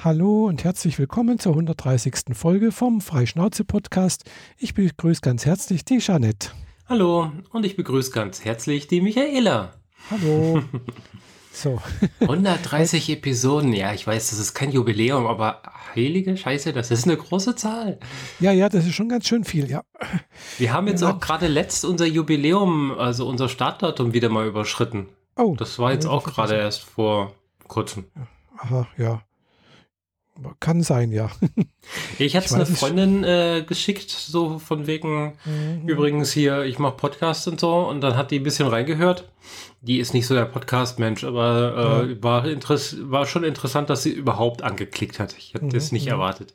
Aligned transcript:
Hallo 0.00 0.44
und 0.46 0.62
herzlich 0.62 0.96
willkommen 1.00 1.40
zur 1.40 1.54
130. 1.54 2.26
Folge 2.34 2.70
vom 2.70 3.00
Freischnauze-Podcast. 3.00 4.22
Ich 4.56 4.72
begrüße 4.72 5.20
ganz 5.20 5.44
herzlich 5.44 5.84
die 5.84 5.98
Jeanette. 5.98 6.50
Hallo 6.88 7.32
und 7.50 7.66
ich 7.66 7.74
begrüße 7.74 8.12
ganz 8.12 8.44
herzlich 8.44 8.86
die 8.86 9.00
Michaela. 9.00 9.72
Hallo. 10.08 10.62
So. 11.50 11.80
130 12.20 13.10
Episoden, 13.10 13.72
ja, 13.72 13.92
ich 13.92 14.06
weiß, 14.06 14.30
das 14.30 14.38
ist 14.38 14.54
kein 14.54 14.70
Jubiläum, 14.70 15.26
aber 15.26 15.62
heilige 15.96 16.36
Scheiße, 16.36 16.72
das 16.72 16.92
ist 16.92 17.04
eine 17.04 17.16
große 17.16 17.56
Zahl. 17.56 17.98
Ja, 18.38 18.52
ja, 18.52 18.68
das 18.68 18.86
ist 18.86 18.94
schon 18.94 19.08
ganz 19.08 19.26
schön 19.26 19.42
viel, 19.42 19.68
ja. 19.68 19.82
Wir 20.58 20.72
haben 20.72 20.86
jetzt 20.86 21.02
auch 21.02 21.18
gerade 21.18 21.48
letzt 21.48 21.84
unser 21.84 22.06
Jubiläum, 22.06 22.92
also 22.92 23.26
unser 23.26 23.48
Startdatum 23.48 24.12
wieder 24.12 24.28
mal 24.28 24.46
überschritten. 24.46 25.08
Oh. 25.34 25.56
Das 25.58 25.80
war 25.80 25.92
jetzt 25.92 26.06
auch 26.06 26.22
gerade 26.22 26.54
erst 26.54 26.84
vor 26.84 27.34
kurzem. 27.66 28.04
Aha, 28.58 28.86
ja. 28.96 29.22
Kann 30.60 30.82
sein, 30.82 31.10
ja. 31.10 31.30
Ich 32.18 32.36
hatte 32.36 32.46
es 32.46 32.52
einer 32.52 32.66
Freundin 32.66 33.24
äh, 33.24 33.64
geschickt, 33.66 34.10
so 34.10 34.58
von 34.58 34.86
wegen, 34.86 35.34
mhm. 35.44 35.88
übrigens 35.88 36.32
hier, 36.32 36.64
ich 36.64 36.78
mache 36.78 36.96
Podcasts 36.96 37.46
und 37.48 37.58
so, 37.58 37.88
und 37.88 38.00
dann 38.00 38.16
hat 38.16 38.30
die 38.30 38.38
ein 38.38 38.42
bisschen 38.42 38.68
reingehört. 38.68 39.28
Die 39.80 39.98
ist 39.98 40.14
nicht 40.14 40.26
so 40.26 40.34
der 40.34 40.44
Podcast-Mensch, 40.44 41.24
aber 41.24 42.04
äh, 42.06 42.12
ja. 42.12 42.22
war, 42.22 42.44
war 42.44 43.26
schon 43.26 43.44
interessant, 43.44 43.90
dass 43.90 44.02
sie 44.02 44.12
überhaupt 44.12 44.62
angeklickt 44.62 45.18
hat. 45.18 45.36
Ich 45.38 45.54
hätte 45.54 45.66
mhm. 45.66 45.70
das 45.70 45.92
nicht 45.92 46.06
mhm. 46.06 46.12
erwartet. 46.12 46.54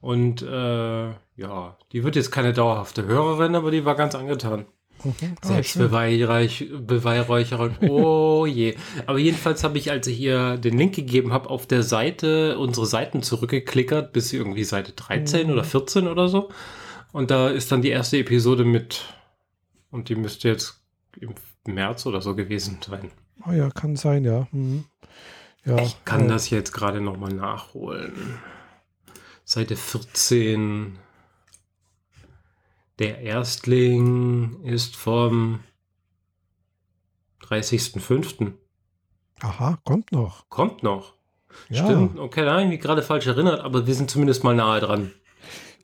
Und 0.00 0.42
äh, 0.42 1.08
ja, 1.36 1.78
die 1.92 2.04
wird 2.04 2.16
jetzt 2.16 2.30
keine 2.30 2.52
dauerhafte 2.52 3.06
Hörerin, 3.06 3.54
aber 3.54 3.70
die 3.70 3.84
war 3.84 3.94
ganz 3.94 4.14
angetan. 4.14 4.66
Mhm. 5.02 5.36
Ah, 5.40 5.46
Selbstbeweihräucherung. 5.46 7.76
Oh 7.88 8.46
je. 8.46 8.76
Aber 9.06 9.18
jedenfalls 9.18 9.64
habe 9.64 9.78
ich, 9.78 9.90
als 9.90 10.06
ich 10.06 10.20
ihr 10.20 10.56
den 10.56 10.78
Link 10.78 10.94
gegeben 10.94 11.32
habe, 11.32 11.50
auf 11.50 11.66
der 11.66 11.82
Seite 11.82 12.58
unsere 12.58 12.86
Seiten 12.86 13.22
zurückgeklickert, 13.22 14.12
bis 14.12 14.32
irgendwie 14.32 14.64
Seite 14.64 14.92
13 14.92 15.46
mhm. 15.46 15.52
oder 15.52 15.64
14 15.64 16.08
oder 16.08 16.28
so. 16.28 16.48
Und 17.12 17.30
da 17.30 17.48
ist 17.48 17.70
dann 17.70 17.82
die 17.82 17.90
erste 17.90 18.18
Episode 18.18 18.64
mit. 18.64 19.04
Und 19.90 20.08
die 20.08 20.16
müsste 20.16 20.48
jetzt 20.48 20.80
im 21.20 21.34
März 21.66 22.06
oder 22.06 22.20
so 22.20 22.34
gewesen 22.34 22.78
sein. 22.84 23.10
Oh 23.46 23.52
ja, 23.52 23.70
kann 23.70 23.96
sein, 23.96 24.24
ja. 24.24 24.46
Mhm. 24.52 24.84
ja 25.64 25.78
ich 25.78 26.04
kann 26.04 26.26
äh, 26.26 26.28
das 26.28 26.50
jetzt 26.50 26.72
gerade 26.72 27.00
nochmal 27.00 27.32
nachholen. 27.32 28.38
Seite 29.44 29.76
14 29.76 30.98
der 32.98 33.20
Erstling 33.20 34.62
ist 34.62 34.96
vom 34.96 35.60
30.05. 37.42 38.52
Aha, 39.40 39.78
kommt 39.84 40.12
noch. 40.12 40.48
Kommt 40.48 40.82
noch. 40.82 41.14
Ja. 41.68 41.84
Stimmt. 41.84 42.18
Okay, 42.18 42.44
da 42.44 42.52
habe 42.52 42.62
ich 42.62 42.68
mich 42.68 42.80
gerade 42.80 43.02
falsch 43.02 43.26
erinnert, 43.26 43.60
aber 43.60 43.86
wir 43.86 43.94
sind 43.94 44.10
zumindest 44.10 44.42
mal 44.44 44.54
nahe 44.54 44.80
dran. 44.80 45.12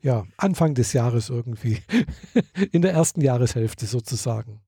Ja, 0.01 0.25
Anfang 0.37 0.73
des 0.73 0.93
Jahres 0.93 1.29
irgendwie. 1.29 1.77
In 2.71 2.81
der 2.81 2.93
ersten 2.93 3.21
Jahreshälfte 3.21 3.85
sozusagen. 3.85 4.61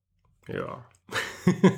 Ja. 0.46 0.84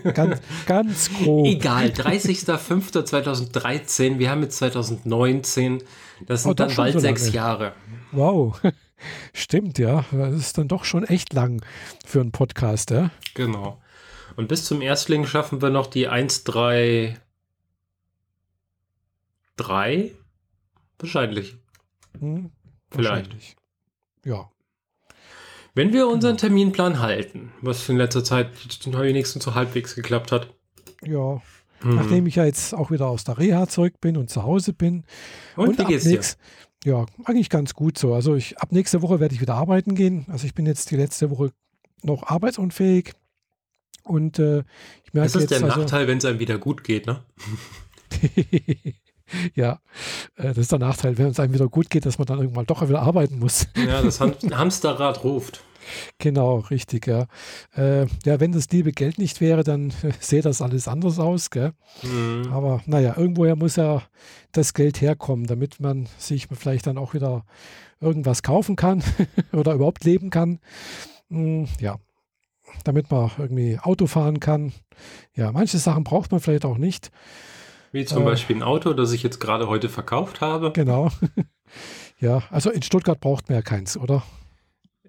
ganz, 0.14 0.40
ganz 0.66 1.10
grob. 1.12 1.46
Egal, 1.46 1.88
30.05.2013, 1.88 4.18
wir 4.18 4.30
haben 4.30 4.42
jetzt 4.42 4.58
2019, 4.58 5.82
das 6.26 6.42
sind 6.42 6.50
oh, 6.52 6.54
dann 6.54 6.74
bald 6.74 7.00
sechs 7.00 7.32
Jahre. 7.32 7.72
Wow. 8.12 8.60
Stimmt, 9.32 9.78
ja. 9.78 10.04
Das 10.10 10.34
ist 10.34 10.58
dann 10.58 10.68
doch 10.68 10.84
schon 10.84 11.04
echt 11.04 11.32
lang 11.32 11.64
für 12.04 12.20
einen 12.20 12.32
Podcast, 12.32 12.90
ja. 12.90 13.10
Genau. 13.34 13.80
Und 14.36 14.48
bis 14.48 14.64
zum 14.64 14.82
Erstling 14.82 15.26
schaffen 15.26 15.62
wir 15.62 15.70
noch 15.70 15.86
die 15.86 16.08
1, 16.08 16.44
3, 16.44 17.18
3? 19.56 20.12
Wahrscheinlich. 20.98 21.56
Hm, 22.18 22.50
Vielleicht. 22.90 23.26
Wahrscheinlich. 23.26 23.56
Ja. 24.24 24.50
Wenn 25.74 25.92
wir 25.92 26.08
unseren 26.08 26.38
Terminplan 26.38 27.00
halten, 27.00 27.52
was 27.60 27.88
in 27.88 27.98
letzter 27.98 28.24
Zeit 28.24 28.50
wenigstens 28.86 29.44
so 29.44 29.54
halbwegs 29.54 29.94
geklappt 29.94 30.32
hat. 30.32 30.54
Ja. 31.02 31.42
Mhm. 31.82 31.96
Nachdem 31.96 32.26
ich 32.26 32.36
ja 32.36 32.46
jetzt 32.46 32.74
auch 32.74 32.90
wieder 32.90 33.06
aus 33.06 33.24
der 33.24 33.38
Reha 33.38 33.68
zurück 33.68 34.00
bin 34.00 34.16
und 34.16 34.30
zu 34.30 34.42
Hause 34.42 34.72
bin. 34.72 35.04
Und, 35.54 35.68
und 35.68 35.78
wie 35.78 35.84
geht's 35.84 36.04
dir? 36.04 36.22
Ja, 36.84 37.06
eigentlich 37.24 37.50
ganz 37.50 37.74
gut 37.74 37.98
so. 37.98 38.14
Also 38.14 38.34
ich, 38.34 38.58
ab 38.58 38.72
nächste 38.72 39.02
Woche 39.02 39.20
werde 39.20 39.34
ich 39.34 39.40
wieder 39.40 39.54
arbeiten 39.54 39.94
gehen. 39.94 40.26
Also 40.28 40.46
ich 40.46 40.54
bin 40.54 40.66
jetzt 40.66 40.90
die 40.90 40.96
letzte 40.96 41.30
Woche 41.30 41.52
noch 42.02 42.24
arbeitsunfähig. 42.24 43.12
Und 44.04 44.38
äh, 44.38 44.60
ich 45.04 45.12
merke 45.12 45.32
Das 45.32 45.34
ist 45.34 45.50
jetzt, 45.50 45.50
der 45.50 45.64
also, 45.64 45.80
Nachteil, 45.80 46.06
wenn 46.06 46.18
es 46.18 46.24
einem 46.24 46.38
wieder 46.38 46.58
gut 46.58 46.84
geht, 46.84 47.06
ne? 47.06 47.24
ja, 49.54 49.80
äh, 50.36 50.48
das 50.48 50.58
ist 50.58 50.72
der 50.72 50.78
Nachteil, 50.78 51.18
wenn 51.18 51.26
es 51.26 51.40
einem 51.40 51.54
wieder 51.54 51.68
gut 51.68 51.90
geht, 51.90 52.06
dass 52.06 52.18
man 52.18 52.26
dann 52.26 52.38
irgendwann 52.38 52.66
doch 52.66 52.88
wieder 52.88 53.02
arbeiten 53.02 53.40
muss. 53.40 53.66
ja, 53.74 54.00
das 54.02 54.20
Hamsterrad 54.20 55.24
ruft. 55.24 55.64
Genau, 56.18 56.58
richtig, 56.58 57.06
ja. 57.06 57.26
Äh, 57.76 58.06
ja, 58.24 58.40
wenn 58.40 58.52
das 58.52 58.68
liebe 58.70 58.92
Geld 58.92 59.18
nicht 59.18 59.40
wäre, 59.40 59.64
dann 59.64 59.90
äh, 60.02 60.12
sähe 60.20 60.42
das 60.42 60.62
alles 60.62 60.88
anders 60.88 61.18
aus, 61.18 61.50
gell? 61.50 61.72
Mhm. 62.02 62.52
Aber 62.52 62.82
naja, 62.86 63.14
irgendwoher 63.16 63.56
muss 63.56 63.76
ja 63.76 64.02
das 64.52 64.74
Geld 64.74 65.00
herkommen, 65.00 65.46
damit 65.46 65.80
man 65.80 66.08
sich 66.18 66.48
vielleicht 66.52 66.86
dann 66.86 66.98
auch 66.98 67.14
wieder 67.14 67.44
irgendwas 68.00 68.42
kaufen 68.42 68.76
kann 68.76 69.02
oder 69.52 69.74
überhaupt 69.74 70.04
leben 70.04 70.30
kann. 70.30 70.60
Mhm, 71.28 71.68
ja, 71.80 71.96
damit 72.84 73.10
man 73.10 73.30
irgendwie 73.38 73.78
Auto 73.80 74.06
fahren 74.06 74.40
kann. 74.40 74.72
Ja, 75.34 75.52
manche 75.52 75.78
Sachen 75.78 76.04
braucht 76.04 76.30
man 76.30 76.40
vielleicht 76.40 76.64
auch 76.64 76.78
nicht. 76.78 77.10
Wie 77.92 78.04
zum 78.04 78.22
äh, 78.22 78.26
Beispiel 78.26 78.56
ein 78.56 78.62
Auto, 78.62 78.92
das 78.92 79.12
ich 79.12 79.22
jetzt 79.22 79.40
gerade 79.40 79.68
heute 79.68 79.88
verkauft 79.88 80.40
habe. 80.40 80.72
Genau. 80.72 81.10
ja, 82.20 82.42
also 82.50 82.70
in 82.70 82.82
Stuttgart 82.82 83.20
braucht 83.20 83.48
man 83.48 83.56
ja 83.56 83.62
keins, 83.62 83.96
oder? 83.96 84.22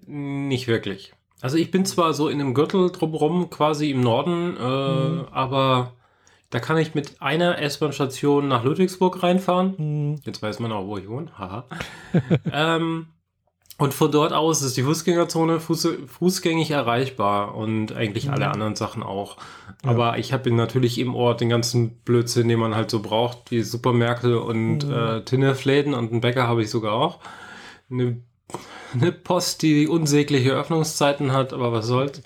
Nicht 0.08 0.68
wirklich. 0.68 1.14
Also 1.42 1.58
ich 1.58 1.70
bin 1.70 1.86
zwar 1.86 2.14
so 2.14 2.30
in 2.30 2.42
einem 2.42 2.54
Gürtel 2.54 2.92
drumherum, 2.92 3.50
quasi 3.50 3.92
im 3.92 4.02
Norden, 4.02 4.58
äh, 4.58 5.10
mhm. 5.10 5.26
aber 5.32 5.94
da 6.50 6.60
kann 6.60 6.78
ich 6.78 6.96
mit 6.96 7.22
einer 7.22 7.60
S-Bahn-Station 7.60 8.48
nach 8.48 8.64
Ludwigsburg 8.64 9.22
reinfahren. 9.22 9.76
Mhm. 9.78 10.22
Jetzt 10.24 10.42
weiß 10.42 10.60
man 10.60 10.72
auch, 10.72 10.88
wo 10.88 10.98
ich 10.98 11.08
wohne. 11.08 11.38
Haha. 11.38 11.66
ähm, 12.52 13.08
und 13.80 13.94
von 13.94 14.12
dort 14.12 14.34
aus 14.34 14.64
ist 14.64 14.76
die 14.76 14.84
Fußgängerzone 14.84 15.60
fuß, 15.60 15.90
fußgängig 16.08 16.72
erreichbar 16.72 17.54
und 17.54 17.94
eigentlich 17.94 18.26
mhm. 18.26 18.34
alle 18.34 18.50
anderen 18.50 18.76
Sachen 18.76 19.04
auch. 19.04 19.38
Ja. 19.84 19.92
Aber 19.92 20.18
ich 20.18 20.34
habe 20.34 20.50
natürlich 20.52 20.98
im 20.98 21.14
Ort 21.14 21.42
den 21.42 21.50
ganzen 21.50 21.98
Blödsinn, 22.00 22.48
den 22.48 22.60
man 22.60 22.76
halt 22.76 22.90
so 22.90 23.02
braucht, 23.02 23.52
wie 23.52 23.62
Supermärkte 23.62 24.40
und 24.42 24.88
mhm. 24.88 24.94
äh, 24.94 25.22
Tinnefläden 25.22 25.94
und 25.94 26.12
einen 26.12 26.22
Bäcker 26.22 26.48
habe 26.48 26.64
ich 26.64 26.72
sogar 26.72 26.94
auch. 26.94 27.20
Eine 27.92 28.22
eine 28.94 29.12
Post, 29.12 29.62
die 29.62 29.88
unsägliche 29.88 30.52
Öffnungszeiten 30.52 31.32
hat, 31.32 31.54
aber 31.54 31.72
was 31.72 31.88
soll's. 31.88 32.22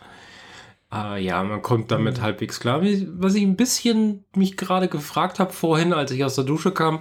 Äh, 0.94 1.24
ja, 1.24 1.42
man 1.44 1.62
kommt 1.62 1.92
damit 1.92 2.18
mhm. 2.18 2.22
halbwegs 2.22 2.60
klar. 2.60 2.82
Was 2.82 3.36
ich 3.36 3.44
ein 3.44 3.56
bisschen 3.56 4.26
mich 4.36 4.58
gerade 4.58 4.88
gefragt 4.88 5.40
habe 5.40 5.54
vorhin, 5.54 5.94
als 5.94 6.12
ich 6.12 6.24
aus 6.24 6.36
der 6.36 6.44
Dusche 6.44 6.72
kam, 6.72 7.00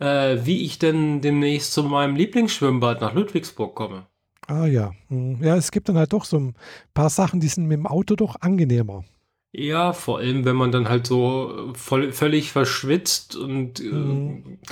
äh, 0.00 0.38
wie 0.42 0.64
ich 0.64 0.78
denn 0.78 1.20
demnächst 1.20 1.72
zu 1.72 1.84
meinem 1.84 2.16
Lieblingsschwimmbad 2.16 3.00
nach 3.00 3.14
Ludwigsburg 3.14 3.74
komme. 3.74 4.06
Ah 4.46 4.66
ja. 4.66 4.92
Hm. 5.08 5.38
Ja, 5.42 5.56
es 5.56 5.70
gibt 5.70 5.88
dann 5.88 5.96
halt 5.96 6.12
doch 6.12 6.24
so 6.24 6.38
ein 6.38 6.54
paar 6.92 7.10
Sachen, 7.10 7.38
die 7.38 7.48
sind 7.48 7.66
mit 7.66 7.78
dem 7.78 7.86
Auto 7.86 8.16
doch 8.16 8.36
angenehmer. 8.40 9.04
Ja, 9.52 9.92
vor 9.92 10.18
allem, 10.18 10.44
wenn 10.44 10.56
man 10.56 10.72
dann 10.72 10.88
halt 10.88 11.06
so 11.06 11.72
voll, 11.74 12.12
völlig 12.12 12.52
verschwitzt 12.52 13.36
und 13.36 13.80
äh, 13.80 13.84
mhm. 13.84 14.58
äh, 14.62 14.66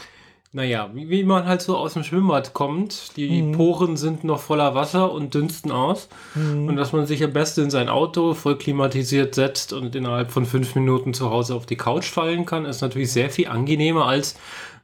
naja, 0.53 0.91
wie, 0.94 1.10
wie 1.10 1.25
man 1.25 1.47
halt 1.47 1.60
so 1.60 1.76
aus 1.76 1.94
dem 1.94 2.04
Schwimmbad 2.04 2.54
kommt. 2.54 3.16
Die 3.16 3.42
mhm. 3.42 3.53
Poren 3.53 3.97
sind 3.97 4.25
noch 4.25 4.41
voller 4.41 4.75
Wasser 4.75 5.12
und 5.12 5.34
dünsten 5.34 5.70
aus. 5.70 6.09
Mhm. 6.34 6.69
Und 6.69 6.76
dass 6.76 6.92
man 6.92 7.06
sich 7.06 7.22
am 7.22 7.32
besten 7.32 7.64
in 7.64 7.70
sein 7.70 7.88
Auto 7.88 8.34
voll 8.34 8.56
klimatisiert 8.56 9.34
setzt 9.34 9.72
und 9.72 9.94
innerhalb 9.94 10.31
von 10.31 10.47
fünf 10.47 10.75
Minuten 10.75 11.12
zu 11.12 11.31
Hause 11.31 11.54
auf 11.54 11.66
die 11.66 11.76
Couch 11.76 12.06
fallen 12.06 12.47
kann, 12.47 12.64
ist 12.64 12.81
natürlich 12.81 13.12
sehr 13.12 13.31
viel 13.31 13.48
angenehmer 13.48 14.06
als 14.06 14.36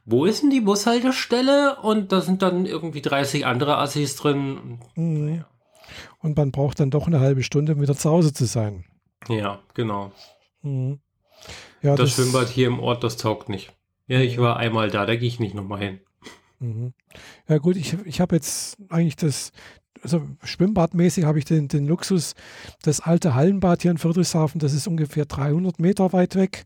wo 0.07 0.25
ist 0.25 0.43
denn 0.43 0.51
die 0.51 0.61
Bushaltestelle? 0.61 1.77
Und 1.81 2.11
da 2.11 2.21
sind 2.21 2.43
dann 2.43 2.67
irgendwie 2.67 3.01
30 3.01 3.47
andere 3.47 3.79
Assis 3.79 4.15
drin. 4.15 4.79
Mhm. 4.95 5.25
Naja. 5.25 5.47
Und 6.19 6.37
man 6.37 6.51
braucht 6.51 6.79
dann 6.79 6.91
doch 6.91 7.07
eine 7.07 7.19
halbe 7.19 7.43
Stunde, 7.43 7.73
um 7.73 7.81
wieder 7.81 7.95
zu 7.95 8.09
Hause 8.09 8.31
zu 8.31 8.45
sein. 8.45 8.85
Ja, 9.27 9.59
genau. 9.73 10.11
Mhm. 10.61 10.99
Ja, 11.81 11.95
das, 11.95 12.15
das 12.15 12.15
Schwimmbad 12.15 12.49
hier 12.49 12.67
im 12.67 12.79
Ort, 12.79 13.03
das 13.03 13.17
taugt 13.17 13.49
nicht. 13.49 13.73
Ja, 14.07 14.19
ich 14.19 14.37
war 14.37 14.57
einmal 14.57 14.89
da, 14.89 15.05
da 15.05 15.15
gehe 15.15 15.27
ich 15.27 15.39
nicht 15.39 15.55
nochmal 15.55 15.79
hin. 15.79 15.99
Mhm. 16.59 16.93
Ja 17.47 17.57
gut, 17.57 17.75
ich, 17.75 17.95
ich 18.05 18.21
habe 18.21 18.35
jetzt 18.35 18.77
eigentlich 18.89 19.15
das, 19.15 19.51
also 20.01 20.21
schwimmbadmäßig 20.43 21.25
habe 21.25 21.39
ich 21.39 21.45
den, 21.45 21.67
den 21.67 21.87
Luxus, 21.87 22.35
das 22.83 22.99
alte 23.01 23.35
Hallenbad 23.35 23.81
hier 23.81 23.91
in 23.91 23.97
Friedrichshafen, 23.97 24.59
das 24.59 24.73
ist 24.73 24.87
ungefähr 24.87 25.25
300 25.25 25.79
Meter 25.79 26.13
weit 26.13 26.35
weg. 26.35 26.65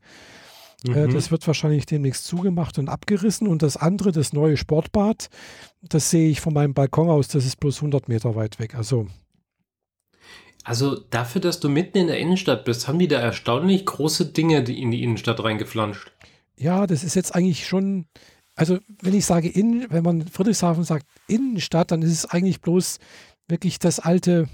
Äh, 0.88 1.07
mhm. 1.07 1.13
das 1.13 1.30
wird 1.30 1.45
wahrscheinlich 1.45 1.86
demnächst 1.86 2.25
zugemacht 2.25 2.77
und 2.77 2.88
abgerissen. 2.88 3.47
Und 3.47 3.62
das 3.62 3.75
andere, 3.75 4.12
das 4.12 4.31
neue 4.31 4.56
Sportbad, 4.56 5.30
das 5.81 6.09
sehe 6.09 6.30
ich 6.30 6.39
von 6.39 6.53
meinem 6.53 6.74
Balkon 6.74 7.09
aus, 7.09 7.27
das 7.27 7.45
ist 7.45 7.59
bloß 7.59 7.77
100 7.77 8.07
Meter 8.07 8.36
weit 8.36 8.59
weg. 8.59 8.75
Also 8.75 9.07
also 10.63 11.00
dafür, 11.00 11.41
dass 11.41 11.59
du 11.59 11.69
mitten 11.69 11.97
in 11.97 12.07
der 12.07 12.19
Innenstadt 12.19 12.65
bist, 12.65 12.88
haben 12.88 13.00
die 13.00 13.07
da 13.07 13.19
erstaunlich 13.19 13.86
große 13.86 14.27
Dinge 14.27 14.57
in 14.59 14.91
die 14.91 15.03
Innenstadt 15.03 15.44
reingeflanscht. 15.44 16.12
Ja, 16.60 16.88
das 16.88 17.04
ist 17.04 17.16
jetzt 17.16 17.34
eigentlich 17.34 17.68
schon 17.68 18.06
Also, 18.56 18.80
wenn 19.02 19.14
ich 19.14 19.26
sage 19.26 19.48
innen, 19.48 19.88
wenn 19.90 20.04
man 20.04 20.28
Friedrichshafen 20.28 20.84
sagt 20.84 21.06
Innenstadt, 21.28 21.92
dann 21.92 22.02
ist 22.02 22.12
es 22.12 22.26
eigentlich 22.26 22.60
bloß 22.60 23.00
wirklich 23.48 23.80
das 23.80 24.00
alte, 24.00 24.50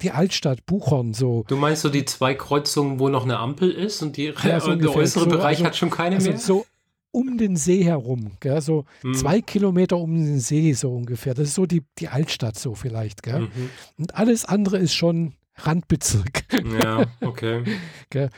die 0.00 0.10
Altstadt, 0.10 0.64
Buchhorn 0.64 1.12
so. 1.12 1.44
Du 1.46 1.56
meinst 1.56 1.82
so 1.82 1.90
die 1.90 2.06
zwei 2.06 2.34
Kreuzungen, 2.34 2.98
wo 2.98 3.08
noch 3.10 3.24
eine 3.24 3.38
Ampel 3.38 3.70
ist 3.70 4.02
und, 4.02 4.16
die, 4.16 4.32
ja, 4.42 4.60
so 4.60 4.74
der 4.76 4.94
äußere 4.94 5.24
so, 5.24 5.30
Bereich 5.30 5.58
also, 5.58 5.64
hat 5.66 5.76
schon 5.76 5.90
keine 5.90 6.16
also 6.16 6.30
mehr? 6.30 6.38
So 6.38 6.66
um 7.12 7.36
den 7.38 7.56
See 7.56 7.84
herum, 7.84 8.32
gell? 8.40 8.60
so 8.62 8.84
mhm. 9.02 9.14
zwei 9.14 9.40
Kilometer 9.40 9.98
um 9.98 10.14
den 10.14 10.40
See 10.40 10.72
so 10.72 10.92
ungefähr. 10.94 11.34
Das 11.34 11.48
ist 11.48 11.54
so 11.54 11.66
die, 11.66 11.82
die 11.98 12.08
Altstadt 12.08 12.58
so 12.58 12.74
vielleicht. 12.74 13.22
Gell? 13.22 13.40
Mhm. 13.40 13.70
Und 13.98 14.14
alles 14.14 14.44
andere 14.44 14.78
ist 14.78 14.94
schon 14.94 15.34
Randbezirk. 15.56 16.44
Ja, 16.82 17.06
okay. 17.20 17.64
Äh, 18.12 18.28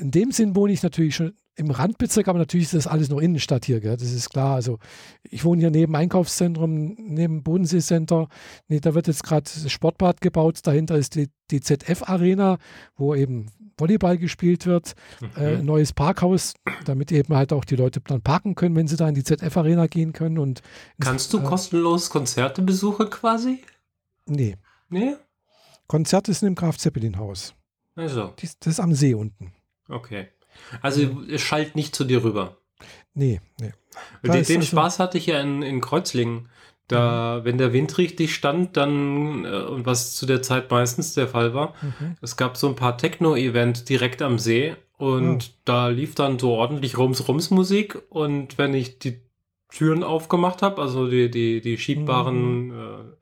in 0.00 0.10
dem 0.10 0.32
Sinn 0.32 0.56
wohne 0.56 0.72
ich 0.72 0.82
natürlich 0.82 1.14
schon 1.14 1.34
im 1.58 1.70
Randbezirk, 1.70 2.28
aber 2.28 2.38
natürlich 2.38 2.66
ist 2.66 2.74
das 2.74 2.86
alles 2.86 3.08
noch 3.08 3.18
Innenstadt 3.18 3.64
hier, 3.64 3.80
gell? 3.80 3.96
das 3.96 4.12
ist 4.12 4.30
klar. 4.30 4.54
Also 4.54 4.78
ich 5.24 5.44
wohne 5.44 5.60
hier 5.60 5.70
neben 5.70 5.94
Einkaufszentrum, 5.96 6.94
neben 6.98 7.42
Bodensee-Center. 7.42 8.28
Nee, 8.68 8.78
da 8.80 8.94
wird 8.94 9.08
jetzt 9.08 9.24
gerade 9.24 9.42
das 9.42 9.70
Sportbad 9.70 10.20
gebaut. 10.20 10.60
Dahinter 10.62 10.96
ist 10.96 11.16
die, 11.16 11.28
die 11.50 11.60
ZF-Arena, 11.60 12.58
wo 12.96 13.14
eben 13.14 13.46
Volleyball 13.76 14.18
gespielt 14.18 14.66
wird. 14.66 14.94
Mhm. 15.20 15.42
Äh, 15.42 15.62
neues 15.62 15.92
Parkhaus, 15.92 16.54
damit 16.84 17.10
eben 17.10 17.34
halt 17.34 17.52
auch 17.52 17.64
die 17.64 17.76
Leute 17.76 18.00
dann 18.06 18.22
parken 18.22 18.54
können, 18.54 18.76
wenn 18.76 18.86
sie 18.86 18.96
da 18.96 19.08
in 19.08 19.16
die 19.16 19.24
ZF-Arena 19.24 19.88
gehen 19.88 20.12
können. 20.12 20.38
Und 20.38 20.62
Kannst 21.00 21.32
du 21.32 21.38
äh, 21.38 21.42
kostenlos 21.42 22.08
Konzerte 22.08 22.62
besuchen 22.62 23.10
quasi? 23.10 23.64
Nee. 24.26 24.56
Nee? 24.90 25.16
Konzert 25.88 26.28
ist 26.28 26.42
in 26.42 26.50
dem 26.50 26.54
Graf 26.54 26.78
Zeppelin-Haus. 26.78 27.54
Also. 27.96 28.32
Das 28.36 28.54
ist 28.64 28.78
am 28.78 28.94
See 28.94 29.14
unten. 29.14 29.52
Okay. 29.88 30.28
Also 30.82 31.02
mhm. 31.02 31.26
es 31.30 31.40
schallt 31.40 31.76
nicht 31.76 31.94
zu 31.94 32.04
dir 32.04 32.24
rüber. 32.24 32.56
Nee, 33.14 33.40
nee. 33.60 33.72
Den, 34.22 34.44
den 34.44 34.56
also 34.58 34.62
Spaß 34.62 34.98
hatte 34.98 35.18
ich 35.18 35.26
ja 35.26 35.40
in, 35.40 35.62
in 35.62 35.80
Kreuzlingen. 35.80 36.48
Da, 36.86 37.38
mhm. 37.40 37.44
wenn 37.44 37.58
der 37.58 37.72
Wind 37.72 37.98
richtig 37.98 38.34
stand, 38.34 38.76
dann, 38.76 39.44
äh, 39.44 39.48
und 39.48 39.84
was 39.84 40.14
zu 40.14 40.24
der 40.24 40.40
Zeit 40.40 40.70
meistens 40.70 41.14
der 41.14 41.28
Fall 41.28 41.52
war, 41.52 41.74
mhm. 41.82 42.16
es 42.22 42.36
gab 42.36 42.56
so 42.56 42.68
ein 42.68 42.76
paar 42.76 42.96
Techno-Events 42.96 43.84
direkt 43.84 44.22
am 44.22 44.38
See 44.38 44.74
und 44.96 45.50
oh. 45.50 45.58
da 45.66 45.88
lief 45.88 46.14
dann 46.14 46.38
so 46.38 46.52
ordentlich 46.52 46.96
Rums-Rums-Musik 46.96 47.98
und 48.08 48.56
wenn 48.56 48.72
ich 48.72 48.98
die 48.98 49.20
Türen 49.70 50.02
aufgemacht 50.02 50.62
habe, 50.62 50.80
also 50.80 51.08
die, 51.08 51.30
die, 51.30 51.60
die 51.60 51.76
schiebbaren 51.76 52.68
mhm. 52.68 52.72
äh, 52.72 53.16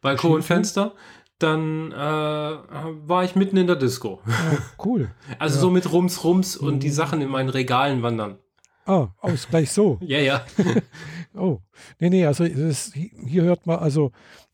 Balkonfenster, 0.00 0.94
dann 1.42 1.92
äh, 1.92 1.96
war 1.96 3.24
ich 3.24 3.34
mitten 3.34 3.56
in 3.56 3.66
der 3.66 3.76
Disco. 3.76 4.20
Oh, 4.26 4.84
cool. 4.84 5.10
also 5.38 5.56
ja. 5.56 5.60
so 5.60 5.70
mit 5.70 5.92
Rums, 5.92 6.24
Rums 6.24 6.56
und 6.56 6.82
die 6.82 6.88
mhm. 6.88 6.92
Sachen 6.92 7.20
in 7.20 7.28
meinen 7.28 7.48
Regalen 7.48 8.02
wandern. 8.02 8.38
Ah, 8.84 9.08
oh, 9.22 9.28
ist 9.28 9.50
gleich 9.50 9.70
so. 9.70 9.98
ja, 10.02 10.18
ja. 10.18 10.44
oh, 11.34 11.58
nee, 12.00 12.10
nee, 12.10 12.26
also 12.26 12.44
ist, 12.44 12.94
hier 12.94 13.42
hört 13.42 13.66
man, 13.66 13.78
also 13.78 14.10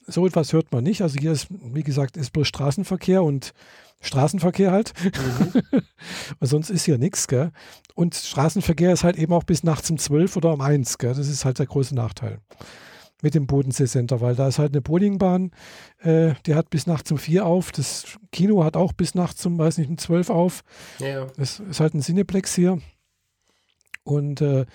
so 0.06 0.26
etwas 0.26 0.52
hört 0.52 0.72
man 0.72 0.84
nicht. 0.84 1.02
Also 1.02 1.18
hier 1.18 1.32
ist, 1.32 1.48
wie 1.50 1.82
gesagt, 1.82 2.16
ist 2.16 2.32
bloß 2.32 2.48
Straßenverkehr 2.48 3.22
und 3.22 3.52
Straßenverkehr 4.00 4.70
halt. 4.70 4.92
Mhm. 5.02 5.82
sonst 6.40 6.70
ist 6.70 6.84
hier 6.84 6.98
nichts, 6.98 7.26
gell? 7.26 7.52
Und 7.94 8.14
Straßenverkehr 8.14 8.92
ist 8.92 9.04
halt 9.04 9.16
eben 9.16 9.32
auch 9.32 9.44
bis 9.44 9.64
nachts 9.64 9.90
um 9.90 9.98
12 9.98 10.36
oder 10.36 10.52
um 10.52 10.60
1, 10.60 10.98
gell? 10.98 11.14
Das 11.14 11.28
ist 11.28 11.44
halt 11.44 11.58
der 11.58 11.66
große 11.66 11.94
Nachteil 11.94 12.40
mit 13.22 13.34
dem 13.34 13.46
Bodensee 13.46 13.86
Center, 13.86 14.20
weil 14.20 14.34
da 14.34 14.48
ist 14.48 14.58
halt 14.58 14.72
eine 14.72 14.80
Bowlingbahn, 14.80 15.50
äh, 16.00 16.34
die 16.46 16.54
hat 16.54 16.70
bis 16.70 16.86
nachts 16.86 17.10
um 17.10 17.18
vier 17.18 17.46
auf. 17.46 17.72
Das 17.72 18.18
Kino 18.30 18.64
hat 18.64 18.76
auch 18.76 18.92
bis 18.92 19.14
nachts 19.14 19.44
um, 19.46 19.58
weiß 19.58 19.78
nicht, 19.78 19.90
um 19.90 19.98
zwölf 19.98 20.30
auf. 20.30 20.62
Ja. 20.98 21.26
Das 21.36 21.60
ist 21.60 21.80
halt 21.80 21.94
ein 21.94 22.00
Cineplex 22.00 22.54
hier. 22.54 22.78
Und, 24.04 24.40
äh, 24.40 24.66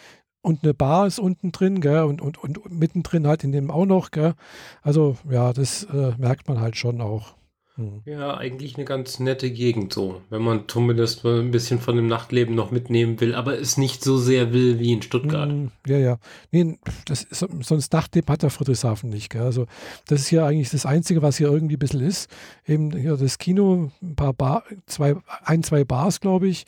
und 0.41 0.63
eine 0.63 0.73
Bar 0.73 1.07
ist 1.07 1.19
unten 1.19 1.51
drin, 1.51 1.79
gell? 1.79 2.03
Und, 2.03 2.21
und, 2.21 2.37
und 2.37 2.69
mittendrin 2.69 3.27
halt 3.27 3.43
in 3.43 3.53
dem 3.53 3.71
auch 3.71 3.85
noch, 3.85 4.11
gell? 4.11 4.33
Also, 4.81 5.17
ja, 5.29 5.53
das 5.53 5.85
äh, 5.85 6.11
merkt 6.17 6.47
man 6.49 6.59
halt 6.59 6.75
schon 6.75 6.99
auch. 7.01 7.35
Hm. 7.75 8.01
Ja, 8.05 8.37
eigentlich 8.37 8.75
eine 8.75 8.85
ganz 8.85 9.19
nette 9.19 9.49
Gegend 9.49 9.93
so, 9.93 10.21
wenn 10.29 10.43
man 10.43 10.67
zumindest 10.67 11.25
ein 11.25 11.49
bisschen 11.49 11.79
von 11.79 11.95
dem 11.95 12.05
Nachtleben 12.05 12.53
noch 12.53 12.69
mitnehmen 12.69 13.19
will, 13.19 13.33
aber 13.33 13.59
es 13.59 13.77
nicht 13.77 14.03
so 14.03 14.17
sehr 14.17 14.53
will 14.53 14.77
wie 14.77 14.93
in 14.93 15.01
Stuttgart. 15.01 15.49
Hm, 15.49 15.71
ja, 15.87 15.97
ja. 15.97 16.17
Nee, 16.51 16.77
das 17.05 17.23
ist, 17.23 17.47
sonst 17.61 17.91
Nachtleben 17.91 18.31
hat 18.31 18.43
der 18.43 18.51
Friedrichshafen 18.51 19.09
nicht. 19.09 19.31
Gell? 19.31 19.41
Also 19.41 19.65
das 20.07 20.21
ist 20.21 20.27
hier 20.27 20.45
eigentlich 20.45 20.69
das 20.69 20.85
Einzige, 20.85 21.23
was 21.23 21.37
hier 21.37 21.47
irgendwie 21.47 21.75
ein 21.75 21.79
bisschen 21.79 22.01
ist. 22.01 22.29
Eben 22.67 22.95
hier 22.95 23.17
das 23.17 23.39
Kino, 23.39 23.91
ein 24.03 24.15
paar 24.15 24.33
Bar, 24.33 24.63
zwei, 24.85 25.15
ein, 25.43 25.63
zwei 25.63 25.83
Bars, 25.83 26.19
glaube 26.19 26.47
ich, 26.47 26.65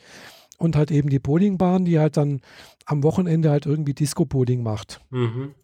und 0.58 0.74
halt 0.74 0.90
eben 0.90 1.08
die 1.08 1.20
Bowlingbahn, 1.20 1.84
die 1.84 2.00
halt 2.00 2.16
dann 2.16 2.40
am 2.84 3.04
Wochenende 3.04 3.50
halt 3.50 3.66
irgendwie 3.66 3.94
Disco-Bowling 3.94 4.62
macht. 4.62 5.00
Mhm. 5.10 5.54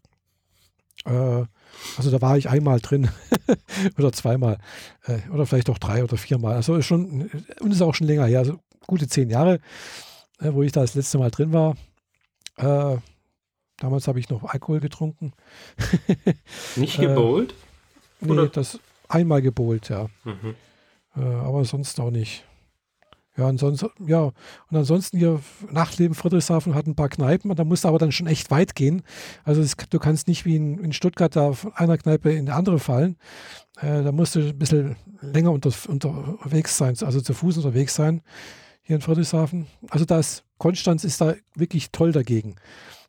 Äh, 1.05 1.45
also 1.97 2.11
da 2.11 2.21
war 2.21 2.37
ich 2.37 2.49
einmal 2.49 2.81
drin 2.81 3.09
oder 3.99 4.13
zweimal 4.13 4.59
äh, 5.07 5.19
oder 5.31 5.47
vielleicht 5.47 5.71
auch 5.71 5.79
drei 5.79 6.05
oder 6.05 6.17
viermal. 6.17 6.55
Also 6.55 6.77
ist 6.77 6.87
schon 6.87 7.31
und 7.61 7.73
ist 7.73 7.83
auch 7.83 7.95
schon 7.95 8.07
länger 8.07 8.27
her, 8.27 8.41
also 8.41 8.59
gute 8.87 9.09
zehn 9.09 9.31
Jahre, 9.31 9.61
äh, 10.41 10.53
wo 10.53 10.63
ich 10.63 10.73
da 10.73 10.81
das 10.81 10.95
letzte 10.95 11.19
Mal 11.19 11.31
drin 11.31 11.53
war. 11.53 11.77
Äh, 12.57 12.99
damals 13.79 14.07
habe 14.09 14.21
ich 14.21 14.29
noch 14.29 14.45
Alkohol 14.45 14.81
getrunken. 14.81 15.33
Nicht 16.77 16.99
gebowlt? 16.99 17.55
Äh, 18.21 18.27
nee, 18.27 18.49
das 18.53 18.79
einmal 19.09 19.43
gebowlt, 19.43 19.89
ja. 19.89 20.09
Mhm. 20.25 20.55
Äh, 21.17 21.21
aber 21.21 21.65
sonst 21.65 21.99
auch 22.01 22.11
nicht. 22.11 22.45
Ja, 23.37 23.47
ansonsten, 23.49 23.89
ja, 24.07 24.25
und 24.25 24.77
ansonsten 24.77 25.17
hier 25.17 25.41
Nachtleben 25.71 26.15
Friedrichshafen 26.15 26.75
hat 26.75 26.87
ein 26.87 26.95
paar 26.95 27.09
Kneipen, 27.09 27.55
da 27.55 27.65
musst 27.65 27.85
du 27.85 27.89
aber 27.89 27.99
dann 27.99 28.13
schon 28.13 28.27
echt 28.27 28.51
weit 28.51 28.75
gehen. 28.75 29.03
Also 29.43 29.63
das, 29.63 29.75
du 29.89 29.99
kannst 29.99 30.29
nicht 30.29 30.45
wie 30.45 30.57
in, 30.57 30.79
in, 30.79 30.93
Stuttgart 30.93 31.35
da 31.35 31.53
von 31.53 31.73
einer 31.75 31.97
Kneipe 31.97 32.31
in 32.31 32.47
die 32.47 32.53
andere 32.53 32.79
fallen. 32.79 33.17
Äh, 33.81 34.03
da 34.03 34.13
musst 34.13 34.35
du 34.35 34.41
ein 34.41 34.59
bisschen 34.59 34.97
länger 35.23 35.51
unter, 35.51 35.73
unterwegs 35.89 36.77
sein, 36.77 36.95
also 37.01 37.23
zu 37.23 37.33
Fuß 37.33 37.57
unterwegs 37.57 37.95
sein 37.95 38.21
hier 38.83 38.97
in 38.97 39.03
Friedrichshafen. 39.03 39.67
Also 39.89 40.05
das 40.05 40.45
Konstanz 40.59 41.05
ist 41.05 41.21
da 41.21 41.35
wirklich 41.55 41.91
toll 41.91 42.13
dagegen. 42.13 42.57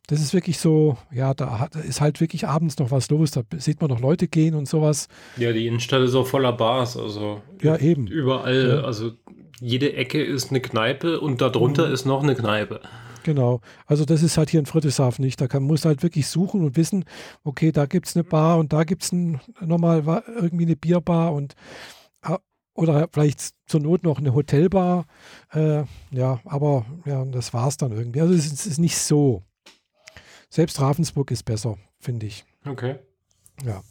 Das 0.06 0.20
ist 0.20 0.34
wirklich 0.34 0.58
so, 0.58 0.98
ja, 1.10 1.32
da 1.32 1.58
hat, 1.58 1.76
ist 1.76 2.00
halt 2.00 2.20
wirklich 2.20 2.46
abends 2.46 2.78
noch 2.78 2.90
was 2.90 3.08
los. 3.10 3.30
Da 3.30 3.42
sieht 3.56 3.80
man 3.80 3.90
noch 3.90 4.00
Leute 4.00 4.28
gehen 4.28 4.54
und 4.54 4.68
sowas. 4.68 5.08
Ja, 5.36 5.52
die 5.52 5.66
Innenstadt 5.66 6.02
ist 6.02 6.14
auch 6.14 6.26
voller 6.26 6.52
Bars, 6.52 6.96
also 6.96 7.40
ja 7.62 7.76
eben 7.76 8.06
überall, 8.06 8.68
ja. 8.68 8.80
also 8.82 9.12
jede 9.60 9.94
Ecke 9.94 10.22
ist 10.22 10.50
eine 10.50 10.60
Kneipe 10.60 11.20
und 11.20 11.40
darunter 11.40 11.86
mhm. 11.86 11.94
ist 11.94 12.04
noch 12.04 12.22
eine 12.22 12.34
Kneipe. 12.34 12.80
Genau. 13.22 13.62
Also 13.86 14.04
das 14.04 14.22
ist 14.22 14.36
halt 14.36 14.50
hier 14.50 14.60
in 14.60 14.66
Friedrichshafen 14.66 15.24
nicht. 15.24 15.40
Da 15.40 15.48
kann, 15.48 15.62
muss 15.62 15.86
halt 15.86 16.02
wirklich 16.02 16.26
suchen 16.26 16.62
und 16.62 16.76
wissen, 16.76 17.06
okay, 17.42 17.72
da 17.72 17.86
gibt 17.86 18.06
es 18.06 18.16
eine 18.16 18.24
Bar 18.24 18.58
und 18.58 18.74
da 18.74 18.84
gibt 18.84 19.04
es 19.04 19.12
nochmal 19.12 20.22
irgendwie 20.38 20.66
eine 20.66 20.76
Bierbar 20.76 21.32
und 21.32 21.54
oder 22.74 23.08
vielleicht 23.12 23.54
zur 23.66 23.80
Not 23.80 24.02
noch 24.02 24.18
eine 24.18 24.34
Hotelbar. 24.34 25.06
Äh, 25.52 25.84
ja, 26.10 26.40
aber 26.44 26.84
ja, 27.06 27.24
das 27.24 27.54
war 27.54 27.68
es 27.68 27.76
dann 27.76 27.92
irgendwie. 27.92 28.20
Also 28.20 28.34
es 28.34 28.46
ist, 28.46 28.52
es 28.52 28.66
ist 28.66 28.78
nicht 28.78 28.98
so. 28.98 29.42
Selbst 30.54 30.80
Ravensburg 30.80 31.32
ist 31.32 31.42
besser, 31.42 31.78
finde 31.98 32.26
ich. 32.26 32.44
Okay. 32.64 32.94
Ja. 33.66 33.82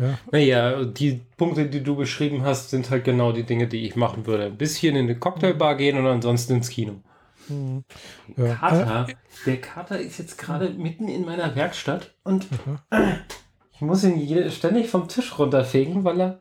Ja. 0.00 0.18
Naja, 0.32 0.84
die 0.84 1.20
Punkte, 1.36 1.66
die 1.66 1.80
du 1.80 1.94
beschrieben 1.94 2.42
hast, 2.42 2.70
sind 2.70 2.90
halt 2.90 3.04
genau 3.04 3.30
die 3.30 3.44
Dinge, 3.44 3.68
die 3.68 3.86
ich 3.86 3.94
machen 3.94 4.26
würde. 4.26 4.46
Ein 4.46 4.56
bisschen 4.56 4.96
in 4.96 5.04
eine 5.04 5.16
Cocktailbar 5.16 5.76
gehen 5.76 5.96
und 5.96 6.08
ansonsten 6.08 6.54
ins 6.54 6.70
Kino. 6.70 6.94
Mhm. 7.46 7.84
Ja. 8.36 8.56
Kater, 8.56 9.06
äh, 9.10 9.14
der 9.46 9.60
Kater 9.60 10.00
ist 10.00 10.18
jetzt 10.18 10.38
gerade 10.38 10.70
mitten 10.70 11.06
in 11.06 11.24
meiner 11.24 11.54
Werkstatt 11.54 12.12
und 12.24 12.48
mhm. 12.50 12.78
ich 13.72 13.80
muss 13.80 14.02
ihn 14.02 14.50
ständig 14.50 14.90
vom 14.90 15.06
Tisch 15.06 15.38
runterfegen, 15.38 16.02
weil 16.02 16.20
er. 16.20 16.40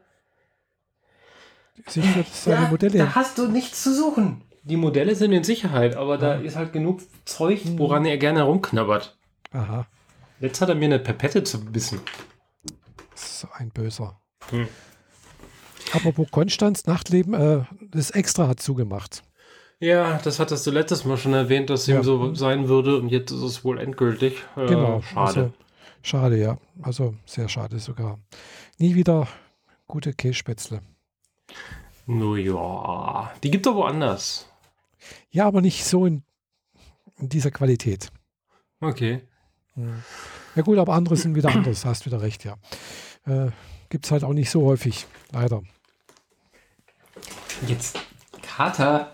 Sicher, 1.85 2.07
das 2.17 2.45
seine 2.45 2.61
da, 2.63 2.69
Modelle. 2.69 2.97
Da 2.97 3.13
hast 3.13 3.37
du 3.37 3.47
nichts 3.47 3.83
zu 3.83 3.93
suchen. 3.93 4.41
Die 4.63 4.77
Modelle 4.77 5.13
sind 5.13 5.33
in 5.33 5.43
Sicherheit, 5.43 5.95
aber 5.97 6.17
da 6.17 6.33
ist 6.33 6.55
halt 6.55 6.73
genug 6.73 7.01
Zeug, 7.25 7.63
mhm. 7.63 7.77
woran 7.77 8.05
er 8.05 8.17
gerne 8.17 8.41
rumknabbert. 8.41 9.19
Aha. 9.51 9.87
Jetzt 10.39 10.61
hat 10.61 10.69
er 10.69 10.75
mir 10.75 10.85
eine 10.85 10.99
Pepette 10.99 11.43
zu 11.43 11.63
bissen 11.63 11.99
so 13.41 13.47
ein 13.53 13.69
Böser. 13.69 14.19
Hm. 14.49 14.67
Apropos 15.93 16.29
Konstanz, 16.31 16.85
Nachtleben, 16.85 17.33
äh, 17.33 17.63
das 17.91 18.11
Extra 18.11 18.47
hat 18.47 18.61
zugemacht. 18.61 19.23
Ja, 19.79 20.19
das 20.19 20.39
hattest 20.39 20.65
du 20.67 20.71
letztes 20.71 21.05
Mal 21.05 21.17
schon 21.17 21.33
erwähnt, 21.33 21.69
dass 21.69 21.87
ja. 21.87 21.97
ihm 21.97 22.03
so 22.03 22.33
sein 22.35 22.67
würde 22.67 22.97
und 22.97 23.09
jetzt 23.09 23.31
ist 23.31 23.41
es 23.41 23.65
wohl 23.65 23.79
endgültig. 23.79 24.43
Äh, 24.55 24.67
genau. 24.67 25.01
Schade. 25.01 25.25
Also, 25.25 25.53
schade, 26.03 26.37
ja. 26.37 26.57
Also 26.81 27.15
sehr 27.25 27.49
schade 27.49 27.79
sogar. 27.79 28.19
Nie 28.77 28.95
wieder 28.95 29.27
gute 29.87 30.13
Kässpätzle. 30.13 30.81
No 32.05 32.35
ja, 32.35 33.31
die 33.43 33.51
gibt 33.51 33.65
es 33.65 33.73
woanders. 33.73 34.47
Ja, 35.31 35.47
aber 35.47 35.61
nicht 35.61 35.83
so 35.83 36.05
in, 36.05 36.23
in 37.17 37.29
dieser 37.29 37.51
Qualität. 37.51 38.11
Okay. 38.81 39.21
Ja 39.75 40.61
gut, 40.63 40.77
aber 40.77 40.93
andere 40.93 41.15
sind 41.15 41.35
wieder 41.35 41.49
anders, 41.49 41.85
hast 41.85 42.05
wieder 42.05 42.21
recht, 42.21 42.43
ja. 42.43 42.55
Äh, 43.25 43.51
Gibt 43.89 44.05
es 44.05 44.11
halt 44.11 44.23
auch 44.23 44.33
nicht 44.33 44.49
so 44.49 44.65
häufig, 44.65 45.05
leider. 45.31 45.61
Jetzt, 47.67 47.99
Kater, 48.41 49.11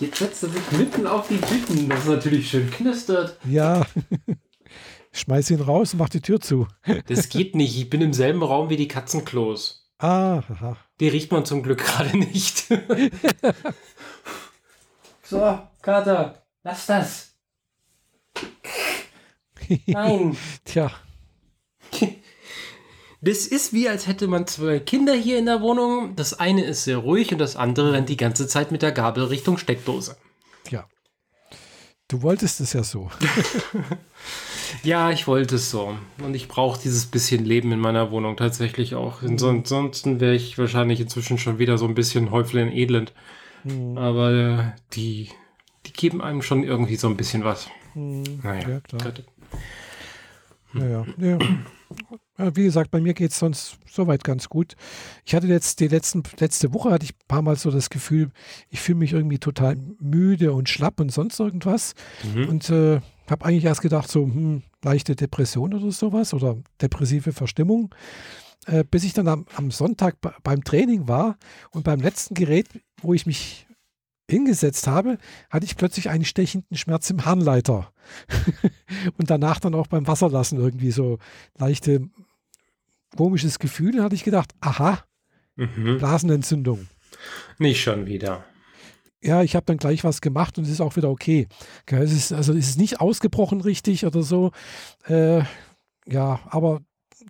jetzt 0.00 0.18
setzt 0.18 0.42
er 0.42 0.48
sich 0.48 0.72
mitten 0.72 1.06
auf 1.06 1.28
die 1.28 1.40
Tüten, 1.40 1.88
das 1.88 2.06
natürlich 2.06 2.50
schön 2.50 2.70
knistert. 2.70 3.38
Ja. 3.44 3.86
schmeiß 5.12 5.50
ihn 5.50 5.60
raus 5.60 5.92
und 5.92 6.00
mach 6.00 6.08
die 6.08 6.20
Tür 6.20 6.40
zu. 6.40 6.66
Das 7.06 7.28
geht 7.28 7.54
nicht. 7.54 7.76
Ich 7.76 7.90
bin 7.90 8.00
im 8.00 8.12
selben 8.12 8.42
Raum 8.42 8.70
wie 8.70 8.76
die 8.76 8.88
Katzenklos. 8.88 9.90
Ah, 9.98 10.38
aha. 10.38 10.76
Die 11.00 11.08
riecht 11.08 11.30
man 11.30 11.44
zum 11.44 11.62
Glück 11.62 11.78
gerade 11.78 12.16
nicht. 12.16 12.66
so, 15.22 15.58
Kater, 15.80 16.42
lass 16.64 16.86
das. 16.86 17.31
Nein. 19.86 20.36
Tja. 20.64 20.90
Das 23.20 23.46
ist 23.46 23.72
wie, 23.72 23.88
als 23.88 24.08
hätte 24.08 24.26
man 24.26 24.48
zwei 24.48 24.80
Kinder 24.80 25.14
hier 25.14 25.38
in 25.38 25.46
der 25.46 25.60
Wohnung. 25.60 26.16
Das 26.16 26.34
eine 26.34 26.64
ist 26.64 26.84
sehr 26.84 26.98
ruhig 26.98 27.30
und 27.32 27.38
das 27.38 27.54
andere 27.54 27.92
rennt 27.92 28.08
die 28.08 28.16
ganze 28.16 28.48
Zeit 28.48 28.72
mit 28.72 28.82
der 28.82 28.90
Gabel 28.90 29.24
Richtung 29.24 29.58
Steckdose. 29.58 30.16
Tja. 30.64 30.88
Du 32.08 32.22
wolltest 32.22 32.60
es 32.60 32.72
ja 32.72 32.82
so. 32.82 33.10
ja, 34.82 35.10
ich 35.12 35.28
wollte 35.28 35.54
es 35.54 35.70
so. 35.70 35.96
Und 36.18 36.34
ich 36.34 36.48
brauche 36.48 36.80
dieses 36.82 37.06
bisschen 37.06 37.44
Leben 37.44 37.70
in 37.70 37.78
meiner 37.78 38.10
Wohnung 38.10 38.36
tatsächlich 38.36 38.96
auch. 38.96 39.22
Mhm. 39.22 39.38
Ansonsten 39.40 40.20
wäre 40.20 40.34
ich 40.34 40.58
wahrscheinlich 40.58 41.00
inzwischen 41.00 41.38
schon 41.38 41.60
wieder 41.60 41.78
so 41.78 41.86
ein 41.86 41.94
bisschen 41.94 42.32
Häuflein 42.32 42.72
Elend. 42.72 43.12
Mhm. 43.62 43.96
Aber 43.96 44.32
äh, 44.32 44.80
die, 44.94 45.30
die 45.86 45.92
geben 45.92 46.20
einem 46.20 46.42
schon 46.42 46.64
irgendwie 46.64 46.96
so 46.96 47.08
ein 47.08 47.16
bisschen 47.16 47.44
was. 47.44 47.68
Mhm. 47.94 48.40
Naja, 48.42 48.68
ja, 48.68 48.80
klar. 48.80 49.12
Naja, 50.72 51.04
ja. 51.18 51.38
Wie 52.54 52.64
gesagt, 52.64 52.90
bei 52.90 53.00
mir 53.00 53.12
geht 53.12 53.30
es 53.30 53.38
sonst 53.38 53.76
soweit 53.86 54.24
ganz 54.24 54.48
gut. 54.48 54.74
Ich 55.24 55.34
hatte 55.34 55.46
jetzt 55.46 55.80
die 55.80 55.88
letzten, 55.88 56.22
letzte 56.38 56.72
Woche 56.72 56.90
hatte 56.90 57.04
ich 57.04 57.12
ein 57.12 57.28
paar 57.28 57.42
Mal 57.42 57.56
so 57.56 57.70
das 57.70 57.90
Gefühl, 57.90 58.30
ich 58.70 58.80
fühle 58.80 58.98
mich 58.98 59.12
irgendwie 59.12 59.38
total 59.38 59.76
müde 60.00 60.52
und 60.52 60.68
schlapp 60.68 60.98
und 61.00 61.12
sonst 61.12 61.38
irgendwas. 61.38 61.94
Mhm. 62.34 62.48
Und 62.48 62.70
äh, 62.70 63.00
habe 63.28 63.44
eigentlich 63.44 63.64
erst 63.64 63.82
gedacht, 63.82 64.10
so 64.10 64.24
hm, 64.24 64.62
leichte 64.82 65.14
Depression 65.14 65.74
oder 65.74 65.90
sowas 65.92 66.32
oder 66.32 66.56
depressive 66.80 67.32
Verstimmung. 67.32 67.94
Äh, 68.66 68.84
bis 68.84 69.04
ich 69.04 69.12
dann 69.12 69.28
am, 69.28 69.46
am 69.56 69.70
Sonntag 69.70 70.16
beim 70.42 70.64
Training 70.64 71.08
war 71.08 71.36
und 71.70 71.84
beim 71.84 72.00
letzten 72.00 72.34
Gerät, 72.34 72.68
wo 73.00 73.12
ich 73.12 73.26
mich 73.26 73.66
hingesetzt 74.30 74.86
habe, 74.86 75.18
hatte 75.50 75.66
ich 75.66 75.76
plötzlich 75.76 76.08
einen 76.08 76.24
stechenden 76.24 76.76
Schmerz 76.76 77.10
im 77.10 77.24
Harnleiter. 77.24 77.92
und 79.18 79.30
danach 79.30 79.60
dann 79.60 79.74
auch 79.74 79.86
beim 79.86 80.06
Wasserlassen 80.06 80.58
irgendwie 80.58 80.90
so 80.90 81.18
leichte 81.58 82.08
komisches 83.16 83.58
Gefühl. 83.58 83.96
Da 83.96 84.04
hatte 84.04 84.14
ich 84.14 84.24
gedacht, 84.24 84.52
aha, 84.60 84.98
mhm. 85.56 85.98
Blasenentzündung. 85.98 86.88
Nicht 87.58 87.82
schon 87.82 88.06
wieder. 88.06 88.44
Ja, 89.22 89.42
ich 89.42 89.54
habe 89.54 89.66
dann 89.66 89.76
gleich 89.76 90.02
was 90.02 90.20
gemacht 90.20 90.58
und 90.58 90.64
es 90.64 90.70
ist 90.70 90.80
auch 90.80 90.96
wieder 90.96 91.08
okay. 91.08 91.46
Es 91.86 92.12
ist, 92.12 92.32
also 92.32 92.52
es 92.52 92.70
ist 92.70 92.78
nicht 92.78 93.00
ausgebrochen 93.00 93.60
richtig 93.60 94.04
oder 94.04 94.22
so. 94.22 94.50
Äh, 95.06 95.44
ja, 96.06 96.40
aber 96.46 96.80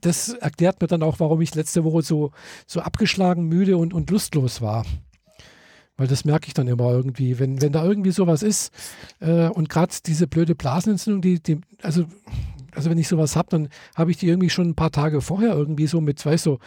das 0.01 0.31
erklärt 0.31 0.81
mir 0.81 0.87
dann 0.87 1.03
auch, 1.03 1.21
warum 1.21 1.43
ich 1.43 1.55
letzte 1.55 1.85
Woche 1.85 2.03
so, 2.03 2.33
so 2.67 2.81
abgeschlagen, 2.81 3.45
müde 3.45 3.77
und, 3.77 3.93
und 3.93 4.11
lustlos 4.11 4.63
war. 4.63 4.87
Weil 6.03 6.09
das 6.09 6.25
merke 6.25 6.49
ich 6.49 6.55
dann 6.55 6.67
immer 6.67 6.91
irgendwie, 6.91 7.39
wenn, 7.39 7.63
wenn 7.63 7.71
da 7.71 7.85
irgendwie 7.85 8.11
sowas 8.11 8.43
ist 8.43 8.73
äh, 9.21 9.47
und 9.47 9.69
gerade 9.69 9.95
diese 10.05 10.27
blöde 10.27 10.57
Blasenentzündung, 10.57 11.23
die, 11.23 11.41
die, 11.41 11.61
also, 11.81 12.07
also 12.75 12.91
wenn 12.91 12.99
ich 12.99 13.07
sowas 13.07 13.37
habe, 13.37 13.51
dann 13.51 13.69
habe 13.95 14.11
ich 14.11 14.17
die 14.17 14.27
irgendwie 14.27 14.51
schon 14.51 14.71
ein 14.71 14.75
paar 14.75 14.91
Tage 14.91 15.21
vorher 15.21 15.55
irgendwie 15.55 15.87
so 15.87 16.01
mit, 16.01 16.27
weißt 16.27 16.47
du, 16.47 16.59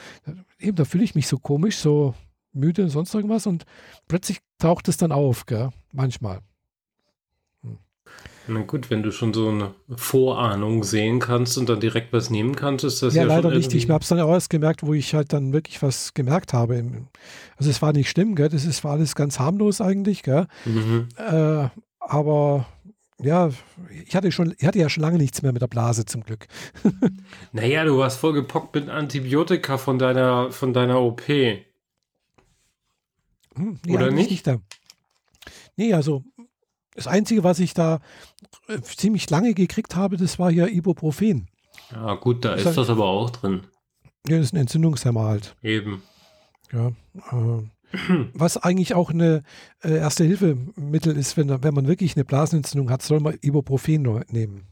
eben 0.58 0.78
da 0.78 0.86
fühle 0.86 1.04
ich 1.04 1.16
mich 1.16 1.28
so 1.28 1.38
komisch, 1.38 1.76
so 1.76 2.14
müde 2.54 2.84
und 2.84 2.92
sonst 2.92 3.14
irgendwas 3.14 3.46
und 3.46 3.66
plötzlich 4.08 4.40
taucht 4.58 4.88
es 4.88 4.96
dann 4.96 5.12
auf, 5.12 5.46
gell? 5.46 5.68
manchmal. 5.92 6.40
Na 8.48 8.62
gut, 8.62 8.90
wenn 8.90 9.02
du 9.04 9.12
schon 9.12 9.34
so 9.34 9.50
eine 9.50 9.74
Vorahnung 9.96 10.84
sehen 10.84 11.20
kannst 11.20 11.58
und 11.58 11.68
dann 11.68 11.80
direkt 11.80 12.14
was 12.14 12.30
nehmen 12.30 12.56
kannst, 12.56 12.84
ist 12.84 13.02
das 13.02 13.16
ja, 13.16 13.24
ja 13.24 13.28
leider 13.28 13.50
nicht. 13.50 13.74
Ich 13.74 13.90
habe 13.90 14.02
es 14.02 14.10
dann 14.10 14.20
auch 14.20 14.32
erst 14.32 14.50
gemerkt, 14.50 14.84
wo 14.86 14.94
ich 14.94 15.14
halt 15.16 15.34
dann 15.34 15.54
wirklich 15.54 15.82
was 15.82 16.14
gemerkt 16.14 16.54
habe. 16.54 16.84
Also 17.58 17.70
es 17.70 17.82
war 17.82 17.94
nicht 17.94 18.10
schlimm, 18.10 18.36
gell? 18.36 18.50
Das 18.50 18.66
ist, 18.66 18.84
war 18.84 18.92
alles 18.92 19.16
ganz 19.16 19.40
harmlos 19.40 19.82
eigentlich, 19.82 20.24
gell? 20.24 20.48
Mhm. 20.66 21.08
Äh, 21.18 21.70
aber 22.00 22.68
ja, 23.22 23.50
ich 24.06 24.16
hatte 24.16 24.32
schon, 24.32 24.54
ich 24.58 24.66
hatte 24.66 24.80
ja 24.80 24.90
schon 24.90 25.02
lange 25.02 25.18
nichts 25.18 25.42
mehr 25.42 25.54
mit 25.54 25.62
der 25.62 25.68
Blase 25.68 26.06
zum 26.06 26.24
Glück. 26.24 26.48
naja, 27.52 27.86
du 27.86 27.98
warst 27.98 28.20
vollgepockt 28.20 28.76
mit 28.76 28.90
Antibiotika 28.90 29.78
von 29.78 29.98
deiner, 29.98 30.52
von 30.52 30.74
deiner 30.74 31.02
OP. 31.02 31.28
Hm, 31.28 31.64
nee, 33.56 33.94
Oder 33.94 34.12
nicht? 34.12 34.30
nicht 34.30 34.46
da. 34.46 34.58
Nee, 35.78 35.94
also 35.94 36.24
das 36.94 37.08
Einzige, 37.08 37.44
was 37.44 37.60
ich 37.60 37.74
da 37.74 38.00
ziemlich 38.82 39.30
lange 39.30 39.54
gekriegt 39.54 39.96
habe, 39.96 40.18
das 40.18 40.40
war 40.40 40.52
hier 40.52 40.70
Ibuprofen. 40.70 41.50
Ja, 41.92 42.16
gut, 42.16 42.46
da 42.46 42.56
das 42.56 42.66
ist 42.66 42.78
das 42.78 42.90
aber 42.90 43.06
auch 43.06 43.30
drin. 43.30 43.62
Ja, 44.28 44.38
das 44.38 44.48
ist 44.48 44.54
ein 44.54 44.58
Entzündungshemmer 44.62 45.24
halt. 45.24 45.56
Eben. 45.62 46.02
Ja. 46.72 46.88
Äh, 47.32 47.64
was 48.34 48.58
eigentlich 48.58 48.94
auch 48.94 49.12
eine 49.12 49.44
äh, 49.84 49.98
Erste-Hilfe-Mittel 49.98 51.16
ist, 51.16 51.38
wenn, 51.38 51.64
wenn 51.64 51.74
man 51.74 51.88
wirklich 51.88 52.16
eine 52.16 52.26
Blasenentzündung 52.26 52.90
hat, 52.90 53.02
soll 53.02 53.20
man 53.20 53.38
Ibuprofen 53.42 54.24
nehmen. 54.30 54.68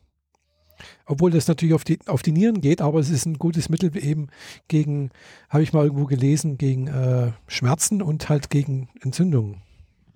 Obwohl 1.06 1.32
das 1.32 1.48
natürlich 1.48 1.76
auf 1.76 1.84
die, 1.84 2.00
auf 2.08 2.24
die 2.24 2.32
Nieren 2.32 2.60
geht, 2.60 2.82
aber 2.82 3.00
es 3.00 3.10
ist 3.10 3.26
ein 3.26 3.38
gutes 3.38 3.70
Mittel 3.70 3.96
eben 3.96 4.28
gegen, 4.68 5.12
habe 5.50 5.64
ich 5.64 5.72
mal 5.72 5.86
irgendwo 5.86 6.06
gelesen, 6.06 6.58
gegen 6.58 6.88
äh, 6.88 7.32
Schmerzen 7.48 8.02
und 8.02 8.28
halt 8.28 8.50
gegen 8.50 8.90
Entzündungen. 9.02 9.62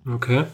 Okay. 0.06 0.44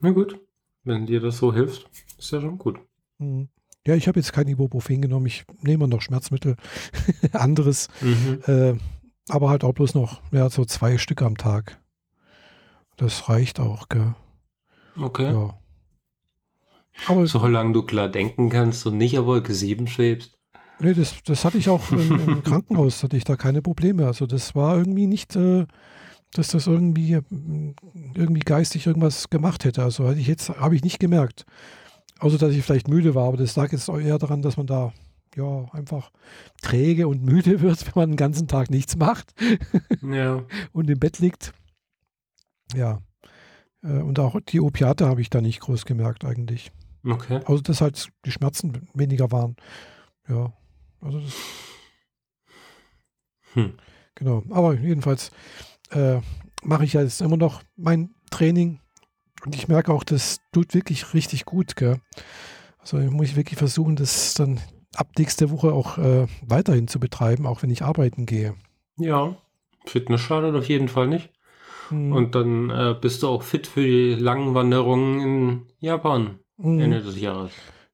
Na 0.00 0.10
gut, 0.10 0.40
wenn 0.84 1.06
dir 1.06 1.20
das 1.20 1.38
so 1.38 1.52
hilft, 1.52 1.88
ist 2.18 2.30
ja 2.32 2.40
schon 2.40 2.58
gut. 2.58 2.78
Mhm. 3.18 3.48
Ja, 3.86 3.94
ich 3.94 4.08
habe 4.08 4.18
jetzt 4.18 4.32
kein 4.32 4.48
Ibuprofen 4.48 5.02
genommen. 5.02 5.26
Ich 5.26 5.44
nehme 5.60 5.86
noch 5.88 6.00
Schmerzmittel, 6.00 6.56
anderes. 7.32 7.88
Mhm. 8.00 8.40
Äh, 8.46 8.74
aber 9.28 9.50
halt 9.50 9.64
auch 9.64 9.74
bloß 9.74 9.94
noch 9.94 10.20
ja, 10.32 10.48
so 10.48 10.64
zwei 10.64 10.96
Stück 10.96 11.22
am 11.22 11.36
Tag. 11.36 11.80
Das 12.96 13.28
reicht 13.28 13.60
auch, 13.60 13.88
gell? 13.88 14.14
Okay. 14.96 15.32
Ja. 15.32 15.58
Aber 17.08 17.26
Solange 17.26 17.72
du 17.72 17.82
klar 17.82 18.08
denken 18.08 18.50
kannst 18.50 18.86
und 18.86 18.96
nicht 18.96 19.18
auf 19.18 19.26
Wolke 19.26 19.52
7 19.52 19.86
schwebst. 19.86 20.38
Nee, 20.80 20.94
das, 20.94 21.14
das 21.24 21.44
hatte 21.44 21.58
ich 21.58 21.68
auch 21.68 21.90
im, 21.90 22.28
im 22.28 22.42
Krankenhaus, 22.44 23.02
hatte 23.02 23.16
ich 23.16 23.24
da 23.24 23.36
keine 23.36 23.62
Probleme. 23.62 24.06
Also 24.06 24.26
das 24.26 24.54
war 24.54 24.76
irgendwie 24.76 25.06
nicht, 25.06 25.34
äh, 25.36 25.66
dass 26.34 26.48
das 26.48 26.66
irgendwie, 26.66 27.18
irgendwie 28.14 28.40
geistig 28.40 28.86
irgendwas 28.86 29.30
gemacht 29.30 29.64
hätte. 29.64 29.82
Also 29.82 30.10
ich 30.10 30.26
jetzt, 30.26 30.50
habe 30.50 30.76
ich 30.76 30.82
nicht 30.82 30.98
gemerkt. 31.00 31.46
Außer 32.18 32.38
dass 32.38 32.52
ich 32.52 32.62
vielleicht 32.62 32.88
müde 32.88 33.14
war, 33.14 33.28
aber 33.28 33.36
das 33.36 33.56
lag 33.56 33.72
jetzt 33.72 33.88
eher 33.88 34.18
daran, 34.18 34.42
dass 34.42 34.56
man 34.56 34.66
da 34.66 34.92
ja 35.36 35.66
einfach 35.72 36.10
träge 36.62 37.08
und 37.08 37.22
müde 37.22 37.60
wird, 37.60 37.84
wenn 37.86 37.92
man 37.94 38.10
den 38.10 38.16
ganzen 38.16 38.48
Tag 38.48 38.70
nichts 38.70 38.96
macht 38.96 39.34
ja. 40.02 40.44
und 40.72 40.90
im 40.90 40.98
Bett 40.98 41.18
liegt. 41.18 41.52
Ja. 42.74 43.00
Äh, 43.82 44.00
und 44.00 44.18
auch 44.18 44.38
die 44.48 44.60
Opiate 44.60 45.06
habe 45.06 45.20
ich 45.20 45.30
da 45.30 45.40
nicht 45.40 45.60
groß 45.60 45.84
gemerkt 45.86 46.24
eigentlich. 46.24 46.72
Okay. 47.06 47.40
Also 47.44 47.62
dass 47.62 47.80
halt 47.80 48.08
die 48.24 48.32
Schmerzen 48.32 48.88
weniger 48.94 49.30
waren. 49.30 49.56
Ja. 50.28 50.52
Also 51.00 51.20
das. 51.20 51.34
Hm. 53.52 53.74
Genau. 54.14 54.42
Aber 54.50 54.74
jedenfalls 54.74 55.30
äh, 55.94 56.20
mache 56.62 56.84
ich 56.84 56.94
ja 56.94 57.02
jetzt 57.02 57.20
immer 57.20 57.36
noch 57.36 57.62
mein 57.76 58.14
Training 58.30 58.80
und 59.44 59.54
ich 59.54 59.68
merke 59.68 59.92
auch, 59.92 60.04
das 60.04 60.40
tut 60.52 60.74
wirklich 60.74 61.14
richtig 61.14 61.44
gut. 61.44 61.76
Gell? 61.76 62.00
Also 62.78 62.98
muss 62.98 63.28
ich 63.28 63.36
wirklich 63.36 63.58
versuchen, 63.58 63.96
das 63.96 64.34
dann 64.34 64.60
ab 64.94 65.08
nächste 65.18 65.50
Woche 65.50 65.72
auch 65.72 65.98
äh, 65.98 66.26
weiterhin 66.46 66.88
zu 66.88 66.98
betreiben, 66.98 67.46
auch 67.46 67.62
wenn 67.62 67.70
ich 67.70 67.82
arbeiten 67.82 68.26
gehe. 68.26 68.54
Ja, 68.96 69.36
Fitness 69.86 70.20
schadet 70.20 70.54
auf 70.54 70.68
jeden 70.68 70.88
Fall 70.88 71.08
nicht. 71.08 71.30
Hm. 71.88 72.12
Und 72.12 72.34
dann 72.34 72.70
äh, 72.70 72.94
bist 72.98 73.22
du 73.22 73.28
auch 73.28 73.42
fit 73.42 73.66
für 73.66 73.82
die 73.82 74.14
langen 74.14 74.54
Wanderungen 74.54 75.20
in 75.20 75.62
Japan 75.80 76.38
hm. 76.58 76.80
Ende 76.80 77.02
des 77.02 77.20
Jahres. 77.20 77.50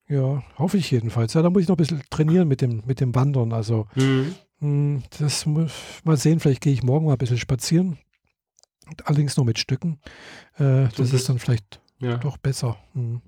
Ja, 0.08 0.42
hoffe 0.58 0.76
ich 0.76 0.90
jedenfalls. 0.90 1.34
Ja, 1.34 1.42
da 1.42 1.50
muss 1.50 1.62
ich 1.62 1.68
noch 1.68 1.76
ein 1.76 1.78
bisschen 1.78 2.02
trainieren 2.10 2.48
mit 2.48 2.60
dem, 2.60 2.82
mit 2.86 3.00
dem 3.00 3.14
Wandern. 3.14 3.52
Also 3.52 3.86
hm. 3.94 4.34
Hm, 4.60 5.02
das 5.18 5.46
muss 5.46 5.72
mal 6.04 6.16
sehen, 6.16 6.40
vielleicht 6.40 6.60
gehe 6.60 6.72
ich 6.72 6.82
morgen 6.82 7.06
mal 7.06 7.12
ein 7.12 7.18
bisschen 7.18 7.38
spazieren. 7.38 7.98
Allerdings 9.04 9.36
nur 9.36 9.46
mit 9.46 9.58
Stücken. 9.58 10.00
Äh, 10.58 10.88
das 10.96 11.12
ist 11.12 11.28
dann 11.28 11.38
vielleicht 11.38 11.80
ja. 12.00 12.16
doch 12.16 12.36
besser. 12.36 12.76
Hm. 12.94 13.22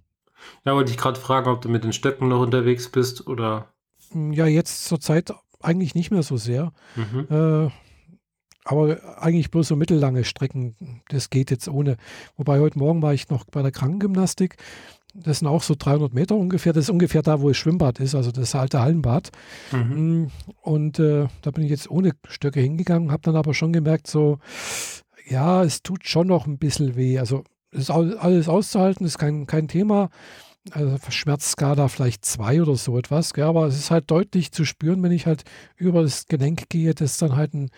Ja, 0.65 0.75
wollte 0.75 0.91
ich 0.91 0.99
gerade 0.99 1.21
fragen, 1.21 1.49
ob 1.49 1.61
du 1.63 1.69
mit 1.69 1.85
den 1.85 1.93
Stöcken 1.93 2.29
noch 2.29 2.41
unterwegs 2.41 2.89
bist 2.89 3.27
oder. 3.27 3.73
Hm, 4.11 4.33
ja, 4.33 4.47
jetzt 4.47 4.85
zur 4.85 5.01
Zeit 5.01 5.33
eigentlich 5.61 5.95
nicht 5.95 6.11
mehr 6.11 6.23
so 6.23 6.37
sehr. 6.37 6.73
Mhm. 6.97 7.27
Äh, 7.31 7.71
aber 8.65 9.21
eigentlich 9.21 9.51
bloß 9.51 9.69
so 9.69 9.77
mittellange 9.77 10.25
Strecken, 10.25 11.03
das 11.09 11.31
geht 11.31 11.51
jetzt 11.51 11.69
ohne. 11.69 11.97
Wobei 12.37 12.61
heute 12.61 12.79
Morgen 12.79 13.03
war 13.03 13.13
ich 13.13 13.29
noch 13.29 13.45
bei 13.45 13.63
der 13.63 13.73
Krankengymnastik. 13.73 14.57
Das 15.15 15.41
sind 15.41 15.49
auch 15.49 15.63
so 15.63 15.75
300 15.79 16.15
Meter 16.15 16.37
ungefähr. 16.37 16.73
Das 16.73 16.85
ist 16.85 16.91
ungefähr 16.91 17.23
da, 17.23 17.41
wo 17.41 17.49
das 17.49 17.57
Schwimmbad 17.57 18.01
ist, 18.01 18.15
also 18.15 18.33
das 18.33 18.55
alte 18.55 18.81
Hallenbad. 18.81 19.31
Mhm. 19.71 19.91
Hm, 19.91 20.31
und 20.63 20.99
äh, 20.99 21.27
da 21.43 21.51
bin 21.51 21.65
ich 21.65 21.71
jetzt 21.71 21.91
ohne 21.91 22.13
Stöcke 22.29 22.61
hingegangen, 22.61 23.13
habe 23.13 23.23
dann 23.23 23.37
aber 23.37 23.55
schon 23.55 23.73
gemerkt, 23.73 24.07
so, 24.07 24.39
ja, 25.29 25.63
es 25.63 25.83
tut 25.83 26.07
schon 26.09 26.29
noch 26.29 26.47
ein 26.47 26.59
bisschen 26.59 26.97
weh. 26.97 27.19
Also 27.19 27.45
ist 27.73 27.91
alles 27.91 28.49
auszuhalten, 28.49 29.07
ist 29.07 29.19
kein, 29.19 29.47
kein 29.47 29.69
Thema. 29.69 30.11
also 30.71 30.97
Schmerzskala 31.09 31.89
vielleicht 31.89 32.25
zwei 32.25 32.63
oder 32.63 32.77
so 32.77 32.99
etwas. 32.99 33.35
Gell? 33.35 33.45
Aber 33.45 33.67
es 33.67 33.77
ist 33.77 33.91
halt 33.91 34.11
deutlich 34.11 34.53
zu 34.53 34.65
spüren, 34.65 35.03
wenn 35.03 35.13
ich 35.13 35.27
halt 35.27 35.45
über 35.77 36.03
das 36.03 36.27
Gelenk 36.27 36.69
gehe, 36.69 36.95
dass 36.95 37.19
dann 37.19 37.37
halt 37.37 37.55
ein, 37.55 37.71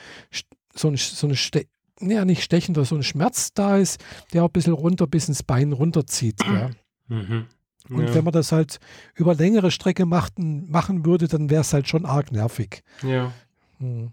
so 0.74 0.88
ein, 0.88 0.96
so 0.96 1.26
ein 1.26 1.36
Ste 1.36 1.66
ja, 2.00 2.24
nicht 2.24 2.42
stechender, 2.42 2.84
so 2.84 2.96
ein 2.96 3.04
Schmerz 3.04 3.52
da 3.54 3.78
ist, 3.78 4.02
der 4.32 4.42
auch 4.42 4.48
ein 4.48 4.52
bisschen 4.52 4.72
runter 4.72 5.06
bis 5.06 5.28
ins 5.28 5.42
Bein 5.42 5.72
runterzieht. 5.72 6.40
Ja. 6.44 6.70
Mhm. 7.08 7.46
Und 7.90 8.06
ja. 8.06 8.14
wenn 8.14 8.24
man 8.24 8.32
das 8.32 8.50
halt 8.52 8.80
über 9.14 9.34
längere 9.34 9.70
Strecke 9.70 10.06
machten, 10.06 10.70
machen 10.70 11.04
würde, 11.04 11.28
dann 11.28 11.50
wäre 11.50 11.60
es 11.60 11.72
halt 11.72 11.88
schon 11.88 12.06
arg 12.06 12.32
nervig. 12.32 12.82
Ja. 13.02 13.32
Hm. 13.78 14.12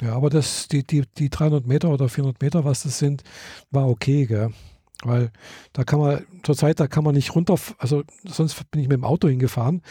Ja, 0.00 0.14
aber 0.14 0.30
das, 0.30 0.68
die, 0.68 0.86
die, 0.86 1.04
die 1.18 1.30
300 1.30 1.66
Meter 1.66 1.90
oder 1.90 2.08
400 2.08 2.40
Meter, 2.40 2.64
was 2.64 2.82
das 2.82 2.98
sind, 2.98 3.22
war 3.70 3.88
okay, 3.88 4.26
gell? 4.26 4.50
Weil 5.02 5.30
da 5.74 5.84
kann 5.84 6.00
man, 6.00 6.26
zurzeit, 6.42 6.80
da 6.80 6.86
kann 6.86 7.04
man 7.04 7.14
nicht 7.14 7.34
runter, 7.34 7.56
also 7.78 8.02
sonst 8.24 8.70
bin 8.70 8.80
ich 8.80 8.88
mit 8.88 8.96
dem 8.96 9.04
Auto 9.04 9.28
hingefahren, 9.28 9.82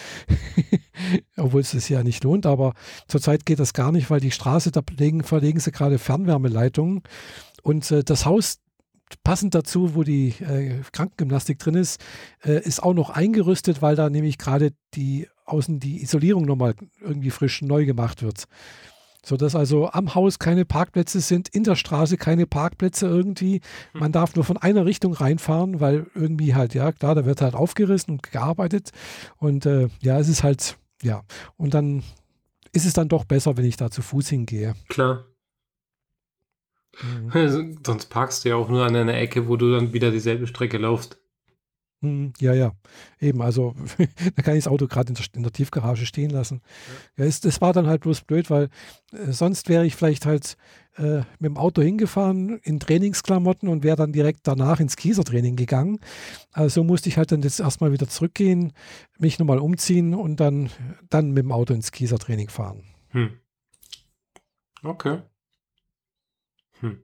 obwohl 1.38 1.62
es 1.62 1.72
sich 1.72 1.90
ja 1.90 2.02
nicht 2.04 2.24
lohnt, 2.24 2.48
aber 2.48 2.74
zurzeit 3.08 3.46
geht 3.46 3.60
das 3.60 3.74
gar 3.74 3.92
nicht, 3.92 4.10
weil 4.10 4.20
die 4.20 4.32
Straße, 4.32 4.72
da 4.72 4.82
legen, 4.98 5.24
verlegen 5.24 5.60
sie 5.60 5.72
gerade 5.72 6.00
Fernwärmeleitungen 6.00 7.04
und 7.62 7.90
äh, 7.92 8.04
das 8.04 8.26
Haus, 8.26 8.60
passend 9.24 9.56
dazu, 9.56 9.96
wo 9.96 10.04
die 10.04 10.30
äh, 10.40 10.82
Krankengymnastik 10.92 11.60
drin 11.60 11.76
ist, 11.76 12.04
äh, 12.44 12.62
ist 12.64 12.82
auch 12.82 12.94
noch 12.94 13.10
eingerüstet, 13.10 13.82
weil 13.82 13.96
da 13.96 14.10
nämlich 14.10 14.38
gerade 14.38 14.72
die 14.94 15.28
außen 15.46 15.80
die 15.80 16.02
Isolierung 16.02 16.46
nochmal 16.46 16.74
irgendwie 17.02 17.30
frisch 17.30 17.62
neu 17.62 17.86
gemacht 17.86 18.24
wird 18.24 18.48
sodass 19.26 19.56
also 19.56 19.90
am 19.90 20.14
Haus 20.14 20.40
keine 20.40 20.66
Parkplätze 20.66 21.20
sind, 21.20 21.50
in 21.50 21.64
der 21.64 21.76
Straße 21.76 22.16
keine 22.16 22.46
Parkplätze 22.46 23.08
irgendwie. 23.08 23.62
Hm. 23.92 24.02
Man 24.02 24.12
darf 24.12 24.36
nur 24.36 24.46
von 24.46 24.58
einer 24.58 24.86
Richtung 24.86 25.14
reinfahren, 25.14 25.80
weil 25.80 26.06
irgendwie 26.14 26.54
halt, 26.54 26.74
ja, 26.76 26.92
klar, 26.92 27.16
da 27.16 27.26
wird 27.26 27.42
halt 27.42 27.56
aufgerissen 27.56 28.14
und 28.14 28.32
gearbeitet. 28.32 28.92
Und 29.38 29.66
äh, 29.66 29.90
ja, 30.00 30.20
es 30.20 30.30
ist 30.30 30.44
halt, 30.44 30.78
ja. 31.02 31.24
Und 31.58 31.74
dann 31.74 32.04
ist 32.72 32.86
es 32.86 32.94
dann 32.94 33.10
doch 33.10 33.26
besser, 33.26 33.58
wenn 33.58 33.66
ich 33.66 33.78
da 33.78 33.90
zu 33.90 34.02
Fuß 34.02 34.30
hingehe. 34.30 34.76
Klar. 34.90 35.26
Mhm. 37.02 37.78
Sonst 37.86 38.10
parkst 38.10 38.46
du 38.46 38.50
ja 38.50 38.56
auch 38.56 38.70
nur 38.70 38.86
an 38.86 38.96
einer 38.96 39.18
Ecke, 39.18 39.48
wo 39.48 39.58
du 39.58 39.72
dann 39.72 39.94
wieder 39.94 40.12
dieselbe 40.12 40.48
Strecke 40.48 40.78
laufst. 40.78 41.18
Hm, 42.02 42.34
ja, 42.40 42.54
ja, 42.54 42.74
eben. 43.20 43.42
Also 43.42 43.74
da 44.36 44.42
kann 44.44 44.56
ich 44.56 44.64
das 44.66 44.72
Auto 44.72 44.88
gerade 44.88 45.12
in, 45.12 45.18
in, 45.34 45.44
der 45.44 45.52
Tiefgarage 45.52 46.06
stehen 46.06 46.30
lassen. 46.30 46.62
Ja, 47.18 47.24
ja 47.24 47.30
es, 47.30 47.42
das 47.42 47.62
war 47.62 47.74
dann 47.74 47.88
halt 47.88 48.02
bloß 48.02 48.22
blöd, 48.22 48.50
weil 48.50 48.70
äh, 49.12 49.32
sonst 49.32 49.70
wäre 49.70 49.86
ich 49.86 49.96
vielleicht 49.96 50.26
halt 50.26 50.58
äh, 50.98 51.20
mit 51.40 51.50
dem 51.50 51.58
Auto 51.58 51.82
hingefahren 51.82 52.60
in 52.64 52.80
Trainingsklamotten 52.80 53.70
und 53.70 53.84
wäre 53.84 53.96
dann 53.96 54.12
direkt 54.12 54.42
danach 54.44 54.80
ins 54.80 54.98
Kiesertraining 54.98 55.56
gegangen. 55.56 56.00
Also 56.52 56.84
musste 56.84 57.10
ich 57.10 57.18
halt 57.18 57.32
dann 57.32 57.42
jetzt 57.42 57.60
erstmal 57.60 57.92
wieder 57.92 58.08
zurückgehen, 58.08 58.74
mich 59.18 59.40
nochmal 59.40 59.60
umziehen 59.60 60.14
und 60.14 60.40
dann, 60.40 60.70
dann 61.10 61.30
mit 61.32 61.44
dem 61.44 61.52
Auto 61.52 61.74
ins 61.74 61.92
Kiesertraining 61.92 62.50
fahren. 62.50 62.84
Hm. 63.10 63.40
Okay. 64.84 65.22
Hm. 66.82 67.00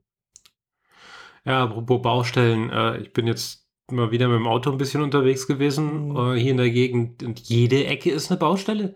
Ja, 1.46 1.64
apropos 1.64 2.02
Baustellen, 2.02 2.70
äh, 2.70 2.98
ich 3.00 3.14
bin 3.14 3.28
jetzt 3.28 3.68
mal 3.90 4.12
wieder 4.12 4.28
mit 4.28 4.38
dem 4.38 4.48
Auto 4.48 4.72
ein 4.72 4.78
bisschen 4.78 5.02
unterwegs 5.02 5.48
gewesen, 5.48 6.10
mhm. 6.10 6.18
äh, 6.18 6.40
hier 6.40 6.52
in 6.52 6.58
der 6.58 6.70
Gegend. 6.70 7.24
Und 7.24 7.40
jede 7.40 7.86
Ecke 7.86 8.12
ist 8.12 8.32
eine 8.32 8.40
Baustelle. 8.40 8.96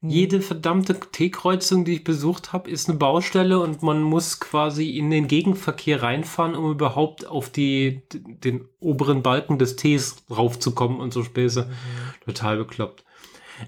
Mhm. 0.00 0.10
Jede 0.10 0.40
verdammte 0.40 0.98
T-Kreuzung, 0.98 1.84
die 1.84 1.94
ich 1.94 2.04
besucht 2.04 2.52
habe, 2.52 2.70
ist 2.70 2.88
eine 2.88 2.98
Baustelle 2.98 3.60
und 3.60 3.82
man 3.82 4.02
muss 4.02 4.40
quasi 4.40 4.90
in 4.90 5.10
den 5.10 5.28
Gegenverkehr 5.28 6.02
reinfahren, 6.02 6.54
um 6.54 6.70
überhaupt 6.70 7.26
auf 7.26 7.50
die, 7.50 8.02
den 8.12 8.68
oberen 8.78 9.22
Balken 9.22 9.58
des 9.58 9.76
Ts 9.76 10.24
raufzukommen 10.30 11.00
und 11.00 11.12
so 11.12 11.22
Späße. 11.22 11.66
Mhm. 11.66 12.24
Total 12.24 12.58
bekloppt. 12.58 13.04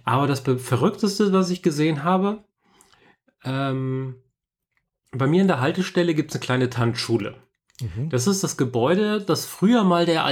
Aber 0.04 0.26
das 0.26 0.40
Verrückteste, 0.40 1.32
was 1.32 1.50
ich 1.50 1.62
gesehen 1.62 2.04
habe, 2.04 2.44
ähm, 3.44 4.16
bei 5.12 5.26
mir 5.26 5.40
in 5.40 5.48
der 5.48 5.60
Haltestelle 5.60 6.14
gibt 6.14 6.30
es 6.30 6.36
eine 6.36 6.44
kleine 6.44 6.70
Tanzschule. 6.70 7.36
Mhm. 7.80 8.08
Das 8.10 8.26
ist 8.26 8.42
das 8.42 8.56
Gebäude, 8.56 9.20
das 9.20 9.46
früher 9.46 9.84
mal 9.84 10.06
der, 10.06 10.26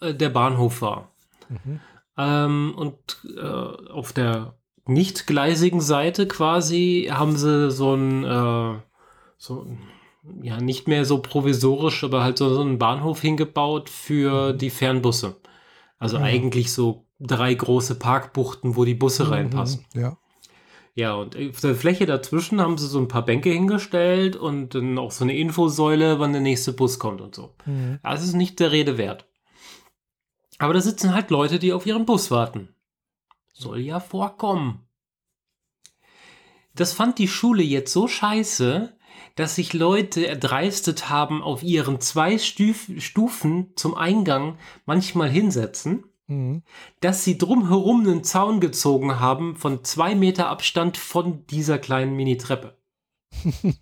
äh, 0.00 0.14
der 0.14 0.28
Bahnhof 0.28 0.82
war. 0.82 1.10
Mhm. 1.48 1.80
Ähm, 2.16 2.74
und 2.76 2.96
äh, 3.36 3.90
auf 3.90 4.12
der 4.12 4.54
nicht 4.86 5.26
gleisigen 5.26 5.80
Seite 5.80 6.26
quasi 6.26 7.08
haben 7.10 7.36
sie 7.36 7.70
so 7.70 7.94
ein, 7.94 8.24
äh, 8.24 8.78
so, 9.36 9.66
ja, 10.42 10.60
nicht 10.60 10.88
mehr 10.88 11.04
so 11.04 11.18
provisorisch, 11.18 12.04
aber 12.04 12.22
halt 12.22 12.38
so, 12.38 12.52
so 12.52 12.60
einen 12.60 12.78
Bahnhof 12.78 13.20
hingebaut 13.20 13.88
für 13.88 14.52
mhm. 14.52 14.58
die 14.58 14.70
Fernbusse. 14.70 15.36
Also 15.98 16.16
ja. 16.18 16.24
eigentlich 16.24 16.72
so 16.72 17.06
drei 17.20 17.54
große 17.54 17.94
Parkbuchten, 17.94 18.76
wo 18.76 18.84
die 18.84 18.94
Busse 18.94 19.24
mhm, 19.24 19.32
reinpassen. 19.32 19.84
Ja. 19.94 20.16
Ja, 20.94 21.14
und 21.14 21.36
auf 21.36 21.60
der 21.60 21.74
Fläche 21.74 22.04
dazwischen 22.04 22.60
haben 22.60 22.76
sie 22.76 22.86
so 22.86 22.98
ein 22.98 23.08
paar 23.08 23.24
Bänke 23.24 23.50
hingestellt 23.50 24.36
und 24.36 24.74
dann 24.74 24.98
auch 24.98 25.10
so 25.10 25.24
eine 25.24 25.36
Infosäule, 25.36 26.18
wann 26.18 26.32
der 26.32 26.42
nächste 26.42 26.72
Bus 26.72 26.98
kommt 26.98 27.22
und 27.22 27.34
so. 27.34 27.54
Mhm. 27.64 27.98
Das 28.02 28.22
ist 28.22 28.34
nicht 28.34 28.60
der 28.60 28.72
Rede 28.72 28.98
wert. 28.98 29.26
Aber 30.58 30.74
da 30.74 30.80
sitzen 30.80 31.14
halt 31.14 31.30
Leute, 31.30 31.58
die 31.58 31.72
auf 31.72 31.86
ihren 31.86 32.04
Bus 32.04 32.30
warten. 32.30 32.74
Soll 33.52 33.80
ja 33.80 34.00
vorkommen. 34.00 34.86
Das 36.74 36.92
fand 36.92 37.18
die 37.18 37.28
Schule 37.28 37.62
jetzt 37.62 37.92
so 37.92 38.06
scheiße, 38.06 38.96
dass 39.34 39.54
sich 39.54 39.72
Leute 39.72 40.26
erdreistet 40.26 41.08
haben, 41.08 41.42
auf 41.42 41.62
ihren 41.62 42.00
zwei 42.00 42.38
Stuf 42.38 42.90
Stufen 42.98 43.72
zum 43.76 43.94
Eingang 43.94 44.58
manchmal 44.84 45.30
hinsetzen 45.30 46.04
Mhm. 46.28 46.62
dass 47.00 47.24
sie 47.24 47.36
drumherum 47.36 48.00
einen 48.00 48.24
Zaun 48.24 48.60
gezogen 48.60 49.18
haben 49.18 49.56
von 49.56 49.84
zwei 49.84 50.14
Meter 50.14 50.48
Abstand 50.48 50.96
von 50.96 51.46
dieser 51.46 51.78
kleinen 51.78 52.14
Mini-Treppe. 52.14 52.78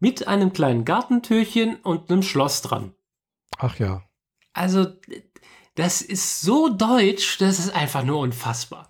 Mit 0.00 0.26
einem 0.26 0.52
kleinen 0.52 0.84
Gartentürchen 0.84 1.76
und 1.76 2.10
einem 2.10 2.22
Schloss 2.22 2.62
dran. 2.62 2.94
Ach 3.58 3.78
ja. 3.78 4.02
Also, 4.52 4.86
das 5.74 6.02
ist 6.02 6.40
so 6.40 6.68
deutsch, 6.68 7.38
das 7.38 7.58
ist 7.58 7.74
einfach 7.74 8.04
nur 8.04 8.18
unfassbar. 8.18 8.88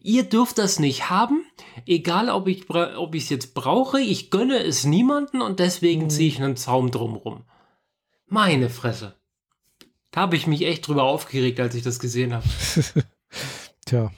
Ihr 0.00 0.24
dürft 0.24 0.58
das 0.58 0.78
nicht 0.78 1.08
haben, 1.08 1.44
egal 1.86 2.28
ob 2.28 2.46
ich 2.48 2.68
ob 2.68 3.14
es 3.14 3.28
jetzt 3.30 3.54
brauche, 3.54 4.00
ich 4.00 4.30
gönne 4.30 4.58
es 4.58 4.84
niemanden 4.84 5.40
und 5.40 5.60
deswegen 5.60 6.04
mhm. 6.04 6.10
ziehe 6.10 6.28
ich 6.28 6.42
einen 6.42 6.56
Zaun 6.56 6.90
drumrum. 6.90 7.44
Meine 8.26 8.70
Fresse. 8.70 9.19
Da 10.10 10.22
habe 10.22 10.36
ich 10.36 10.46
mich 10.46 10.66
echt 10.66 10.86
drüber 10.86 11.04
aufgeregt, 11.04 11.60
als 11.60 11.74
ich 11.74 11.82
das 11.82 11.98
gesehen 11.98 12.34
habe. 12.34 12.44
Tja. 13.86 14.10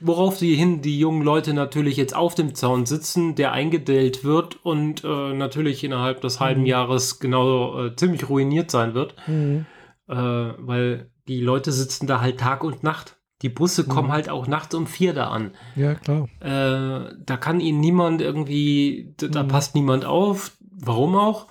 Worauf 0.00 0.38
die 0.38 0.54
hin 0.54 0.82
die 0.82 0.98
jungen 0.98 1.22
Leute 1.22 1.54
natürlich 1.54 1.96
jetzt 1.96 2.14
auf 2.14 2.34
dem 2.34 2.54
Zaun 2.54 2.86
sitzen, 2.86 3.34
der 3.34 3.52
eingedellt 3.52 4.24
wird 4.24 4.64
und 4.64 5.04
äh, 5.04 5.32
natürlich 5.32 5.84
innerhalb 5.84 6.20
des 6.20 6.40
halben 6.40 6.62
mhm. 6.62 6.66
Jahres 6.66 7.18
genau 7.18 7.86
äh, 7.86 7.96
ziemlich 7.96 8.28
ruiniert 8.28 8.70
sein 8.70 8.94
wird. 8.94 9.14
Mhm. 9.26 9.66
Äh, 10.08 10.14
weil 10.14 11.10
die 11.28 11.40
Leute 11.40 11.72
sitzen 11.72 12.06
da 12.06 12.20
halt 12.20 12.40
Tag 12.40 12.64
und 12.64 12.82
Nacht. 12.82 13.16
Die 13.42 13.48
Busse 13.48 13.84
mhm. 13.84 13.88
kommen 13.88 14.12
halt 14.12 14.28
auch 14.28 14.46
nachts 14.46 14.74
um 14.74 14.86
vier 14.86 15.14
da 15.14 15.28
an. 15.28 15.52
Ja, 15.76 15.94
klar. 15.94 16.28
Äh, 16.40 17.14
da 17.18 17.36
kann 17.36 17.60
ihnen 17.60 17.80
niemand 17.80 18.20
irgendwie, 18.20 19.14
da 19.16 19.42
mhm. 19.42 19.48
passt 19.48 19.74
niemand 19.74 20.04
auf. 20.04 20.56
Warum 20.60 21.16
auch? 21.16 21.46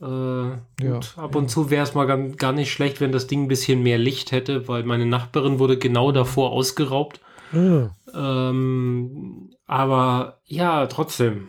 Äh, 0.00 0.04
ja, 0.04 1.00
ab 1.16 1.34
und 1.34 1.44
ja. 1.44 1.48
zu 1.48 1.70
wäre 1.70 1.82
es 1.82 1.94
mal 1.94 2.06
gar, 2.06 2.18
gar 2.18 2.52
nicht 2.52 2.70
schlecht, 2.70 3.00
wenn 3.00 3.12
das 3.12 3.26
Ding 3.26 3.44
ein 3.44 3.48
bisschen 3.48 3.82
mehr 3.82 3.98
Licht 3.98 4.30
hätte, 4.30 4.68
weil 4.68 4.82
meine 4.82 5.06
Nachbarin 5.06 5.58
wurde 5.58 5.78
genau 5.78 6.12
davor 6.12 6.52
ausgeraubt. 6.52 7.20
Ja. 7.52 7.90
Ähm, 8.14 9.50
aber 9.66 10.40
ja, 10.44 10.86
trotzdem. 10.86 11.48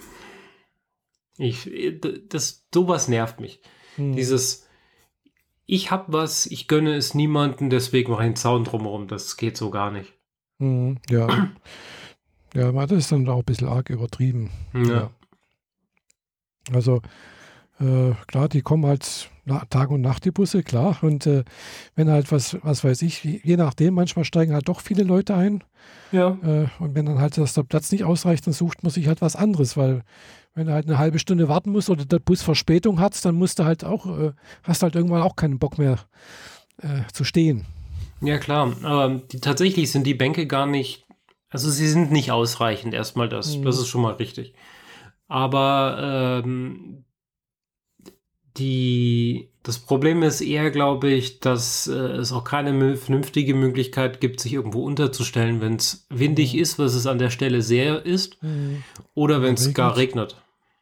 Ich, 1.37 1.69
das, 2.29 2.65
sowas 2.73 3.07
nervt 3.07 3.39
mich. 3.39 3.61
Hm. 3.95 4.15
Dieses, 4.15 4.67
ich 5.65 5.91
hab 5.91 6.11
was, 6.11 6.45
ich 6.45 6.67
gönne 6.67 6.95
es 6.95 7.13
niemanden, 7.13 7.69
deswegen 7.69 8.11
mache 8.11 8.23
ich 8.23 8.27
einen 8.27 8.35
Zaun 8.37 8.63
drumherum. 8.63 9.07
Das 9.07 9.37
geht 9.37 9.57
so 9.57 9.69
gar 9.69 9.91
nicht. 9.91 10.13
Hm, 10.59 10.97
ja. 11.09 11.49
ja, 12.53 12.71
das 12.71 12.97
ist 12.97 13.11
dann 13.11 13.27
auch 13.27 13.39
ein 13.39 13.45
bisschen 13.45 13.67
arg 13.67 13.89
übertrieben. 13.89 14.49
ja. 14.73 15.11
Also, 16.73 17.01
äh, 17.79 18.13
klar, 18.27 18.49
die 18.49 18.61
kommen 18.61 18.85
halt 18.85 19.29
Tag 19.69 19.91
und 19.91 20.01
Nacht 20.01 20.25
die 20.25 20.31
Busse, 20.31 20.63
klar. 20.63 20.97
Und 21.01 21.25
äh, 21.25 21.43
wenn 21.95 22.09
halt 22.09 22.31
was, 22.31 22.57
was 22.63 22.83
weiß 22.83 23.01
ich, 23.03 23.23
je 23.23 23.57
nachdem, 23.57 23.93
manchmal 23.93 24.25
steigen 24.25 24.53
halt 24.53 24.67
doch 24.67 24.81
viele 24.81 25.03
Leute 25.03 25.35
ein. 25.35 25.63
Ja. 26.11 26.37
Äh, 26.43 26.67
und 26.79 26.95
wenn 26.95 27.05
dann 27.05 27.19
halt 27.19 27.37
das, 27.37 27.53
der 27.53 27.63
Platz 27.63 27.91
nicht 27.91 28.03
ausreicht, 28.03 28.45
dann 28.45 28.53
sucht 28.53 28.83
man 28.83 28.91
sich 28.91 29.07
halt 29.07 29.21
was 29.21 29.35
anderes, 29.35 29.77
weil 29.77 30.03
wenn 30.53 30.67
du 30.67 30.73
halt 30.73 30.87
eine 30.87 30.97
halbe 30.97 31.19
Stunde 31.19 31.47
warten 31.47 31.71
musst 31.71 31.89
oder 31.89 32.05
der 32.05 32.19
Bus 32.19 32.41
Verspätung 32.41 32.99
hat, 32.99 33.23
dann 33.23 33.35
musst 33.35 33.59
du 33.59 33.63
halt 33.63 33.85
auch, 33.85 34.05
äh, 34.07 34.31
hast 34.63 34.83
halt 34.83 34.95
irgendwann 34.95 35.21
auch 35.21 35.35
keinen 35.35 35.59
Bock 35.59 35.77
mehr 35.77 35.99
äh, 36.81 37.01
zu 37.13 37.23
stehen. 37.23 37.65
Ja, 38.21 38.39
klar. 38.39 38.75
Aber 38.83 39.21
die, 39.31 39.39
tatsächlich 39.39 39.91
sind 39.91 40.05
die 40.07 40.15
Bänke 40.15 40.47
gar 40.47 40.65
nicht, 40.65 41.05
also 41.49 41.69
sie 41.69 41.87
sind 41.87 42.11
nicht 42.11 42.31
ausreichend, 42.31 42.93
erstmal 42.93 43.29
das. 43.29 43.57
Mhm. 43.57 43.63
Das 43.63 43.77
ist 43.77 43.87
schon 43.87 44.01
mal 44.01 44.13
richtig. 44.13 44.53
Aber 45.27 46.41
ähm, 46.43 47.05
die, 48.57 49.49
das 49.63 49.79
Problem 49.79 50.23
ist 50.23 50.41
eher, 50.41 50.71
glaube 50.71 51.09
ich, 51.09 51.39
dass 51.39 51.87
äh, 51.87 51.93
es 51.93 52.31
auch 52.31 52.43
keine 52.43 52.95
vernünftige 52.95 53.53
Möglichkeit 53.53 54.19
gibt, 54.19 54.39
sich 54.39 54.53
irgendwo 54.53 54.83
unterzustellen, 54.83 55.61
wenn 55.61 55.75
es 55.75 56.05
windig 56.09 56.53
mhm. 56.53 56.59
ist, 56.59 56.79
was 56.79 56.93
es 56.93 57.07
an 57.07 57.19
der 57.19 57.29
Stelle 57.29 57.61
sehr 57.61 58.05
ist, 58.05 58.41
mhm. 58.41 58.83
oder 59.13 59.41
wenn 59.41 59.55
es 59.55 59.73
gar 59.73 59.97
regnet. 59.97 60.35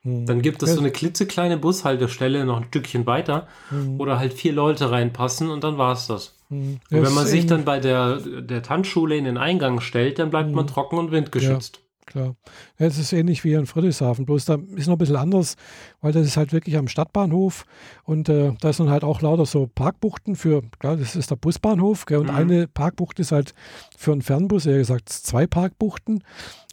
Mhm. 0.03 0.25
Dann 0.25 0.41
gibt 0.41 0.63
es 0.63 0.73
so 0.73 0.79
eine 0.79 0.91
klitzekleine 0.91 1.57
Bushaltestelle 1.57 2.45
noch 2.45 2.57
ein 2.57 2.65
Stückchen 2.65 3.05
weiter, 3.05 3.47
mhm. 3.71 3.97
da 3.99 4.19
halt 4.19 4.33
vier 4.33 4.53
Leute 4.53 4.91
reinpassen 4.91 5.49
und 5.49 5.63
dann 5.63 5.77
war 5.77 5.93
es 5.93 6.07
das. 6.07 6.35
Mhm. 6.49 6.79
Und 6.91 7.03
wenn 7.03 7.13
man 7.13 7.25
sich 7.25 7.47
dann 7.47 7.65
bei 7.65 7.79
der, 7.79 8.17
der 8.17 8.61
Tanzschule 8.61 9.17
in 9.17 9.25
den 9.25 9.37
Eingang 9.37 9.81
stellt, 9.81 10.19
dann 10.19 10.29
bleibt 10.29 10.51
man 10.51 10.67
trocken 10.67 10.97
und 10.97 11.11
windgeschützt. 11.11 11.77
Ja 11.77 11.84
klar. 12.05 12.35
Ja, 12.77 12.85
es 12.85 12.97
ist 12.97 13.13
ähnlich 13.13 13.43
wie 13.43 13.53
in 13.53 13.65
Friedrichshafen, 13.65 14.25
bloß 14.25 14.45
da 14.45 14.57
ist 14.75 14.87
noch 14.87 14.95
ein 14.95 14.97
bisschen 14.97 15.15
anders, 15.15 15.55
weil 16.01 16.11
das 16.11 16.25
ist 16.25 16.37
halt 16.37 16.53
wirklich 16.53 16.77
am 16.77 16.87
Stadtbahnhof 16.87 17.65
und 18.03 18.29
äh, 18.29 18.53
da 18.59 18.73
sind 18.73 18.89
halt 18.89 19.03
auch 19.03 19.21
lauter 19.21 19.45
so 19.45 19.67
Parkbuchten 19.67 20.35
für, 20.35 20.63
klar, 20.79 20.97
das 20.97 21.15
ist 21.15 21.31
der 21.31 21.35
Busbahnhof 21.35 22.05
gell, 22.05 22.19
und 22.19 22.31
mhm. 22.31 22.35
eine 22.35 22.67
Parkbucht 22.67 23.19
ist 23.19 23.31
halt 23.31 23.53
für 23.97 24.11
einen 24.11 24.21
Fernbus, 24.21 24.65
eher 24.65 24.77
gesagt 24.77 25.09
zwei 25.09 25.47
Parkbuchten 25.47 26.23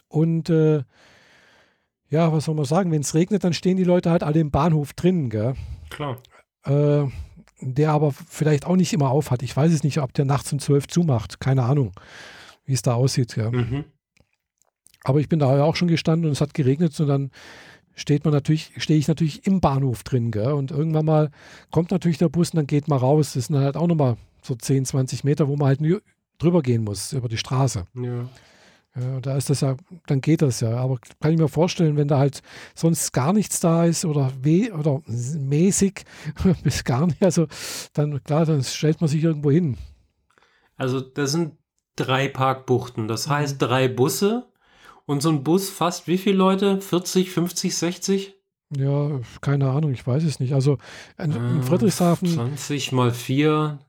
und 0.07 0.49
äh, 0.49 0.83
ja, 2.09 2.31
was 2.31 2.45
soll 2.45 2.55
man 2.55 2.65
sagen, 2.65 2.91
wenn 2.91 3.01
es 3.01 3.15
regnet, 3.15 3.43
dann 3.43 3.53
stehen 3.53 3.75
die 3.75 3.83
Leute 3.83 4.11
halt 4.11 4.21
alle 4.21 4.39
im 4.39 4.51
Bahnhof 4.51 4.93
drin, 4.93 5.31
gell? 5.31 5.55
Klar. 5.89 6.19
Äh, 6.63 7.07
der 7.59 7.91
aber 7.91 8.11
vielleicht 8.11 8.65
auch 8.65 8.75
nicht 8.75 8.93
immer 8.93 9.09
auf 9.09 9.31
hat. 9.31 9.41
Ich 9.41 9.55
weiß 9.55 9.71
es 9.71 9.83
nicht, 9.83 9.99
ob 9.99 10.13
der 10.13 10.25
nachts 10.25 10.51
um 10.53 10.59
zwölf 10.59 10.87
zumacht. 10.87 11.39
Keine 11.39 11.63
Ahnung, 11.63 11.91
wie 12.65 12.73
es 12.73 12.81
da 12.81 12.93
aussieht. 12.93 13.35
Ja. 13.35 13.49
Mhm. 13.49 13.85
Aber 15.03 15.19
ich 15.19 15.29
bin 15.29 15.39
da 15.39 15.55
ja 15.55 15.63
auch 15.63 15.75
schon 15.75 15.87
gestanden 15.87 16.27
und 16.27 16.31
es 16.31 16.41
hat 16.41 16.53
geregnet 16.53 16.99
und 16.99 17.07
dann 17.07 17.31
steht 17.95 18.23
man 18.25 18.33
natürlich, 18.33 18.71
stehe 18.77 18.97
ich 18.97 19.07
natürlich 19.07 19.45
im 19.45 19.61
Bahnhof 19.61 20.03
drin, 20.03 20.31
gell? 20.31 20.53
Und 20.53 20.71
irgendwann 20.71 21.05
mal 21.05 21.31
kommt 21.71 21.91
natürlich 21.91 22.17
der 22.17 22.29
Bus 22.29 22.51
und 22.51 22.57
dann 22.57 22.67
geht 22.67 22.87
man 22.87 22.99
raus. 22.99 23.33
Das 23.33 23.47
sind 23.47 23.57
halt 23.57 23.77
auch 23.77 23.87
nochmal 23.87 24.17
so 24.41 24.55
10, 24.55 24.85
20 24.85 25.23
Meter, 25.23 25.47
wo 25.47 25.55
man 25.55 25.67
halt 25.67 25.79
drüber 26.37 26.61
gehen 26.61 26.83
muss, 26.83 27.13
über 27.13 27.29
die 27.29 27.37
Straße. 27.37 27.85
Ja. 27.95 28.29
Ja, 28.95 29.19
da 29.21 29.35
ist 29.35 29.49
das 29.49 29.61
ja, 29.61 29.75
dann 30.05 30.21
geht 30.21 30.43
das 30.43 30.59
ja. 30.59 30.77
Aber 30.77 30.99
kann 31.19 31.31
ich 31.31 31.39
mir 31.39 31.47
vorstellen, 31.47 31.97
wenn 31.97 32.07
da 32.07 32.19
halt 32.19 32.41
sonst 32.75 33.11
gar 33.11 33.33
nichts 33.33 33.59
da 33.59 33.85
ist 33.85 34.05
oder 34.05 34.31
weh 34.41 34.71
oder 34.71 35.01
mäßig 35.07 36.03
bis 36.63 36.83
gar 36.83 37.07
nicht, 37.07 37.23
also 37.23 37.47
dann 37.93 38.23
klar, 38.23 38.45
dann 38.45 38.63
stellt 38.63 39.01
man 39.01 39.07
sich 39.07 39.23
irgendwo 39.23 39.49
hin. 39.49 39.77
Also 40.75 41.01
das 41.01 41.31
sind 41.31 41.57
drei 41.95 42.27
Parkbuchten, 42.27 43.07
das 43.07 43.27
heißt 43.27 43.59
drei 43.59 43.87
Busse 43.87 44.47
und 45.05 45.21
so 45.21 45.29
ein 45.29 45.43
Bus 45.43 45.69
fast 45.69 46.07
wie 46.07 46.17
viele 46.17 46.37
Leute? 46.37 46.81
40, 46.81 47.31
50, 47.31 47.75
60? 47.75 48.35
Ja, 48.75 49.19
keine 49.41 49.69
Ahnung, 49.69 49.91
ich 49.91 50.05
weiß 50.05 50.23
es 50.23 50.39
nicht. 50.39 50.53
Also 50.53 50.77
in, 51.17 51.31
in 51.31 51.59
äh, 51.59 51.63
Friedrichshafen. 51.63 52.27
20 52.27 52.91
mal 52.91 53.11
4. 53.11 53.79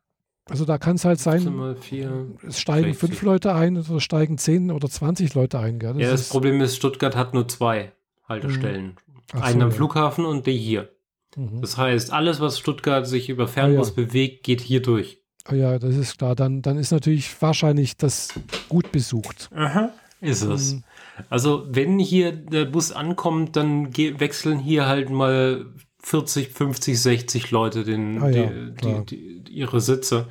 Also 0.46 0.64
da 0.66 0.76
kann 0.76 0.96
es 0.96 1.06
halt 1.06 1.20
sein, 1.20 1.56
mal 1.56 1.74
4, 1.74 2.26
es 2.46 2.60
steigen 2.60 2.92
60. 2.92 2.98
fünf 2.98 3.22
Leute 3.22 3.54
ein 3.54 3.78
oder 3.78 3.98
steigen 3.98 4.36
10 4.36 4.70
oder 4.70 4.90
20 4.90 5.34
Leute 5.34 5.58
ein. 5.58 5.78
Gell? 5.78 5.94
Das 5.94 6.02
ja, 6.02 6.10
das 6.10 6.20
ist, 6.22 6.30
Problem 6.30 6.60
ist, 6.60 6.76
Stuttgart 6.76 7.16
hat 7.16 7.32
nur 7.32 7.48
zwei 7.48 7.92
Haltestellen. 8.28 8.96
Einen 9.32 9.60
so, 9.60 9.64
am 9.64 9.70
ja. 9.70 9.76
Flughafen 9.76 10.26
und 10.26 10.46
die 10.46 10.58
hier. 10.58 10.90
Mhm. 11.34 11.62
Das 11.62 11.78
heißt, 11.78 12.12
alles, 12.12 12.40
was 12.40 12.58
Stuttgart 12.58 13.06
sich 13.06 13.30
über 13.30 13.48
Fernbus 13.48 13.88
ah, 13.88 13.94
ja. 13.96 14.06
bewegt, 14.06 14.44
geht 14.44 14.60
hier 14.60 14.82
durch. 14.82 15.22
Ah, 15.46 15.54
ja, 15.54 15.78
das 15.78 15.96
ist 15.96 16.18
klar. 16.18 16.34
Dann, 16.34 16.60
dann 16.60 16.78
ist 16.78 16.90
natürlich 16.90 17.30
wahrscheinlich 17.40 17.96
das 17.96 18.28
gut 18.68 18.92
besucht. 18.92 19.50
Aha, 19.54 19.90
ist 20.20 20.42
es. 20.42 20.74
Mhm. 20.74 20.84
Also 21.30 21.64
wenn 21.68 21.98
hier 21.98 22.32
der 22.32 22.64
Bus 22.64 22.92
ankommt, 22.92 23.56
dann 23.56 23.96
wechseln 23.96 24.58
hier 24.58 24.86
halt 24.86 25.10
mal 25.10 25.66
40, 26.00 26.50
50, 26.50 27.00
60 27.00 27.50
Leute 27.50 27.84
den, 27.84 28.22
ah, 28.22 28.28
ja, 28.28 28.46
die, 28.46 29.04
die, 29.06 29.44
die, 29.44 29.52
ihre 29.52 29.80
Sitze. 29.80 30.28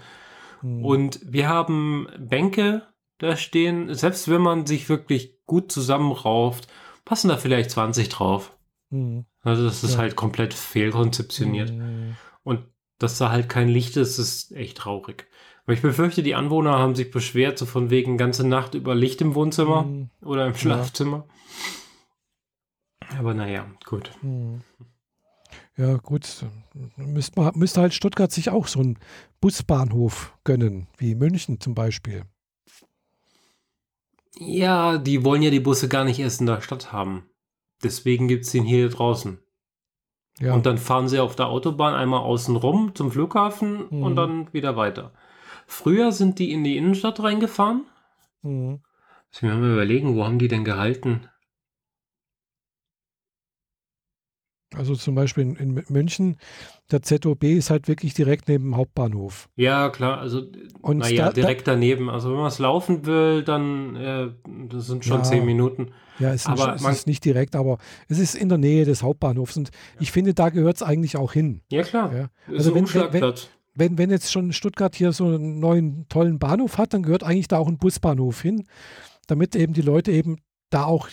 Hm. 0.62 0.84
Und 0.84 1.20
wir 1.24 1.50
haben 1.50 2.08
Bänke 2.18 2.84
da 3.18 3.36
stehen. 3.38 3.94
Selbst 3.94 4.30
wenn 4.30 4.42
man 4.42 4.66
sich 4.66 4.90
wirklich 4.90 5.38
gut 5.46 5.72
zusammenrauft, 5.72 6.68
passen 7.06 7.30
da 7.30 7.38
vielleicht 7.38 7.72
20 7.72 8.10
drauf. 8.10 8.56
Hm. 8.92 9.26
Also 9.42 9.64
das 9.64 9.84
ist 9.84 9.94
ja. 9.94 10.00
halt 10.00 10.16
komplett 10.16 10.54
fehlkonzeptioniert. 10.54 11.70
Hm. 11.70 12.16
Und 12.44 12.66
dass 13.00 13.18
da 13.18 13.32
halt 13.32 13.50
kein 13.50 13.68
Licht 13.68 13.98
ist, 13.98 14.20
ist 14.20 14.52
echt 14.54 14.78
traurig. 14.78 15.28
Aber 15.66 15.74
ich 15.74 15.82
befürchte, 15.82 16.24
die 16.24 16.36
Anwohner 16.36 16.78
haben 16.78 16.96
sich 16.96 17.10
beschwert, 17.12 17.58
so 17.58 17.66
von 17.66 17.90
wegen 17.90 18.18
ganze 18.18 18.46
Nacht 18.46 18.74
über 18.74 18.96
Licht 18.96 19.22
im 19.22 19.34
Wohnzimmer 19.34 19.84
mhm. 19.84 20.10
oder 20.22 20.48
im 20.48 20.56
Schlafzimmer. 20.56 21.26
Ja. 23.10 23.20
Aber 23.20 23.34
naja, 23.34 23.66
gut. 23.86 24.12
Mhm. 24.22 24.62
Ja, 25.78 25.98
gut. 25.98 26.46
Müsste, 26.98 27.40
man, 27.40 27.58
müsste 27.58 27.82
halt 27.82 27.94
Stuttgart 27.94 28.32
sich 28.32 28.50
auch 28.50 28.68
so 28.68 28.80
einen 28.80 29.00
Busbahnhof 29.42 30.38
gönnen, 30.44 30.88
wie 30.98 31.16
München 31.16 31.60
zum 31.60 31.76
Beispiel. 31.76 32.24
Ja, 34.38 34.98
die 34.98 35.24
wollen 35.24 35.42
ja 35.42 35.50
die 35.50 35.60
Busse 35.60 35.88
gar 35.88 36.04
nicht 36.04 36.20
erst 36.20 36.42
in 36.42 36.48
der 36.48 36.62
Stadt 36.62 36.92
haben. 36.92 37.30
Deswegen 37.84 38.28
gibt 38.28 38.46
es 38.46 38.52
den 38.52 38.64
hier 38.64 38.90
draußen. 38.90 39.40
Ja. 40.40 40.54
Und 40.54 40.66
dann 40.66 40.78
fahren 40.78 41.08
sie 41.08 41.20
auf 41.20 41.36
der 41.36 41.48
Autobahn 41.48 41.94
einmal 41.94 42.22
außen 42.22 42.56
rum 42.56 42.96
zum 42.96 43.12
Flughafen 43.12 43.86
mhm. 43.90 44.04
und 44.04 44.16
dann 44.16 44.52
wieder 44.54 44.76
weiter. 44.76 45.12
Früher 45.74 46.12
sind 46.12 46.38
die 46.38 46.52
in 46.52 46.64
die 46.64 46.78
Innenstadt 46.78 47.22
reingefahren. 47.22 47.86
Mhm. 48.44 48.80
Muss 48.80 49.38
ich 49.38 49.42
mir 49.42 49.56
mal 49.56 49.74
überlegen, 49.74 50.16
wo 50.16 50.24
haben 50.24 50.38
die 50.38 50.48
denn 50.48 50.64
gehalten? 50.64 51.28
Also 54.76 54.96
zum 54.96 55.16
Beispiel 55.16 55.44
in, 55.44 55.56
in, 55.56 55.84
München, 55.90 56.38
der 56.92 57.02
ZOB 57.02 57.44
ist 57.44 57.70
halt 57.70 57.88
wirklich 57.88 58.14
direkt 58.14 58.48
neben 58.48 58.66
dem 58.66 58.78
Hauptbahnhof. 58.78 59.50
Ja, 59.56 59.90
klar, 59.90 60.20
also 60.20 60.44
Und 60.82 61.00
naja, 61.00 61.26
da, 61.26 61.34
direkt 61.34 61.68
da, 61.68 61.74
daneben. 61.74 62.10
Also 62.10 62.30
wenn 62.30 62.38
man 62.38 62.48
es 62.48 62.60
laufen 62.60 63.06
will, 63.06 63.44
dann 63.44 63.96
äh, 63.96 64.30
das 64.70 64.88
sind 64.88 65.06
schon 65.06 65.18
ja, 65.18 65.24
zehn 65.24 65.46
Minuten. 65.46 65.92
Ja, 66.20 66.34
es, 66.34 66.46
aber 66.46 66.76
ist, 66.76 66.86
es 66.86 66.98
ist 66.98 67.08
nicht 67.08 67.26
direkt, 67.26 67.56
aber 67.56 67.78
es 68.08 68.20
ist 68.20 68.36
in 68.36 68.50
der 68.50 68.58
Nähe 68.58 68.86
des 68.86 69.04
Hauptbahnhofs 69.04 69.58
und 69.58 69.70
ja. 69.70 70.02
ich 70.02 70.12
finde, 70.12 70.34
da 70.34 70.50
gehört 70.50 70.78
es 70.78 70.84
eigentlich 70.84 71.18
auch 71.18 71.34
hin. 71.34 71.62
Ja, 71.72 71.84
klar. 71.84 72.16
Ja. 72.16 72.30
Also 72.56 72.74
wenn, 72.76 72.92
wenn, 72.94 73.14
wenn, 73.14 73.34
wenn 73.76 74.10
jetzt 74.10 74.32
schon 74.32 74.54
Stuttgart 74.54 74.96
hier 74.96 75.12
so 75.14 75.26
einen 75.26 75.60
neuen 75.60 76.08
tollen 76.10 76.40
Bahnhof 76.40 76.78
hat, 76.78 76.94
dann 76.94 77.04
gehört 77.04 77.24
eigentlich 77.24 77.48
da 77.48 77.58
auch 77.58 77.68
ein 77.68 77.78
Busbahnhof 77.78 78.42
hin, 78.42 78.68
damit 79.28 79.56
eben 79.56 79.74
die 79.74 79.82
Leute 79.82 80.12
eben 80.12 80.38
da 80.70 80.86
auch 80.86 81.10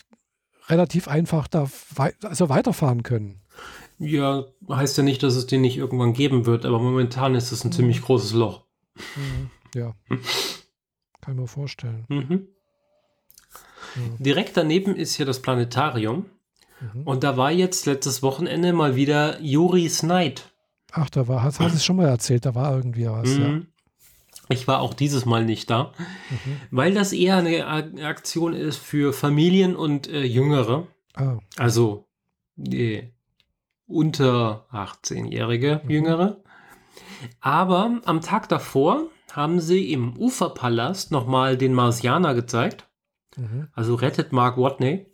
relativ 0.69 1.09
einfach 1.09 1.49
da 1.49 1.69
wei 1.95 2.15
also 2.23 2.49
weiterfahren 2.49 3.03
können. 3.03 3.41
Ja, 3.99 4.47
heißt 4.69 4.97
ja 4.99 5.03
nicht, 5.03 5.23
dass 5.23 5.35
es 5.35 5.47
den 5.47 5.61
nicht 5.61 5.77
irgendwann 5.77 6.15
geben 6.15 6.47
wird, 6.47 6.65
aber 6.65 6.79
momentan 6.79 7.35
ist 7.35 7.53
es 7.53 7.65
ein 7.65 7.69
mhm. 7.69 7.73
ziemlich 7.73 8.03
großes 8.03 8.33
Loch. 8.33 8.65
Mhm. 8.95 9.51
Ja. 9.75 9.95
Kann 11.21 11.35
ich 11.35 11.41
mir 11.41 11.47
vorstellen. 11.47 12.07
Mhm. 12.09 12.49
Ja. 13.97 14.03
Direkt 14.19 14.57
daneben 14.57 14.97
ist 14.97 15.15
hier 15.15 15.27
das 15.27 15.43
Planetarium. 15.43 16.27
Mhm. 16.81 17.03
Und 17.03 17.25
da 17.25 17.37
war 17.37 17.51
jetzt 17.51 17.87
letztes 17.87 18.23
Wochenende 18.23 18.73
mal 18.73 18.97
wieder 18.97 19.41
Juris 19.43 20.03
Night. 20.03 20.50
Ach, 20.93 21.11
da 21.11 21.29
war, 21.29 21.43
hast, 21.43 21.61
hast 21.61 21.73
du 21.73 21.77
es 21.77 21.85
schon 21.85 21.97
mal 21.97 22.09
erzählt, 22.09 22.47
da 22.47 22.55
war 22.55 22.75
irgendwie 22.75 23.07
was, 23.07 23.29
mhm. 23.29 23.43
ja. 23.43 23.61
Ich 24.53 24.67
war 24.67 24.81
auch 24.81 24.95
dieses 24.95 25.27
Mal 25.27 25.45
nicht 25.45 25.71
da, 25.71 25.93
mhm. 26.29 26.57
weil 26.73 26.93
das 26.93 27.13
eher 27.13 27.37
eine 27.37 27.67
Aktion 28.05 28.53
ist 28.53 28.79
für 28.79 29.13
Familien 29.13 29.77
und 29.77 30.09
äh, 30.09 30.25
Jüngere. 30.25 30.89
Ah. 31.15 31.39
Also 31.57 32.09
äh, 32.59 33.05
unter 33.87 34.67
18-jährige 34.73 35.83
mhm. 35.85 35.91
Jüngere. 35.91 36.43
Aber 37.41 38.01
am 38.05 38.21
Tag 38.21 38.49
davor 38.49 39.09
haben 39.33 39.61
sie 39.61 39.93
im 39.93 40.17
Uferpalast 40.17 41.13
nochmal 41.13 41.57
den 41.57 41.73
Marsianer 41.73 42.35
gezeigt. 42.35 42.89
Mhm. 43.37 43.69
Also 43.73 43.95
rettet 43.95 44.33
Mark 44.33 44.57
Watney. 44.57 45.07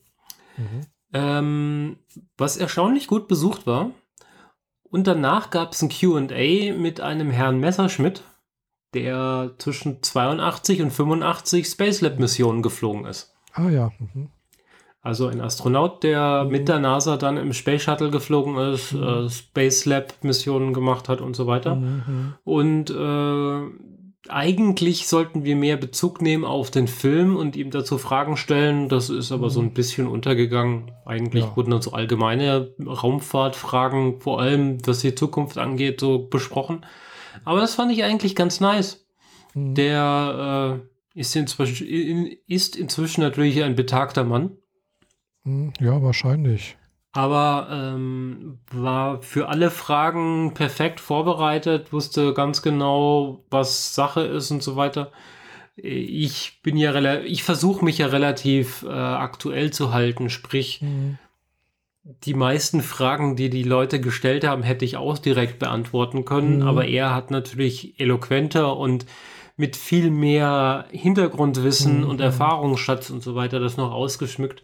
Mhm. 0.57 0.81
Ähm, 1.13 1.97
was 2.37 2.57
erstaunlich 2.57 3.07
gut 3.07 3.29
besucht 3.29 3.67
war. 3.67 3.91
Und 4.91 5.07
danach 5.07 5.51
gab 5.51 5.73
es 5.73 5.83
ein 5.83 5.89
QA 5.89 6.73
mit 6.77 7.01
einem 7.01 7.31
Herrn 7.31 7.59
Messerschmidt, 7.59 8.23
der 8.95 9.53
zwischen 9.59 10.03
82 10.03 10.83
und 10.83 10.91
85 10.91 11.67
Space 11.67 12.01
Lab 12.01 12.19
Missionen 12.19 12.63
geflogen 12.63 13.05
ist. 13.05 13.35
Ah 13.53 13.69
ja. 13.69 13.91
Mhm. 13.99 14.29
Also 15.03 15.29
ein 15.29 15.41
Astronaut, 15.41 16.03
der 16.03 16.45
mhm. 16.45 16.51
mit 16.51 16.69
der 16.69 16.81
NASA 16.81 17.17
dann 17.17 17.37
im 17.37 17.53
Space 17.53 17.83
Shuttle 17.83 18.11
geflogen 18.11 18.57
ist, 18.57 18.93
mhm. 18.93 19.03
äh, 19.03 19.31
Space 19.31 19.85
Lab 19.85 20.13
Missionen 20.23 20.73
gemacht 20.73 21.09
hat 21.09 21.21
und 21.21 21.37
so 21.37 21.47
weiter. 21.47 21.77
Mhm. 21.77 22.35
Und 22.43 22.91
äh, 22.91 23.61
eigentlich 24.31 25.07
sollten 25.07 25.45
wir 25.45 25.57
mehr 25.57 25.77
Bezug 25.77 26.23
nehmen 26.23 26.45
auf 26.45 26.71
den 26.71 26.89
Film 26.89 27.37
und 27.37 27.57
ihm 27.57 27.71
dazu 27.71 27.99
Fragen 27.99 28.37
stellen. 28.37 28.89
Das 28.89 29.11
ist 29.11 29.33
aber 29.33 29.47
mhm. 29.47 29.51
so 29.51 29.61
ein 29.61 29.75
bisschen 29.75 30.07
untergegangen. 30.07 30.93
Eigentlich 31.05 31.45
ja. 31.45 31.57
wurden 31.57 31.71
dann 31.71 31.83
so 31.83 31.93
allgemeine 31.93 32.75
Raumfahrtfragen, 32.79 34.21
vor 34.21 34.41
allem 34.41 34.79
was 34.87 35.01
die 35.01 35.15
Zukunft 35.15 35.59
angeht, 35.59 36.01
so 36.01 36.27
besprochen. 36.27 36.85
Aber 37.45 37.61
das 37.61 37.75
fand 37.75 37.93
ich 37.93 38.05
eigentlich 38.05 38.35
ganz 38.35 38.61
nice. 38.61 39.07
Mhm. 39.55 39.75
Der 39.75 40.81
äh, 41.15 41.21
ist, 41.21 41.35
inzwischen, 41.35 41.87
ist 42.47 42.77
inzwischen 42.77 43.21
natürlich 43.21 43.63
ein 43.63 43.77
betagter 43.77 44.25
Mann. 44.25 44.57
Mhm. 45.45 45.73
Ja, 45.81 46.03
wahrscheinlich. 46.03 46.77
Aber 47.17 47.69
ähm, 47.71 48.59
war 48.71 49.23
für 49.23 49.49
alle 49.49 49.71
Fragen 49.71 50.53
perfekt 50.53 51.01
vorbereitet, 51.01 51.91
wusste 51.93 52.35
ganz 52.35 52.61
genau, 52.61 53.43
was 53.49 53.95
Sache 53.95 54.21
ist 54.21 54.51
und 54.51 54.63
so 54.63 54.77
weiter. 54.77 55.13
Ich 55.77 56.61
bin 56.63 56.77
ja 56.77 56.91
relativ, 56.91 57.31
ich 57.31 57.43
versuche 57.43 57.85
mich 57.85 57.99
ja 57.99 58.09
relativ 58.09 58.83
äh, 58.83 58.91
aktuell 58.91 59.73
zu 59.73 59.95
halten, 59.95 60.29
sprich, 60.29 60.83
mhm. 60.83 61.17
die 62.05 62.35
meisten 62.35 62.83
Fragen, 62.83 63.35
die 63.35 63.49
die 63.49 63.63
Leute 63.63 63.99
gestellt 63.99 64.45
haben, 64.45 64.63
hätte 64.63 64.85
ich 64.85 64.99
auch 64.99 65.17
direkt 65.17 65.59
beantworten 65.59 66.27
können, 66.27 66.59
mhm. 66.59 66.69
aber 66.69 66.87
er 66.87 67.15
hat 67.15 67.31
natürlich 67.31 67.99
eloquenter 67.99 68.77
und 68.77 69.07
mit 69.57 69.77
viel 69.77 70.11
mehr 70.11 70.85
Hintergrundwissen 70.91 72.03
mhm. 72.03 72.11
und 72.11 72.21
Erfahrungsschatz 72.21 73.09
und 73.09 73.23
so 73.23 73.35
weiter 73.35 73.59
das 73.59 73.79
noch 73.79 73.91
ausgeschmückt. 73.91 74.63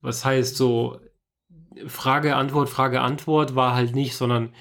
Was 0.00 0.24
heißt 0.24 0.56
so, 0.56 0.98
Frage, 1.86 2.36
Antwort, 2.36 2.68
Frage, 2.68 3.00
Antwort 3.00 3.54
war 3.54 3.74
halt 3.74 3.94
nicht, 3.94 4.16
sondern 4.16 4.52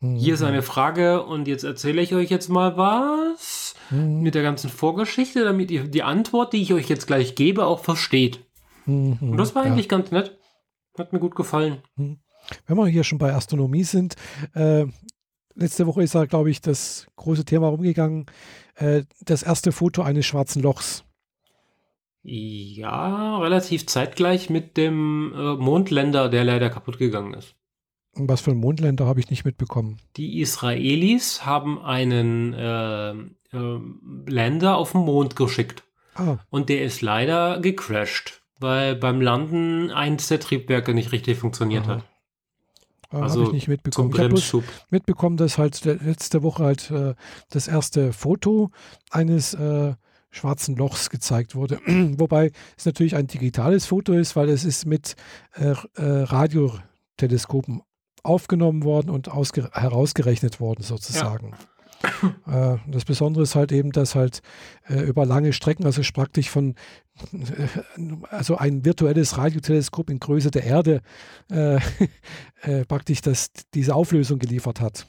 mhm. 0.00 0.16
hier 0.16 0.34
ist 0.34 0.42
eine 0.42 0.62
Frage 0.62 1.22
und 1.22 1.48
jetzt 1.48 1.64
erzähle 1.64 2.02
ich 2.02 2.14
euch 2.14 2.30
jetzt 2.30 2.48
mal 2.48 2.76
was 2.76 3.74
mhm. 3.90 4.20
mit 4.20 4.34
der 4.34 4.42
ganzen 4.42 4.70
Vorgeschichte, 4.70 5.44
damit 5.44 5.70
ihr 5.70 5.84
die 5.84 6.02
Antwort, 6.02 6.52
die 6.52 6.62
ich 6.62 6.72
euch 6.72 6.88
jetzt 6.88 7.06
gleich 7.06 7.34
gebe, 7.34 7.66
auch 7.66 7.80
versteht. 7.84 8.40
Mhm. 8.86 9.18
Und 9.20 9.36
das 9.36 9.54
war 9.54 9.64
ja. 9.64 9.70
eigentlich 9.70 9.88
ganz 9.88 10.10
nett. 10.10 10.38
Hat 10.98 11.12
mir 11.12 11.20
gut 11.20 11.34
gefallen. 11.34 11.82
Mhm. 11.96 12.18
Wenn 12.66 12.76
wir 12.76 12.86
hier 12.86 13.04
schon 13.04 13.18
bei 13.18 13.34
Astronomie 13.34 13.84
sind, 13.84 14.14
äh, 14.54 14.86
letzte 15.54 15.86
Woche 15.86 16.02
ist 16.02 16.14
da, 16.14 16.26
glaube 16.26 16.50
ich, 16.50 16.60
das 16.60 17.06
große 17.16 17.44
Thema 17.44 17.68
rumgegangen, 17.68 18.26
äh, 18.76 19.02
das 19.20 19.42
erste 19.42 19.72
Foto 19.72 20.02
eines 20.02 20.26
schwarzen 20.26 20.62
Lochs. 20.62 21.04
Ja, 22.28 23.38
relativ 23.38 23.86
zeitgleich 23.86 24.50
mit 24.50 24.76
dem 24.76 25.32
äh, 25.32 25.54
Mondländer, 25.54 26.28
der 26.28 26.42
leider 26.42 26.70
kaputt 26.70 26.98
gegangen 26.98 27.34
ist. 27.34 27.54
Was 28.14 28.40
für 28.40 28.50
ein 28.50 28.56
Mondländer 28.56 29.06
habe 29.06 29.20
ich 29.20 29.30
nicht 29.30 29.44
mitbekommen? 29.44 29.98
Die 30.16 30.40
Israelis 30.40 31.46
haben 31.46 31.80
einen 31.80 32.52
äh, 32.52 33.10
äh, 33.10 33.80
Länder 34.26 34.76
auf 34.76 34.90
den 34.90 35.02
Mond 35.02 35.36
geschickt. 35.36 35.84
Ah. 36.16 36.38
Und 36.50 36.68
der 36.68 36.82
ist 36.82 37.00
leider 37.00 37.60
gecrashed, 37.60 38.42
weil 38.58 38.96
beim 38.96 39.20
Landen 39.20 39.92
eins 39.92 40.26
der 40.26 40.40
Triebwerke 40.40 40.94
nicht 40.94 41.12
richtig 41.12 41.38
funktioniert 41.38 41.84
Aha. 41.84 41.96
hat. 41.96 42.04
Ah, 43.10 43.20
also 43.20 43.42
habe 43.42 43.50
ich 43.50 43.52
nicht 43.52 43.68
mitbekommen. 43.68 44.10
Ich 44.12 44.52
habe 44.52 44.64
mitbekommen, 44.90 45.36
dass 45.36 45.58
halt 45.58 45.84
letzte 45.84 46.42
Woche 46.42 46.64
halt 46.64 46.90
äh, 46.90 47.14
das 47.50 47.68
erste 47.68 48.12
Foto 48.12 48.72
eines 49.10 49.54
äh, 49.54 49.94
schwarzen 50.36 50.76
Lochs 50.76 51.10
gezeigt 51.10 51.54
wurde. 51.54 51.80
Wobei 51.86 52.52
es 52.76 52.86
natürlich 52.86 53.16
ein 53.16 53.26
digitales 53.26 53.86
Foto 53.86 54.12
ist, 54.12 54.36
weil 54.36 54.48
es 54.48 54.64
ist 54.64 54.86
mit 54.86 55.16
äh, 55.54 55.70
äh, 55.70 55.74
Radioteleskopen 55.96 57.82
aufgenommen 58.22 58.84
worden 58.84 59.10
und 59.10 59.28
herausgerechnet 59.28 60.60
worden 60.60 60.82
sozusagen. 60.82 61.52
Ja. 61.52 62.74
Äh, 62.74 62.78
das 62.88 63.04
Besondere 63.04 63.42
ist 63.42 63.54
halt 63.54 63.72
eben, 63.72 63.92
dass 63.92 64.14
halt 64.14 64.40
äh, 64.88 65.00
über 65.00 65.24
lange 65.24 65.52
Strecken, 65.52 65.84
also 65.84 66.02
praktisch 66.12 66.50
von, 66.50 66.74
äh, 67.32 67.68
also 68.30 68.56
ein 68.56 68.84
virtuelles 68.84 69.38
Radioteleskop 69.38 70.10
in 70.10 70.20
Größe 70.20 70.50
der 70.50 70.64
Erde 70.64 71.00
äh, 71.50 71.78
praktisch 72.88 73.20
das, 73.20 73.48
diese 73.74 73.94
Auflösung 73.94 74.38
geliefert 74.38 74.80
hat. 74.80 75.06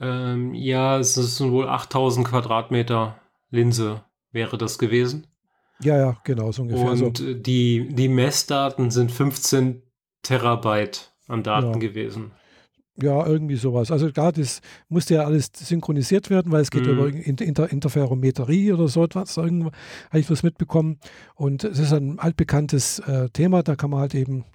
Ähm, 0.00 0.52
ja, 0.54 0.98
es 0.98 1.14
sind 1.14 1.50
wohl 1.52 1.68
8000 1.68 2.26
Quadratmeter 2.26 3.16
Linse 3.50 4.04
wäre 4.36 4.56
das 4.56 4.78
gewesen. 4.78 5.26
Ja, 5.82 5.98
ja, 5.98 6.16
genau, 6.22 6.52
so 6.52 6.62
ungefähr. 6.62 6.90
Und 6.90 7.18
so. 7.18 7.34
die, 7.34 7.88
die 7.90 8.08
Messdaten 8.08 8.92
sind 8.92 9.10
15 9.10 9.82
Terabyte 10.22 11.12
an 11.26 11.42
Daten 11.42 11.72
ja. 11.72 11.78
gewesen. 11.78 12.30
Ja, 12.98 13.26
irgendwie 13.26 13.56
sowas. 13.56 13.90
Also 13.90 14.10
gerade 14.10 14.40
das 14.40 14.62
musste 14.88 15.14
ja 15.16 15.24
alles 15.24 15.50
synchronisiert 15.54 16.30
werden, 16.30 16.50
weil 16.50 16.62
es 16.62 16.70
geht 16.70 16.86
mhm. 16.86 16.92
über 16.92 17.08
Inter 17.08 17.70
Interferometrie 17.70 18.72
oder 18.72 18.88
so 18.88 19.04
etwas. 19.04 19.36
Irgendwo 19.36 19.70
habe 20.08 20.18
ich 20.18 20.30
was 20.30 20.42
mitbekommen. 20.42 20.98
Und 21.34 21.64
es 21.64 21.78
ist 21.78 21.92
ein 21.92 22.18
altbekanntes 22.18 23.00
äh, 23.00 23.28
Thema. 23.30 23.62
Da 23.62 23.76
kann 23.76 23.90
man 23.90 24.00
halt 24.00 24.14
eben 24.14 24.46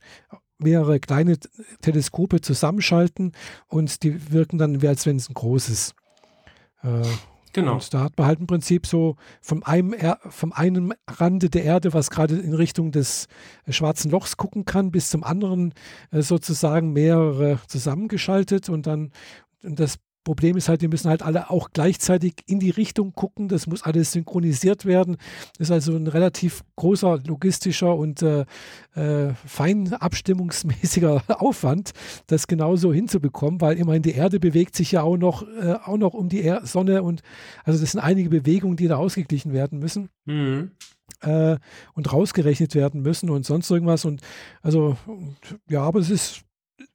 mehrere 0.58 1.00
kleine 1.00 1.38
Teleskope 1.82 2.42
zusammenschalten 2.42 3.34
und 3.68 4.04
die 4.04 4.32
wirken 4.32 4.58
dann, 4.58 4.82
wie 4.82 4.88
als 4.88 5.06
wenn 5.06 5.18
es 5.18 5.30
ein 5.30 5.34
großes. 5.34 5.94
Äh, 6.84 7.04
Genau. 7.54 7.74
Und 7.74 7.94
da 7.94 8.02
hat 8.02 8.18
man 8.18 8.28
halt 8.28 8.40
im 8.40 8.48
Prinzip 8.48 8.88
so 8.88 9.16
vom 9.42 9.64
einem, 9.64 9.94
er 9.94 10.20
vom 10.30 10.54
einen 10.54 10.94
Rande 11.08 11.50
der 11.50 11.64
Erde, 11.64 11.94
was 11.94 12.10
gerade 12.10 12.36
in 12.36 12.54
Richtung 12.54 12.92
des 12.92 13.28
äh, 13.66 13.72
schwarzen 13.72 14.12
Lochs 14.12 14.38
gucken 14.38 14.66
kann, 14.66 14.92
bis 14.92 15.10
zum 15.10 15.24
anderen 15.24 15.74
äh, 16.12 16.22
sozusagen 16.22 16.94
mehrere 16.94 17.60
zusammengeschaltet 17.68 18.70
und 18.70 18.88
dann 18.88 19.12
das 19.62 19.98
Problem 20.24 20.56
ist 20.56 20.70
halt, 20.70 20.82
die 20.82 20.88
müssen 20.88 21.10
halt 21.10 21.24
alle 21.24 21.50
auch 21.50 21.70
gleichzeitig 21.74 22.36
in 22.46 22.60
die 22.60 22.70
Richtung 22.70 23.14
gucken. 23.14 23.48
Das 23.48 23.66
muss 23.66 23.84
alles 23.84 24.12
synchronisiert 24.12 24.86
werden. 24.86 25.18
Das 25.58 25.68
ist 25.68 25.72
also 25.72 25.96
ein 25.96 26.08
relativ 26.08 26.62
großer 26.76 27.20
logistischer 27.26 27.96
und 27.96 28.22
äh, 28.22 28.46
äh, 28.96 29.34
fein 29.46 29.94
abstimmungsmäßiger 29.94 31.24
Aufwand, 31.42 31.92
das 32.28 32.48
genauso 32.48 32.94
hinzubekommen, 32.94 33.62
weil 33.62 33.78
immerhin 33.78 34.04
die 34.04 34.14
Erde 34.14 34.40
bewegt 34.40 34.76
sich 34.76 34.92
ja 34.92 35.02
auch 35.02 35.18
noch, 35.18 35.48
äh, 35.48 35.76
auch 35.84 35.98
noch 35.98 36.14
um 36.14 36.30
die 36.30 36.44
er 36.44 36.66
Sonne 36.66 37.02
und 37.04 37.22
also 37.64 37.80
das 37.80 37.92
sind 37.92 38.02
einige 38.02 38.30
Bewegungen, 38.30 38.78
die 38.78 38.88
da 38.88 38.98
ausgeglichen 38.98 39.54
werden 39.54 39.80
müssen. 39.80 40.10
Mhm. 40.26 40.72
Äh, 41.22 41.58
und 41.94 42.12
rausgerechnet 42.12 42.74
werden 42.74 43.02
müssen 43.02 43.30
und 43.30 43.46
sonst 43.46 43.70
irgendwas. 43.70 44.06
Und 44.06 44.22
also, 44.62 44.98
ja, 45.70 45.82
aber 45.82 46.00
es 46.00 46.10
ist 46.10 46.44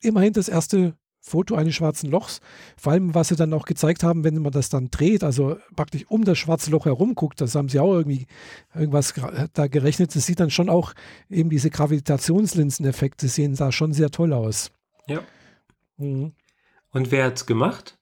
immerhin 0.00 0.32
das 0.32 0.48
erste 0.48 0.94
Foto 1.26 1.56
eines 1.56 1.74
schwarzen 1.74 2.08
Lochs. 2.08 2.40
Vor 2.76 2.92
allem, 2.92 3.14
was 3.14 3.28
sie 3.28 3.36
dann 3.36 3.52
auch 3.52 3.64
gezeigt 3.64 4.04
haben, 4.04 4.22
wenn 4.22 4.40
man 4.40 4.52
das 4.52 4.68
dann 4.68 4.90
dreht, 4.90 5.24
also 5.24 5.56
praktisch 5.74 6.04
um 6.08 6.24
das 6.24 6.38
schwarze 6.38 6.70
Loch 6.70 6.86
herum 6.86 7.16
guckt, 7.16 7.40
das 7.40 7.56
haben 7.56 7.68
sie 7.68 7.80
auch 7.80 7.92
irgendwie 7.92 8.26
irgendwas 8.74 9.12
da 9.52 9.66
gerechnet. 9.66 10.14
Das 10.14 10.24
sieht 10.24 10.38
dann 10.38 10.50
schon 10.50 10.68
auch 10.68 10.94
eben 11.28 11.50
diese 11.50 11.68
Gravitationslinseneffekte 11.70 13.26
sehen 13.26 13.56
da 13.56 13.72
schon 13.72 13.92
sehr 13.92 14.10
toll 14.10 14.32
aus. 14.32 14.70
Ja. 15.08 15.20
Mhm. 15.96 16.32
Und 16.92 17.10
wer 17.10 17.26
hat 17.26 17.36
es 17.36 17.46
gemacht? 17.46 17.98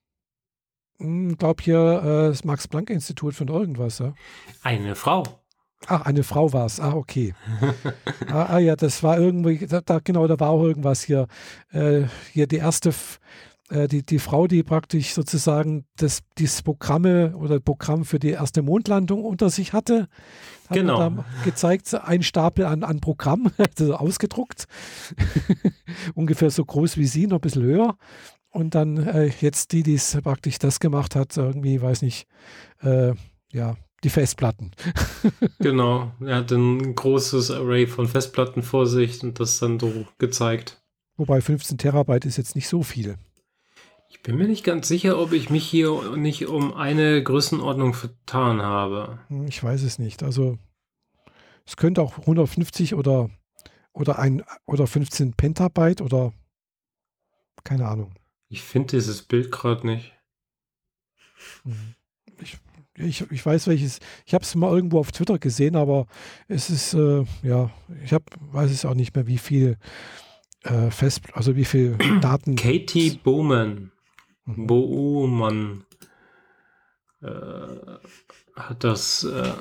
Ich 0.99 1.07
hm, 1.07 1.39
glaube 1.39 1.63
hier 1.63 1.79
äh, 1.79 2.29
das 2.29 2.45
Max-Planck-Institut 2.45 3.35
von 3.35 3.49
irgendwas. 3.49 4.01
Ja? 4.01 4.15
Eine 4.63 4.95
Frau. 4.95 5.25
Ach, 5.87 6.03
eine 6.03 6.23
Frau 6.23 6.53
war 6.53 6.67
es. 6.67 6.81
Ah, 6.81 6.95
okay. 6.95 7.35
ah, 8.29 8.45
ah, 8.45 8.59
ja, 8.59 8.77
das 8.77 9.03
war 9.03 9.19
irgendwie, 9.19 9.67
da, 9.67 9.81
da, 9.81 9.99
genau, 10.03 10.27
da 10.27 10.39
war 10.41 10.51
auch 10.51 10.63
irgendwas 10.63 11.03
hier. 11.03 11.27
Äh, 11.73 12.05
hier 12.33 12.47
die 12.47 12.57
erste, 12.57 12.95
äh, 13.71 13.89
die, 13.89 14.05
die 14.05 14.19
Frau, 14.19 14.47
die 14.47 14.63
praktisch 14.63 15.15
sozusagen 15.15 15.85
das, 15.97 16.21
dieses 16.39 16.63
Programme 16.63 17.37
oder 17.37 17.61
Programm 17.61 18.05
für 18.05 18.19
die 18.19 18.31
erste 18.31 18.63
Mondlandung 18.63 19.25
unter 19.25 19.51
sich 19.51 19.73
hatte. 19.73 20.09
Hat 20.69 20.77
genau. 20.79 21.25
gezeigt, 21.45 21.95
ein 21.95 22.23
Stapel 22.23 22.65
an, 22.65 22.83
an 22.83 23.01
Programm, 23.01 23.51
also 23.59 23.95
ausgedruckt. 23.95 24.67
Ungefähr 26.15 26.51
so 26.51 26.65
groß 26.65 26.97
wie 26.97 27.07
sie, 27.07 27.27
noch 27.27 27.39
ein 27.39 27.43
bisschen 27.43 27.63
höher. 27.63 27.97
Und 28.51 28.75
dann 28.77 28.99
äh, 28.99 29.31
jetzt 29.41 29.73
die, 29.73 29.83
die 29.83 29.95
es 29.95 30.17
praktisch 30.23 30.59
das 30.59 30.79
gemacht 30.79 31.17
hat, 31.17 31.37
irgendwie, 31.37 31.83
weiß 31.83 32.03
nicht, 32.03 32.29
äh, 32.83 33.13
ja, 33.53 33.75
die 34.05 34.11
Festplatten. 34.11 34.71
genau, 35.59 36.13
er 36.21 36.37
hat 36.37 36.53
ein 36.53 36.95
großes 36.95 37.51
Array 37.51 37.87
von 37.87 38.07
Festplatten 38.07 38.63
vor 38.63 38.87
sich 38.87 39.23
und 39.23 39.41
das 39.41 39.59
dann 39.59 39.81
so 39.81 40.07
gezeigt. 40.19 40.83
Wobei 41.17 41.41
15 41.41 41.79
Terabyte 41.79 42.27
ist 42.27 42.37
jetzt 42.37 42.55
nicht 42.55 42.69
so 42.69 42.83
viel. 42.83 43.17
Ich 44.11 44.23
bin 44.23 44.37
mir 44.37 44.47
nicht 44.47 44.65
ganz 44.65 44.87
sicher, 44.87 45.19
ob 45.19 45.33
ich 45.33 45.51
mich 45.51 45.65
hier 45.67 46.17
nicht 46.17 46.47
um 46.47 46.75
eine 46.75 47.23
Größenordnung 47.23 47.95
vertan 47.95 48.63
habe. 48.63 49.19
Hm, 49.29 49.47
ich 49.47 49.63
weiß 49.63 49.83
es 49.83 49.99
nicht. 49.99 50.23
Also 50.23 50.59
es 51.67 51.77
könnte 51.77 52.03
auch 52.03 52.19
150 52.19 52.95
oder, 52.95 53.31
oder, 53.93 54.19
ein, 54.19 54.45
oder 54.67 54.87
15 54.87 55.33
Pentabyte 55.33 56.03
oder 56.03 56.33
keine 57.65 57.89
Ahnung. 57.89 58.15
Ich 58.49 58.63
finde 58.63 58.97
dieses 58.97 59.23
Bild 59.23 59.51
gerade 59.51 59.87
nicht. 59.87 60.13
Hm 61.63 61.95
ich, 62.97 63.31
ich 63.31 63.45
weiß 63.45 63.67
welches, 63.67 64.01
ich 64.27 64.35
habe 64.35 64.45
es 64.45 64.55
mal 64.55 64.71
irgendwo 64.71 64.99
auf 64.99 65.13
Twitter 65.13 65.39
gesehen, 65.39 65.77
aber 65.77 66.07
es 66.49 66.71
ist, 66.71 66.95
äh, 66.95 67.25
ja, 67.43 67.71
ich 68.05 68.13
habe, 68.13 68.25
weiß 68.53 68.71
es 68.71 68.85
auch 68.85 68.95
nicht 68.95 69.15
mehr, 69.15 69.27
wie 69.27 69.39
viel 69.39 69.79
äh, 70.63 70.91
fest, 70.91 71.23
also 71.33 71.57
wie 71.57 71.65
viel 71.65 71.97
Daten. 72.21 72.57
Katie 72.57 73.19
Bowman, 73.23 73.91
mhm. 74.45 74.67
Bowman 74.67 75.85
äh, 77.23 77.29
hat 78.57 78.85
das 78.85 79.25
äh, 79.25 79.53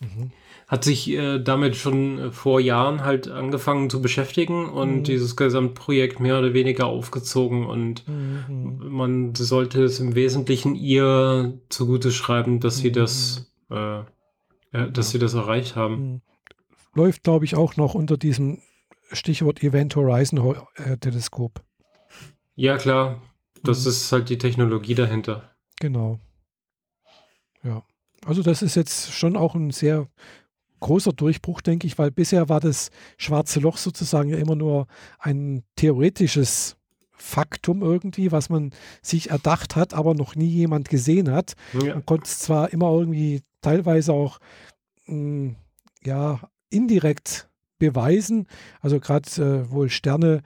mhm 0.00 0.32
hat 0.68 0.84
sich 0.84 1.08
äh, 1.08 1.38
damit 1.38 1.76
schon 1.76 2.18
äh, 2.18 2.30
vor 2.30 2.60
Jahren 2.60 3.02
halt 3.02 3.26
angefangen 3.28 3.88
zu 3.88 4.02
beschäftigen 4.02 4.68
und 4.68 4.98
mhm. 4.98 5.02
dieses 5.04 5.34
Gesamtprojekt 5.34 6.20
mehr 6.20 6.38
oder 6.38 6.52
weniger 6.52 6.86
aufgezogen 6.86 7.66
und 7.66 8.06
mhm. 8.06 8.78
man 8.90 9.34
sollte 9.34 9.82
es 9.82 9.98
im 9.98 10.14
Wesentlichen 10.14 10.74
ihr 10.74 11.58
zugute 11.70 12.12
schreiben, 12.12 12.60
dass 12.60 12.76
mhm. 12.76 12.82
sie 12.82 12.92
das, 12.92 13.52
äh, 13.70 14.00
äh, 14.00 14.04
dass 14.72 15.08
ja. 15.08 15.12
sie 15.12 15.18
das 15.18 15.32
erreicht 15.32 15.74
haben. 15.74 15.94
Mhm. 15.94 16.20
Läuft, 16.94 17.22
glaube 17.22 17.46
ich, 17.46 17.56
auch 17.56 17.76
noch 17.76 17.94
unter 17.94 18.18
diesem 18.18 18.58
Stichwort 19.12 19.62
Event 19.62 19.96
Horizon 19.96 20.56
äh, 20.76 20.98
Teleskop. 20.98 21.62
Ja, 22.56 22.76
klar. 22.76 23.22
Das 23.62 23.84
mhm. 23.84 23.90
ist 23.90 24.12
halt 24.12 24.28
die 24.28 24.38
Technologie 24.38 24.94
dahinter. 24.94 25.50
Genau. 25.80 26.18
Ja. 27.62 27.84
Also 28.24 28.42
das 28.42 28.62
ist 28.62 28.74
jetzt 28.74 29.12
schon 29.12 29.36
auch 29.36 29.54
ein 29.54 29.70
sehr 29.70 30.08
großer 30.80 31.12
Durchbruch, 31.12 31.60
denke 31.60 31.86
ich, 31.86 31.98
weil 31.98 32.10
bisher 32.10 32.48
war 32.48 32.60
das 32.60 32.90
schwarze 33.16 33.60
Loch 33.60 33.76
sozusagen 33.76 34.28
ja 34.28 34.38
immer 34.38 34.56
nur 34.56 34.86
ein 35.18 35.62
theoretisches 35.76 36.76
Faktum 37.12 37.82
irgendwie, 37.82 38.30
was 38.32 38.48
man 38.48 38.70
sich 39.02 39.30
erdacht 39.30 39.76
hat, 39.76 39.92
aber 39.92 40.14
noch 40.14 40.36
nie 40.36 40.48
jemand 40.48 40.88
gesehen 40.88 41.30
hat. 41.30 41.54
Ja. 41.72 41.94
Man 41.94 42.06
konnte 42.06 42.24
es 42.24 42.38
zwar 42.38 42.72
immer 42.72 42.90
irgendwie 42.92 43.42
teilweise 43.60 44.12
auch 44.12 44.38
mh, 45.06 45.14
hm, 45.14 45.56
ja 46.04 46.40
indirekt 46.70 47.48
beweisen, 47.78 48.46
also 48.80 49.00
gerade 49.00 49.28
äh, 49.42 49.70
wohl 49.70 49.88
Sterne 49.88 50.42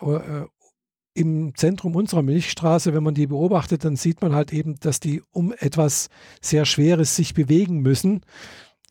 äh, 0.00 0.46
im 1.14 1.54
Zentrum 1.54 1.94
unserer 1.94 2.22
Milchstraße, 2.22 2.94
wenn 2.94 3.02
man 3.02 3.14
die 3.14 3.26
beobachtet, 3.26 3.84
dann 3.84 3.96
sieht 3.96 4.22
man 4.22 4.34
halt 4.34 4.52
eben, 4.52 4.80
dass 4.80 4.98
die 4.98 5.22
um 5.30 5.52
etwas 5.52 6.08
sehr 6.40 6.64
Schweres 6.64 7.16
sich 7.16 7.34
bewegen 7.34 7.80
müssen 7.80 8.22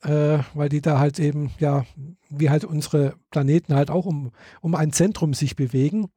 äh, 0.03 0.39
weil 0.53 0.69
die 0.69 0.81
da 0.81 0.99
halt 0.99 1.19
eben, 1.19 1.51
ja, 1.59 1.85
wie 2.29 2.49
halt 2.49 2.65
unsere 2.65 3.15
Planeten 3.29 3.75
halt 3.75 3.91
auch 3.91 4.05
um, 4.05 4.31
um 4.61 4.75
ein 4.75 4.91
Zentrum 4.91 5.33
sich 5.33 5.55
bewegen. 5.55 6.09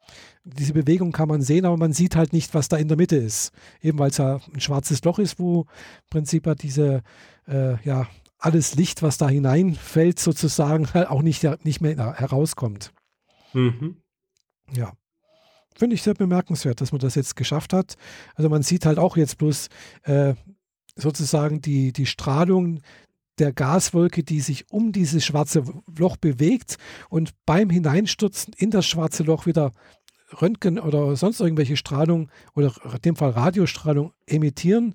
Diese 0.45 0.73
Bewegung 0.73 1.13
kann 1.13 1.29
man 1.29 1.43
sehen, 1.43 1.67
aber 1.67 1.77
man 1.77 1.93
sieht 1.93 2.17
halt 2.17 2.33
nicht, 2.33 2.55
was 2.55 2.69
da 2.69 2.77
in 2.77 2.89
der 2.89 2.97
Mitte 2.97 3.17
ist. 3.17 3.53
Eben 3.83 3.99
weil 3.99 4.11
es 4.11 4.19
ja 4.19 4.41
ein 4.53 4.61
schwarzes 4.61 5.05
Loch 5.05 5.19
ist, 5.19 5.39
wo 5.39 5.63
im 5.63 6.11
Prinzip 6.11 6.47
ja 6.47 6.55
diese, 6.55 7.03
äh, 7.47 7.77
ja, 7.85 8.07
alles 8.39 8.75
Licht, 8.75 9.03
was 9.03 9.17
da 9.17 9.29
hineinfällt, 9.29 10.19
sozusagen, 10.19 10.93
halt 10.93 11.09
auch 11.09 11.23
nicht, 11.23 11.43
nicht 11.65 11.81
mehr 11.81 12.15
herauskommt. 12.15 12.93
Mhm. 13.53 13.97
Ja. 14.75 14.93
Finde 15.77 15.95
ich 15.95 16.03
sehr 16.03 16.15
bemerkenswert, 16.15 16.81
dass 16.81 16.93
man 16.93 17.01
das 17.01 17.17
jetzt 17.17 17.37
geschafft 17.37 17.73
hat. 17.73 17.97
Also 18.35 18.49
man 18.49 18.63
sieht 18.63 18.87
halt 18.87 18.99
auch 18.99 19.17
jetzt 19.17 19.39
bloß 19.39 19.69
äh, 20.05 20.35
sozusagen 20.97 21.61
die, 21.61 21.93
die 21.93 22.07
Strahlung 22.07 22.81
der 23.39 23.53
Gaswolke, 23.53 24.23
die 24.23 24.41
sich 24.41 24.71
um 24.71 24.93
dieses 24.93 25.25
schwarze 25.25 25.65
Loch 25.97 26.17
bewegt 26.17 26.77
und 27.09 27.33
beim 27.47 27.71
Hineinstürzen 27.71 28.55
in 28.57 28.71
das 28.71 28.87
schwarze 28.87 29.23
Loch 29.23 29.47
wieder 29.47 29.73
Röntgen 30.41 30.79
oder 30.79 31.17
sonst 31.17 31.41
irgendwelche 31.41 31.77
Strahlung 31.77 32.31
oder 32.55 32.73
in 32.93 33.03
dem 33.03 33.17
Fall 33.17 33.31
Radiostrahlung 33.31 34.13
emittieren 34.27 34.95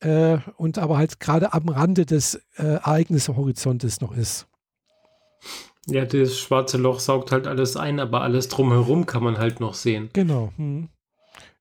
äh, 0.00 0.38
und 0.56 0.78
aber 0.78 0.96
halt 0.96 1.20
gerade 1.20 1.52
am 1.52 1.68
Rande 1.68 2.06
des 2.06 2.36
äh, 2.56 2.62
Ereignishorizontes 2.64 4.00
noch 4.00 4.16
ist. 4.16 4.46
Ja, 5.86 6.04
das 6.04 6.38
schwarze 6.38 6.78
Loch 6.78 7.00
saugt 7.00 7.32
halt 7.32 7.46
alles 7.46 7.76
ein, 7.76 7.98
aber 7.98 8.22
alles 8.22 8.48
drumherum 8.48 9.06
kann 9.06 9.24
man 9.24 9.38
halt 9.38 9.60
noch 9.60 9.74
sehen. 9.74 10.10
Genau. 10.12 10.52
Hm. 10.56 10.88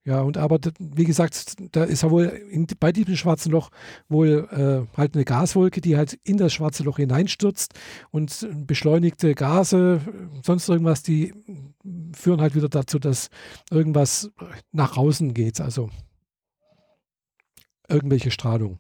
Ja, 0.04 0.22
und 0.22 0.38
aber 0.38 0.58
wie 0.80 1.04
gesagt, 1.04 1.56
da 1.74 1.84
ist 1.84 2.02
ja 2.02 2.10
wohl 2.10 2.24
in, 2.24 2.66
bei 2.80 2.92
diesem 2.92 3.16
schwarzen 3.16 3.52
Loch 3.52 3.70
wohl 4.10 4.48
äh, 4.52 4.98
halt 4.98 5.14
eine 5.14 5.26
Gaswolke, 5.26 5.80
die 5.80 5.96
halt 5.96 6.20
in 6.24 6.38
das 6.38 6.54
schwarze 6.54 6.84
Loch 6.84 6.98
hineinstürzt 6.98 7.76
und 8.10 8.48
beschleunigte 8.66 9.36
Gase, 9.36 10.02
sonst 10.44 10.70
irgendwas, 10.70 11.04
die 11.04 11.34
führen 12.14 12.42
halt 12.42 12.56
wieder 12.56 12.68
dazu, 12.68 12.98
dass 12.98 13.30
irgendwas 13.70 14.32
nach 14.72 14.98
außen 14.98 15.36
geht, 15.36 15.62
also 15.62 15.92
irgendwelche 17.88 18.32
Strahlung. 18.32 18.80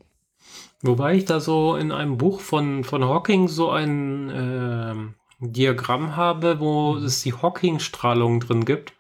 Wobei 0.82 1.16
ich 1.16 1.26
da 1.26 1.40
so 1.40 1.76
in 1.76 1.92
einem 1.92 2.18
Buch 2.18 2.40
von, 2.40 2.84
von 2.84 3.04
Hawking 3.04 3.48
so 3.48 3.70
ein 3.70 4.30
äh, 4.30 4.96
Diagramm 5.40 6.16
habe, 6.16 6.60
wo 6.60 6.94
mhm. 6.94 7.06
es 7.06 7.22
die 7.22 7.34
Hawking-Strahlung 7.34 8.40
drin 8.40 8.66
gibt. 8.66 8.94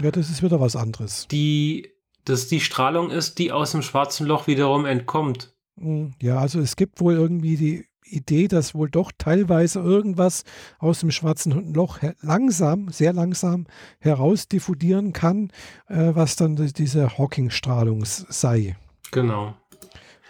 Ja, 0.00 0.10
das 0.10 0.30
ist 0.30 0.42
wieder 0.42 0.60
was 0.60 0.76
anderes. 0.76 1.26
Die, 1.28 1.90
dass 2.24 2.48
die 2.48 2.60
Strahlung 2.60 3.10
ist, 3.10 3.38
die 3.38 3.52
aus 3.52 3.72
dem 3.72 3.82
schwarzen 3.82 4.26
Loch 4.26 4.46
wiederum 4.46 4.84
entkommt. 4.84 5.54
Hm, 5.78 6.14
ja, 6.20 6.38
also 6.38 6.60
es 6.60 6.76
gibt 6.76 7.00
wohl 7.00 7.14
irgendwie 7.14 7.56
die 7.56 7.86
Idee, 8.08 8.48
dass 8.48 8.74
wohl 8.74 8.88
doch 8.88 9.10
teilweise 9.16 9.80
irgendwas 9.80 10.44
aus 10.78 11.00
dem 11.00 11.10
schwarzen 11.10 11.74
Loch 11.74 11.98
langsam, 12.20 12.90
sehr 12.90 13.12
langsam 13.12 13.66
herausdiffundieren 13.98 15.12
kann, 15.12 15.50
äh, 15.88 16.14
was 16.14 16.36
dann 16.36 16.56
diese 16.56 17.18
Hawking-Strahlung 17.18 18.04
sei. 18.04 18.76
Genau. 19.10 19.54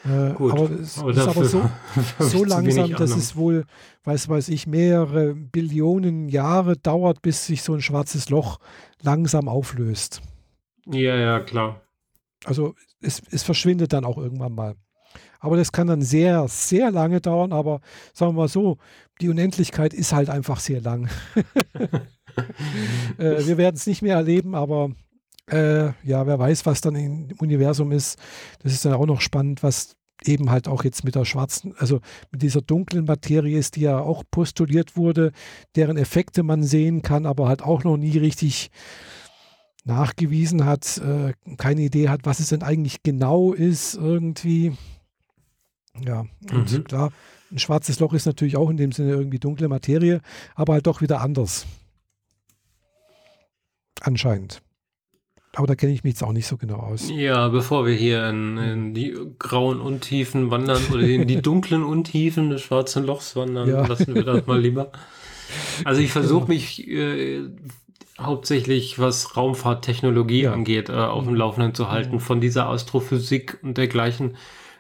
Äh, 0.07 0.35
Gut, 0.35 0.53
aber 0.53 0.71
es 0.71 0.99
aber 0.99 1.11
ist 1.11 1.19
aber 1.19 1.45
so, 1.45 1.71
so 2.21 2.45
langsam, 2.45 2.91
dass 2.93 3.17
es 3.17 3.35
wohl, 3.35 3.65
weiß 4.05 4.29
weiß 4.29 4.49
ich, 4.51 4.67
mehrere 4.67 5.35
Billionen 5.35 6.29
Jahre 6.29 6.77
dauert, 6.77 7.23
bis 7.23 7.47
sich 7.47 7.63
so 7.63 7.75
ein 7.75 7.83
schwarzes 7.83 8.31
Loch 8.31 8.59
langsam 9.03 9.49
auflöst. 9.49 10.23
Ja, 10.87 11.17
ja, 11.17 11.41
klar. 11.41 11.81
Also 12.45 12.75
es, 13.01 13.23
es 13.31 13.43
verschwindet 13.43 13.93
dann 13.93 14.05
auch 14.05 14.19
irgendwann 14.19 14.55
mal. 14.55 14.75
Aber 15.41 15.57
das 15.57 15.73
kann 15.73 15.87
dann 15.87 16.03
sehr, 16.03 16.47
sehr 16.49 16.91
lange 16.91 17.21
dauern. 17.21 17.53
Aber 17.53 17.81
sagen 18.13 18.33
wir 18.33 18.43
mal 18.43 18.49
so, 18.49 18.79
die 19.21 19.29
Unendlichkeit 19.29 19.95
ist 19.95 20.13
halt 20.13 20.31
einfach 20.31 20.61
sehr 20.61 20.81
lang. 20.81 21.09
äh, 23.19 23.47
wir 23.47 23.59
werden 23.59 23.77
es 23.77 23.87
nicht 23.87 24.03
mehr 24.03 24.17
erleben, 24.17 24.55
aber 24.55 24.91
äh, 25.51 25.93
ja, 26.03 26.27
wer 26.27 26.39
weiß, 26.39 26.67
was 26.67 26.81
dann 26.81 26.97
im 26.97 27.29
Universum 27.39 27.93
ist. 27.93 28.19
Das 28.63 28.73
ist 28.73 28.85
dann 28.85 28.95
auch 28.95 29.07
noch 29.07 29.21
spannend, 29.21 29.63
was 29.63 29.97
eben 30.25 30.51
halt 30.51 30.67
auch 30.69 30.85
jetzt 30.85 31.05
mit 31.05 31.15
der 31.15 31.25
schwarzen, 31.25 31.75
also 31.79 32.01
mit 32.33 32.43
dieser 32.43 32.63
dunklen 32.63 33.05
Materie 33.05 33.59
ist, 33.59 33.77
die 33.77 33.83
ja 33.83 33.99
auch 33.99 34.25
postuliert 34.31 34.97
wurde, 34.97 35.33
deren 35.75 35.97
Effekte 35.97 36.43
man 36.43 36.63
sehen 36.63 37.03
kann, 37.03 37.27
aber 37.27 37.49
halt 37.49 37.63
auch 37.63 37.85
noch 37.85 37.97
nie 37.97 38.17
richtig 38.17 38.71
nachgewiesen 39.85 40.65
hat, 40.65 40.99
äh, 40.99 41.33
keine 41.59 41.83
Idee 41.83 42.09
hat, 42.09 42.23
was 42.25 42.41
es 42.41 42.49
denn 42.49 42.63
eigentlich 42.63 43.03
genau 43.03 43.53
ist, 43.53 43.95
irgendwie. 43.95 44.73
Ja, 46.05 46.27
und 46.53 46.73
mhm. 46.73 46.85
klar, 46.85 47.13
ein 47.53 47.59
schwarzes 47.59 48.01
Loch 48.01 48.13
ist 48.13 48.27
natürlich 48.27 48.57
auch 48.57 48.69
in 48.69 48.77
dem 48.77 48.93
Sinne 48.93 49.13
irgendwie 49.13 49.39
dunkle 49.39 49.69
Materie, 49.69 50.21
aber 50.55 50.75
halt 50.75 50.87
doch 50.87 51.01
wieder 51.01 51.21
anders. 51.21 51.67
Anscheinend. 54.01 54.61
Aber 55.57 55.67
da 55.67 55.75
kenne 55.75 55.93
ich 55.95 56.05
mich 56.05 56.13
jetzt 56.13 56.23
auch 56.23 56.33
nicht 56.33 56.47
so 56.47 56.59
genau 56.59 56.77
aus. 56.77 57.11
Ja, 57.11 57.49
bevor 57.49 57.87
wir 57.87 57.95
hier 57.95 58.29
in, 58.29 58.59
in 58.59 58.95
die 58.95 59.17
grauen 59.39 59.81
Untiefen 59.81 60.51
wandern 60.51 60.83
oder 60.93 61.01
in 61.01 61.27
die 61.27 61.41
dunklen 61.41 61.83
Untiefen 61.83 62.51
des 62.51 62.61
schwarzen 62.61 63.05
Lochs 63.05 63.37
wandern, 63.37 63.67
ja. 63.67 63.87
lassen 63.87 64.15
wir 64.15 64.23
das 64.23 64.47
mal 64.47 64.61
lieber. 64.61 64.93
Also 65.85 66.01
ich 66.01 66.11
versuche 66.11 66.49
mich 66.49 66.89
äh, 66.89 67.45
hauptsächlich, 68.21 68.99
was 68.99 69.37
Raumfahrttechnologie 69.37 70.43
ja. 70.43 70.53
angeht, 70.53 70.89
äh, 70.89 70.95
auf 70.95 71.23
dem 71.23 71.37
Laufenden 71.37 71.73
zu 71.73 71.89
halten. 71.89 72.19
Von 72.19 72.41
dieser 72.41 72.69
Astrophysik 72.69 73.57
und 73.63 73.79
dergleichen 73.79 74.37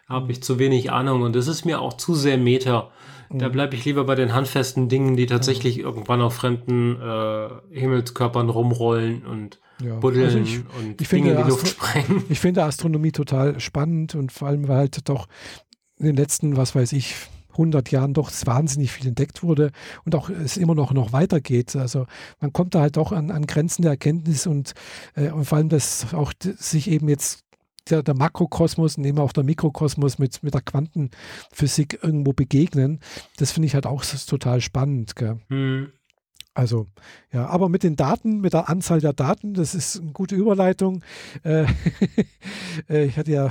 habe 0.08 0.32
ich 0.32 0.42
zu 0.42 0.58
wenig 0.58 0.90
Ahnung 0.90 1.22
und 1.22 1.36
das 1.36 1.46
ist 1.46 1.64
mir 1.64 1.80
auch 1.80 1.92
zu 1.92 2.16
sehr 2.16 2.36
Meter. 2.36 2.90
Da 3.30 3.48
bleibe 3.48 3.76
ich 3.76 3.84
lieber 3.84 4.02
bei 4.02 4.16
den 4.16 4.34
handfesten 4.34 4.88
Dingen, 4.88 5.16
die 5.16 5.26
tatsächlich 5.26 5.78
irgendwann 5.78 6.20
auf 6.20 6.34
fremden 6.34 7.00
äh, 7.00 7.48
Himmelskörpern 7.70 8.50
rumrollen 8.50 9.24
und 9.24 9.60
ja. 9.82 9.96
buddeln 9.96 10.26
also 10.26 10.38
ich, 10.38 10.58
und 10.58 11.00
ich 11.00 11.08
Dinge 11.08 11.32
in 11.32 11.36
die 11.36 11.48
Luft 11.48 11.68
sprengen. 11.68 12.24
Ich 12.28 12.40
finde 12.40 12.64
Astronomie 12.64 13.12
total 13.12 13.60
spannend 13.60 14.14
und 14.14 14.32
vor 14.32 14.48
allem, 14.48 14.68
weil 14.68 14.76
halt 14.78 15.08
doch 15.08 15.26
in 15.98 16.06
den 16.06 16.16
letzten, 16.16 16.56
was 16.56 16.74
weiß 16.74 16.92
ich, 16.92 17.14
100 17.52 17.90
Jahren 17.90 18.12
doch 18.12 18.30
wahnsinnig 18.44 18.92
viel 18.92 19.08
entdeckt 19.08 19.42
wurde 19.42 19.72
und 20.04 20.14
auch 20.14 20.28
es 20.28 20.56
immer 20.56 20.74
noch, 20.74 20.92
noch 20.92 21.12
weitergeht. 21.12 21.74
Also 21.74 22.06
man 22.40 22.52
kommt 22.52 22.74
da 22.74 22.80
halt 22.80 22.96
doch 22.96 23.12
an, 23.12 23.30
an 23.30 23.46
Grenzen 23.46 23.82
der 23.82 23.92
Erkenntnis 23.92 24.46
und, 24.46 24.74
äh, 25.14 25.30
und 25.30 25.46
vor 25.46 25.58
allem, 25.58 25.68
dass 25.68 26.12
auch 26.12 26.32
sich 26.40 26.90
eben 26.90 27.08
jetzt 27.08 27.40
der, 27.88 28.02
der 28.02 28.14
Makrokosmos 28.14 28.98
und 28.98 29.04
eben 29.04 29.18
auch 29.18 29.32
der 29.32 29.44
Mikrokosmos 29.44 30.18
mit, 30.18 30.42
mit 30.42 30.54
der 30.54 30.60
Quantenphysik 30.60 32.00
irgendwo 32.02 32.32
begegnen. 32.32 33.00
Das 33.36 33.52
finde 33.52 33.66
ich 33.66 33.74
halt 33.74 33.86
auch 33.86 34.04
total 34.04 34.60
spannend. 34.60 35.14
Mhm. 35.48 35.92
Also, 36.56 36.86
ja, 37.34 37.46
aber 37.48 37.68
mit 37.68 37.82
den 37.82 37.96
Daten, 37.96 38.40
mit 38.40 38.54
der 38.54 38.70
Anzahl 38.70 38.98
der 38.98 39.12
Daten, 39.12 39.52
das 39.52 39.74
ist 39.74 40.00
eine 40.00 40.12
gute 40.12 40.36
Überleitung. 40.36 41.04
Äh, 41.44 41.66
äh 42.88 43.04
ich 43.04 43.18
hatte 43.18 43.30
ja. 43.30 43.50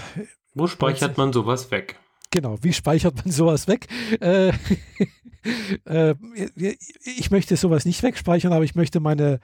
Wo 0.55 0.65
speichert 0.65 1.15
man 1.15 1.31
sowas 1.31 1.69
weg? 1.69 1.99
Genau, 2.31 2.57
wie 2.63 2.73
speichert 2.73 3.23
man 3.23 3.31
sowas 3.31 3.67
weg? 3.67 3.85
Äh, 4.19 4.47
äh, 5.85 6.15
ich 7.03 7.29
möchte 7.29 7.55
sowas 7.57 7.85
nicht 7.85 8.01
wegspeichern, 8.01 8.53
aber 8.53 8.63
ich 8.63 8.73
möchte 8.73 8.99
meine, 8.99 9.39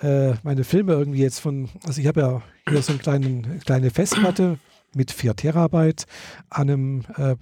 äh, 0.00 0.34
meine 0.44 0.62
Filme 0.62 0.92
irgendwie 0.92 1.22
jetzt 1.22 1.40
von, 1.40 1.68
also 1.84 2.00
ich 2.00 2.06
habe 2.06 2.20
ja 2.20 2.42
hier 2.68 2.80
so 2.80 2.92
eine 2.92 3.58
kleine 3.58 3.90
Festplatte 3.90 4.60
mit 4.94 5.10
4 5.10 5.34
Terabyte 5.34 6.06
an 6.48 6.70
einem 6.70 7.36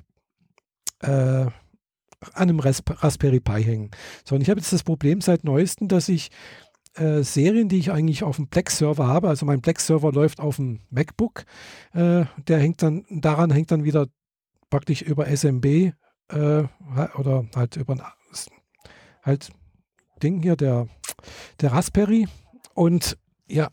äh, 1.02 1.50
an 2.34 2.48
einem 2.48 2.60
Raspberry 2.60 3.40
Pi 3.40 3.62
hängen. 3.62 3.90
So, 4.24 4.34
und 4.34 4.40
ich 4.40 4.50
habe 4.50 4.60
jetzt 4.60 4.72
das 4.72 4.82
Problem 4.82 5.20
seit 5.20 5.44
neuestem, 5.44 5.88
dass 5.88 6.08
ich 6.08 6.30
äh, 6.94 7.22
Serien, 7.22 7.68
die 7.68 7.78
ich 7.78 7.92
eigentlich 7.92 8.24
auf 8.24 8.36
dem 8.36 8.48
Plex-Server 8.48 9.06
habe, 9.06 9.28
also 9.28 9.46
mein 9.46 9.60
Plex-Server 9.60 10.12
läuft 10.12 10.40
auf 10.40 10.56
dem 10.56 10.80
MacBook, 10.90 11.44
äh, 11.92 12.24
der 12.36 12.58
hängt 12.58 12.82
dann, 12.82 13.04
daran 13.10 13.50
hängt 13.50 13.70
dann 13.70 13.84
wieder 13.84 14.06
praktisch 14.70 15.02
über 15.02 15.26
SMB 15.26 15.64
äh, 15.64 15.92
oder 17.16 17.46
halt 17.54 17.76
über 17.76 17.94
ein 17.94 18.02
halt 19.22 19.50
Ding 20.22 20.42
hier, 20.42 20.56
der 20.56 20.88
der 21.60 21.72
Raspberry. 21.72 22.28
Und 22.74 23.18
ja, 23.48 23.68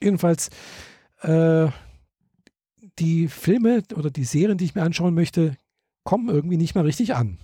jedenfalls 0.00 0.50
äh, 1.22 1.68
die 2.98 3.28
Filme 3.28 3.82
oder 3.94 4.10
die 4.10 4.24
Serien, 4.24 4.58
die 4.58 4.64
ich 4.64 4.74
mir 4.74 4.82
anschauen 4.82 5.14
möchte, 5.14 5.56
kommen 6.08 6.30
irgendwie 6.30 6.56
nicht 6.56 6.74
mehr 6.74 6.86
richtig 6.86 7.14
an. 7.14 7.36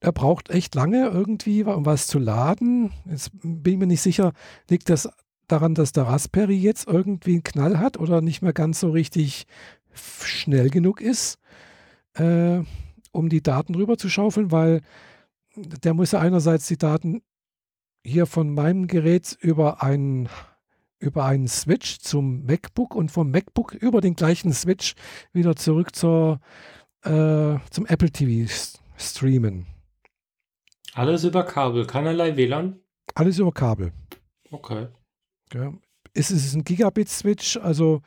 Er 0.00 0.12
braucht 0.12 0.50
echt 0.50 0.74
lange 0.74 1.08
irgendwie, 1.08 1.64
um 1.64 1.86
was 1.86 2.06
zu 2.06 2.18
laden. 2.18 2.92
Jetzt 3.06 3.30
bin 3.42 3.72
ich 3.72 3.78
mir 3.78 3.86
nicht 3.86 4.02
sicher, 4.02 4.34
liegt 4.68 4.90
das 4.90 5.08
daran, 5.48 5.74
dass 5.74 5.92
der 5.92 6.02
Raspberry 6.02 6.58
jetzt 6.58 6.86
irgendwie 6.86 7.32
einen 7.32 7.42
Knall 7.42 7.78
hat 7.78 7.98
oder 7.98 8.20
nicht 8.20 8.42
mehr 8.42 8.52
ganz 8.52 8.80
so 8.80 8.90
richtig 8.90 9.46
schnell 9.94 10.68
genug 10.68 11.00
ist, 11.00 11.38
äh, 12.18 12.60
um 13.12 13.30
die 13.30 13.42
Daten 13.42 13.74
rüber 13.76 13.96
zu 13.96 14.10
schaufeln, 14.10 14.52
weil 14.52 14.82
der 15.56 15.94
muss 15.94 16.12
ja 16.12 16.20
einerseits 16.20 16.68
die 16.68 16.76
Daten 16.76 17.22
hier 18.04 18.26
von 18.26 18.52
meinem 18.52 18.88
Gerät 18.88 19.38
über 19.40 19.82
einen 19.82 20.28
über 20.98 21.24
einen 21.24 21.48
Switch 21.48 21.98
zum 22.00 22.44
MacBook 22.44 22.94
und 22.94 23.10
vom 23.10 23.30
MacBook 23.30 23.72
über 23.72 24.02
den 24.02 24.16
gleichen 24.16 24.52
Switch 24.52 24.94
wieder 25.32 25.56
zurück 25.56 25.96
zur, 25.96 26.40
äh, 27.04 27.58
zum 27.70 27.86
Apple 27.86 28.10
TV 28.10 28.50
streamen. 28.96 29.66
Alles 30.94 31.24
über 31.24 31.44
Kabel, 31.44 31.86
keinerlei 31.86 32.36
WLAN? 32.36 32.80
Alles 33.14 33.38
über 33.38 33.52
Kabel. 33.52 33.92
Okay. 34.50 34.88
Ja. 35.52 35.72
Es 36.12 36.30
ist 36.30 36.54
ein 36.54 36.64
Gigabit-Switch, 36.64 37.56
also 37.58 38.02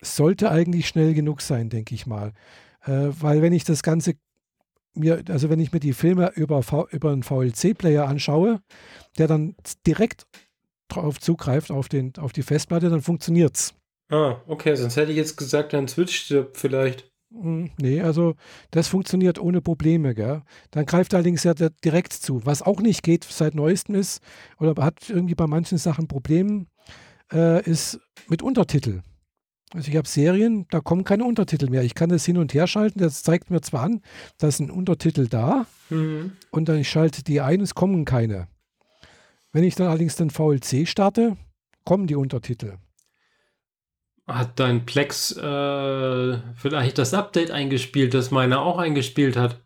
sollte 0.00 0.50
eigentlich 0.50 0.88
schnell 0.88 1.12
genug 1.12 1.42
sein, 1.42 1.68
denke 1.68 1.94
ich 1.94 2.06
mal. 2.06 2.32
Äh, 2.84 3.08
weil 3.20 3.42
wenn 3.42 3.52
ich 3.52 3.64
das 3.64 3.82
Ganze 3.82 4.14
mir, 4.94 5.22
also 5.28 5.50
wenn 5.50 5.60
ich 5.60 5.72
mir 5.72 5.80
die 5.80 5.92
Filme 5.92 6.32
über, 6.34 6.62
v, 6.62 6.88
über 6.90 7.10
einen 7.10 7.22
VLC-Player 7.22 8.06
anschaue, 8.06 8.60
der 9.18 9.28
dann 9.28 9.54
direkt 9.86 10.26
drauf 10.88 11.20
zugreift, 11.20 11.70
auf, 11.70 11.88
den, 11.88 12.12
auf 12.18 12.32
die 12.32 12.42
Festplatte, 12.42 12.90
dann 12.90 13.02
funktioniert 13.02 13.56
es. 13.56 13.74
Ah, 14.10 14.40
okay, 14.46 14.74
sonst 14.74 14.96
hätte 14.96 15.12
ich 15.12 15.16
jetzt 15.16 15.36
gesagt, 15.36 15.72
ein 15.74 15.86
Switch 15.86 16.16
stirbt 16.16 16.56
vielleicht. 16.56 17.09
Hm, 17.32 17.70
nee, 17.78 18.00
also 18.00 18.34
das 18.70 18.88
funktioniert 18.88 19.38
ohne 19.38 19.60
Probleme. 19.60 20.14
Gell? 20.14 20.42
Dann 20.70 20.86
greift 20.86 21.14
allerdings 21.14 21.44
ja 21.44 21.54
direkt 21.54 22.12
zu. 22.12 22.44
Was 22.44 22.62
auch 22.62 22.80
nicht 22.80 23.02
geht 23.02 23.24
seit 23.24 23.54
neuestem 23.54 23.94
ist, 23.94 24.20
oder 24.58 24.82
hat 24.82 25.08
irgendwie 25.08 25.34
bei 25.34 25.46
manchen 25.46 25.78
Sachen 25.78 26.08
Probleme, 26.08 26.66
äh, 27.32 27.62
ist 27.68 28.00
mit 28.28 28.42
Untertitel. 28.42 29.02
Also 29.72 29.88
ich 29.88 29.96
habe 29.96 30.08
Serien, 30.08 30.66
da 30.70 30.80
kommen 30.80 31.04
keine 31.04 31.24
Untertitel 31.24 31.70
mehr. 31.70 31.84
Ich 31.84 31.94
kann 31.94 32.08
das 32.08 32.24
hin 32.24 32.38
und 32.38 32.52
her 32.54 32.66
schalten, 32.66 32.98
das 32.98 33.22
zeigt 33.22 33.50
mir 33.50 33.60
zwar 33.60 33.84
an, 33.84 34.02
da 34.38 34.48
ist 34.48 34.58
ein 34.58 34.70
Untertitel 34.70 35.28
da 35.28 35.66
mhm. 35.90 36.32
und 36.50 36.68
dann 36.68 36.78
ich 36.78 36.88
schalte 36.88 37.22
die 37.22 37.40
ein, 37.40 37.60
es 37.60 37.76
kommen 37.76 38.04
keine. 38.04 38.48
Wenn 39.52 39.62
ich 39.62 39.76
dann 39.76 39.86
allerdings 39.86 40.16
den 40.16 40.30
VLC 40.30 40.88
starte, 40.88 41.36
kommen 41.84 42.08
die 42.08 42.16
Untertitel. 42.16 42.78
Hat 44.34 44.60
dein 44.60 44.86
Plex 44.86 45.36
äh, 45.36 46.38
vielleicht 46.54 46.98
das 46.98 47.14
Update 47.14 47.50
eingespielt, 47.50 48.14
das 48.14 48.30
meiner 48.30 48.62
auch 48.62 48.78
eingespielt 48.78 49.36
hat? 49.36 49.60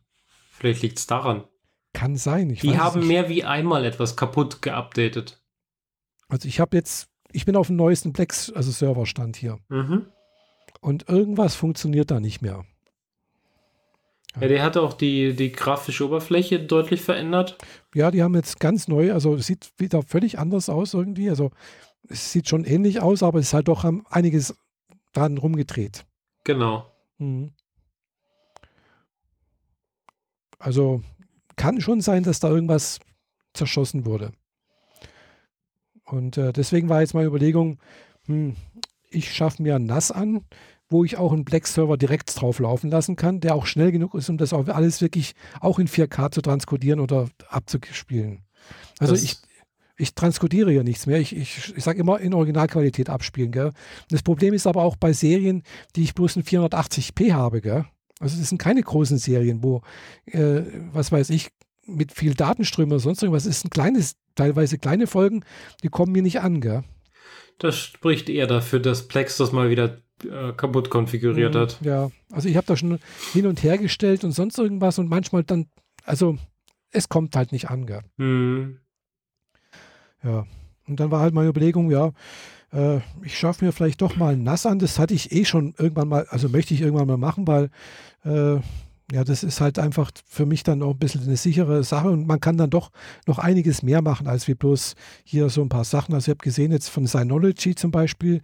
Vielleicht 0.50 0.82
liegt 0.82 0.98
es 0.98 1.06
daran. 1.06 1.44
Kann 1.92 2.16
sein. 2.16 2.48
die 2.48 2.78
haben 2.78 3.06
mehr 3.06 3.28
wie 3.28 3.44
einmal 3.44 3.84
etwas 3.84 4.16
kaputt 4.16 4.62
geupdatet. 4.62 5.40
Also 6.28 6.48
ich 6.48 6.58
habe 6.58 6.76
jetzt, 6.76 7.08
ich 7.32 7.44
bin 7.44 7.56
auf 7.56 7.68
dem 7.68 7.76
neuesten 7.76 8.12
Plex, 8.12 8.50
also 8.52 8.70
Serverstand 8.70 9.36
hier. 9.36 9.58
Mhm. 9.68 10.06
Und 10.80 11.08
irgendwas 11.08 11.54
funktioniert 11.54 12.10
da 12.10 12.18
nicht 12.18 12.42
mehr. 12.42 12.64
Ja, 14.40 14.48
der 14.48 14.62
hat 14.62 14.76
auch 14.76 14.94
die, 14.94 15.34
die 15.34 15.52
grafische 15.52 16.04
Oberfläche 16.06 16.58
deutlich 16.58 17.00
verändert. 17.00 17.56
Ja, 17.94 18.10
die 18.10 18.22
haben 18.22 18.34
jetzt 18.34 18.58
ganz 18.58 18.88
neu, 18.88 19.12
also 19.12 19.36
sieht 19.38 19.70
wieder 19.78 20.02
völlig 20.02 20.38
anders 20.38 20.68
aus 20.68 20.94
irgendwie. 20.94 21.30
Also 21.30 21.50
es 22.08 22.32
sieht 22.32 22.48
schon 22.48 22.64
ähnlich 22.64 23.00
aus, 23.00 23.22
aber 23.22 23.38
es 23.38 23.46
ist 23.48 23.54
halt 23.54 23.68
doch 23.68 23.84
einiges 24.10 24.54
dran 25.12 25.38
rumgedreht. 25.38 26.04
Genau. 26.44 26.86
Mhm. 27.18 27.52
Also 30.58 31.02
kann 31.56 31.80
schon 31.80 32.00
sein, 32.00 32.22
dass 32.22 32.40
da 32.40 32.48
irgendwas 32.50 32.98
zerschossen 33.52 34.06
wurde. 34.06 34.32
Und 36.04 36.36
äh, 36.36 36.52
deswegen 36.52 36.88
war 36.88 37.00
jetzt 37.00 37.14
meine 37.14 37.26
Überlegung, 37.26 37.78
hm, 38.26 38.56
ich 39.10 39.32
schaffe 39.32 39.62
mir 39.62 39.76
ein 39.76 39.86
NAS 39.86 40.10
an, 40.10 40.44
wo 40.88 41.04
ich 41.04 41.16
auch 41.16 41.32
einen 41.32 41.44
Black-Server 41.44 41.96
direkt 41.96 42.38
drauf 42.40 42.58
laufen 42.58 42.90
lassen 42.90 43.16
kann, 43.16 43.40
der 43.40 43.54
auch 43.54 43.66
schnell 43.66 43.90
genug 43.90 44.14
ist, 44.14 44.28
um 44.28 44.36
das 44.36 44.52
auch 44.52 44.68
alles 44.68 45.00
wirklich 45.00 45.34
auch 45.60 45.78
in 45.78 45.88
4K 45.88 46.30
zu 46.30 46.42
transkodieren 46.42 47.00
oder 47.00 47.28
abzuspielen. 47.48 48.44
Also 48.98 49.14
das 49.14 49.22
ich, 49.22 49.36
ich 49.96 50.14
transkodiere 50.14 50.72
ja 50.72 50.82
nichts 50.82 51.06
mehr. 51.06 51.20
Ich, 51.20 51.34
ich, 51.34 51.72
ich 51.76 51.84
sage 51.84 52.00
immer 52.00 52.20
in 52.20 52.34
Originalqualität 52.34 53.08
abspielen. 53.08 53.52
Gell? 53.52 53.72
Das 54.10 54.22
Problem 54.22 54.54
ist 54.54 54.66
aber 54.66 54.82
auch 54.82 54.96
bei 54.96 55.12
Serien, 55.12 55.62
die 55.94 56.02
ich 56.02 56.14
bloß 56.14 56.36
in 56.36 56.42
480p 56.42 57.32
habe. 57.32 57.60
Gell? 57.60 57.84
Also 58.20 58.38
das 58.38 58.48
sind 58.48 58.58
keine 58.58 58.82
großen 58.82 59.18
Serien, 59.18 59.62
wo, 59.62 59.82
äh, 60.26 60.62
was 60.92 61.12
weiß 61.12 61.30
ich, 61.30 61.50
mit 61.86 62.12
viel 62.12 62.34
Datenströmen 62.34 62.92
oder 62.92 63.00
sonst 63.00 63.22
irgendwas 63.22 63.46
ist 63.46 63.64
ein 63.64 63.70
kleines, 63.70 64.16
teilweise 64.34 64.78
kleine 64.78 65.06
Folgen, 65.06 65.44
die 65.82 65.88
kommen 65.88 66.12
mir 66.12 66.22
nicht 66.22 66.40
an. 66.40 66.60
Gell? 66.60 66.82
Das 67.58 67.78
spricht 67.78 68.28
eher 68.28 68.46
dafür, 68.46 68.80
dass 68.80 69.06
Plex 69.06 69.36
das 69.36 69.52
mal 69.52 69.70
wieder 69.70 69.98
äh, 70.24 70.52
kaputt 70.52 70.90
konfiguriert 70.90 71.54
mhm, 71.54 71.58
hat. 71.58 71.80
Ja, 71.82 72.10
also 72.32 72.48
ich 72.48 72.56
habe 72.56 72.66
da 72.66 72.76
schon 72.76 72.98
hin 73.32 73.46
und 73.46 73.62
her 73.62 73.78
gestellt 73.78 74.24
und 74.24 74.32
sonst 74.32 74.58
irgendwas 74.58 74.98
und 74.98 75.08
manchmal 75.08 75.44
dann, 75.44 75.66
also 76.04 76.38
es 76.90 77.08
kommt 77.08 77.36
halt 77.36 77.52
nicht 77.52 77.70
an. 77.70 77.86
Gell? 77.86 78.02
Mhm. 78.16 78.80
Ja, 80.24 80.46
und 80.86 81.00
dann 81.00 81.10
war 81.10 81.20
halt 81.20 81.34
meine 81.34 81.48
Überlegung, 81.48 81.90
ja, 81.90 82.12
äh, 82.72 82.98
ich 83.22 83.38
schaffe 83.38 83.64
mir 83.64 83.72
vielleicht 83.72 84.02
doch 84.02 84.16
mal 84.16 84.36
Nass 84.36 84.66
an. 84.66 84.78
Das 84.78 84.98
hatte 84.98 85.14
ich 85.14 85.32
eh 85.32 85.44
schon 85.44 85.74
irgendwann 85.78 86.08
mal, 86.08 86.26
also 86.28 86.48
möchte 86.48 86.74
ich 86.74 86.80
irgendwann 86.80 87.06
mal 87.06 87.16
machen, 87.16 87.46
weil 87.46 87.70
äh, 88.24 88.60
ja, 89.12 89.22
das 89.22 89.44
ist 89.44 89.60
halt 89.60 89.78
einfach 89.78 90.10
für 90.26 90.46
mich 90.46 90.62
dann 90.62 90.82
auch 90.82 90.92
ein 90.92 90.98
bisschen 90.98 91.22
eine 91.22 91.36
sichere 91.36 91.84
Sache 91.84 92.08
und 92.08 92.26
man 92.26 92.40
kann 92.40 92.56
dann 92.56 92.70
doch 92.70 92.90
noch 93.26 93.38
einiges 93.38 93.82
mehr 93.82 94.00
machen, 94.00 94.26
als 94.26 94.48
wie 94.48 94.54
bloß 94.54 94.94
hier 95.24 95.50
so 95.50 95.60
ein 95.60 95.68
paar 95.68 95.84
Sachen. 95.84 96.14
Also 96.14 96.30
ich 96.30 96.36
habe 96.36 96.44
gesehen, 96.44 96.72
jetzt 96.72 96.88
von 96.88 97.06
Synology 97.06 97.74
zum 97.74 97.90
Beispiel 97.90 98.40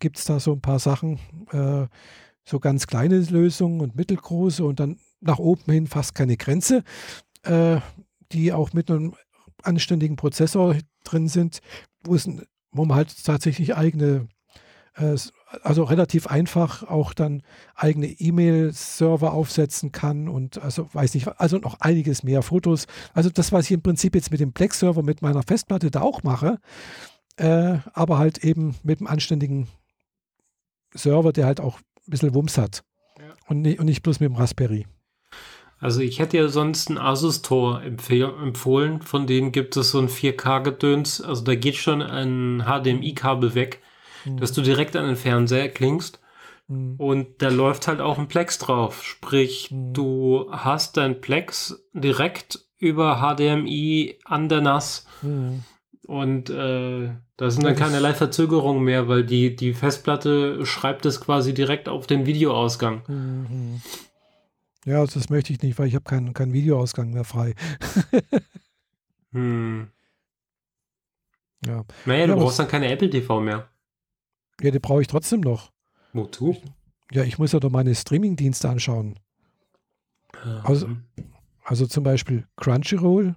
gibt 0.00 0.18
es 0.18 0.24
da 0.24 0.40
so 0.40 0.52
ein 0.52 0.60
paar 0.60 0.80
Sachen, 0.80 1.20
äh, 1.52 1.86
so 2.44 2.58
ganz 2.58 2.88
kleine 2.88 3.20
Lösungen 3.20 3.80
und 3.80 3.94
mittelgroße 3.94 4.64
und 4.64 4.80
dann 4.80 4.98
nach 5.20 5.38
oben 5.38 5.72
hin 5.72 5.86
fast 5.86 6.14
keine 6.14 6.36
Grenze, 6.36 6.82
äh, 7.44 7.78
die 8.32 8.52
auch 8.52 8.72
mit 8.72 8.90
einem 8.90 9.14
anständigen 9.64 10.16
Prozessor 10.16 10.76
drin 11.04 11.28
sind, 11.28 11.60
wo, 12.04 12.14
es, 12.14 12.28
wo 12.72 12.84
man 12.84 12.96
halt 12.96 13.24
tatsächlich 13.24 13.76
eigene, 13.76 14.28
äh, 14.94 15.16
also 15.62 15.84
relativ 15.84 16.26
einfach 16.26 16.84
auch 16.84 17.14
dann 17.14 17.42
eigene 17.74 18.06
E-Mail-Server 18.06 19.32
aufsetzen 19.32 19.92
kann 19.92 20.28
und 20.28 20.58
also 20.62 20.88
weiß 20.92 21.14
nicht, 21.14 21.28
also 21.40 21.58
noch 21.58 21.80
einiges 21.80 22.22
mehr 22.22 22.42
Fotos. 22.42 22.86
Also 23.12 23.30
das, 23.30 23.52
was 23.52 23.66
ich 23.66 23.72
im 23.72 23.82
Prinzip 23.82 24.14
jetzt 24.14 24.30
mit 24.30 24.40
dem 24.40 24.52
Plex-Server 24.52 25.02
mit 25.02 25.22
meiner 25.22 25.42
Festplatte 25.42 25.90
da 25.90 26.00
auch 26.02 26.22
mache, 26.22 26.58
äh, 27.36 27.78
aber 27.92 28.18
halt 28.18 28.44
eben 28.44 28.76
mit 28.82 29.00
einem 29.00 29.08
anständigen 29.08 29.68
Server, 30.94 31.32
der 31.32 31.46
halt 31.46 31.60
auch 31.60 31.78
ein 31.78 32.10
bisschen 32.10 32.34
Wumms 32.34 32.58
hat. 32.58 32.82
Ja. 33.18 33.34
Und, 33.48 33.62
nicht, 33.62 33.78
und 33.78 33.86
nicht 33.86 34.02
bloß 34.02 34.20
mit 34.20 34.28
dem 34.28 34.36
Raspberry. 34.36 34.86
Also 35.80 36.02
ich 36.02 36.18
hätte 36.18 36.36
ja 36.36 36.48
sonst 36.48 36.90
ein 36.90 36.98
Asus 36.98 37.40
Tor 37.40 37.82
empfohlen, 37.82 39.00
von 39.00 39.26
denen 39.26 39.50
gibt 39.50 39.76
es 39.78 39.90
so 39.90 39.98
ein 39.98 40.08
4K-Gedöns, 40.08 41.22
also 41.22 41.42
da 41.42 41.54
geht 41.54 41.76
schon 41.76 42.02
ein 42.02 42.64
HDMI-Kabel 42.66 43.54
weg, 43.54 43.80
mhm. 44.26 44.36
dass 44.36 44.52
du 44.52 44.60
direkt 44.60 44.94
an 44.94 45.06
den 45.06 45.16
Fernseher 45.16 45.70
klingst 45.70 46.20
mhm. 46.68 46.96
und 46.98 47.26
da 47.38 47.48
läuft 47.48 47.88
halt 47.88 48.02
auch 48.02 48.18
ein 48.18 48.28
Plex 48.28 48.58
drauf, 48.58 49.02
sprich 49.02 49.70
mhm. 49.70 49.94
du 49.94 50.48
hast 50.50 50.98
dein 50.98 51.22
Plex 51.22 51.82
direkt 51.94 52.60
über 52.76 53.16
HDMI 53.16 54.18
an 54.24 54.50
der 54.50 54.60
NAS 54.60 55.06
mhm. 55.22 55.64
und 56.06 56.50
äh, 56.50 57.08
da 57.38 57.50
sind 57.50 57.64
dann 57.64 57.74
keinerlei 57.74 58.12
Verzögerungen 58.12 58.84
mehr, 58.84 59.08
weil 59.08 59.24
die, 59.24 59.56
die 59.56 59.72
Festplatte 59.72 60.66
schreibt 60.66 61.06
es 61.06 61.22
quasi 61.22 61.54
direkt 61.54 61.88
auf 61.88 62.06
den 62.06 62.26
Videoausgang. 62.26 63.00
Ja, 64.86 65.04
das 65.04 65.28
möchte 65.28 65.52
ich 65.52 65.60
nicht, 65.62 65.78
weil 65.78 65.88
ich 65.88 65.94
habe 65.94 66.04
keinen 66.04 66.32
kein 66.32 66.52
Videoausgang 66.52 67.10
mehr 67.12 67.24
frei. 67.24 67.54
hm. 69.32 69.88
Ja. 71.66 71.84
Naja, 72.06 72.26
du 72.26 72.32
ja, 72.32 72.38
brauchst 72.38 72.58
dann 72.58 72.68
keine 72.68 72.90
Apple 72.90 73.10
TV 73.10 73.40
mehr. 73.40 73.68
Ja, 74.62 74.70
die 74.70 74.78
brauche 74.78 75.02
ich 75.02 75.08
trotzdem 75.08 75.40
noch. 75.40 75.72
Wozu? 76.12 76.56
Ja, 77.12 77.24
ich 77.24 77.38
muss 77.38 77.52
ja 77.52 77.60
doch 77.60 77.70
meine 77.70 77.94
Streaming-Dienste 77.94 78.68
anschauen. 78.68 79.18
Also, 80.64 80.88
also 81.64 81.86
zum 81.86 82.04
Beispiel 82.04 82.46
Crunchyroll. 82.56 83.36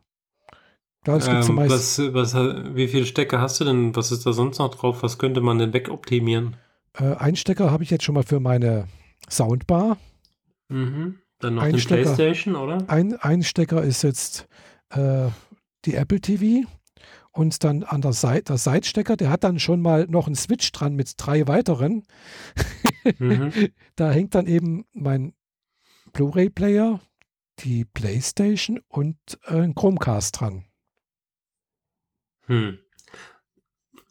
Da 1.03 1.15
ähm, 1.17 1.57
was, 1.57 1.99
was, 1.99 2.33
wie 2.33 2.87
viele 2.87 3.05
Stecker 3.05 3.41
hast 3.41 3.59
du 3.59 3.65
denn? 3.65 3.93
Was 3.93 4.11
ist 4.13 4.25
da 4.25 4.31
sonst 4.31 4.59
noch 4.59 4.73
drauf? 4.73 5.03
Was 5.03 5.17
könnte 5.17 5.41
man 5.41 5.59
denn 5.59 5.73
wegoptimieren? 5.73 6.55
Äh, 6.93 7.15
einen 7.15 7.35
Stecker 7.35 7.71
habe 7.71 7.83
ich 7.83 7.89
jetzt 7.89 8.05
schon 8.05 8.15
mal 8.15 8.23
für 8.23 8.39
meine 8.39 8.87
Soundbar. 9.29 9.97
Mhm. 10.69 11.19
Dann 11.43 11.55
noch 11.55 11.63
ein 11.63 11.77
Stecker, 11.77 12.03
PlayStation, 12.03 12.55
oder? 12.55 12.85
Ein, 12.87 13.15
ein 13.17 13.43
Stecker 13.43 13.83
ist 13.83 14.01
jetzt 14.03 14.47
äh, 14.89 15.27
die 15.85 15.95
Apple 15.95 16.21
TV 16.21 16.67
und 17.31 17.63
dann 17.63 17.83
an 17.83 18.01
der 18.01 18.13
Seite, 18.13 18.43
der 18.45 18.57
Seitstecker, 18.57 19.17
der 19.17 19.29
hat 19.29 19.43
dann 19.43 19.59
schon 19.59 19.81
mal 19.81 20.05
noch 20.07 20.27
einen 20.27 20.35
Switch 20.35 20.71
dran 20.71 20.95
mit 20.95 21.13
drei 21.17 21.47
weiteren. 21.47 22.03
Mhm. 23.19 23.51
da 23.95 24.11
hängt 24.11 24.35
dann 24.35 24.47
eben 24.47 24.85
mein 24.93 25.33
Blu-ray-Player, 26.13 27.01
die 27.59 27.85
PlayStation 27.85 28.79
und 28.87 29.17
äh, 29.45 29.61
ein 29.61 29.75
Chromecast 29.75 30.39
dran. 30.39 30.65
Hm. 32.45 32.79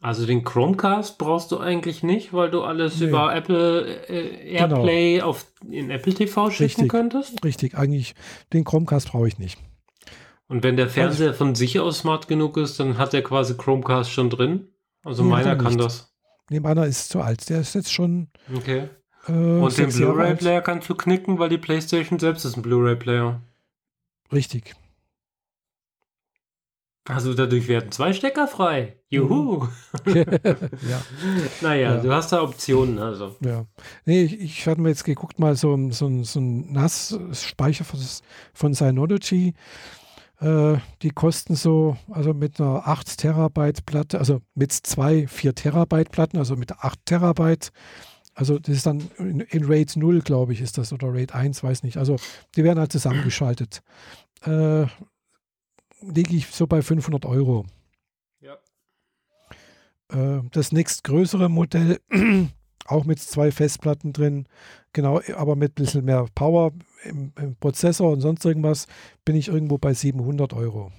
Also 0.03 0.25
den 0.25 0.43
Chromecast 0.43 1.17
brauchst 1.17 1.53
du 1.53 1.59
eigentlich 1.59 2.03
nicht, 2.03 2.33
weil 2.33 2.51
du 2.51 2.61
alles 2.61 2.99
nee. 2.99 3.07
über 3.07 3.33
Apple 3.33 3.85
äh, 4.09 4.53
Airplay 4.53 5.13
genau. 5.13 5.27
auf 5.27 5.45
in 5.69 5.89
Apple 5.89 6.13
TV 6.13 6.49
schicken 6.49 6.63
richtig, 6.63 6.89
könntest. 6.89 7.45
Richtig, 7.45 7.77
eigentlich 7.77 8.13
den 8.51 8.65
Chromecast 8.65 9.11
brauche 9.11 9.29
ich 9.29 9.39
nicht. 9.39 9.57
Und 10.49 10.61
wenn 10.61 10.75
der 10.75 10.89
Fernseher 10.89 11.27
also, 11.27 11.37
von 11.37 11.55
sich 11.55 11.79
aus 11.79 11.99
smart 11.99 12.27
genug 12.27 12.57
ist, 12.57 12.81
dann 12.81 12.97
hat 12.97 13.13
der 13.13 13.23
quasi 13.23 13.55
Chromecast 13.55 14.11
schon 14.11 14.29
drin. 14.29 14.67
Also 15.05 15.23
nee, 15.23 15.29
meiner 15.29 15.55
kann 15.55 15.77
das. 15.77 16.13
Nee, 16.49 16.59
meiner 16.59 16.85
ist 16.85 17.07
zu 17.07 17.21
alt. 17.21 17.49
Der 17.49 17.61
ist 17.61 17.73
jetzt 17.73 17.93
schon. 17.93 18.27
Okay. 18.53 18.89
Äh, 19.29 19.31
Und 19.31 19.77
den 19.77 19.89
Blu-ray-Player 19.89 20.61
kannst 20.61 20.89
du 20.89 20.95
knicken, 20.95 21.39
weil 21.39 21.47
die 21.47 21.57
PlayStation 21.57 22.19
selbst 22.19 22.43
ist 22.43 22.57
ein 22.57 22.61
Blu-ray-Player. 22.61 23.39
Richtig. 24.33 24.75
Also 27.05 27.33
dadurch 27.33 27.67
werden 27.67 27.91
zwei 27.91 28.13
Stecker 28.13 28.47
frei. 28.47 28.95
Juhu. 29.09 29.67
ja. 30.05 31.01
Naja, 31.61 31.95
ja. 31.95 31.97
du 31.97 32.13
hast 32.13 32.31
da 32.31 32.41
Optionen 32.41 32.97
also. 32.97 33.35
Ja. 33.41 33.65
Nee, 34.05 34.23
ich, 34.23 34.39
ich 34.39 34.67
hatte 34.67 34.79
mir 34.79 34.89
jetzt 34.89 35.03
geguckt, 35.03 35.37
mal 35.37 35.55
so, 35.57 35.77
so, 35.91 36.23
so 36.23 36.39
ein 36.39 36.71
NAS-Speicher 36.71 37.83
von, 37.83 37.99
von 38.53 38.73
Synology. 38.73 39.53
Äh, 40.39 40.77
die 41.01 41.09
kosten 41.09 41.55
so, 41.55 41.97
also 42.09 42.33
mit 42.33 42.59
einer 42.61 42.87
8 42.87 43.17
Terabyte 43.17 43.85
Platte, 43.85 44.19
also 44.19 44.41
mit 44.55 44.71
zwei 44.71 45.27
4 45.27 45.55
Terabyte 45.55 46.09
Platten, 46.09 46.37
also 46.37 46.55
mit 46.55 46.71
8 46.71 47.05
Terabyte. 47.05 47.71
Also 48.33 48.59
das 48.59 48.77
ist 48.77 48.85
dann 48.85 49.03
in, 49.17 49.41
in 49.41 49.65
RAID 49.65 49.97
0, 49.97 50.21
glaube 50.21 50.53
ich, 50.53 50.61
ist 50.61 50.77
das, 50.77 50.93
oder 50.93 51.13
RAID 51.13 51.35
1, 51.35 51.63
weiß 51.63 51.83
nicht. 51.83 51.97
Also 51.97 52.15
die 52.55 52.63
werden 52.63 52.79
halt 52.79 52.93
zusammengeschaltet. 52.93 53.81
Äh, 54.45 54.85
liege 56.11 56.35
ich 56.35 56.47
so 56.47 56.67
bei 56.67 56.81
500 56.81 57.25
Euro. 57.25 57.65
Ja. 58.41 58.57
Äh, 60.09 60.41
das 60.51 60.71
nächstgrößere 60.71 61.49
Modell, 61.49 61.99
auch 62.85 63.05
mit 63.05 63.19
zwei 63.19 63.51
Festplatten 63.51 64.13
drin, 64.13 64.47
genau, 64.91 65.21
aber 65.35 65.55
mit 65.55 65.71
ein 65.71 65.83
bisschen 65.83 66.05
mehr 66.05 66.25
Power 66.35 66.71
im, 67.03 67.31
im 67.37 67.55
Prozessor 67.55 68.11
und 68.11 68.21
sonst 68.21 68.45
irgendwas, 68.45 68.87
bin 69.25 69.35
ich 69.35 69.47
irgendwo 69.47 69.77
bei 69.77 69.93
700 69.93 70.53
Euro. 70.53 70.91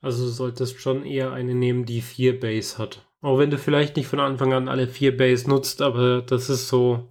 Also 0.00 0.24
du 0.24 0.30
solltest 0.30 0.80
schon 0.80 1.04
eher 1.04 1.32
eine 1.32 1.54
nehmen, 1.54 1.84
die 1.84 2.00
vier 2.00 2.38
Base 2.38 2.78
hat. 2.78 3.06
Auch 3.20 3.38
wenn 3.38 3.50
du 3.50 3.58
vielleicht 3.58 3.96
nicht 3.96 4.08
von 4.08 4.18
Anfang 4.18 4.52
an 4.52 4.68
alle 4.68 4.88
vier 4.88 5.16
Base 5.16 5.48
nutzt, 5.48 5.80
aber 5.80 6.22
das 6.22 6.50
ist 6.50 6.68
so 6.68 7.08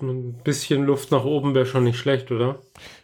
ein 0.00 0.42
bisschen 0.44 0.84
Luft 0.84 1.10
nach 1.10 1.24
oben 1.24 1.54
wäre 1.54 1.66
schon 1.66 1.84
nicht 1.84 1.98
schlecht, 1.98 2.30
oder? 2.30 2.60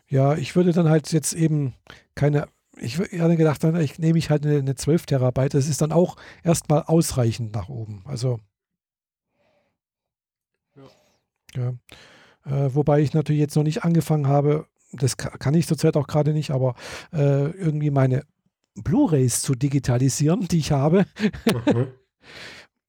Ja, 0.08 0.36
ich 0.36 0.54
würde 0.54 0.72
dann 0.72 0.88
halt 0.88 1.12
jetzt 1.12 1.32
eben 1.32 1.74
keine, 2.14 2.48
ich 2.76 2.98
hätte 2.98 3.36
gedacht, 3.36 3.62
dann 3.64 3.80
ich 3.80 3.98
nehme 3.98 4.18
ich 4.18 4.30
halt 4.30 4.44
eine, 4.44 4.58
eine 4.58 4.74
12 4.74 5.06
Terabyte. 5.06 5.54
Das 5.54 5.68
ist 5.68 5.80
dann 5.80 5.92
auch 5.92 6.16
erstmal 6.42 6.82
ausreichend 6.82 7.54
nach 7.54 7.68
oben. 7.68 8.02
Also. 8.06 8.40
Ja. 10.76 10.84
ja. 11.56 11.72
Äh, 12.46 12.74
wobei 12.74 13.00
ich 13.00 13.12
natürlich 13.12 13.40
jetzt 13.40 13.56
noch 13.56 13.62
nicht 13.62 13.84
angefangen 13.84 14.26
habe, 14.26 14.66
das 14.92 15.16
kann 15.16 15.54
ich 15.54 15.66
zurzeit 15.66 15.96
auch 15.96 16.06
gerade 16.06 16.32
nicht, 16.32 16.50
aber 16.50 16.74
äh, 17.12 17.50
irgendwie 17.50 17.90
meine 17.90 18.24
Blu-rays 18.74 19.42
zu 19.42 19.54
digitalisieren, 19.54 20.46
die 20.48 20.58
ich 20.58 20.72
habe. 20.72 21.06
Mhm. 21.46 21.88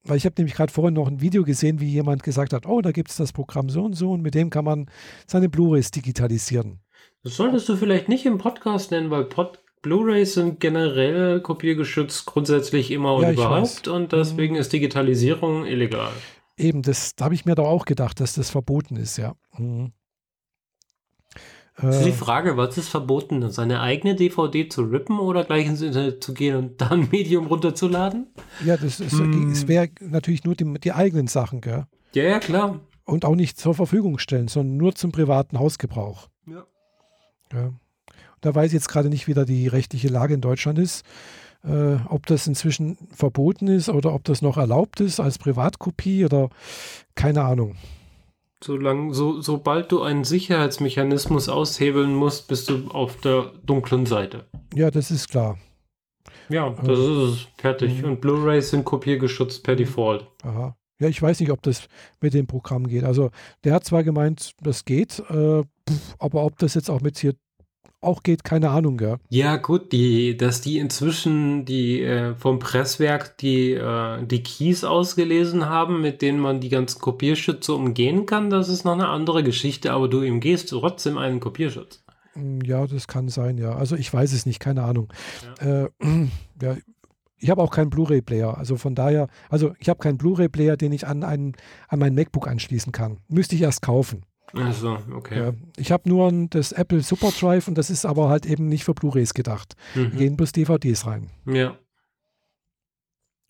Weil 0.03 0.17
ich 0.17 0.25
habe 0.25 0.33
nämlich 0.37 0.55
gerade 0.55 0.73
vorhin 0.73 0.95
noch 0.95 1.07
ein 1.07 1.21
Video 1.21 1.43
gesehen, 1.43 1.79
wie 1.79 1.89
jemand 1.89 2.23
gesagt 2.23 2.53
hat, 2.53 2.65
oh, 2.65 2.81
da 2.81 2.91
gibt 2.91 3.11
es 3.11 3.17
das 3.17 3.33
Programm 3.33 3.69
so 3.69 3.83
und 3.83 3.93
so 3.93 4.11
und 4.11 4.21
mit 4.21 4.33
dem 4.33 4.49
kann 4.49 4.65
man 4.65 4.89
seine 5.27 5.47
Blu-rays 5.47 5.91
digitalisieren. 5.91 6.79
Das 7.23 7.35
solltest 7.35 7.69
du 7.69 7.75
vielleicht 7.75 8.09
nicht 8.09 8.25
im 8.25 8.37
Podcast 8.37 8.91
nennen, 8.91 9.11
weil 9.11 9.25
Pod 9.25 9.59
Blu-rays 9.81 10.35
sind 10.35 10.59
generell 10.59 11.41
kopiergeschützt 11.41 12.27
grundsätzlich 12.27 12.91
immer 12.91 13.15
und 13.15 13.23
ja, 13.23 13.31
überhaupt 13.31 13.87
und 13.87 14.11
deswegen 14.11 14.53
mhm. 14.53 14.59
ist 14.59 14.73
Digitalisierung 14.73 15.65
illegal. 15.65 16.11
Eben, 16.55 16.83
das 16.83 17.15
da 17.15 17.25
habe 17.25 17.33
ich 17.33 17.45
mir 17.45 17.55
doch 17.55 17.67
auch 17.67 17.85
gedacht, 17.85 18.19
dass 18.19 18.33
das 18.33 18.51
verboten 18.51 18.95
ist, 18.95 19.17
ja. 19.17 19.33
Mhm. 19.57 19.91
Das 21.81 21.97
ist 21.97 22.05
die 22.05 22.09
äh. 22.09 22.13
Frage, 22.13 22.57
was 22.57 22.77
ist 22.77 22.89
verboten? 22.89 23.49
Seine 23.49 23.81
eigene 23.81 24.15
DVD 24.15 24.69
zu 24.69 24.83
rippen 24.83 25.19
oder 25.19 25.43
gleich 25.43 25.65
ins 25.65 25.81
Internet 25.81 26.23
zu 26.23 26.33
gehen 26.33 26.55
und 26.55 26.81
dann 26.81 27.03
ein 27.03 27.09
Medium 27.11 27.47
runterzuladen? 27.47 28.27
Ja, 28.63 28.77
das, 28.77 28.99
ist, 28.99 29.13
hm. 29.13 29.51
es 29.51 29.67
wäre 29.67 29.89
natürlich 29.99 30.43
nur 30.43 30.55
die, 30.55 30.71
die 30.79 30.91
eigenen 30.91 31.27
Sachen, 31.27 31.61
gell? 31.61 31.85
Ja, 32.13 32.23
ja, 32.23 32.39
klar. 32.39 32.81
Und 33.05 33.25
auch 33.25 33.35
nicht 33.35 33.57
zur 33.57 33.73
Verfügung 33.73 34.19
stellen, 34.19 34.47
sondern 34.47 34.77
nur 34.77 34.93
zum 34.93 35.11
privaten 35.11 35.57
Hausgebrauch. 35.57 36.29
Ja. 36.45 36.65
Ja. 37.53 37.71
Da 38.41 38.55
weiß 38.55 38.67
ich 38.67 38.73
jetzt 38.73 38.89
gerade 38.89 39.09
nicht, 39.09 39.27
wie 39.27 39.33
da 39.33 39.45
die 39.45 39.67
rechtliche 39.67 40.07
Lage 40.07 40.33
in 40.33 40.41
Deutschland 40.41 40.79
ist. 40.79 41.05
Äh, 41.63 41.97
ob 42.09 42.25
das 42.25 42.47
inzwischen 42.47 42.97
verboten 43.13 43.67
ist 43.67 43.89
oder 43.89 44.13
ob 44.13 44.23
das 44.23 44.41
noch 44.41 44.57
erlaubt 44.57 44.99
ist 44.99 45.19
als 45.19 45.37
Privatkopie 45.37 46.25
oder 46.25 46.49
keine 47.13 47.43
Ahnung. 47.43 47.75
Solang, 48.63 49.13
so, 49.13 49.41
sobald 49.41 49.91
du 49.91 50.01
einen 50.01 50.23
Sicherheitsmechanismus 50.23 51.49
aushebeln 51.49 52.13
musst, 52.13 52.47
bist 52.47 52.69
du 52.69 52.89
auf 52.89 53.17
der 53.17 53.51
dunklen 53.63 54.05
Seite. 54.05 54.45
Ja, 54.73 54.89
das 54.89 55.11
ist 55.11 55.29
klar. 55.29 55.57
Ja, 56.49 56.69
das 56.69 56.99
äh, 56.99 57.25
ist 57.25 57.47
fertig. 57.57 58.01
Mhm. 58.01 58.05
Und 58.05 58.21
Blu-rays 58.21 58.71
sind 58.71 58.85
kopiergeschützt 58.85 59.63
per 59.63 59.75
Default. 59.75 60.27
Aha. 60.43 60.75
Ja, 61.01 61.07
ich 61.07 61.21
weiß 61.21 61.39
nicht, 61.39 61.51
ob 61.51 61.63
das 61.63 61.87
mit 62.21 62.35
dem 62.35 62.45
Programm 62.45 62.87
geht. 62.87 63.03
Also 63.03 63.31
der 63.63 63.73
hat 63.73 63.83
zwar 63.83 64.03
gemeint, 64.03 64.51
das 64.61 64.85
geht, 64.85 65.19
äh, 65.31 65.63
aber 66.19 66.45
ob 66.45 66.59
das 66.59 66.75
jetzt 66.75 66.91
auch 66.91 67.01
mit 67.01 67.17
hier 67.17 67.33
auch 68.01 68.21
geht, 68.23 68.43
keine 68.43 68.69
Ahnung, 68.69 68.99
ja. 68.99 69.17
Ja, 69.29 69.57
gut, 69.57 69.91
die, 69.91 70.37
dass 70.37 70.61
die 70.61 70.77
inzwischen 70.77 71.65
die 71.65 72.01
äh, 72.01 72.35
vom 72.35 72.59
Presswerk 72.59 73.37
die, 73.39 73.73
äh, 73.73 74.25
die 74.25 74.43
Keys 74.43 74.83
ausgelesen 74.83 75.67
haben, 75.67 76.01
mit 76.01 76.21
denen 76.21 76.39
man 76.39 76.61
die 76.61 76.69
ganzen 76.69 77.01
Kopierschütze 77.01 77.73
umgehen 77.73 78.27
kann, 78.27 78.51
das 78.51 78.69
ist 78.69 78.85
noch 78.85 78.93
eine 78.93 79.07
andere 79.07 79.43
Geschichte, 79.43 79.91
aber 79.93 80.07
du 80.07 80.19
umgehst 80.19 80.69
trotzdem 80.69 81.17
einen 81.17 81.39
Kopierschutz. 81.39 82.03
Mm, 82.35 82.61
ja, 82.61 82.85
das 82.85 83.07
kann 83.07 83.29
sein, 83.29 83.57
ja. 83.57 83.75
Also 83.75 83.95
ich 83.95 84.11
weiß 84.11 84.33
es 84.33 84.45
nicht, 84.45 84.59
keine 84.59 84.83
Ahnung. 84.83 85.11
Ja, 85.61 85.85
äh, 85.85 85.89
ja 86.61 86.77
ich 87.41 87.49
habe 87.49 87.61
auch 87.61 87.71
keinen 87.71 87.89
Blu-ray-Player, 87.89 88.57
also 88.57 88.77
von 88.77 88.95
daher, 88.95 89.27
also 89.49 89.73
ich 89.79 89.89
habe 89.89 89.99
keinen 89.99 90.17
Blu-ray-Player, 90.17 90.77
den 90.77 90.91
ich 90.91 91.07
an, 91.07 91.23
einen, 91.23 91.53
an 91.87 91.99
mein 91.99 92.13
MacBook 92.15 92.47
anschließen 92.47 92.91
kann. 92.91 93.17
Müsste 93.27 93.55
ich 93.55 93.61
erst 93.61 93.81
kaufen. 93.81 94.23
Achso, 94.53 94.97
okay. 95.13 95.39
Ja, 95.39 95.53
ich 95.77 95.91
habe 95.91 96.09
nur 96.09 96.31
das 96.49 96.71
Apple 96.71 97.01
SuperDrive 97.01 97.67
und 97.67 97.77
das 97.77 97.89
ist 97.89 98.05
aber 98.05 98.29
halt 98.29 98.45
eben 98.45 98.67
nicht 98.67 98.83
für 98.83 98.93
Blu-rays 98.93 99.33
gedacht. 99.33 99.75
Mhm. 99.95 100.17
Gehen 100.17 100.37
bloß 100.37 100.51
DVDs 100.51 101.05
rein. 101.05 101.29
Ja. 101.45 101.77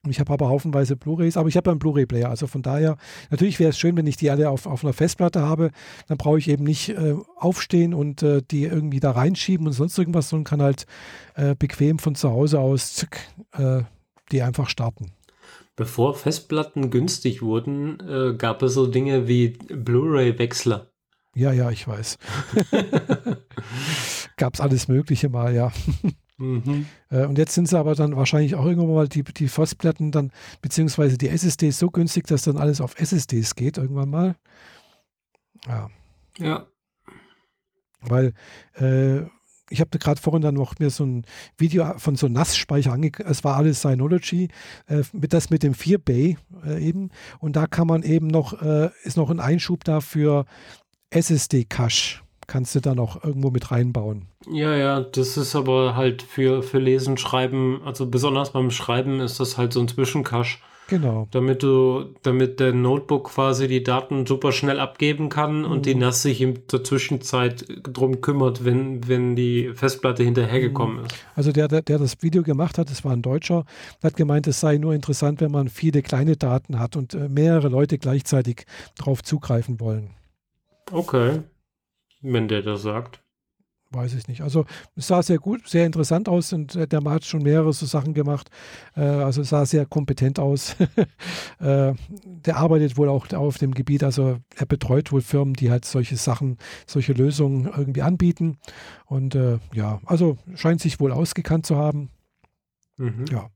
Ich 0.10 0.20
habe 0.20 0.34
aber 0.34 0.49
haufenweise 0.49 0.95
Blu-rays, 0.95 1.38
aber 1.38 1.47
ich 1.47 1.58
habe 1.58 1.70
einen 1.70 1.78
Blu-ray-Player. 1.78 2.28
Also 2.28 2.47
von 2.47 2.64
daher, 2.64 2.97
natürlich 3.30 3.60
wäre 3.60 3.70
es 3.70 3.78
schön, 3.78 3.95
wenn 3.95 4.08
ich 4.08 4.18
die 4.18 4.32
alle 4.32 4.49
auf, 4.49 4.66
auf 4.66 4.84
einer 4.84 4.93
Festplatte 4.93 5.41
habe. 5.41 5.70
Dann 6.08 6.18
brauche 6.18 6.39
ich 6.39 6.49
eben 6.49 6.64
nicht 6.64 6.89
äh, 6.89 7.16
aufstehen 7.36 7.93
und 7.93 8.24
äh, 8.24 8.41
die 8.41 8.64
irgendwie 8.64 8.99
da 8.99 9.12
reinschieben 9.12 9.68
und 9.68 9.74
sonst 9.74 9.97
irgendwas, 9.99 10.30
sondern 10.30 10.45
kann 10.45 10.62
halt 10.62 10.88
äh, 11.36 11.54
bequem 11.54 11.99
von 11.99 12.16
zu 12.16 12.32
Hause 12.32 12.60
aus 12.60 12.95
zück, 12.95 13.20
äh, 13.54 13.84
die 14.32 14.41
einfach 14.41 14.70
starten. 14.70 15.12
Bevor 15.76 16.16
Festplatten 16.16 16.89
günstig 16.89 17.43
wurden, 17.43 17.99
äh, 17.99 18.36
gab 18.36 18.64
es 18.64 18.74
so 18.74 18.88
Dinge 18.88 19.28
wie 19.28 19.49
Blu-ray-Wechsler. 19.70 20.91
Ja, 21.36 21.54
ja, 21.54 21.70
ich 21.70 21.88
weiß. 21.88 22.18
Gab 24.38 24.56
es 24.56 24.60
alles 24.60 24.88
Mögliche 24.88 25.30
mal, 25.30 25.56
ja. 25.56 25.72
Mhm. 26.42 26.88
Äh, 27.10 27.26
und 27.26 27.38
jetzt 27.38 27.54
sind 27.54 27.68
sie 27.68 27.78
aber 27.78 27.94
dann 27.96 28.16
wahrscheinlich 28.16 28.56
auch 28.56 28.66
irgendwann 28.66 28.94
mal 28.94 29.08
die, 29.08 29.24
die 29.24 29.48
Festplatten 29.48 30.12
dann, 30.12 30.32
beziehungsweise 30.62 31.18
die 31.18 31.30
SSDs 31.30 31.78
so 31.78 31.92
günstig, 31.92 32.26
dass 32.28 32.44
dann 32.44 32.58
alles 32.58 32.82
auf 32.82 33.00
SSDs 33.00 33.56
geht, 33.56 33.78
irgendwann 33.78 34.10
mal. 34.10 34.36
Ja. 35.68 35.89
Ja. 36.39 36.68
Weil 38.02 38.34
äh, 38.74 39.22
ich 39.70 39.80
habe 39.80 39.98
gerade 40.00 40.20
vorhin 40.20 40.42
dann 40.42 40.56
noch 40.56 40.80
mir 40.80 40.89
so 40.89 41.06
ein 41.06 41.26
Video 41.58 41.98
von 41.98 42.16
so 42.16 42.26
einem 42.26 42.34
Nassspeicher 42.34 42.92
angeguckt. 42.92 43.30
Es 43.30 43.44
war 43.44 43.56
alles 43.56 43.82
Synology, 43.82 44.50
äh, 44.88 45.04
mit 45.14 45.34
das 45.34 45.52
mit 45.52 45.62
dem 45.62 45.74
4-Bay 45.74 46.38
äh, 46.66 46.84
eben. 46.84 47.10
Und 47.39 47.56
da 47.56 47.68
kann 47.68 47.88
man 47.88 48.02
eben 48.02 48.28
noch, 48.28 48.62
äh, 48.62 48.89
ist 49.04 49.18
noch 49.18 49.30
ein 49.30 49.39
Einschub 49.39 49.84
dafür 49.84 50.46
SSD-Cache 51.12 52.22
kannst 52.48 52.76
du 52.76 52.80
da 52.80 52.96
noch 52.96 53.24
irgendwo 53.24 53.50
mit 53.50 53.72
reinbauen. 53.72 54.28
Ja, 54.52 54.76
ja, 54.76 55.02
das 55.02 55.38
ist 55.38 55.56
aber 55.56 55.96
halt 55.96 56.22
für, 56.22 56.64
für 56.64 56.80
Lesen, 56.80 57.18
Schreiben, 57.18 57.82
also 57.86 58.08
besonders 58.08 58.52
beim 58.52 58.72
Schreiben 58.72 59.20
ist 59.20 59.39
das 59.39 59.58
halt 59.58 59.74
so 59.74 59.80
ein 59.80 59.88
Zwischencache. 59.88 60.58
Genau. 60.92 61.26
Damit 61.32 61.64
du, 61.64 62.14
damit 62.22 62.60
der 62.60 62.74
Notebook 62.74 63.30
quasi 63.30 63.70
die 63.70 63.82
Daten 63.82 64.26
super 64.26 64.52
schnell 64.52 64.78
abgeben 64.78 65.30
kann 65.30 65.60
mhm. 65.60 65.66
und 65.72 65.86
die 65.86 65.96
NAS 65.96 66.22
sich 66.22 66.42
in 66.42 66.60
der 66.70 66.84
Zwischenzeit 66.84 67.66
drum 67.84 68.20
kümmert, 68.20 68.66
wenn, 68.66 69.08
wenn 69.08 69.38
die 69.38 69.72
Festplatte 69.74 70.24
hinterhergekommen 70.24 70.98
mhm. 70.98 71.06
ist. 71.06 71.16
Also 71.34 71.54
der, 71.54 71.70
der, 71.70 71.82
der 71.82 71.98
das 71.98 72.22
Video 72.22 72.44
gemacht 72.44 72.78
hat, 72.78 72.89
das 72.89 73.06
war 73.06 73.14
ein 73.14 73.22
Deutscher, 73.22 73.64
hat 74.04 74.18
gemeint, 74.18 74.48
es 74.48 74.60
sei 74.60 74.80
nur 74.80 74.94
interessant, 74.94 75.39
wenn 75.39 75.52
man 75.52 75.70
viele 75.70 76.02
kleine 76.02 76.36
Daten 76.36 76.78
hat 76.78 76.98
und 76.98 77.14
äh, 77.14 77.30
mehrere 77.30 77.70
Leute 77.70 77.98
gleichzeitig 77.98 78.66
darauf 78.98 79.24
zugreifen 79.24 79.80
wollen. 79.80 80.10
Okay. 80.92 81.39
Wenn 82.22 82.47
der 82.47 82.61
das 82.61 82.82
sagt 82.84 83.22
weiß 83.91 84.13
ich 84.13 84.28
nicht. 84.28 84.41
Also 84.41 84.65
es 84.95 85.07
sah 85.07 85.22
sehr 85.22 85.38
gut, 85.38 85.67
sehr 85.67 85.86
interessant 85.86 86.30
aus 86.30 86.53
und 86.53 86.76
der 86.76 87.01
Mann 87.01 87.15
hat 87.15 87.26
schon 87.26 87.43
mehrere 87.43 87.74
so 87.74 87.86
Sachen 87.86 88.13
gemacht. 88.13 88.49
Äh, 88.95 89.01
also 89.01 89.41
es 89.41 89.49
sah 89.49 89.65
sehr 89.65 89.86
kompetent 89.86 90.39
aus. 90.39 90.76
äh, 91.59 91.93
der 92.26 92.57
arbeitet 92.57 92.97
wohl 92.97 93.09
auch 93.09 93.32
auf 93.34 93.57
dem 93.57 93.74
Gebiet, 93.74 94.03
also 94.03 94.39
er 94.55 94.65
betreut 94.65 95.11
wohl 95.11 95.22
Firmen, 95.22 95.53
die 95.53 95.72
halt 95.72 95.86
solche 95.86 96.15
Sachen, 96.15 96.57
solche 96.88 97.13
Lösungen 97.13 97.65
irgendwie 97.65 98.01
anbieten. 98.01 98.57
Und 99.05 99.36
äh, 99.36 99.59
ja, 99.74 99.99
also 100.05 100.38
scheint 100.55 100.82
sich 100.82 100.99
wohl 100.99 101.11
ausgekannt 101.11 101.65
zu 101.65 101.76
haben. 101.76 102.09
Mhm. 102.97 103.26
Ja, 103.30 103.49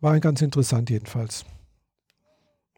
war 0.00 0.18
ganz 0.20 0.42
interessant 0.42 0.90
jedenfalls. 0.90 1.44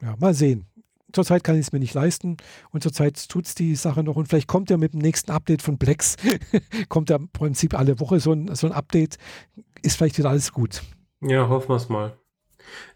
Ja, 0.00 0.16
mal 0.18 0.34
sehen 0.34 0.66
zurzeit 1.12 1.44
kann 1.44 1.56
ich 1.56 1.66
es 1.66 1.72
mir 1.72 1.78
nicht 1.78 1.94
leisten 1.94 2.36
und 2.70 2.82
zurzeit 2.82 3.28
tut 3.28 3.46
es 3.46 3.54
die 3.54 3.74
Sache 3.74 4.02
noch 4.02 4.16
und 4.16 4.28
vielleicht 4.28 4.48
kommt 4.48 4.70
ja 4.70 4.76
mit 4.76 4.92
dem 4.92 5.00
nächsten 5.00 5.30
Update 5.30 5.62
von 5.62 5.78
Plex, 5.78 6.16
kommt 6.88 7.10
ja 7.10 7.16
im 7.16 7.28
Prinzip 7.28 7.78
alle 7.78 8.00
Woche 8.00 8.20
so 8.20 8.32
ein, 8.32 8.54
so 8.54 8.66
ein 8.66 8.72
Update, 8.72 9.18
ist 9.82 9.96
vielleicht 9.96 10.18
wieder 10.18 10.30
alles 10.30 10.52
gut. 10.52 10.82
Ja, 11.20 11.48
hoffen 11.48 11.70
wir 11.70 11.76
es 11.76 11.88
mal. 11.88 12.16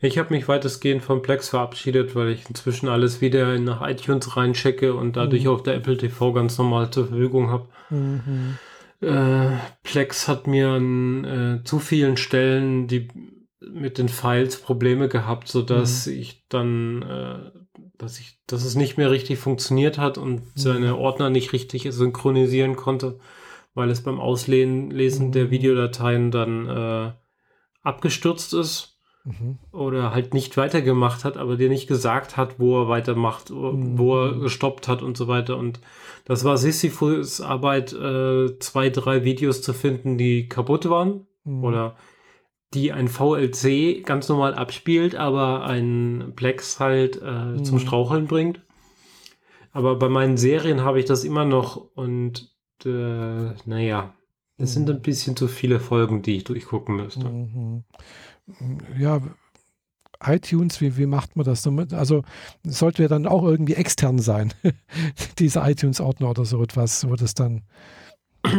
Ich 0.01 0.19
habe 0.19 0.33
mich 0.35 0.49
weitestgehend 0.49 1.03
von 1.03 1.23
Plex 1.23 1.49
verabschiedet, 1.49 2.15
weil 2.15 2.29
ich 2.31 2.49
inzwischen 2.49 2.89
alles 2.89 3.21
wieder 3.21 3.59
nach 3.59 3.87
iTunes 3.87 4.37
reinchecke 4.37 4.95
und 4.95 5.17
dadurch 5.17 5.45
mhm. 5.45 5.51
auch 5.51 5.61
der 5.61 5.75
Apple 5.75 5.97
TV 5.97 6.33
ganz 6.33 6.57
normal 6.59 6.91
zur 6.91 7.09
Verfügung 7.09 7.51
habe. 7.51 7.69
Mhm. 7.91 8.59
Äh, 9.01 9.57
Plex 9.83 10.29
hat 10.29 10.47
mir 10.47 10.69
an 10.71 11.25
äh, 11.25 11.65
zu 11.65 11.79
vielen 11.79 12.17
Stellen 12.17 12.87
die 12.87 13.09
mit 13.61 13.99
den 13.99 14.09
Files 14.09 14.61
Probleme 14.61 15.09
gehabt, 15.09 15.49
sodass 15.49 16.07
mhm. 16.07 16.13
ich 16.13 16.45
dann 16.49 17.03
äh, 17.03 17.56
dass 17.99 18.19
ich, 18.19 18.39
dass 18.47 18.65
es 18.65 18.75
nicht 18.75 18.97
mehr 18.97 19.11
richtig 19.11 19.39
funktioniert 19.39 19.99
hat 19.99 20.19
und 20.19 20.41
mhm. 20.41 20.51
seine 20.55 20.97
Ordner 20.97 21.31
nicht 21.31 21.53
richtig 21.53 21.87
synchronisieren 21.91 22.77
konnte, 22.77 23.19
weil 23.75 23.91
es 23.91 24.03
beim 24.03 24.21
Auslesen 24.21 24.89
mhm. 25.29 25.33
der 25.33 25.51
Videodateien 25.51 26.31
dann 26.31 26.69
äh, 26.69 27.13
abgestürzt 27.83 28.55
ist 28.55 28.99
mhm. 29.25 29.59
oder 29.73 30.13
halt 30.13 30.35
nicht 30.35 30.57
weitergemacht 30.57 31.25
hat, 31.25 31.37
aber 31.37 31.57
dir 31.57 31.69
nicht 31.69 31.87
gesagt 31.87 32.37
hat, 32.37 32.59
wo 32.59 32.83
er 32.83 32.89
weitermacht, 32.89 33.51
mhm. 33.51 33.99
wo 33.99 34.25
er 34.25 34.39
gestoppt 34.39 34.89
hat 34.89 35.03
und 35.03 35.17
so 35.17 35.29
weiter. 35.29 35.57
Und 35.57 35.81
das 36.25 36.45
war 36.45 36.59
Sisyphus 36.59 37.41
Arbeit, 37.41 37.93
äh, 37.93 38.59
zwei, 38.59 38.91
drei 38.91 39.25
Videos 39.25 39.63
zu 39.63 39.73
finden, 39.73 40.19
die 40.19 40.49
kaputt 40.49 40.89
waren 40.89 41.27
mhm. 41.45 41.65
oder 41.65 41.97
die 42.75 42.93
ein 42.93 43.09
VLC 43.09 44.05
ganz 44.05 44.29
normal 44.29 44.55
abspielt, 44.55 45.15
aber 45.15 45.65
ein 45.65 46.33
Plex 46.37 46.81
halt 46.81 47.21
äh, 47.23 47.31
mhm. 47.31 47.65
zum 47.65 47.79
Straucheln 47.79 48.27
bringt. 48.27 48.61
Aber 49.73 49.99
bei 49.99 50.09
meinen 50.09 50.37
Serien 50.37 50.83
habe 50.83 50.99
ich 50.99 51.05
das 51.05 51.25
immer 51.25 51.45
noch 51.45 51.77
und 51.95 52.55
äh, 52.85 52.89
naja, 53.67 54.15
es 54.59 54.71
mhm. 54.71 54.75
sind 54.75 54.91
ein 54.91 55.03
bisschen 55.03 55.37
zu 55.37 55.49
viele 55.49 55.81
Folgen, 55.81 56.23
die 56.23 56.37
ich 56.37 56.45
durchgucken 56.45 56.97
müsste. 56.97 57.29
Mhm. 57.29 57.85
Ja, 58.99 59.21
iTunes, 60.25 60.81
wie, 60.81 60.97
wie 60.97 61.07
macht 61.07 61.37
man 61.37 61.45
das? 61.45 61.67
Also 61.93 62.23
sollte 62.65 63.03
ja 63.03 63.09
dann 63.09 63.27
auch 63.27 63.43
irgendwie 63.43 63.75
extern 63.75 64.19
sein, 64.19 64.53
dieser 65.39 65.69
iTunes-Ordner 65.69 66.31
oder 66.31 66.45
so 66.45 66.63
etwas, 66.63 67.09
wo 67.09 67.15
das 67.17 67.35
dann 67.35 67.63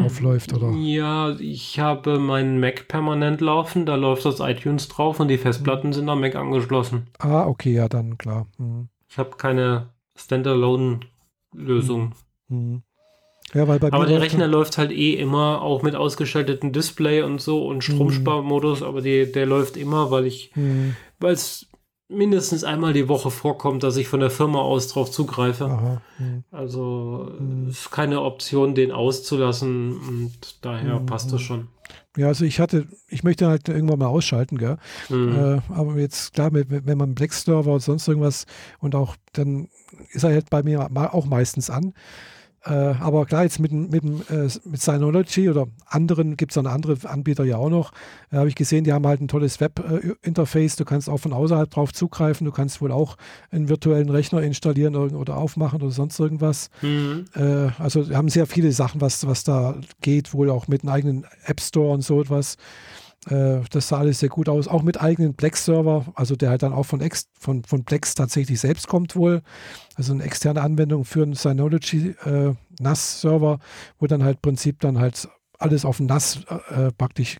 aufläuft, 0.04 0.54
oder? 0.54 0.72
Ja, 0.72 1.36
ich 1.40 1.80
habe 1.80 2.20
meinen 2.20 2.60
Mac 2.60 2.88
permanent 2.88 3.42
laufen, 3.42 3.86
da 3.86 3.96
läuft 3.96 4.26
das 4.26 4.40
iTunes 4.40 4.88
drauf 4.88 5.20
und 5.20 5.28
die 5.28 5.38
Festplatten 5.38 5.94
sind 5.94 6.10
am 6.10 6.22
Mac 6.22 6.36
angeschlossen. 6.36 7.08
Ah, 7.20 7.46
okay, 7.46 7.74
ja, 7.74 7.88
dann 7.88 8.18
klar. 8.18 8.48
Mhm. 8.58 8.90
Ich 9.10 9.18
habe 9.18 9.32
keine 9.38 9.90
Standalone-Lösung. 10.16 12.14
Mhm. 12.50 12.82
Ja, 13.54 13.68
weil 13.68 13.80
bei 13.80 13.92
aber 13.94 14.06
der 14.06 14.22
Rechner 14.22 14.48
läuft 14.48 14.78
halt 14.78 14.92
eh 14.92 15.14
immer 15.14 15.62
auch 15.62 15.82
mit 15.82 15.96
ausgeschaltetem 15.96 16.74
Display 16.74 17.22
und 17.22 17.40
so 17.40 17.66
und 17.66 17.84
Stromsparmodus, 17.84 18.84
aber 18.84 19.02
die, 19.02 19.32
der 19.32 19.46
läuft 19.46 19.78
immer, 19.78 20.12
weil 20.12 20.26
ich, 20.26 20.52
mhm. 20.56 20.96
weil 21.20 21.34
es 21.34 21.68
mindestens 22.10 22.64
einmal 22.64 22.94
die 22.94 23.10
Woche 23.10 23.32
vorkommt, 23.32 23.84
dass 23.84 23.98
ich 23.98 24.08
von 24.08 24.20
der 24.20 24.30
Firma 24.30 24.60
aus 24.60 24.88
drauf 24.88 25.12
zugreife. 25.12 25.66
Aha, 25.66 26.02
hm. 26.18 26.44
Also 26.52 27.32
hm. 27.38 27.70
ist 27.70 27.92
keine 27.92 28.22
Option, 28.22 28.76
den 28.76 28.92
auszulassen 28.92 29.98
und 29.98 30.66
daher 30.66 31.00
hm, 31.00 31.06
passt 31.06 31.32
das 31.32 31.42
hm. 31.42 31.48
schon. 31.48 31.68
Ja, 32.18 32.28
also 32.28 32.46
ich 32.46 32.60
hatte, 32.60 32.88
ich 33.08 33.24
möchte 33.24 33.48
halt 33.48 33.70
irgendwann 33.70 34.00
mal 34.00 34.08
ausschalten, 34.08 34.58
gell? 34.58 34.78
Mhm. 35.08 35.62
Äh, 35.70 35.74
aber 35.74 35.98
jetzt 36.00 36.34
klar, 36.34 36.50
wenn 36.52 36.98
man 36.98 37.14
Black 37.14 37.32
Server 37.32 37.70
oder 37.70 37.80
sonst 37.80 38.08
irgendwas 38.08 38.46
und 38.80 38.96
auch 38.96 39.16
dann 39.34 39.70
ist 40.12 40.24
er 40.24 40.32
halt 40.32 40.50
bei 40.50 40.64
mir 40.64 40.90
auch 41.14 41.26
meistens 41.26 41.70
an. 41.70 41.94
Äh, 42.68 42.96
aber 43.00 43.26
klar, 43.26 43.44
jetzt 43.44 43.60
mit, 43.60 43.72
mit, 43.72 44.04
äh, 44.30 44.50
mit 44.66 44.82
Synology 44.82 45.50
oder 45.50 45.68
anderen, 45.86 46.36
gibt 46.36 46.52
es 46.52 46.56
dann 46.56 46.68
andere 46.68 46.98
Anbieter 47.08 47.46
ja 47.46 47.58
auch 47.58 47.70
noch, 47.70 47.92
äh, 48.32 48.38
habe 48.38 48.50
ich 48.50 48.56
gesehen, 48.56 48.84
die 48.84 48.92
haben 48.92 49.08
halt 49.08 49.22
ein 49.22 49.28
tolles 49.28 49.60
Web-Interface. 49.60 50.76
Du 50.76 50.86
kannst 50.86 51.10
auch 51.10 51.18
von 51.18 51.34
außerhalb 51.34 51.70
drauf 51.70 51.94
zugreifen. 51.94 52.46
Du 52.46 52.52
kannst 52.52 52.82
wohl 52.82 52.92
auch 52.92 53.18
einen 53.52 53.70
virtuellen 53.70 54.10
Rechner 54.10 54.42
installieren 54.42 54.96
oder 54.96 55.38
aufmachen 55.38 55.82
oder 55.82 55.92
sonst 55.92 56.20
irgendwas. 56.20 56.70
Mhm. 56.82 57.26
Äh, 57.36 57.70
also 57.80 58.10
haben 58.14 58.30
sehr 58.30 58.48
viele 58.48 58.72
Sachen, 58.72 59.00
was, 59.00 59.26
was 59.26 59.44
da 59.44 59.76
geht, 60.02 60.34
wohl 60.34 60.50
auch 60.50 60.68
mit 60.68 60.82
einem 60.82 60.94
eigenen 60.94 61.26
App 61.46 61.62
Store 61.62 61.94
und 61.94 62.02
so 62.02 62.22
etwas. 62.22 62.58
Äh, 63.30 63.62
das 63.72 63.90
sah 63.90 64.00
alles 64.00 64.20
sehr 64.20 64.30
gut 64.30 64.50
aus, 64.50 64.68
auch 64.68 64.84
mit 64.84 65.02
eigenen 65.02 65.34
Plex-Server, 65.34 66.06
also 66.16 66.36
der 66.36 66.50
halt 66.50 66.64
dann 66.64 66.74
auch 66.74 66.86
von, 66.86 67.02
Ex, 67.02 67.28
von, 67.40 67.64
von 67.64 67.84
Plex 67.84 68.16
tatsächlich 68.16 68.60
selbst 68.60 68.88
kommt 68.88 69.16
wohl. 69.16 69.42
Also 69.96 70.14
eine 70.14 70.24
externe 70.24 70.62
Anwendung 70.62 71.06
für 71.06 71.24
einen 71.24 71.34
Synology 71.34 72.16
äh, 72.26 72.54
NAS-Server, 72.80 73.60
wo 74.00 74.08
dann 74.08 74.24
halt 74.24 74.38
im 74.38 74.42
Prinzip 74.42 74.80
dann 74.80 75.00
halt 75.00 75.28
alles 75.60 75.86
auf 75.86 76.00
NAS 76.00 76.44
äh, 76.70 76.92
praktisch 76.92 77.38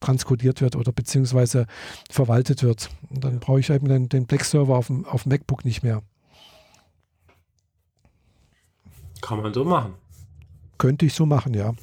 transkodiert 0.00 0.60
wird 0.60 0.76
oder 0.76 0.92
beziehungsweise 0.92 1.66
verwaltet 2.10 2.62
wird. 2.62 2.90
Und 3.10 3.22
dann 3.22 3.38
brauche 3.38 3.60
ich 3.60 3.70
eben 3.70 3.88
den, 3.88 4.08
den 4.08 4.26
Plex-Server 4.26 4.76
auf 4.76 4.88
dem, 4.88 5.04
auf 5.04 5.24
dem 5.24 5.30
MacBook 5.30 5.64
nicht 5.64 5.82
mehr. 5.82 6.02
Kann 9.20 9.42
man 9.42 9.52
so 9.52 9.64
machen. 9.64 9.94
Könnte 10.78 11.04
ich 11.04 11.12
so 11.12 11.26
machen, 11.26 11.52
ja. 11.52 11.74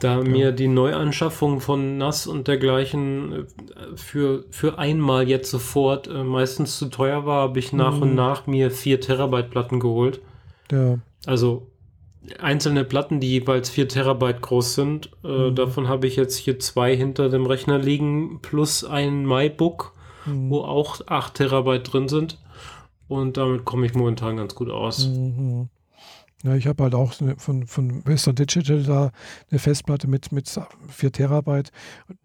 Da 0.00 0.20
mir 0.20 0.52
die 0.52 0.68
Neuanschaffung 0.68 1.60
von 1.60 1.96
NAS 1.98 2.26
und 2.26 2.48
dergleichen 2.48 3.32
äh, 3.32 3.44
für, 3.96 4.44
für 4.50 4.78
einmal 4.78 5.28
jetzt 5.28 5.50
sofort 5.50 6.06
äh, 6.06 6.22
meistens 6.22 6.78
zu 6.78 6.86
teuer 6.86 7.24
war, 7.24 7.42
habe 7.42 7.58
ich 7.58 7.72
nach 7.72 7.96
mhm. 7.96 8.02
und 8.02 8.14
nach 8.14 8.46
mir 8.46 8.70
4 8.70 9.00
Terabyte 9.00 9.50
Platten 9.50 9.80
geholt. 9.80 10.20
Ja. 10.70 10.98
Also 11.24 11.68
einzelne 12.40 12.84
Platten, 12.84 13.20
die 13.20 13.30
jeweils 13.30 13.70
4 13.70 13.88
Terabyte 13.88 14.42
groß 14.42 14.74
sind. 14.74 15.10
Äh, 15.24 15.50
mhm. 15.50 15.54
Davon 15.54 15.88
habe 15.88 16.06
ich 16.06 16.16
jetzt 16.16 16.36
hier 16.36 16.58
zwei 16.58 16.96
hinter 16.96 17.28
dem 17.28 17.46
Rechner 17.46 17.78
liegen, 17.78 18.40
plus 18.42 18.84
ein 18.84 19.24
MyBook, 19.24 19.94
mhm. 20.26 20.50
wo 20.50 20.60
auch 20.60 21.00
8 21.06 21.34
Terabyte 21.34 21.92
drin 21.92 22.08
sind. 22.08 22.38
Und 23.08 23.36
damit 23.36 23.64
komme 23.64 23.86
ich 23.86 23.94
momentan 23.94 24.36
ganz 24.36 24.54
gut 24.54 24.68
aus. 24.68 25.06
Mhm. 25.06 25.68
Ja, 26.46 26.54
ich 26.54 26.68
habe 26.68 26.84
halt 26.84 26.94
auch 26.94 27.12
von, 27.38 27.66
von 27.66 28.06
Western 28.06 28.36
Digital 28.36 28.84
da 28.84 29.10
eine 29.50 29.58
Festplatte 29.58 30.06
mit, 30.06 30.30
mit 30.30 30.60
4 30.88 31.10
Terabyte. 31.10 31.72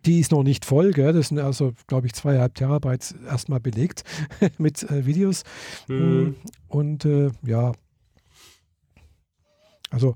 Die 0.06 0.20
ist 0.20 0.32
noch 0.32 0.44
nicht 0.44 0.64
voll, 0.64 0.92
gell? 0.92 1.12
Das 1.12 1.30
sind 1.30 1.40
also, 1.40 1.74
glaube 1.88 2.06
ich, 2.06 2.14
zweieinhalb 2.14 2.54
Terabyte 2.54 3.16
erstmal 3.26 3.60
belegt 3.60 4.04
mit 4.60 4.84
äh, 4.84 5.08
Videos. 5.08 5.42
Mhm. 5.88 6.36
Und 6.68 7.04
äh, 7.06 7.32
ja, 7.42 7.72
also 9.90 10.16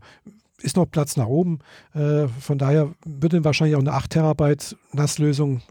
ist 0.61 0.75
noch 0.75 0.85
Platz 0.85 1.17
nach 1.17 1.25
oben. 1.25 1.57
Äh, 1.95 2.27
von 2.27 2.59
daher 2.59 2.93
würde 3.05 3.43
wahrscheinlich 3.43 3.75
auch 3.75 3.81
eine 3.81 3.93
8 3.93 4.11
Terabyte 4.11 4.77
NAS-Lösung 4.91 5.63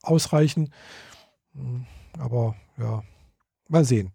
ausreichen. 0.00 0.72
Aber 2.18 2.56
ja, 2.78 3.02
mal 3.68 3.84
sehen 3.84 4.12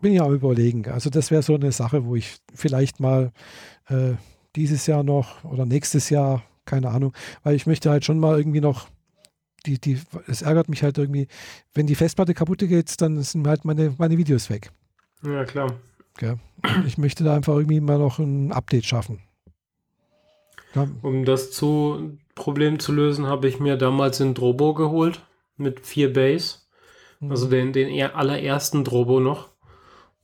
bin 0.00 0.12
ja 0.12 0.24
am 0.24 0.34
überlegen. 0.34 0.86
Also 0.88 1.10
das 1.10 1.30
wäre 1.30 1.42
so 1.42 1.54
eine 1.54 1.72
Sache, 1.72 2.04
wo 2.04 2.16
ich 2.16 2.36
vielleicht 2.54 3.00
mal 3.00 3.32
äh, 3.88 4.12
dieses 4.56 4.86
Jahr 4.86 5.02
noch 5.02 5.44
oder 5.44 5.66
nächstes 5.66 6.10
Jahr, 6.10 6.42
keine 6.64 6.90
Ahnung, 6.90 7.12
weil 7.42 7.54
ich 7.54 7.66
möchte 7.66 7.90
halt 7.90 8.04
schon 8.04 8.18
mal 8.18 8.38
irgendwie 8.38 8.60
noch 8.60 8.88
die, 9.66 9.80
die, 9.80 10.00
es 10.28 10.42
ärgert 10.42 10.68
mich 10.68 10.82
halt 10.82 10.98
irgendwie, 10.98 11.26
wenn 11.74 11.86
die 11.86 11.96
Festplatte 11.96 12.32
kaputt 12.32 12.60
geht, 12.60 13.00
dann 13.00 13.20
sind 13.22 13.46
halt 13.46 13.64
meine, 13.64 13.94
meine 13.98 14.16
Videos 14.16 14.50
weg. 14.50 14.70
Ja, 15.24 15.44
klar. 15.44 15.74
Okay. 16.14 16.36
Ich 16.86 16.96
möchte 16.96 17.24
da 17.24 17.34
einfach 17.34 17.54
irgendwie 17.54 17.80
mal 17.80 17.98
noch 17.98 18.18
ein 18.18 18.52
Update 18.52 18.86
schaffen. 18.86 19.20
Ja. 20.74 20.88
Um 21.02 21.24
das 21.24 21.50
zu, 21.50 22.18
Problem 22.34 22.78
zu 22.78 22.92
lösen, 22.92 23.26
habe 23.26 23.48
ich 23.48 23.58
mir 23.58 23.76
damals 23.76 24.20
ein 24.20 24.34
Drobo 24.34 24.74
geholt 24.74 25.22
mit 25.56 25.80
vier 25.80 26.12
Base 26.12 26.58
Mhm. 27.20 27.30
Also 27.30 27.48
den, 27.48 27.72
den 27.72 28.00
allerersten 28.10 28.84
Drobo 28.84 29.20
noch. 29.20 29.48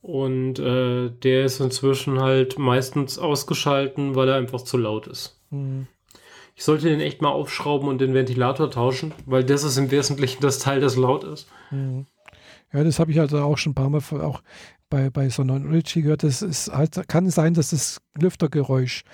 Und 0.05 0.59
äh, 0.59 1.09
der 1.09 1.45
ist 1.45 1.59
inzwischen 1.59 2.19
halt 2.19 2.59
meistens 2.59 3.17
ausgeschalten, 3.17 4.13
weil 4.13 4.29
er 4.29 4.35
einfach 4.35 4.61
zu 4.61 4.77
laut 4.77 5.07
ist. 5.07 5.41
Mhm. 5.49 5.87
Ich 6.55 6.63
sollte 6.63 6.87
den 6.89 6.99
echt 6.99 7.23
mal 7.23 7.29
aufschrauben 7.29 7.89
und 7.89 7.99
den 7.99 8.13
Ventilator 8.13 8.69
tauschen, 8.69 9.13
weil 9.25 9.43
das 9.43 9.63
ist 9.63 9.77
im 9.77 9.89
Wesentlichen 9.89 10.43
das 10.43 10.59
Teil, 10.59 10.79
das 10.79 10.95
laut 10.95 11.23
ist. 11.23 11.47
Mhm. 11.71 12.05
Ja, 12.71 12.83
das 12.83 12.99
habe 12.99 13.09
ich 13.09 13.19
also 13.19 13.39
auch 13.39 13.57
schon 13.57 13.71
ein 13.71 13.75
paar 13.75 13.89
Mal 13.89 14.01
auch 14.21 14.43
bei, 14.91 15.09
bei 15.09 15.27
so 15.29 15.41
Ritchie 15.41 16.03
gehört. 16.03 16.21
Das 16.21 16.43
ist 16.43 16.71
halt, 16.71 17.07
kann 17.07 17.27
sein, 17.31 17.55
dass 17.55 17.71
das 17.71 17.99
Lüftergeräusch 18.15 19.05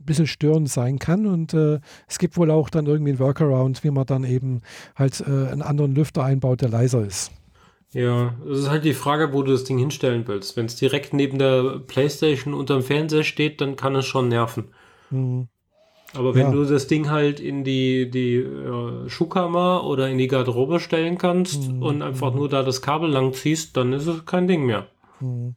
ein 0.00 0.04
bisschen 0.04 0.26
störend 0.26 0.68
sein 0.68 0.98
kann. 0.98 1.26
Und 1.26 1.54
äh, 1.54 1.78
es 2.08 2.18
gibt 2.18 2.36
wohl 2.36 2.50
auch 2.50 2.70
dann 2.70 2.86
irgendwie 2.86 3.12
ein 3.12 3.20
Workaround, 3.20 3.84
wie 3.84 3.92
man 3.92 4.04
dann 4.04 4.24
eben 4.24 4.62
halt 4.96 5.20
äh, 5.20 5.26
einen 5.26 5.62
anderen 5.62 5.94
Lüfter 5.94 6.24
einbaut, 6.24 6.60
der 6.60 6.70
leiser 6.70 7.06
ist. 7.06 7.30
Ja, 7.92 8.34
es 8.48 8.60
ist 8.60 8.70
halt 8.70 8.84
die 8.84 8.94
Frage, 8.94 9.32
wo 9.32 9.42
du 9.42 9.52
das 9.52 9.64
Ding 9.64 9.78
hinstellen 9.78 10.26
willst. 10.26 10.56
Wenn 10.56 10.66
es 10.66 10.76
direkt 10.76 11.12
neben 11.12 11.38
der 11.38 11.80
Playstation 11.80 12.54
unterm 12.54 12.82
Fernseher 12.82 13.24
steht, 13.24 13.60
dann 13.60 13.76
kann 13.76 13.96
es 13.96 14.06
schon 14.06 14.28
nerven. 14.28 14.68
Mhm. 15.10 15.48
Aber 16.14 16.34
wenn 16.34 16.46
ja. 16.46 16.52
du 16.52 16.64
das 16.64 16.86
Ding 16.86 17.10
halt 17.10 17.38
in 17.40 17.62
die, 17.62 18.10
die 18.10 18.36
äh, 18.36 19.08
Schuhkammer 19.08 19.84
oder 19.84 20.08
in 20.08 20.18
die 20.18 20.26
Garderobe 20.26 20.80
stellen 20.80 21.18
kannst 21.18 21.68
mhm. 21.68 21.82
und 21.82 22.02
einfach 22.02 22.34
nur 22.34 22.48
da 22.48 22.62
das 22.62 22.82
Kabel 22.82 23.10
lang 23.10 23.32
ziehst, 23.32 23.76
dann 23.76 23.92
ist 23.92 24.06
es 24.06 24.24
kein 24.24 24.48
Ding 24.48 24.66
mehr. 24.66 24.86
Mhm. 25.20 25.54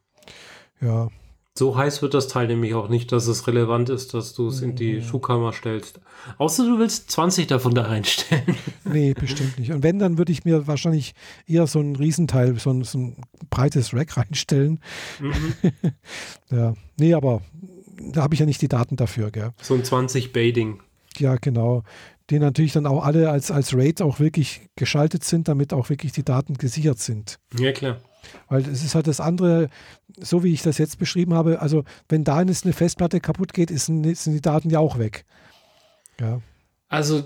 Ja, 0.82 1.10
so 1.56 1.78
heiß 1.78 2.02
wird 2.02 2.16
das 2.16 2.28
Teil 2.28 2.48
nämlich 2.48 2.74
auch 2.74 2.90
nicht, 2.90 3.12
dass 3.12 3.28
es 3.28 3.46
relevant 3.48 3.90
ist, 3.90 4.16
dass 4.16 4.34
du 4.34 4.48
es 4.48 4.62
in 4.62 4.76
die 4.76 4.96
mhm. 4.96 5.04
Schuhkammer 5.04 5.54
stellst. 5.54 6.00
Außer 6.40 6.66
du 6.66 6.80
willst 6.80 7.12
20 7.12 7.48
davon 7.48 7.76
da 7.76 7.84
reinstellen. 7.84 8.58
Nee, 8.86 9.14
bestimmt 9.14 9.58
nicht. 9.58 9.72
Und 9.72 9.82
wenn, 9.82 9.98
dann 9.98 10.20
würde 10.20 10.32
ich 10.32 10.46
mir 10.46 10.68
wahrscheinlich 10.68 11.16
eher 11.48 11.66
so 11.66 11.80
ein 11.80 11.96
Riesenteil, 11.96 12.60
so 12.60 12.70
ein, 12.70 12.84
so 12.84 13.00
ein 13.00 13.16
breites 13.50 13.94
Rack 13.94 14.18
reinstellen. 14.18 14.80
Mhm. 15.20 15.56
ja, 16.52 16.74
nee, 17.00 17.14
aber 17.14 17.42
da 18.12 18.22
habe 18.22 18.36
ich 18.36 18.40
ja 18.40 18.46
nicht 18.46 18.62
die 18.62 18.68
Daten 18.68 18.96
dafür. 18.96 19.32
Gell? 19.32 19.52
So 19.62 19.74
ein 19.74 19.84
20 19.84 20.32
Bading. 20.32 20.82
Ja, 21.18 21.38
genau. 21.38 21.84
Die 22.30 22.40
natürlich 22.40 22.74
dann 22.74 22.86
auch 22.86 23.04
alle 23.04 23.30
als, 23.30 23.52
als 23.52 23.76
RAID 23.76 24.02
auch 24.02 24.20
wirklich 24.20 24.70
geschaltet 24.76 25.24
sind, 25.24 25.48
damit 25.48 25.74
auch 25.74 25.90
wirklich 25.90 26.12
die 26.12 26.24
Daten 26.24 26.56
gesichert 26.56 27.00
sind. 27.00 27.40
Ja, 27.58 27.72
klar. 27.72 27.98
Weil 28.50 28.62
es 28.62 28.84
ist 28.84 28.96
halt 28.96 29.08
das 29.08 29.20
andere, 29.20 29.70
so 30.20 30.44
wie 30.44 30.54
ich 30.54 30.62
das 30.62 30.78
jetzt 30.78 31.00
beschrieben 31.00 31.34
habe, 31.34 31.62
also 31.62 31.84
wenn 32.10 32.24
da 32.24 32.38
eine 32.38 32.54
Festplatte 32.54 33.20
kaputt 33.20 33.54
geht, 33.54 33.70
sind 33.78 34.04
die 34.04 34.42
Daten 34.42 34.70
ja 34.70 34.80
auch 34.80 34.98
weg. 34.98 35.26
Ja. 36.20 36.42
Also 36.90 37.24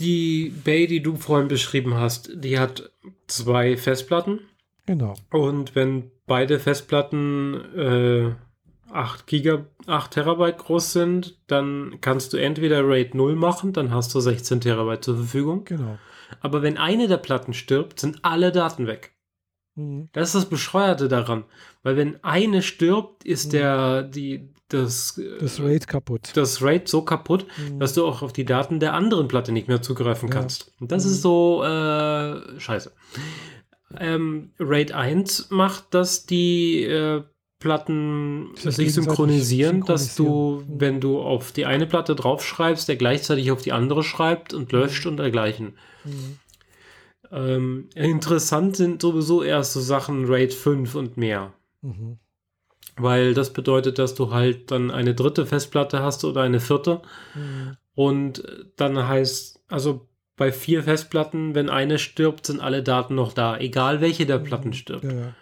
die 0.00 0.52
Bay, 0.64 0.86
die 0.86 1.02
du 1.02 1.16
vorhin 1.16 1.48
beschrieben 1.48 1.94
hast, 1.94 2.30
die 2.34 2.58
hat 2.58 2.90
zwei 3.26 3.76
Festplatten. 3.76 4.40
Genau. 4.86 5.14
Und 5.30 5.74
wenn 5.74 6.10
beide 6.26 6.58
Festplatten 6.58 7.54
äh, 7.76 8.30
8 8.92 9.26
Giga, 9.26 9.66
8 9.86 10.10
Terabyte 10.10 10.58
groß 10.58 10.92
sind, 10.92 11.38
dann 11.46 11.98
kannst 12.00 12.32
du 12.32 12.36
entweder 12.36 12.86
RAID 12.86 13.14
0 13.14 13.36
machen, 13.36 13.72
dann 13.72 13.92
hast 13.92 14.14
du 14.14 14.20
16 14.20 14.60
Terabyte 14.60 15.04
zur 15.04 15.16
Verfügung. 15.16 15.64
Genau. 15.64 15.98
Aber 16.40 16.62
wenn 16.62 16.78
eine 16.78 17.08
der 17.08 17.18
Platten 17.18 17.54
stirbt, 17.54 18.00
sind 18.00 18.24
alle 18.24 18.52
Daten 18.52 18.86
weg. 18.86 19.12
Mhm. 19.74 20.08
Das 20.12 20.28
ist 20.28 20.34
das 20.34 20.48
Bescheuerte 20.48 21.08
daran. 21.08 21.44
Weil 21.82 21.96
wenn 21.96 22.22
eine 22.22 22.62
stirbt, 22.62 23.24
ist 23.24 23.46
mhm. 23.46 23.50
der, 23.50 24.02
die, 24.02 24.50
das, 24.68 25.20
das 25.40 25.60
RAID 25.60 25.86
kaputt. 25.86 26.32
Das 26.34 26.62
RAID 26.62 26.88
so 26.88 27.02
kaputt, 27.02 27.46
mhm. 27.58 27.78
dass 27.78 27.94
du 27.94 28.06
auch 28.06 28.22
auf 28.22 28.32
die 28.32 28.44
Daten 28.44 28.80
der 28.80 28.94
anderen 28.94 29.28
Platte 29.28 29.52
nicht 29.52 29.68
mehr 29.68 29.82
zugreifen 29.82 30.28
ja. 30.28 30.34
kannst. 30.34 30.72
Und 30.80 30.92
das 30.92 31.04
mhm. 31.04 31.10
ist 31.10 31.22
so 31.22 31.62
äh, 31.64 32.60
scheiße. 32.60 32.92
Ähm, 33.98 34.52
RAID 34.58 34.92
1 34.92 35.50
macht, 35.50 35.94
dass 35.94 36.24
die 36.26 36.82
äh, 36.82 37.22
Platten 37.62 38.48
das 38.64 38.74
sich 38.76 38.92
synchronisieren, 38.92 39.84
dass 39.84 40.16
du, 40.16 40.64
mhm. 40.66 40.80
wenn 40.80 41.00
du 41.00 41.20
auf 41.20 41.52
die 41.52 41.64
eine 41.64 41.86
Platte 41.86 42.16
draufschreibst, 42.16 42.88
der 42.88 42.96
gleichzeitig 42.96 43.52
auf 43.52 43.62
die 43.62 43.70
andere 43.70 44.02
schreibt 44.02 44.52
und 44.52 44.72
löscht 44.72 45.06
und 45.06 45.18
dergleichen. 45.18 45.74
Mhm. 46.04 46.38
Ähm, 47.32 47.88
interessant 47.94 48.76
sind 48.76 49.00
sowieso 49.00 49.42
erst 49.42 49.72
so 49.72 49.80
Sachen 49.80 50.26
RAID 50.26 50.52
5 50.52 50.94
und 50.94 51.16
mehr. 51.16 51.52
Mhm. 51.80 52.18
Weil 52.96 53.32
das 53.32 53.52
bedeutet, 53.54 53.98
dass 53.98 54.14
du 54.14 54.32
halt 54.32 54.70
dann 54.70 54.90
eine 54.90 55.14
dritte 55.14 55.46
Festplatte 55.46 56.02
hast 56.02 56.24
oder 56.24 56.42
eine 56.42 56.60
vierte. 56.60 57.00
Mhm. 57.34 57.76
Und 57.94 58.42
dann 58.76 59.08
heißt, 59.08 59.60
also 59.68 60.06
bei 60.36 60.52
vier 60.52 60.82
Festplatten, 60.82 61.54
wenn 61.54 61.70
eine 61.70 61.98
stirbt, 61.98 62.46
sind 62.46 62.60
alle 62.60 62.82
Daten 62.82 63.14
noch 63.14 63.32
da, 63.32 63.58
egal 63.58 64.00
welche 64.00 64.26
der 64.26 64.38
Platten 64.38 64.68
mhm. 64.68 64.74
stirbt. 64.74 65.04
Ja. 65.04 65.34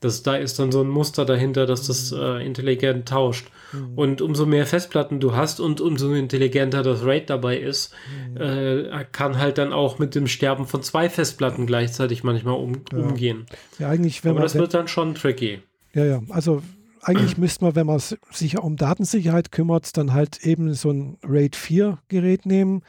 Das, 0.00 0.22
da 0.22 0.36
ist 0.36 0.58
dann 0.58 0.72
so 0.72 0.80
ein 0.80 0.88
Muster 0.88 1.26
dahinter, 1.26 1.66
dass 1.66 1.86
das 1.86 2.10
mhm. 2.10 2.18
äh, 2.18 2.44
intelligent 2.46 3.08
tauscht. 3.08 3.50
Mhm. 3.72 3.98
Und 3.98 4.22
umso 4.22 4.46
mehr 4.46 4.66
Festplatten 4.66 5.20
du 5.20 5.34
hast 5.36 5.60
und 5.60 5.80
umso 5.80 6.12
intelligenter 6.14 6.82
das 6.82 7.04
RAID 7.04 7.28
dabei 7.28 7.58
ist, 7.58 7.92
mhm. 8.30 8.36
äh, 8.40 9.04
kann 9.12 9.38
halt 9.38 9.58
dann 9.58 9.72
auch 9.72 9.98
mit 9.98 10.14
dem 10.14 10.26
Sterben 10.26 10.66
von 10.66 10.82
zwei 10.82 11.10
Festplatten 11.10 11.66
gleichzeitig 11.66 12.24
manchmal 12.24 12.54
um, 12.54 12.82
ja. 12.92 12.98
umgehen. 12.98 13.46
Ja, 13.78 13.88
eigentlich, 13.90 14.24
wenn 14.24 14.30
Aber 14.30 14.40
man, 14.40 14.46
das 14.46 14.54
wird 14.54 14.72
dann 14.72 14.88
schon 14.88 15.14
tricky. 15.14 15.60
Ja, 15.92 16.04
ja. 16.04 16.22
Also 16.30 16.62
eigentlich 17.02 17.36
müsste 17.38 17.64
man, 17.64 17.74
wenn 17.74 17.86
man 17.86 18.00
sich 18.30 18.58
um 18.58 18.76
Datensicherheit 18.76 19.52
kümmert, 19.52 19.96
dann 19.96 20.12
halt 20.12 20.44
eben 20.44 20.72
so 20.74 20.90
ein 20.90 21.18
RAID 21.22 21.56
4 21.56 21.98
Gerät 22.08 22.46
nehmen. 22.46 22.82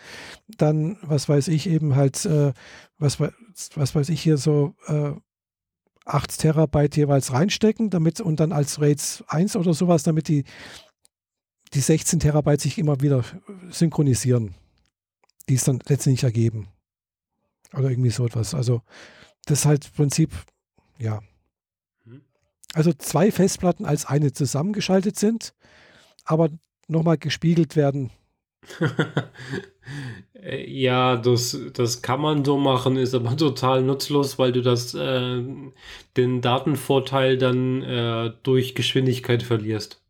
Dann, 0.57 0.97
was 1.01 1.27
weiß 1.27 1.49
ich, 1.49 1.67
eben 1.69 1.95
halt, 1.95 2.25
äh, 2.25 2.53
was, 2.97 3.19
was 3.19 3.95
weiß 3.95 4.09
ich 4.09 4.21
hier 4.21 4.37
so, 4.37 4.75
äh, 4.87 5.11
8 6.13 6.37
Terabyte 6.39 6.97
jeweils 6.97 7.31
reinstecken, 7.33 7.89
damit 7.89 8.21
und 8.21 8.39
dann 8.39 8.51
als 8.51 8.79
RAIDs 8.79 9.23
1 9.27 9.55
oder 9.55 9.73
sowas, 9.73 10.03
damit 10.03 10.27
die, 10.27 10.43
die 11.73 11.79
16 11.79 12.19
Terabyte 12.19 12.61
sich 12.61 12.77
immer 12.77 13.01
wieder 13.01 13.23
synchronisieren, 13.69 14.55
die 15.49 15.55
es 15.55 15.63
dann 15.63 15.79
letztendlich 15.87 16.23
ergeben. 16.23 16.67
Oder 17.73 17.89
irgendwie 17.89 18.09
so 18.09 18.25
etwas. 18.25 18.53
Also 18.53 18.81
das 19.45 19.59
ist 19.59 19.65
halt 19.65 19.85
im 19.85 19.91
Prinzip, 19.93 20.31
ja. 20.97 21.21
Mhm. 22.05 22.21
Also 22.73 22.93
zwei 22.93 23.31
Festplatten 23.31 23.85
als 23.85 24.05
eine 24.05 24.33
zusammengeschaltet 24.33 25.17
sind, 25.17 25.53
aber 26.25 26.49
nochmal 26.87 27.17
gespiegelt 27.17 27.75
werden 27.75 28.11
ja, 30.43 31.17
das, 31.17 31.57
das 31.73 32.01
kann 32.01 32.21
man 32.21 32.43
so 32.43 32.57
machen, 32.57 32.97
ist 32.97 33.13
aber 33.13 33.35
total 33.37 33.83
nutzlos, 33.83 34.39
weil 34.39 34.51
du 34.51 34.61
das, 34.61 34.93
äh, 34.93 35.43
den 36.17 36.41
Datenvorteil 36.41 37.37
dann 37.37 37.83
äh, 37.83 38.33
durch 38.43 38.75
Geschwindigkeit 38.75 39.43
verlierst. 39.43 40.01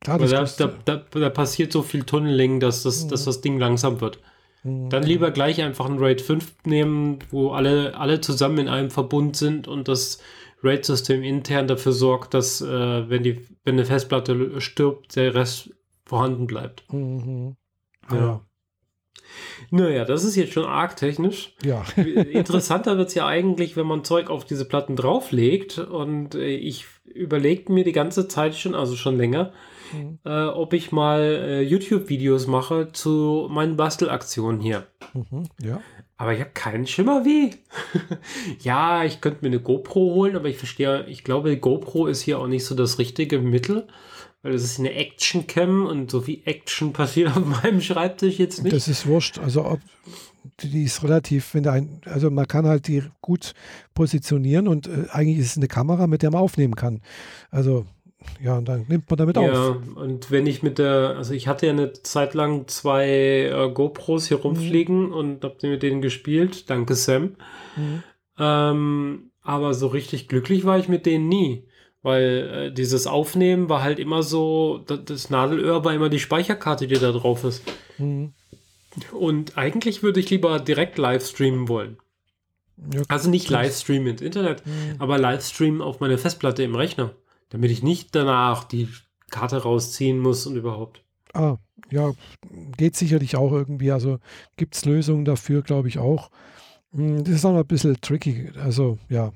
Klar, 0.00 0.18
da, 0.18 0.44
da, 0.44 0.72
da, 0.84 1.04
da, 1.10 1.30
passiert 1.30 1.72
so 1.72 1.82
viel 1.82 2.04
Tunneling, 2.04 2.60
dass 2.60 2.82
das, 2.82 3.04
mhm. 3.04 3.08
dass 3.08 3.24
das 3.24 3.40
Ding 3.40 3.58
langsam 3.58 4.00
wird. 4.00 4.18
Mhm. 4.62 4.90
Dann 4.90 5.02
lieber 5.02 5.30
gleich 5.30 5.62
einfach 5.62 5.86
ein 5.86 5.98
RAID 5.98 6.20
5 6.20 6.54
nehmen, 6.64 7.18
wo 7.30 7.50
alle, 7.50 7.96
alle 7.96 8.20
zusammen 8.20 8.58
in 8.58 8.68
einem 8.68 8.90
Verbund 8.90 9.36
sind 9.36 9.68
und 9.68 9.88
das 9.88 10.20
RAID-System 10.62 11.22
intern 11.22 11.68
dafür 11.68 11.92
sorgt, 11.92 12.34
dass, 12.34 12.60
äh, 12.60 13.08
wenn, 13.08 13.22
die, 13.22 13.46
wenn 13.64 13.74
eine 13.74 13.84
Festplatte 13.84 14.60
stirbt, 14.60 15.16
der 15.16 15.34
Rest 15.34 15.70
vorhanden 16.04 16.46
bleibt. 16.46 16.84
Mhm. 16.92 17.56
Ja. 18.10 18.16
ja. 18.16 18.40
Naja, 19.70 20.04
das 20.04 20.24
ist 20.24 20.36
jetzt 20.36 20.52
schon 20.52 20.64
arg 20.64 20.96
technisch. 20.96 21.54
Ja. 21.64 21.84
Interessanter 21.96 22.98
wird 22.98 23.08
es 23.08 23.14
ja 23.14 23.26
eigentlich, 23.26 23.76
wenn 23.76 23.86
man 23.86 24.04
Zeug 24.04 24.30
auf 24.30 24.44
diese 24.44 24.64
Platten 24.64 24.96
drauflegt. 24.96 25.78
Und 25.78 26.34
äh, 26.34 26.48
ich 26.48 26.86
überlege 27.04 27.72
mir 27.72 27.84
die 27.84 27.92
ganze 27.92 28.28
Zeit 28.28 28.54
schon, 28.54 28.74
also 28.74 28.96
schon 28.96 29.16
länger, 29.16 29.52
mhm. 29.92 30.18
äh, 30.24 30.46
ob 30.46 30.72
ich 30.72 30.92
mal 30.92 31.20
äh, 31.20 31.62
YouTube-Videos 31.62 32.46
mache 32.46 32.92
zu 32.92 33.48
meinen 33.50 33.76
Bastelaktionen 33.76 34.60
hier. 34.60 34.86
Mhm, 35.14 35.48
ja. 35.62 35.80
Aber 36.18 36.32
ich 36.32 36.40
habe 36.40 36.50
keinen 36.54 36.86
Schimmer 36.86 37.24
wie. 37.24 37.50
ja, 38.60 39.04
ich 39.04 39.20
könnte 39.20 39.40
mir 39.42 39.48
eine 39.48 39.60
GoPro 39.60 40.14
holen, 40.14 40.36
aber 40.36 40.48
ich 40.48 40.56
verstehe, 40.56 41.04
ich 41.08 41.24
glaube, 41.24 41.56
GoPro 41.58 42.06
ist 42.06 42.22
hier 42.22 42.38
auch 42.38 42.46
nicht 42.46 42.64
so 42.64 42.74
das 42.74 42.98
richtige 42.98 43.38
Mittel. 43.38 43.86
Weil 44.46 44.52
das 44.52 44.62
ist 44.62 44.78
eine 44.78 44.92
Action-Cam 44.92 45.86
und 45.86 46.08
so 46.08 46.20
viel 46.20 46.40
Action 46.44 46.92
passiert 46.92 47.30
auf 47.36 47.44
meinem 47.44 47.80
Schreibtisch 47.80 48.38
jetzt 48.38 48.62
nicht. 48.62 48.72
Das 48.72 48.86
ist 48.86 49.04
wurscht. 49.04 49.40
Also 49.40 49.64
ob, 49.64 49.80
die 50.60 50.84
ist 50.84 51.02
relativ, 51.02 51.52
wenn 51.52 51.64
da 51.64 51.72
ein, 51.72 52.00
also 52.04 52.30
man 52.30 52.46
kann 52.46 52.64
halt 52.64 52.86
die 52.86 53.02
gut 53.20 53.54
positionieren 53.92 54.68
und 54.68 54.86
äh, 54.86 55.06
eigentlich 55.10 55.38
ist 55.38 55.46
es 55.46 55.56
eine 55.56 55.66
Kamera, 55.66 56.06
mit 56.06 56.22
der 56.22 56.30
man 56.30 56.42
aufnehmen 56.42 56.76
kann. 56.76 57.02
Also 57.50 57.86
ja, 58.40 58.56
und 58.56 58.68
dann 58.68 58.86
nimmt 58.86 59.10
man 59.10 59.16
damit 59.16 59.34
ja, 59.34 59.42
auf. 59.42 59.48
Ja, 59.48 60.00
und 60.00 60.30
wenn 60.30 60.46
ich 60.46 60.62
mit 60.62 60.78
der, 60.78 61.16
also 61.16 61.34
ich 61.34 61.48
hatte 61.48 61.66
ja 61.66 61.72
eine 61.72 61.92
Zeit 61.92 62.34
lang 62.34 62.68
zwei 62.68 63.50
äh, 63.52 63.68
GoPros 63.74 64.28
hier 64.28 64.36
rumfliegen 64.36 65.06
mhm. 65.06 65.12
und 65.12 65.42
habe 65.42 65.56
mit 65.66 65.82
denen 65.82 66.02
gespielt, 66.02 66.70
danke 66.70 66.94
Sam. 66.94 67.34
Mhm. 67.74 68.04
Ähm, 68.38 69.30
aber 69.42 69.74
so 69.74 69.88
richtig 69.88 70.28
glücklich 70.28 70.64
war 70.64 70.78
ich 70.78 70.88
mit 70.88 71.04
denen 71.04 71.26
nie. 71.26 71.66
Weil 72.06 72.68
äh, 72.68 72.72
dieses 72.72 73.08
Aufnehmen 73.08 73.68
war 73.68 73.82
halt 73.82 73.98
immer 73.98 74.22
so, 74.22 74.80
das, 74.86 75.00
das, 75.06 75.28
Nadelöhr 75.28 75.84
war 75.84 75.92
immer 75.92 76.08
die 76.08 76.20
Speicherkarte, 76.20 76.86
die 76.86 77.00
da 77.00 77.10
drauf 77.10 77.42
ist. 77.42 77.64
Mhm. 77.98 78.32
Und 79.10 79.58
eigentlich 79.58 80.04
würde 80.04 80.20
ich 80.20 80.30
lieber 80.30 80.60
direkt 80.60 80.98
live 80.98 81.26
streamen 81.26 81.66
wollen. 81.66 81.96
Ja, 82.94 83.02
also 83.08 83.28
nicht 83.28 83.50
Livestream 83.50 84.06
ins 84.06 84.22
Internet, 84.22 84.64
mhm. 84.64 84.94
aber 85.00 85.18
Livestream 85.18 85.82
auf 85.82 85.98
meine 85.98 86.16
Festplatte 86.16 86.62
im 86.62 86.76
Rechner, 86.76 87.10
damit 87.48 87.72
ich 87.72 87.82
nicht 87.82 88.14
danach 88.14 88.62
die 88.62 88.88
Karte 89.32 89.64
rausziehen 89.64 90.20
muss 90.20 90.46
und 90.46 90.54
überhaupt. 90.54 91.02
Ah, 91.34 91.56
ja, 91.90 92.12
geht 92.76 92.94
sicherlich 92.94 93.34
auch 93.34 93.50
irgendwie. 93.50 93.90
Also 93.90 94.20
gibt 94.56 94.76
es 94.76 94.84
Lösungen 94.84 95.24
dafür, 95.24 95.62
glaube 95.62 95.88
ich 95.88 95.98
auch. 95.98 96.30
Hm, 96.92 97.24
das 97.24 97.34
ist 97.34 97.44
auch 97.44 97.52
noch 97.52 97.64
ein 97.64 97.66
bisschen 97.66 98.00
tricky. 98.00 98.52
Also 98.62 98.96
ja, 99.08 99.32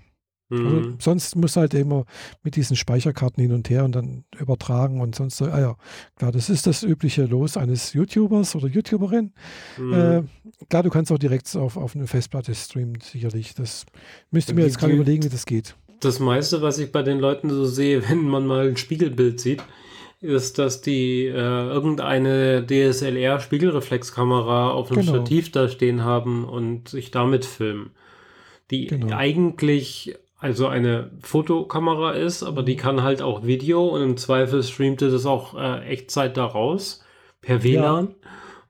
also 0.50 0.62
mhm. 0.62 0.96
sonst 0.98 1.36
muss 1.36 1.56
halt 1.56 1.74
immer 1.74 2.04
mit 2.42 2.56
diesen 2.56 2.76
Speicherkarten 2.76 3.40
hin 3.40 3.52
und 3.52 3.70
her 3.70 3.84
und 3.84 3.94
dann 3.94 4.24
übertragen 4.38 5.00
und 5.00 5.14
sonst 5.14 5.36
so. 5.36 5.44
Ah 5.46 5.60
ja, 5.60 5.76
klar, 6.16 6.32
das 6.32 6.50
ist 6.50 6.66
das 6.66 6.82
übliche 6.82 7.24
Los 7.24 7.56
eines 7.56 7.92
YouTubers 7.92 8.56
oder 8.56 8.66
YouTuberin. 8.66 9.32
Mhm. 9.78 9.92
Äh, 9.92 10.22
klar, 10.68 10.82
du 10.82 10.90
kannst 10.90 11.12
auch 11.12 11.18
direkt 11.18 11.54
auf, 11.56 11.76
auf 11.76 11.94
eine 11.94 12.08
Festplatte 12.08 12.54
streamen, 12.54 12.98
sicherlich. 13.00 13.54
Das 13.54 13.86
müsste 14.30 14.54
mir 14.54 14.64
jetzt 14.64 14.78
gerade 14.78 14.94
überlegen, 14.94 15.22
wie 15.22 15.28
das 15.28 15.46
geht. 15.46 15.76
Das 16.00 16.18
meiste, 16.18 16.62
was 16.62 16.78
ich 16.78 16.90
bei 16.90 17.02
den 17.02 17.20
Leuten 17.20 17.50
so 17.50 17.66
sehe, 17.66 18.02
wenn 18.08 18.26
man 18.26 18.46
mal 18.46 18.68
ein 18.68 18.76
Spiegelbild 18.76 19.40
sieht, 19.40 19.62
ist, 20.20 20.58
dass 20.58 20.82
die 20.82 21.26
äh, 21.26 21.32
irgendeine 21.32 22.66
DSLR-Spiegelreflexkamera 22.66 24.70
auf 24.70 24.90
einem 24.90 25.06
genau. 25.06 25.14
Stativ 25.14 25.52
da 25.52 25.68
stehen 25.68 26.04
haben 26.04 26.44
und 26.44 26.88
sich 26.88 27.10
damit 27.10 27.46
filmen. 27.46 27.90
Die 28.70 28.86
genau. 28.86 29.16
eigentlich 29.16 30.14
also 30.40 30.68
eine 30.68 31.10
Fotokamera 31.20 32.12
ist, 32.12 32.42
aber 32.42 32.62
die 32.62 32.74
mhm. 32.74 32.78
kann 32.78 33.02
halt 33.02 33.20
auch 33.20 33.44
Video 33.44 33.86
und 33.88 34.02
im 34.02 34.16
Zweifel 34.16 34.62
streamte 34.62 35.10
das 35.10 35.26
auch 35.26 35.54
äh, 35.54 35.86
Echtzeit 35.86 36.36
daraus 36.38 37.04
per 37.42 37.62
WLAN. 37.62 38.08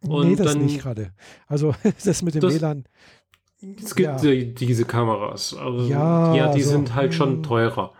Ja. 0.02 0.10
Und 0.10 0.30
nee, 0.30 0.36
das 0.36 0.54
dann, 0.54 0.64
nicht 0.64 0.80
gerade. 0.80 1.12
Also 1.46 1.74
das 2.04 2.22
mit 2.22 2.34
dem 2.34 2.40
das, 2.40 2.54
WLAN. 2.54 2.84
Es 3.60 3.94
gibt 3.94 4.08
ja. 4.08 4.16
die, 4.16 4.52
diese 4.52 4.84
Kameras. 4.84 5.54
Also, 5.54 5.86
ja, 5.86 6.34
ja, 6.34 6.46
die 6.48 6.60
also, 6.60 6.70
sind 6.70 6.94
halt 6.94 7.14
schon 7.14 7.34
hm. 7.34 7.42
teurer. 7.44 7.92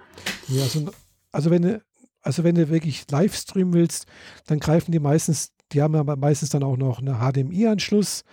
Ja, 0.49 0.62
also, 0.62 0.91
also 1.31 1.51
wenn 1.51 1.62
du, 1.62 1.83
also 2.23 2.43
wenn 2.43 2.57
du 2.57 2.71
wirklich 2.71 3.09
live 3.11 3.37
streamen 3.37 3.73
willst, 3.73 4.07
dann 4.47 4.59
greifen 4.59 4.91
die 4.91 4.99
meistens, 4.99 5.53
die 5.71 5.81
haben 5.81 5.95
ja 5.95 6.03
meistens 6.03 6.51
dann 6.51 6.64
auch 6.64 6.77
noch 6.77 6.99
einen 6.99 7.21
HDMI-Anschluss. 7.21 8.25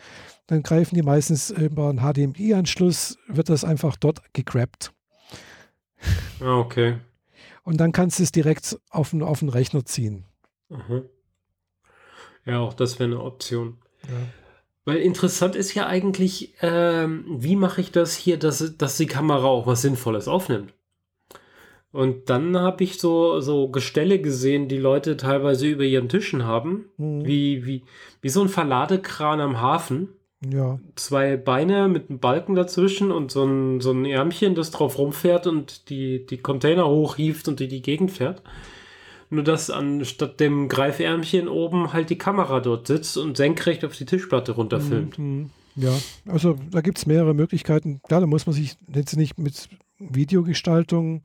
Dann 0.47 0.63
greifen 0.63 0.95
die 0.95 1.03
meistens 1.03 1.51
über 1.51 1.89
einen 1.89 1.99
HDMI-Anschluss, 1.99 3.17
wird 3.27 3.49
das 3.49 3.65
einfach 3.65 3.97
dort 3.97 4.33
gegrabt. 4.33 4.93
Ah, 6.39 6.59
okay. 6.59 6.97
Und 7.63 7.77
dann 7.77 7.91
kannst 7.91 8.19
du 8.19 8.23
es 8.23 8.31
direkt 8.31 8.79
auf 8.89 9.09
den, 9.09 9.23
auf 9.23 9.39
den 9.39 9.49
Rechner 9.49 9.85
ziehen. 9.85 10.25
Mhm. 10.69 11.03
Ja, 12.45 12.59
auch 12.59 12.73
das 12.73 12.99
wäre 12.99 13.09
eine 13.09 13.21
Option. 13.21 13.77
Ja. 14.03 14.13
Weil 14.85 14.97
interessant 14.99 15.55
ist 15.55 15.73
ja 15.73 15.85
eigentlich, 15.85 16.53
ähm, 16.61 17.25
wie 17.27 17.57
mache 17.57 17.81
ich 17.81 17.91
das 17.91 18.15
hier, 18.15 18.39
dass, 18.39 18.77
dass 18.77 18.95
die 18.95 19.05
Kamera 19.05 19.45
auch 19.45 19.67
was 19.67 19.81
Sinnvolles 19.81 20.29
aufnimmt. 20.29 20.73
Und 21.91 22.29
dann 22.29 22.57
habe 22.57 22.83
ich 22.83 22.99
so, 22.99 23.41
so 23.41 23.69
Gestelle 23.69 24.21
gesehen, 24.21 24.69
die 24.69 24.77
Leute 24.77 25.17
teilweise 25.17 25.67
über 25.67 25.83
ihren 25.83 26.09
Tischen 26.09 26.45
haben, 26.45 26.85
mhm. 26.97 27.25
wie, 27.25 27.65
wie, 27.65 27.83
wie 28.21 28.29
so 28.29 28.41
ein 28.41 28.49
Verladekran 28.49 29.41
am 29.41 29.59
Hafen. 29.59 30.09
Ja. 30.45 30.79
Zwei 30.95 31.35
Beine 31.35 31.87
mit 31.87 32.09
einem 32.09 32.19
Balken 32.19 32.55
dazwischen 32.55 33.11
und 33.11 33.31
so 33.31 33.43
ein, 33.43 33.81
so 33.81 33.91
ein 33.91 34.05
Ärmchen, 34.05 34.53
das 34.55 34.71
drauf 34.71 34.97
rumfährt 34.97 35.47
und 35.47 35.89
die, 35.89 36.25
die 36.25 36.37
Container 36.37 36.87
hochhieft 36.87 37.47
und 37.47 37.59
die 37.59 37.67
die 37.67 37.81
Gegend 37.81 38.11
fährt. 38.11 38.43
Nur 39.29 39.43
dass 39.43 39.69
anstatt 39.69 40.39
dem 40.39 40.69
Greifärmchen 40.69 41.47
oben 41.47 41.91
halt 41.91 42.09
die 42.09 42.17
Kamera 42.17 42.59
dort 42.59 42.87
sitzt 42.87 43.17
und 43.17 43.35
senkrecht 43.35 43.83
auf 43.83 43.97
die 43.97 44.05
Tischplatte 44.05 44.53
runterfilmt. 44.53 45.17
Mhm. 45.17 45.49
Ja, 45.75 45.93
also 46.27 46.55
da 46.71 46.81
gibt 46.81 46.97
es 46.97 47.05
mehrere 47.05 47.33
Möglichkeiten. 47.33 48.01
Klar, 48.07 48.21
da 48.21 48.27
muss 48.27 48.47
man 48.47 48.55
sich 48.55 48.77
jetzt 48.93 49.15
nicht 49.15 49.37
mit 49.37 49.69
Videogestaltung, 49.99 51.21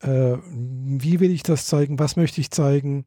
äh, 0.00 0.36
wie 0.42 1.20
will 1.20 1.30
ich 1.30 1.42
das 1.42 1.66
zeigen, 1.66 1.98
was 1.98 2.16
möchte 2.16 2.40
ich 2.40 2.50
zeigen, 2.50 3.06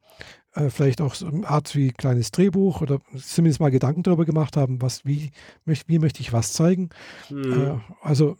äh, 0.53 0.69
vielleicht 0.69 1.01
auch 1.01 1.15
so 1.15 1.27
eine 1.27 1.47
Art 1.47 1.75
wie 1.75 1.91
kleines 1.91 2.31
Drehbuch 2.31 2.81
oder 2.81 2.99
zumindest 3.17 3.59
mal 3.59 3.71
Gedanken 3.71 4.03
darüber 4.03 4.25
gemacht 4.25 4.57
haben, 4.57 4.81
was, 4.81 5.05
wie, 5.05 5.31
wie 5.65 5.99
möchte 5.99 6.21
ich 6.21 6.33
was 6.33 6.53
zeigen. 6.53 6.89
Mhm. 7.29 7.53
Äh, 7.53 7.79
also 8.01 8.37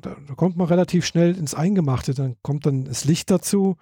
da, 0.00 0.16
kommt 0.36 0.56
man 0.56 0.68
relativ 0.68 1.04
schnell 1.04 1.36
ins 1.36 1.54
Eingemachte, 1.54 2.14
dann 2.14 2.36
kommt 2.42 2.66
dann 2.66 2.84
das 2.84 3.04
Licht 3.04 3.30
dazu. 3.30 3.76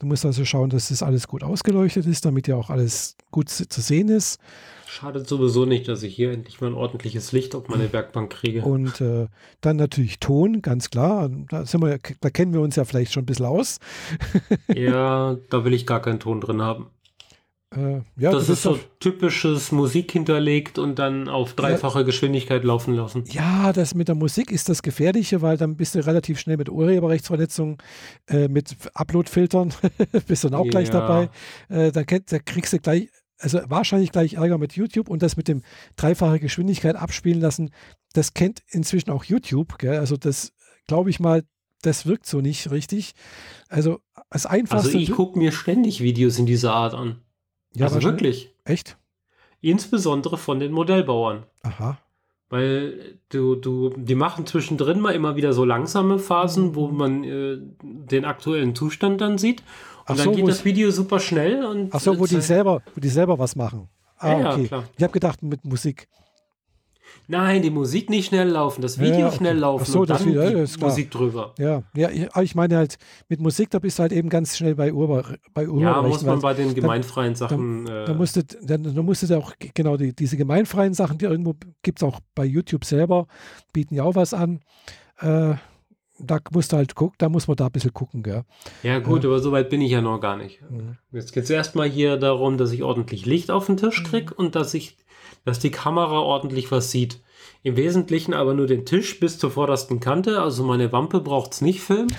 Du 0.00 0.06
musst 0.06 0.24
also 0.24 0.44
schauen, 0.44 0.70
dass 0.70 0.88
das 0.88 1.02
alles 1.02 1.28
gut 1.28 1.42
ausgeleuchtet 1.42 2.06
ist, 2.06 2.24
damit 2.24 2.48
ja 2.48 2.56
auch 2.56 2.70
alles 2.70 3.16
gut 3.30 3.48
zu 3.48 3.80
sehen 3.80 4.08
ist. 4.08 4.38
Schadet 4.86 5.26
sowieso 5.26 5.64
nicht, 5.64 5.88
dass 5.88 6.02
ich 6.02 6.14
hier 6.14 6.32
endlich 6.32 6.60
mal 6.60 6.68
ein 6.68 6.74
ordentliches 6.74 7.32
Licht 7.32 7.54
auf 7.54 7.68
meine 7.68 7.92
Werkbank 7.92 8.30
kriege. 8.30 8.62
Und 8.62 9.00
äh, 9.00 9.26
dann 9.60 9.76
natürlich 9.76 10.20
Ton, 10.20 10.62
ganz 10.62 10.90
klar. 10.90 11.30
Da, 11.48 11.64
sind 11.66 11.82
wir, 11.82 11.98
da 12.20 12.30
kennen 12.30 12.52
wir 12.52 12.60
uns 12.60 12.76
ja 12.76 12.84
vielleicht 12.84 13.12
schon 13.12 13.22
ein 13.22 13.26
bisschen 13.26 13.46
aus. 13.46 13.78
ja, 14.72 15.36
da 15.50 15.64
will 15.64 15.72
ich 15.72 15.86
gar 15.86 16.00
keinen 16.00 16.20
Ton 16.20 16.40
drin 16.40 16.62
haben. 16.62 16.90
Äh, 17.76 18.02
ja, 18.16 18.30
das 18.30 18.48
ist 18.48 18.62
so 18.62 18.78
typisches 19.00 19.72
Musik 19.72 20.12
hinterlegt 20.12 20.78
und 20.78 20.98
dann 20.98 21.28
auf 21.28 21.54
dreifache 21.54 22.00
ja, 22.00 22.04
Geschwindigkeit 22.04 22.64
laufen 22.64 22.94
lassen. 22.94 23.24
Ja, 23.28 23.72
das 23.72 23.94
mit 23.94 24.08
der 24.08 24.14
Musik 24.14 24.50
ist 24.50 24.68
das 24.68 24.82
Gefährliche, 24.82 25.42
weil 25.42 25.56
dann 25.56 25.76
bist 25.76 25.94
du 25.94 26.04
relativ 26.04 26.38
schnell 26.38 26.56
mit 26.56 26.68
Urheberrechtsverletzungen, 26.68 27.78
äh, 28.28 28.48
mit 28.48 28.76
Upload-Filtern, 28.94 29.74
bist 30.26 30.44
du 30.44 30.48
dann 30.48 30.60
auch 30.60 30.64
ja. 30.66 30.70
gleich 30.70 30.90
dabei. 30.90 31.30
Äh, 31.68 31.90
da, 31.92 32.02
da, 32.02 32.38
kriegst 32.38 32.72
du 32.72 32.78
gleich, 32.78 33.08
also 33.38 33.60
wahrscheinlich 33.66 34.12
gleich 34.12 34.34
Ärger 34.34 34.58
mit 34.58 34.74
YouTube 34.74 35.08
und 35.08 35.22
das 35.22 35.36
mit 35.36 35.48
dem 35.48 35.62
dreifache 35.96 36.38
Geschwindigkeit 36.38 36.96
abspielen 36.96 37.40
lassen, 37.40 37.70
das 38.12 38.34
kennt 38.34 38.62
inzwischen 38.68 39.10
auch 39.10 39.24
YouTube. 39.24 39.78
Gell? 39.78 39.98
Also 39.98 40.16
das 40.16 40.52
glaube 40.86 41.10
ich 41.10 41.18
mal, 41.18 41.42
das 41.82 42.06
wirkt 42.06 42.26
so 42.26 42.40
nicht 42.40 42.70
richtig. 42.70 43.12
Also 43.68 43.98
als 44.30 44.46
einfachste. 44.46 44.88
Also 44.88 44.98
ich 44.98 45.10
gucke 45.10 45.38
mir 45.38 45.52
ständig 45.52 46.00
Videos 46.00 46.38
in 46.38 46.46
dieser 46.46 46.72
Art 46.72 46.94
an. 46.94 47.20
Ja, 47.76 47.86
also 47.86 48.02
wirklich. 48.02 48.52
Echt? 48.64 48.96
Insbesondere 49.60 50.36
von 50.36 50.60
den 50.60 50.72
Modellbauern. 50.72 51.44
Aha. 51.62 51.98
Weil 52.50 53.18
du, 53.30 53.56
du, 53.56 53.90
die 53.96 54.14
machen 54.14 54.46
zwischendrin 54.46 55.00
mal 55.00 55.14
immer 55.14 55.36
wieder 55.36 55.52
so 55.52 55.64
langsame 55.64 56.18
Phasen, 56.18 56.74
wo 56.74 56.88
man 56.88 57.24
äh, 57.24 57.58
den 57.82 58.24
aktuellen 58.24 58.74
Zustand 58.74 59.20
dann 59.20 59.38
sieht. 59.38 59.60
Und 59.60 59.66
Ach 60.06 60.16
dann 60.16 60.36
geht 60.36 60.46
das 60.46 60.64
Video 60.64 60.90
super 60.90 61.18
schnell. 61.18 61.64
Und 61.64 61.94
Ach 61.94 62.00
so, 62.00 62.18
wo 62.18 62.26
die 62.26 62.40
selber, 62.40 62.82
wo 62.94 63.00
die 63.00 63.08
selber 63.08 63.38
was 63.38 63.56
machen. 63.56 63.88
Ah, 64.18 64.38
ja, 64.38 64.52
okay. 64.52 64.66
Klar. 64.66 64.84
Ich 64.96 65.02
habe 65.02 65.12
gedacht 65.12 65.42
mit 65.42 65.64
Musik. 65.64 66.08
Nein, 67.26 67.62
die 67.62 67.70
Musik 67.70 68.10
nicht 68.10 68.26
schnell 68.26 68.48
laufen, 68.48 68.82
das 68.82 68.98
Video 68.98 69.20
ja, 69.20 69.26
okay. 69.28 69.36
schnell 69.36 69.58
laufen 69.58 69.84
Ach 69.86 69.92
so, 69.92 70.00
und 70.00 70.10
das 70.10 70.26
Video, 70.26 70.42
ja, 70.42 70.62
ist 70.62 70.80
Musik 70.80 71.10
drüber. 71.10 71.54
Ja, 71.58 71.82
ja 71.96 72.10
ich, 72.10 72.28
ich, 72.42 72.54
meine 72.54 72.76
halt, 72.76 72.98
mit 73.28 73.40
Musik, 73.40 73.70
da 73.70 73.78
bist 73.78 73.98
du 73.98 74.02
halt 74.02 74.12
eben 74.12 74.28
ganz 74.28 74.56
schnell 74.56 74.74
bei 74.74 74.92
Urheber, 74.92 75.36
bei 75.54 75.64
Ja, 75.64 76.02
muss 76.02 76.22
man 76.22 76.40
bei 76.40 76.54
den 76.54 76.74
gemeinfreien 76.74 77.34
Sachen. 77.34 77.86
Da, 77.86 78.02
äh, 78.02 78.06
da 78.06 78.14
musste, 78.14 78.44
da, 78.44 78.76
da 78.76 79.02
musste 79.02 79.36
auch, 79.38 79.52
genau, 79.74 79.96
die, 79.96 80.14
diese 80.14 80.36
gemeinfreien 80.36 80.92
Sachen, 80.92 81.18
die 81.18 81.24
irgendwo 81.24 81.54
gibt 81.82 81.98
es 81.98 82.02
auch 82.02 82.20
bei 82.34 82.44
YouTube 82.44 82.84
selber, 82.84 83.26
bieten 83.72 83.94
ja 83.94 84.04
auch 84.04 84.14
was 84.14 84.34
an. 84.34 84.60
Äh, 85.20 85.54
da 86.18 86.38
musst 86.52 86.72
du 86.72 86.76
halt 86.76 86.94
gucken, 86.94 87.16
da 87.18 87.28
muss 87.28 87.48
man 87.48 87.56
da 87.56 87.66
ein 87.66 87.72
bisschen 87.72 87.92
gucken, 87.92 88.22
gell? 88.22 88.44
Ja, 88.82 89.00
gut, 89.00 89.24
äh, 89.24 89.26
aber 89.26 89.40
so 89.40 89.50
weit 89.52 89.68
bin 89.68 89.80
ich 89.80 89.90
ja 89.90 90.00
noch 90.00 90.20
gar 90.20 90.36
nicht. 90.36 90.60
Mhm. 90.70 90.96
Jetzt 91.12 91.32
geht 91.32 91.44
es 91.44 91.50
erstmal 91.50 91.88
hier 91.88 92.16
darum, 92.16 92.56
dass 92.56 92.70
ich 92.72 92.82
ordentlich 92.82 93.26
Licht 93.26 93.50
auf 93.50 93.66
den 93.66 93.76
Tisch 93.76 94.02
kriege 94.04 94.32
mhm. 94.32 94.46
und 94.46 94.54
dass 94.54 94.74
ich 94.74 94.96
dass 95.44 95.58
die 95.58 95.70
Kamera 95.70 96.18
ordentlich 96.20 96.70
was 96.70 96.90
sieht. 96.90 97.20
Im 97.62 97.76
Wesentlichen 97.76 98.34
aber 98.34 98.52
nur 98.52 98.66
den 98.66 98.84
Tisch 98.84 99.18
bis 99.20 99.38
zur 99.38 99.50
vordersten 99.50 99.98
Kante, 99.98 100.42
also 100.42 100.64
meine 100.64 100.92
Wampe 100.92 101.20
braucht 101.20 101.52
es 101.54 101.60
nicht 101.62 101.80
filmen. 101.80 102.14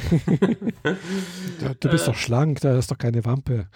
du 1.80 1.90
bist 1.90 2.08
äh, 2.08 2.12
doch 2.12 2.18
schlank, 2.18 2.62
da 2.62 2.78
ist 2.78 2.90
doch 2.90 2.98
keine 2.98 3.26
Wampe. 3.26 3.68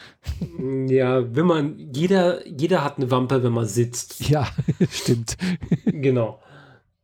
ja, 0.87 1.35
wenn 1.35 1.45
man, 1.45 1.77
jeder, 1.93 2.45
jeder 2.47 2.83
hat 2.83 2.97
eine 2.97 3.11
Wampe, 3.11 3.43
wenn 3.43 3.53
man 3.53 3.67
sitzt. 3.67 4.27
Ja, 4.27 4.47
stimmt. 4.89 5.37
genau. 5.85 6.39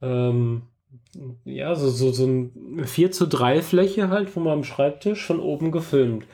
Ähm, 0.02 0.64
ja, 1.44 1.76
so, 1.76 1.90
so, 1.90 2.12
so 2.12 2.26
ein 2.26 2.84
4 2.86 3.12
zu 3.12 3.28
3 3.28 3.62
Fläche 3.62 4.10
halt 4.10 4.30
von 4.30 4.44
meinem 4.44 4.64
Schreibtisch 4.64 5.26
von 5.26 5.40
oben 5.40 5.72
gefilmt. 5.72 6.26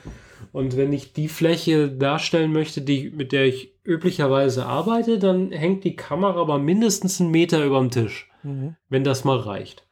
Und 0.52 0.76
wenn 0.76 0.92
ich 0.92 1.14
die 1.14 1.28
Fläche 1.28 1.88
darstellen 1.88 2.52
möchte, 2.52 2.82
die, 2.82 3.10
mit 3.10 3.32
der 3.32 3.46
ich 3.46 3.74
üblicherweise 3.84 4.66
arbeite, 4.66 5.18
dann 5.18 5.50
hängt 5.50 5.82
die 5.84 5.96
Kamera 5.96 6.40
aber 6.40 6.58
mindestens 6.58 7.20
einen 7.20 7.30
Meter 7.30 7.64
über 7.64 7.80
dem 7.80 7.90
Tisch, 7.90 8.30
mhm. 8.42 8.76
wenn 8.88 9.02
das 9.02 9.24
mal 9.24 9.38
reicht. 9.38 9.86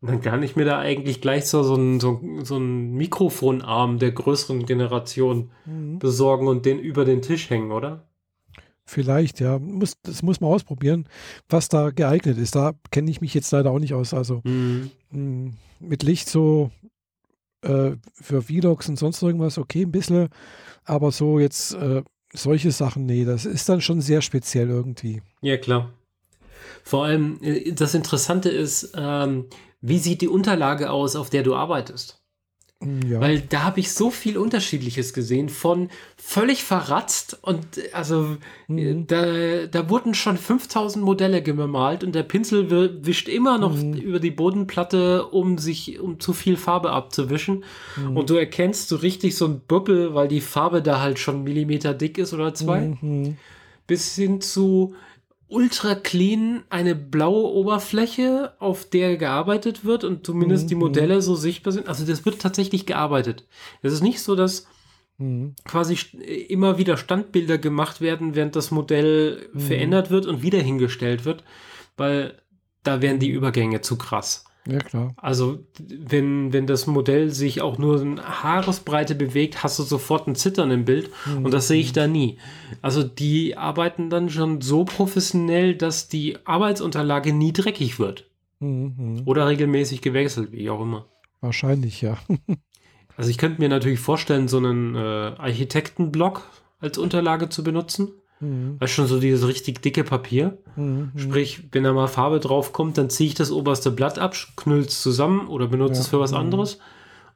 Und 0.00 0.10
dann 0.10 0.20
kann 0.20 0.42
ich 0.42 0.54
mir 0.54 0.64
da 0.64 0.78
eigentlich 0.78 1.20
gleich 1.20 1.46
so, 1.46 1.62
so, 1.62 1.74
einen, 1.74 1.98
so, 1.98 2.20
so 2.42 2.56
einen 2.56 2.92
Mikrofonarm 2.92 3.98
der 3.98 4.12
größeren 4.12 4.64
Generation 4.64 5.50
mhm. 5.64 5.98
besorgen 5.98 6.46
und 6.46 6.66
den 6.66 6.78
über 6.78 7.04
den 7.04 7.22
Tisch 7.22 7.50
hängen, 7.50 7.72
oder? 7.72 8.06
Vielleicht, 8.84 9.40
ja. 9.40 9.58
Muss, 9.58 9.94
das 10.02 10.22
muss 10.22 10.40
man 10.40 10.50
ausprobieren, 10.50 11.08
was 11.48 11.68
da 11.68 11.90
geeignet 11.90 12.36
ist. 12.36 12.54
Da 12.54 12.74
kenne 12.90 13.10
ich 13.10 13.22
mich 13.22 13.32
jetzt 13.32 13.50
leider 13.50 13.70
auch 13.70 13.78
nicht 13.78 13.94
aus. 13.94 14.12
Also 14.12 14.42
mhm. 14.44 14.90
mh, 15.10 15.52
mit 15.80 16.02
Licht 16.02 16.28
so 16.28 16.70
äh, 17.64 17.96
für 18.12 18.42
Vlogs 18.42 18.88
und 18.88 18.98
sonst 18.98 19.22
irgendwas, 19.22 19.58
okay, 19.58 19.82
ein 19.82 19.92
bisschen. 19.92 20.28
Aber 20.84 21.10
so 21.10 21.38
jetzt 21.38 21.74
äh, 21.74 22.02
solche 22.32 22.70
Sachen, 22.70 23.06
nee, 23.06 23.24
das 23.24 23.44
ist 23.44 23.68
dann 23.68 23.80
schon 23.80 24.00
sehr 24.00 24.22
speziell 24.22 24.68
irgendwie. 24.68 25.22
Ja, 25.40 25.56
klar. 25.56 25.92
Vor 26.82 27.04
allem, 27.04 27.38
äh, 27.42 27.72
das 27.72 27.94
Interessante 27.94 28.48
ist, 28.50 28.92
ähm, 28.96 29.46
wie 29.80 29.98
sieht 29.98 30.20
die 30.20 30.28
Unterlage 30.28 30.90
aus, 30.90 31.16
auf 31.16 31.30
der 31.30 31.42
du 31.42 31.54
arbeitest? 31.54 32.23
Ja. 33.08 33.20
Weil 33.20 33.40
da 33.40 33.62
habe 33.62 33.80
ich 33.80 33.92
so 33.92 34.10
viel 34.10 34.36
Unterschiedliches 34.36 35.12
gesehen, 35.12 35.48
von 35.48 35.88
völlig 36.16 36.64
verratzt 36.64 37.38
und 37.42 37.66
also 37.92 38.36
mhm. 38.68 39.06
da, 39.06 39.66
da 39.66 39.88
wurden 39.90 40.14
schon 40.14 40.36
5000 40.36 41.04
Modelle 41.04 41.42
gemalt 41.42 42.04
und 42.04 42.14
der 42.14 42.22
Pinsel 42.22 43.04
wischt 43.04 43.28
immer 43.28 43.58
noch 43.58 43.76
mhm. 43.76 43.94
über 43.94 44.20
die 44.20 44.30
Bodenplatte, 44.30 45.26
um 45.26 45.58
sich, 45.58 46.00
um 46.00 46.20
zu 46.20 46.32
viel 46.32 46.56
Farbe 46.56 46.90
abzuwischen. 46.90 47.64
Mhm. 47.96 48.16
Und 48.16 48.30
du 48.30 48.34
erkennst 48.34 48.88
so 48.88 48.96
richtig 48.96 49.36
so 49.36 49.46
ein 49.46 49.60
Böppel, 49.60 50.14
weil 50.14 50.28
die 50.28 50.40
Farbe 50.40 50.82
da 50.82 51.00
halt 51.00 51.18
schon 51.18 51.44
Millimeter 51.44 51.94
dick 51.94 52.18
ist 52.18 52.32
oder 52.34 52.54
zwei. 52.54 52.96
Mhm. 53.00 53.36
Bis 53.86 54.14
hin 54.14 54.40
zu 54.40 54.94
ultra 55.48 55.94
clean 55.94 56.64
eine 56.70 56.94
blaue 56.94 57.52
Oberfläche, 57.52 58.54
auf 58.58 58.88
der 58.88 59.16
gearbeitet 59.16 59.84
wird 59.84 60.04
und 60.04 60.26
zumindest 60.26 60.64
mhm. 60.64 60.68
die 60.68 60.74
Modelle 60.74 61.22
so 61.22 61.34
sichtbar 61.34 61.72
sind. 61.72 61.88
Also 61.88 62.04
das 62.06 62.24
wird 62.24 62.40
tatsächlich 62.40 62.86
gearbeitet. 62.86 63.46
Es 63.82 63.92
ist 63.92 64.02
nicht 64.02 64.20
so, 64.20 64.34
dass 64.34 64.66
mhm. 65.18 65.54
quasi 65.64 65.96
immer 66.48 66.78
wieder 66.78 66.96
Standbilder 66.96 67.58
gemacht 67.58 68.00
werden, 68.00 68.34
während 68.34 68.56
das 68.56 68.70
Modell 68.70 69.48
mhm. 69.52 69.60
verändert 69.60 70.10
wird 70.10 70.26
und 70.26 70.42
wieder 70.42 70.60
hingestellt 70.60 71.24
wird, 71.24 71.44
weil 71.96 72.40
da 72.82 73.00
wären 73.00 73.18
die 73.18 73.30
Übergänge 73.30 73.80
zu 73.80 73.96
krass. 73.96 74.43
Ja, 74.66 74.78
klar. 74.78 75.14
Also, 75.16 75.58
wenn, 75.78 76.52
wenn 76.52 76.66
das 76.66 76.86
Modell 76.86 77.30
sich 77.30 77.60
auch 77.60 77.76
nur 77.76 78.00
in 78.00 78.20
Haaresbreite 78.20 79.14
bewegt, 79.14 79.62
hast 79.62 79.78
du 79.78 79.82
sofort 79.82 80.26
ein 80.26 80.36
Zittern 80.36 80.70
im 80.70 80.84
Bild 80.84 81.10
mhm. 81.26 81.44
und 81.44 81.50
das 81.52 81.68
sehe 81.68 81.80
ich 81.80 81.92
da 81.92 82.06
nie. 82.06 82.38
Also, 82.80 83.02
die 83.02 83.56
arbeiten 83.58 84.08
dann 84.08 84.30
schon 84.30 84.62
so 84.62 84.84
professionell, 84.84 85.74
dass 85.74 86.08
die 86.08 86.38
Arbeitsunterlage 86.44 87.34
nie 87.34 87.52
dreckig 87.52 87.98
wird. 87.98 88.24
Mhm. 88.60 89.22
Oder 89.26 89.48
regelmäßig 89.48 90.00
gewechselt, 90.00 90.52
wie 90.52 90.70
auch 90.70 90.80
immer. 90.80 91.06
Wahrscheinlich, 91.42 92.00
ja. 92.00 92.16
also, 93.18 93.30
ich 93.30 93.36
könnte 93.36 93.60
mir 93.60 93.68
natürlich 93.68 94.00
vorstellen, 94.00 94.48
so 94.48 94.56
einen 94.56 94.94
äh, 94.94 94.98
Architektenblock 94.98 96.42
als 96.80 96.96
Unterlage 96.96 97.50
zu 97.50 97.62
benutzen. 97.62 98.12
Mhm. 98.44 98.76
Weißt 98.78 98.92
schon 98.92 99.06
so 99.06 99.18
dieses 99.18 99.46
richtig 99.46 99.80
dicke 99.80 100.04
Papier. 100.04 100.58
Mhm. 100.76 101.12
Sprich, 101.16 101.64
wenn 101.72 101.84
da 101.84 101.92
mal 101.92 102.08
Farbe 102.08 102.40
drauf 102.40 102.72
kommt, 102.72 102.98
dann 102.98 103.10
ziehe 103.10 103.28
ich 103.28 103.34
das 103.34 103.50
oberste 103.50 103.90
Blatt 103.90 104.18
ab, 104.18 104.36
knüll 104.56 104.80
es 104.80 105.02
zusammen 105.02 105.48
oder 105.48 105.66
benutze 105.68 105.94
ja. 105.94 106.00
es 106.00 106.08
für 106.08 106.20
was 106.20 106.32
mhm. 106.32 106.38
anderes. 106.38 106.78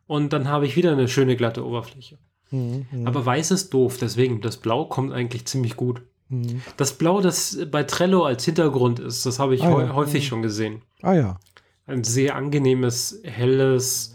Und 0.07 0.33
dann 0.33 0.49
habe 0.49 0.67
ich 0.67 0.77
wieder 0.77 0.93
eine 0.93 1.09
schöne 1.09 1.37
glatte 1.37 1.65
Oberfläche. 1.65 2.19
Mhm. 2.51 2.87
Aber 3.05 3.25
weiß 3.25 3.51
ist 3.51 3.75
doof, 3.75 3.99
deswegen 4.01 4.41
das 4.41 4.57
Blau 4.57 4.85
kommt 4.87 5.13
eigentlich 5.13 5.47
ziemlich 5.47 5.77
gut. 5.77 6.03
Mhm. 6.29 6.63
Das 6.77 6.95
Blau, 6.95 7.21
das 7.21 7.59
bei 7.71 7.85
Trello 7.85 8.25
als 8.25 8.45
Hintergrund 8.45 9.01
ist, 9.01 9.25
das 9.27 9.39
habe 9.39 9.55
ich 9.55 9.63
ah, 9.63 9.83
ja. 9.83 9.95
häufig 9.95 10.25
mhm. 10.25 10.29
schon 10.29 10.43
gesehen. 10.43 10.83
Ah 11.03 11.15
ja. 11.15 11.41
Ein 11.87 12.05
sehr 12.05 12.37
angenehmes, 12.37 13.21
helles 13.25 14.15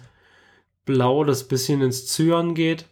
Blau, 0.85 1.23
das 1.23 1.47
bisschen 1.47 1.81
ins 1.81 2.07
Zyan 2.07 2.53
geht. 2.55 2.85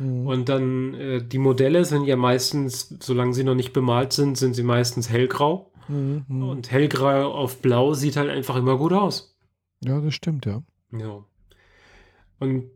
Mhm. 0.00 0.26
Und 0.26 0.48
dann 0.48 0.94
äh, 0.94 1.22
die 1.22 1.38
Modelle 1.38 1.84
sind 1.84 2.04
ja 2.04 2.16
meistens, 2.16 2.96
solange 3.00 3.34
sie 3.34 3.44
noch 3.44 3.54
nicht 3.54 3.72
bemalt 3.72 4.12
sind, 4.12 4.36
sind 4.36 4.54
sie 4.54 4.62
meistens 4.62 5.10
hellgrau. 5.10 5.70
Mhm. 5.88 6.24
Und 6.42 6.70
hellgrau 6.70 7.32
auf 7.32 7.58
blau 7.58 7.94
sieht 7.94 8.16
halt 8.16 8.30
einfach 8.30 8.56
immer 8.56 8.76
gut 8.78 8.92
aus. 8.92 9.36
Ja, 9.84 10.00
das 10.00 10.14
stimmt, 10.14 10.46
ja. 10.46 10.62
Ja. 10.92 11.24
Und 12.38 12.70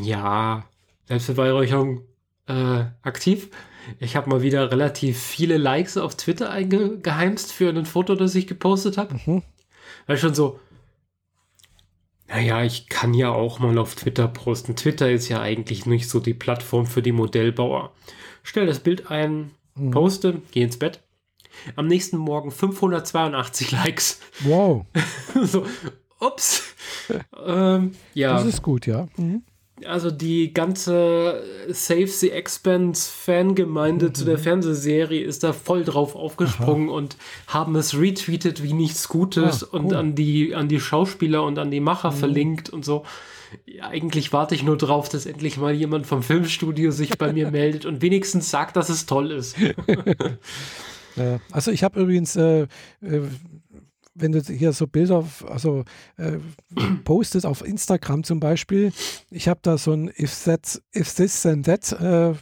ja, 0.00 0.64
Selbstbeweihräucherung 1.06 2.02
äh, 2.46 2.84
aktiv. 3.02 3.50
Ich 4.00 4.16
habe 4.16 4.28
mal 4.28 4.42
wieder 4.42 4.70
relativ 4.70 5.18
viele 5.18 5.56
Likes 5.56 5.96
auf 5.96 6.16
Twitter 6.16 6.50
eingeheimst 6.50 7.52
für 7.52 7.70
ein 7.70 7.86
Foto, 7.86 8.14
das 8.14 8.34
ich 8.34 8.46
gepostet 8.46 8.98
habe. 8.98 9.18
Mhm. 9.24 9.42
Weil 10.06 10.18
schon 10.18 10.34
so, 10.34 10.60
naja, 12.28 12.62
ich 12.62 12.88
kann 12.88 13.14
ja 13.14 13.30
auch 13.30 13.58
mal 13.58 13.78
auf 13.78 13.94
Twitter 13.94 14.28
posten. 14.28 14.76
Twitter 14.76 15.10
ist 15.10 15.28
ja 15.28 15.40
eigentlich 15.40 15.86
nicht 15.86 16.08
so 16.08 16.20
die 16.20 16.34
Plattform 16.34 16.86
für 16.86 17.02
die 17.02 17.12
Modellbauer. 17.12 17.92
Stell 18.42 18.66
das 18.66 18.80
Bild 18.80 19.10
ein, 19.10 19.50
mhm. 19.74 19.90
poste, 19.90 20.42
geh 20.50 20.62
ins 20.62 20.78
Bett. 20.78 21.00
Am 21.74 21.86
nächsten 21.86 22.18
Morgen 22.18 22.50
582 22.50 23.72
Likes. 23.72 24.20
Wow. 24.40 24.84
so, 25.42 25.66
ups. 26.20 26.74
ähm, 27.44 27.92
ja. 28.14 28.34
Das 28.34 28.44
ist 28.44 28.62
gut, 28.62 28.86
ja. 28.86 29.08
Mhm 29.16 29.42
also 29.86 30.10
die 30.10 30.52
ganze 30.52 31.42
Save 31.68 32.08
the 32.08 32.30
Expense 32.30 33.10
Fangemeinde 33.10 34.06
mhm. 34.06 34.14
zu 34.14 34.24
der 34.24 34.38
mhm. 34.38 34.42
Fernsehserie 34.42 35.22
ist 35.22 35.44
da 35.44 35.52
voll 35.52 35.84
drauf 35.84 36.16
aufgesprungen 36.16 36.88
Aha. 36.88 36.96
und 36.96 37.16
haben 37.46 37.76
es 37.76 37.98
retweetet 37.98 38.62
wie 38.62 38.72
nichts 38.72 39.08
Gutes 39.08 39.64
ah, 39.64 39.68
cool. 39.72 39.80
und 39.80 39.94
an 39.94 40.14
die, 40.14 40.54
an 40.54 40.68
die 40.68 40.80
Schauspieler 40.80 41.44
und 41.44 41.58
an 41.58 41.70
die 41.70 41.80
Macher 41.80 42.10
mhm. 42.10 42.16
verlinkt 42.16 42.70
und 42.70 42.84
so. 42.84 43.04
Ja, 43.66 43.88
eigentlich 43.88 44.32
warte 44.32 44.54
ich 44.54 44.62
nur 44.62 44.76
drauf, 44.76 45.08
dass 45.08 45.24
endlich 45.24 45.56
mal 45.56 45.72
jemand 45.72 46.06
vom 46.06 46.22
Filmstudio 46.22 46.90
sich 46.90 47.16
bei 47.16 47.32
mir 47.32 47.50
meldet 47.52 47.86
und 47.86 48.02
wenigstens 48.02 48.50
sagt, 48.50 48.76
dass 48.76 48.88
es 48.88 49.06
toll 49.06 49.30
ist. 49.30 49.56
also 51.50 51.70
ich 51.70 51.82
habe 51.82 52.00
übrigens 52.00 52.36
äh, 52.36 52.62
äh 53.00 53.22
wenn 54.20 54.32
du 54.32 54.40
hier 54.40 54.72
so 54.72 54.86
Bilder, 54.86 55.24
also 55.46 55.84
äh, 56.16 56.38
postest 57.04 57.46
auf 57.46 57.64
Instagram 57.64 58.24
zum 58.24 58.40
Beispiel, 58.40 58.92
ich 59.30 59.48
habe 59.48 59.60
da 59.62 59.78
so 59.78 59.92
ein 59.92 60.10
If, 60.18 60.44
that, 60.44 60.80
if 60.94 61.14
This 61.14 61.46
and 61.46 61.66
That 61.66 61.92
äh, 61.92 62.34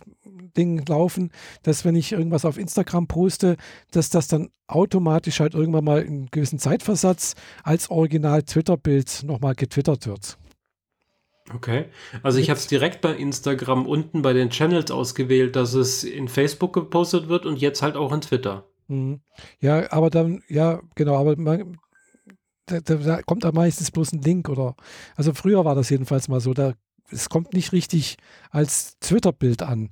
Ding 0.57 0.85
laufen, 0.87 1.31
dass 1.63 1.85
wenn 1.85 1.95
ich 1.95 2.13
irgendwas 2.13 2.45
auf 2.45 2.59
Instagram 2.59 3.07
poste, 3.07 3.57
dass 3.91 4.11
das 4.11 4.29
dann 4.29 4.49
automatisch 4.67 5.41
halt 5.41 5.55
irgendwann 5.55 5.85
mal 5.85 6.03
in 6.03 6.27
gewissen 6.31 6.59
Zeitversatz 6.59 7.35
als 7.63 7.91
Original 7.91 8.43
Twitter-Bild 8.43 9.23
nochmal 9.25 9.55
getwittert 9.55 10.07
wird. 10.07 10.39
Okay, 11.55 11.85
also 12.25 12.39
ich 12.39 12.51
habe 12.51 12.59
es 12.59 12.67
direkt 12.67 13.01
bei 13.01 13.15
Instagram 13.15 13.87
unten 13.87 14.23
bei 14.23 14.33
den 14.33 14.51
Channels 14.51 14.91
ausgewählt, 14.91 15.55
dass 15.55 15.75
es 15.75 16.03
in 16.03 16.27
Facebook 16.27 16.73
gepostet 16.73 17.29
wird 17.29 17.47
und 17.47 17.61
jetzt 17.61 17.83
halt 17.83 17.95
auch 17.95 18.13
in 18.13 18.21
Twitter. 18.21 18.65
Mhm. 18.89 19.21
Ja, 19.61 19.91
aber 19.93 20.11
dann, 20.11 20.43
ja, 20.49 20.81
genau, 20.95 21.17
aber 21.17 21.37
man, 21.37 21.79
da, 22.67 22.81
da, 22.81 23.23
kommt 23.23 23.45
da 23.45 23.53
meistens 23.53 23.91
bloß 23.91 24.13
ein 24.13 24.23
Link 24.23 24.49
oder, 24.49 24.75
also 25.15 25.33
früher 25.35 25.65
war 25.65 25.75
das 25.75 25.91
jedenfalls 25.91 26.29
mal 26.29 26.41
so, 26.41 26.53
da, 26.53 26.75
es 27.11 27.29
kommt 27.29 27.53
nicht 27.53 27.73
richtig 27.73 28.17
als 28.51 28.99
Twitter-Bild 28.99 29.63
an. 29.63 29.91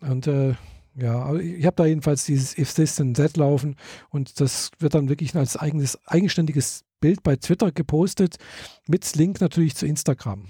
Und 0.00 0.26
äh, 0.26 0.54
ja, 0.96 1.34
ich 1.34 1.66
habe 1.66 1.76
da 1.76 1.86
jedenfalls 1.86 2.24
dieses 2.24 2.56
If 2.56 2.72
This 2.74 3.00
and 3.00 3.16
That 3.16 3.36
laufen 3.36 3.76
und 4.10 4.40
das 4.40 4.70
wird 4.78 4.94
dann 4.94 5.08
wirklich 5.08 5.34
als 5.34 5.56
eigenes, 5.56 5.98
eigenständiges 6.06 6.84
Bild 7.00 7.22
bei 7.22 7.36
Twitter 7.36 7.72
gepostet, 7.72 8.36
mit 8.86 9.14
Link 9.16 9.40
natürlich 9.40 9.74
zu 9.74 9.86
Instagram. 9.86 10.48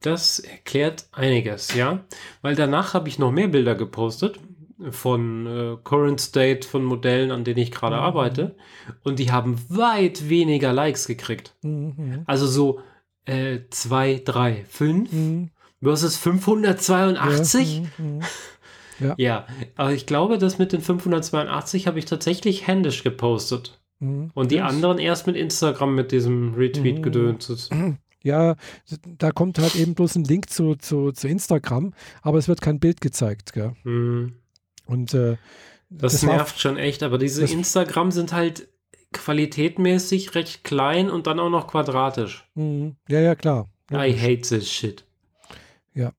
Das 0.00 0.38
erklärt 0.38 1.08
einiges, 1.12 1.74
ja, 1.74 2.04
weil 2.42 2.54
danach 2.54 2.94
habe 2.94 3.08
ich 3.08 3.18
noch 3.18 3.32
mehr 3.32 3.48
Bilder 3.48 3.74
gepostet 3.74 4.38
von 4.90 5.46
äh, 5.46 5.76
Current 5.84 6.20
State 6.20 6.66
von 6.66 6.84
Modellen, 6.84 7.30
an 7.30 7.44
denen 7.44 7.58
ich 7.58 7.70
gerade 7.70 7.96
mhm. 7.96 8.02
arbeite. 8.02 8.56
Und 9.02 9.18
die 9.18 9.30
haben 9.30 9.58
weit 9.68 10.28
weniger 10.28 10.72
Likes 10.72 11.06
gekriegt. 11.06 11.54
Mhm. 11.62 12.22
Also 12.26 12.46
so 12.46 12.80
äh, 13.24 13.60
2, 13.70 14.22
3, 14.24 14.64
5 14.68 15.50
versus 15.82 16.16
582. 16.16 17.78
Ja. 17.78 17.82
Mhm. 17.98 18.20
Ja. 19.00 19.14
ja, 19.18 19.46
aber 19.74 19.92
ich 19.92 20.06
glaube, 20.06 20.38
das 20.38 20.58
mit 20.58 20.72
den 20.72 20.80
582 20.80 21.88
habe 21.88 21.98
ich 21.98 22.04
tatsächlich 22.04 22.68
händisch 22.68 23.02
gepostet. 23.02 23.80
Mhm. 23.98 24.30
Und 24.34 24.52
die 24.52 24.56
yes. 24.56 24.68
anderen 24.68 24.98
erst 24.98 25.26
mit 25.26 25.34
Instagram 25.34 25.96
mit 25.96 26.12
diesem 26.12 26.54
Retweet 26.54 26.98
mhm. 26.98 27.02
gedönt. 27.02 27.70
Ja, 28.26 28.56
da 29.18 29.32
kommt 29.32 29.58
halt 29.58 29.76
eben 29.76 29.94
bloß 29.94 30.16
ein 30.16 30.24
Link 30.24 30.48
zu, 30.48 30.76
zu, 30.76 31.12
zu 31.12 31.28
Instagram, 31.28 31.92
aber 32.22 32.38
es 32.38 32.48
wird 32.48 32.62
kein 32.62 32.80
Bild 32.80 33.02
gezeigt. 33.02 33.52
Gell? 33.52 33.74
Mhm. 33.84 34.36
Und 34.86 35.14
äh, 35.14 35.36
das, 35.90 36.12
das 36.12 36.22
nervt 36.22 36.60
schon 36.60 36.76
echt, 36.76 37.02
aber 37.02 37.18
diese 37.18 37.44
Instagram 37.44 38.10
sind 38.10 38.32
halt 38.32 38.68
qualitätmäßig 39.12 40.34
recht 40.34 40.64
klein 40.64 41.10
und 41.10 41.26
dann 41.26 41.38
auch 41.40 41.50
noch 41.50 41.68
quadratisch. 41.68 42.48
Mhm. 42.54 42.96
Ja, 43.08 43.20
ja, 43.20 43.34
klar. 43.34 43.68
I 43.92 44.12
hate 44.12 44.42
this 44.42 44.70
shit. 44.70 45.04
Ja. 45.94 46.12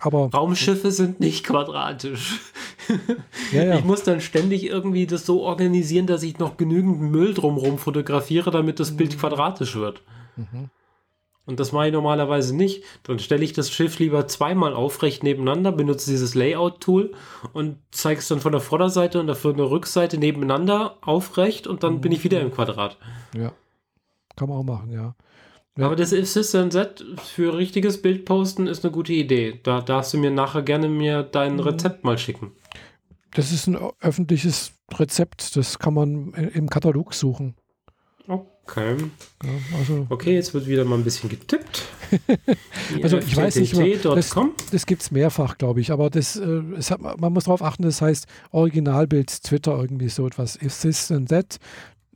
Aber. 0.00 0.30
Raumschiffe 0.30 0.90
sind 0.90 1.20
nicht 1.20 1.44
quadratisch. 1.44 2.40
Ja, 3.52 3.64
ja. 3.64 3.78
Ich 3.78 3.84
muss 3.84 4.02
dann 4.02 4.20
ständig 4.20 4.64
irgendwie 4.64 5.06
das 5.06 5.24
so 5.24 5.42
organisieren, 5.42 6.08
dass 6.08 6.24
ich 6.24 6.38
noch 6.38 6.56
genügend 6.56 7.00
Müll 7.00 7.34
drumherum 7.34 7.78
fotografiere, 7.78 8.50
damit 8.50 8.80
das 8.80 8.96
Bild 8.96 9.14
mhm. 9.14 9.20
quadratisch 9.20 9.76
wird. 9.76 10.02
Mhm. 10.36 10.70
Und 11.50 11.60
das 11.60 11.72
mache 11.72 11.88
ich 11.88 11.92
normalerweise 11.92 12.56
nicht. 12.56 12.84
Dann 13.02 13.18
stelle 13.18 13.44
ich 13.44 13.52
das 13.52 13.70
Schiff 13.70 13.98
lieber 13.98 14.28
zweimal 14.28 14.72
aufrecht 14.72 15.24
nebeneinander, 15.24 15.72
benutze 15.72 16.10
dieses 16.10 16.34
Layout-Tool 16.34 17.12
und 17.52 17.76
zeige 17.90 18.20
es 18.20 18.28
dann 18.28 18.40
von 18.40 18.52
der 18.52 18.60
Vorderseite 18.60 19.20
und 19.20 19.34
von 19.36 19.56
der 19.56 19.68
Rückseite 19.70 20.16
nebeneinander 20.16 20.96
aufrecht 21.02 21.66
und 21.66 21.82
dann 21.82 21.94
mhm. 21.94 22.00
bin 22.00 22.12
ich 22.12 22.24
wieder 22.24 22.40
im 22.40 22.52
Quadrat. 22.52 22.96
Ja. 23.36 23.52
Kann 24.36 24.48
man 24.48 24.58
auch 24.58 24.62
machen, 24.62 24.92
ja. 24.92 25.16
ja. 25.76 25.86
Aber 25.86 25.96
das 25.96 26.14
Assistant 26.14 26.72
Set 26.72 27.04
für 27.34 27.56
richtiges 27.56 28.00
Bild 28.00 28.24
posten 28.24 28.68
ist 28.68 28.84
eine 28.84 28.92
gute 28.92 29.12
Idee. 29.12 29.58
Da 29.62 29.80
darfst 29.80 30.14
du 30.14 30.18
mir 30.18 30.30
nachher 30.30 30.62
gerne 30.62 30.88
mir 30.88 31.24
dein 31.24 31.54
mhm. 31.54 31.60
Rezept 31.60 32.04
mal 32.04 32.16
schicken. 32.16 32.52
Das 33.32 33.52
ist 33.52 33.66
ein 33.66 33.78
öffentliches 34.00 34.72
Rezept, 34.92 35.56
das 35.56 35.78
kann 35.78 35.94
man 35.94 36.32
im 36.32 36.70
Katalog 36.70 37.14
suchen. 37.14 37.54
Okay. 38.70 38.96
Ja, 39.42 39.50
also, 39.78 40.06
okay, 40.10 40.34
jetzt 40.34 40.54
wird 40.54 40.66
wieder 40.66 40.84
mal 40.84 40.96
ein 40.96 41.04
bisschen 41.04 41.28
getippt. 41.28 41.82
also 43.02 43.18
ich 43.18 43.36
weiß 43.36 43.56
nicht, 43.56 43.76
das, 44.04 44.34
das 44.70 44.86
gibt 44.86 45.02
es 45.02 45.10
mehrfach, 45.10 45.58
glaube 45.58 45.80
ich, 45.80 45.90
aber 45.90 46.08
das, 46.08 46.36
äh, 46.36 46.62
hat, 46.90 47.00
man 47.00 47.32
muss 47.32 47.44
darauf 47.44 47.62
achten, 47.62 47.82
das 47.82 48.00
heißt 48.00 48.26
Originalbild 48.52 49.42
Twitter 49.42 49.76
irgendwie 49.76 50.08
so 50.08 50.26
etwas. 50.26 50.56
Ist 50.56 50.82
this 50.82 51.10
and 51.10 51.28
that? 51.30 51.58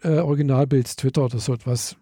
Äh, 0.02 0.18
Originalbild 0.18 0.96
Twitter 0.96 1.24
oder 1.24 1.38
so 1.38 1.54
etwas. 1.54 1.96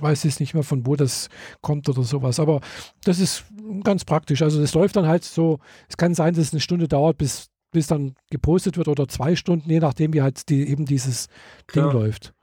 Weiß 0.00 0.24
jetzt 0.24 0.40
nicht 0.40 0.54
mehr 0.54 0.62
von 0.62 0.86
wo 0.86 0.94
das 0.94 1.28
kommt 1.62 1.88
oder 1.88 2.02
sowas, 2.02 2.38
aber 2.38 2.60
das 3.04 3.20
ist 3.20 3.44
ganz 3.84 4.04
praktisch. 4.04 4.42
Also 4.42 4.60
das 4.60 4.74
läuft 4.74 4.96
dann 4.96 5.06
halt 5.06 5.24
so, 5.24 5.60
es 5.88 5.96
kann 5.96 6.14
sein, 6.14 6.34
dass 6.34 6.44
es 6.44 6.52
eine 6.52 6.60
Stunde 6.60 6.88
dauert, 6.88 7.16
bis, 7.18 7.48
bis 7.72 7.86
dann 7.86 8.14
gepostet 8.30 8.76
wird 8.76 8.88
oder 8.88 9.08
zwei 9.08 9.34
Stunden, 9.34 9.70
je 9.70 9.80
nachdem, 9.80 10.12
wie 10.12 10.22
halt 10.22 10.48
die, 10.50 10.68
eben 10.68 10.84
dieses 10.84 11.28
Klar. 11.66 11.90
Ding 11.90 12.00
läuft. 12.00 12.34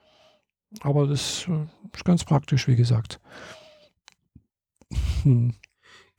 Aber 0.82 1.08
das 1.08 1.48
äh, 1.48 1.66
ist 1.94 2.06
ganz 2.06 2.24
praktisch, 2.24 2.68
wie 2.68 2.76
gesagt. 2.76 3.20
Hm. 5.24 5.54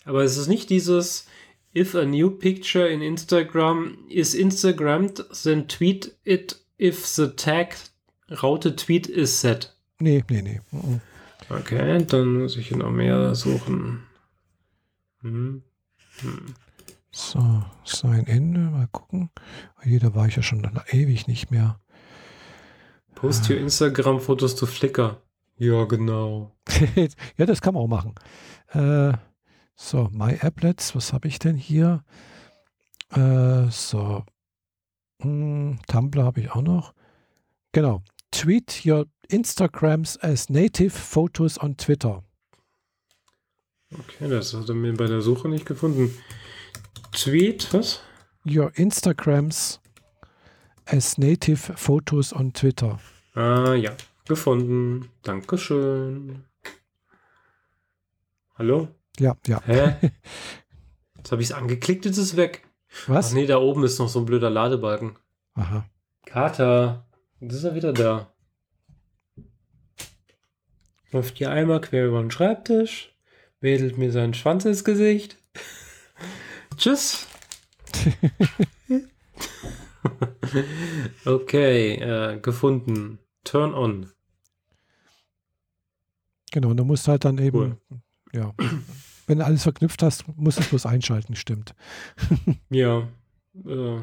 Aber 0.04 0.22
es 0.22 0.36
ist 0.36 0.48
nicht 0.48 0.70
dieses 0.70 1.26
If 1.74 1.94
a 1.94 2.04
new 2.04 2.30
picture 2.30 2.88
in 2.88 3.02
Instagram 3.02 3.98
is 4.09 4.34
Instagrammed, 4.34 5.24
then 5.42 5.68
tweet 5.68 6.16
it 6.24 6.57
if 6.78 7.07
the 7.07 7.28
tag 7.28 7.76
Raute 8.30 8.74
Tweet 8.74 9.07
is 9.07 9.40
set. 9.40 9.72
Nee, 10.00 10.24
nee, 10.28 10.42
nee. 10.42 10.61
Okay, 11.48 12.04
dann 12.04 12.40
muss 12.40 12.57
ich 12.57 12.68
hier 12.68 12.78
noch 12.78 12.90
mehr 12.90 13.34
suchen. 13.34 14.02
Hm. 15.20 15.62
Hm. 16.18 16.54
So, 17.12 17.62
sein 17.84 18.26
Ende, 18.26 18.61
mal 18.61 18.88
gucken. 18.88 19.30
Hier, 19.82 20.00
da 20.00 20.14
war 20.14 20.26
ich 20.26 20.36
ja 20.36 20.42
schon 20.42 20.68
ewig 20.90 21.28
nicht 21.28 21.50
mehr. 21.50 21.78
Post 23.26 23.46
hier 23.46 23.58
Instagram-Fotos 23.58 24.54
zu 24.54 24.66
Flickr. 24.66 25.20
Ja, 25.58 25.82
genau. 25.86 26.52
ja, 27.36 27.44
das 27.44 27.60
kann 27.60 27.74
man 27.74 27.82
auch 27.82 27.88
machen. 27.88 28.14
Äh, 28.68 29.18
so, 29.74 30.08
My 30.12 30.38
Applets, 30.40 30.94
was 30.94 31.12
habe 31.12 31.26
ich 31.26 31.40
denn 31.40 31.56
hier? 31.56 32.04
Äh, 33.10 33.68
so, 33.68 34.22
hm, 35.20 35.80
Tumblr 35.88 36.22
habe 36.22 36.40
ich 36.40 36.52
auch 36.52 36.62
noch. 36.62 36.94
Genau. 37.72 38.00
Tweet 38.30 38.86
your 38.86 39.06
Instagrams 39.26 40.16
as 40.22 40.48
native 40.48 40.90
photos 40.90 41.60
on 41.60 41.76
Twitter. 41.76 42.22
Okay, 43.92 44.28
das 44.28 44.54
hat 44.54 44.68
er 44.68 44.76
mir 44.76 44.94
bei 44.94 45.06
der 45.06 45.20
Suche 45.20 45.48
nicht 45.48 45.66
gefunden. 45.66 46.16
Tweet, 47.10 47.74
was? 47.74 47.98
Your 48.44 48.70
Instagrams 48.76 49.80
as 50.86 51.18
native 51.18 51.72
photos 51.76 52.32
on 52.32 52.52
Twitter. 52.52 53.00
Ah 53.37 53.74
ja, 53.74 53.95
gefunden. 54.26 55.11
Dankeschön. 55.22 56.45
Hallo? 58.55 58.89
Ja, 59.18 59.37
ja. 59.47 59.61
Hä? 59.62 59.97
Jetzt 61.18 61.32
habe 61.32 61.43
ich 61.43 61.51
es 61.51 61.55
angeklickt, 61.55 62.07
jetzt 62.07 62.18
ist 62.18 62.32
es 62.32 62.37
weg. 62.37 62.62
Was? 63.09 63.30
Ach 63.30 63.34
nee, 63.34 63.47
da 63.47 63.59
oben 63.59 63.82
ist 63.84 63.99
noch 63.99 64.09
so 64.09 64.20
ein 64.20 64.26
blöder 64.26 64.49
Ladebalken. 64.49 65.18
Aha. 65.55 65.84
Kater, 66.24 67.05
jetzt 67.41 67.55
ist 67.55 67.64
er 67.64 67.74
wieder 67.74 67.93
da. 67.93 68.32
Läuft 71.11 71.37
hier 71.37 71.51
einmal 71.51 71.80
quer 71.80 72.07
über 72.07 72.20
den 72.20 72.30
Schreibtisch, 72.30 73.12
wedelt 73.61 73.99
mir 73.99 74.12
seinen 74.12 74.34
Schwanz 74.34 74.66
ins 74.66 74.84
Gesicht. 74.84 75.37
Tschüss. 76.76 77.26
okay, 81.24 81.95
äh, 81.95 82.39
gefunden. 82.39 83.18
Turn 83.47 83.74
on. 83.74 84.11
Genau, 86.53 86.70
und 86.70 86.76
du 86.76 86.84
musst 86.84 87.09
halt 87.09 87.24
dann 87.24 87.38
eben, 87.38 87.59
cool. 87.59 87.76
ja, 88.32 88.55
wenn 89.26 89.38
du 89.38 89.44
alles 89.44 89.62
verknüpft 89.62 90.03
hast, 90.03 90.24
musst 90.36 90.59
du 90.59 90.62
es 90.62 90.68
bloß 90.68 90.86
einschalten, 90.86 91.36
stimmt. 91.36 91.74
ja, 92.70 93.09
äh, 93.66 93.99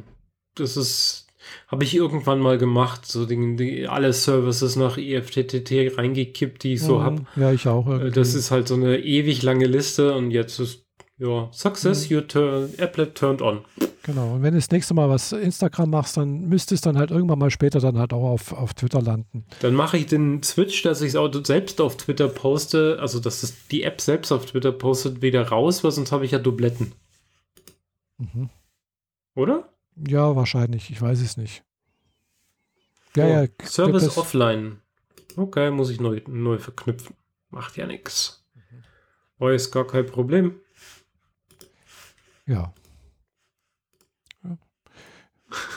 das 0.56 0.78
ist, 0.78 1.28
habe 1.68 1.84
ich 1.84 1.96
irgendwann 1.96 2.40
mal 2.40 2.58
gemacht, 2.58 3.06
so 3.06 3.26
die, 3.26 3.56
die, 3.56 3.88
alle 3.88 4.14
Services 4.14 4.76
nach 4.76 4.98
IFTTT 4.98 5.98
reingekippt, 5.98 6.64
die 6.64 6.74
ich 6.74 6.82
so 6.82 7.00
mhm, 7.00 7.04
habe. 7.04 7.26
Ja, 7.36 7.52
ich 7.52 7.68
auch. 7.68 7.88
Irgendwie. 7.88 8.12
Das 8.12 8.34
ist 8.34 8.52
halt 8.52 8.68
so 8.68 8.76
eine 8.76 9.00
ewig 9.00 9.42
lange 9.42 9.66
Liste 9.66 10.16
und 10.16 10.32
jetzt 10.32 10.60
ist, 10.60 10.83
ja, 11.18 11.50
Success, 11.52 12.10
mhm. 12.10 12.16
your 12.16 12.28
turn, 12.28 12.74
Applet 12.80 13.16
turned 13.16 13.42
on. 13.42 13.64
Genau, 14.04 14.34
und 14.34 14.44
wenn 14.44 14.54
du 14.54 14.58
das 14.58 14.70
nächste 14.70 14.94
Mal 14.94 15.10
was 15.10 15.32
Instagram 15.32 15.92
machst, 15.92 16.18
dann 16.18 16.50
müsste 16.50 16.76
es 16.76 16.82
dann 16.82 16.98
halt 16.98 17.12
irgendwann 17.12 17.40
mal 17.40 17.52
später 17.52 17.80
dann 17.80 17.98
halt 17.98 18.12
auch 18.12 18.24
auf, 18.24 18.52
auf 18.52 18.74
Twitter 18.74 19.02
landen. 19.02 19.46
Dann 19.62 19.76
mache 19.76 19.98
ich 19.98 20.08
den 20.08 20.44
Switch, 20.44 20.82
dass 20.82 21.02
ich 21.02 21.10
es 21.10 21.16
auch 21.16 21.32
selbst 21.46 21.80
auf 21.80 21.96
Twitter 21.96 22.28
poste, 22.28 22.98
also 23.00 23.20
dass 23.20 23.42
das 23.42 23.68
die 23.68 23.84
App 23.84 24.02
selbst 24.02 24.32
auf 24.32 24.48
Twitter 24.48 24.72
postet, 24.72 25.22
wieder 25.22 25.48
raus, 25.48 25.84
weil 25.84 25.92
sonst 25.92 26.12
habe 26.12 26.26
ich 26.26 26.32
ja 26.32 26.40
Dubletten. 26.40 26.94
Mhm. 28.18 28.50
Oder? 29.36 29.70
Ja, 29.96 30.36
wahrscheinlich. 30.36 30.90
Ich 30.90 31.02
weiß 31.02 31.22
es 31.22 31.38
nicht. 31.38 31.64
Ja, 33.16 33.26
oh, 33.26 33.30
ja. 33.30 33.48
Service 33.64 34.18
offline. 34.18 34.82
Okay, 35.38 35.72
muss 35.72 35.90
ich 35.90 36.00
neu, 36.02 36.22
neu 36.28 36.58
verknüpfen. 36.58 37.16
Macht 37.50 37.78
ja 37.78 37.86
nichts. 37.86 38.44
Mhm. 38.56 38.84
Oh, 39.40 39.48
ist 39.48 39.72
gar 39.72 39.88
kein 39.88 40.06
Problem. 40.06 40.60
Ja. 42.46 42.74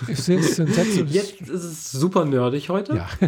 Ist 0.08 0.28
jetzt, 0.28 0.58
jetzt 0.58 1.40
ist 1.42 1.50
es 1.64 1.92
super 1.92 2.24
nerdig 2.24 2.68
heute. 2.70 2.96
Ja. 2.96 3.08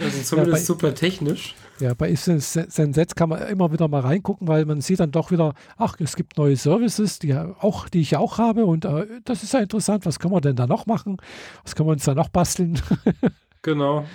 Also 0.00 0.22
zumindest 0.22 0.32
ja, 0.32 0.44
bei, 0.44 0.58
super 0.58 0.94
technisch. 0.94 1.54
Ja, 1.78 1.94
bei 1.94 2.14
Sensetz 2.14 3.14
kann 3.14 3.28
man 3.28 3.46
immer 3.48 3.72
wieder 3.72 3.88
mal 3.88 4.00
reingucken, 4.00 4.48
weil 4.48 4.64
man 4.64 4.80
sieht 4.80 5.00
dann 5.00 5.10
doch 5.10 5.30
wieder, 5.30 5.54
ach, 5.76 5.96
es 5.98 6.16
gibt 6.16 6.38
neue 6.38 6.56
Services, 6.56 7.18
die, 7.18 7.34
auch, 7.34 7.88
die 7.88 8.00
ich 8.00 8.12
ja 8.12 8.18
auch 8.18 8.38
habe 8.38 8.64
und 8.64 8.84
äh, 8.84 9.06
das 9.24 9.42
ist 9.42 9.52
ja 9.52 9.60
interessant. 9.60 10.06
Was 10.06 10.18
können 10.18 10.32
wir 10.32 10.40
denn 10.40 10.56
da 10.56 10.66
noch 10.66 10.86
machen? 10.86 11.18
Was 11.64 11.74
können 11.74 11.88
wir 11.88 11.92
uns 11.92 12.04
da 12.04 12.14
noch 12.14 12.28
basteln? 12.28 12.80
genau. 13.62 14.06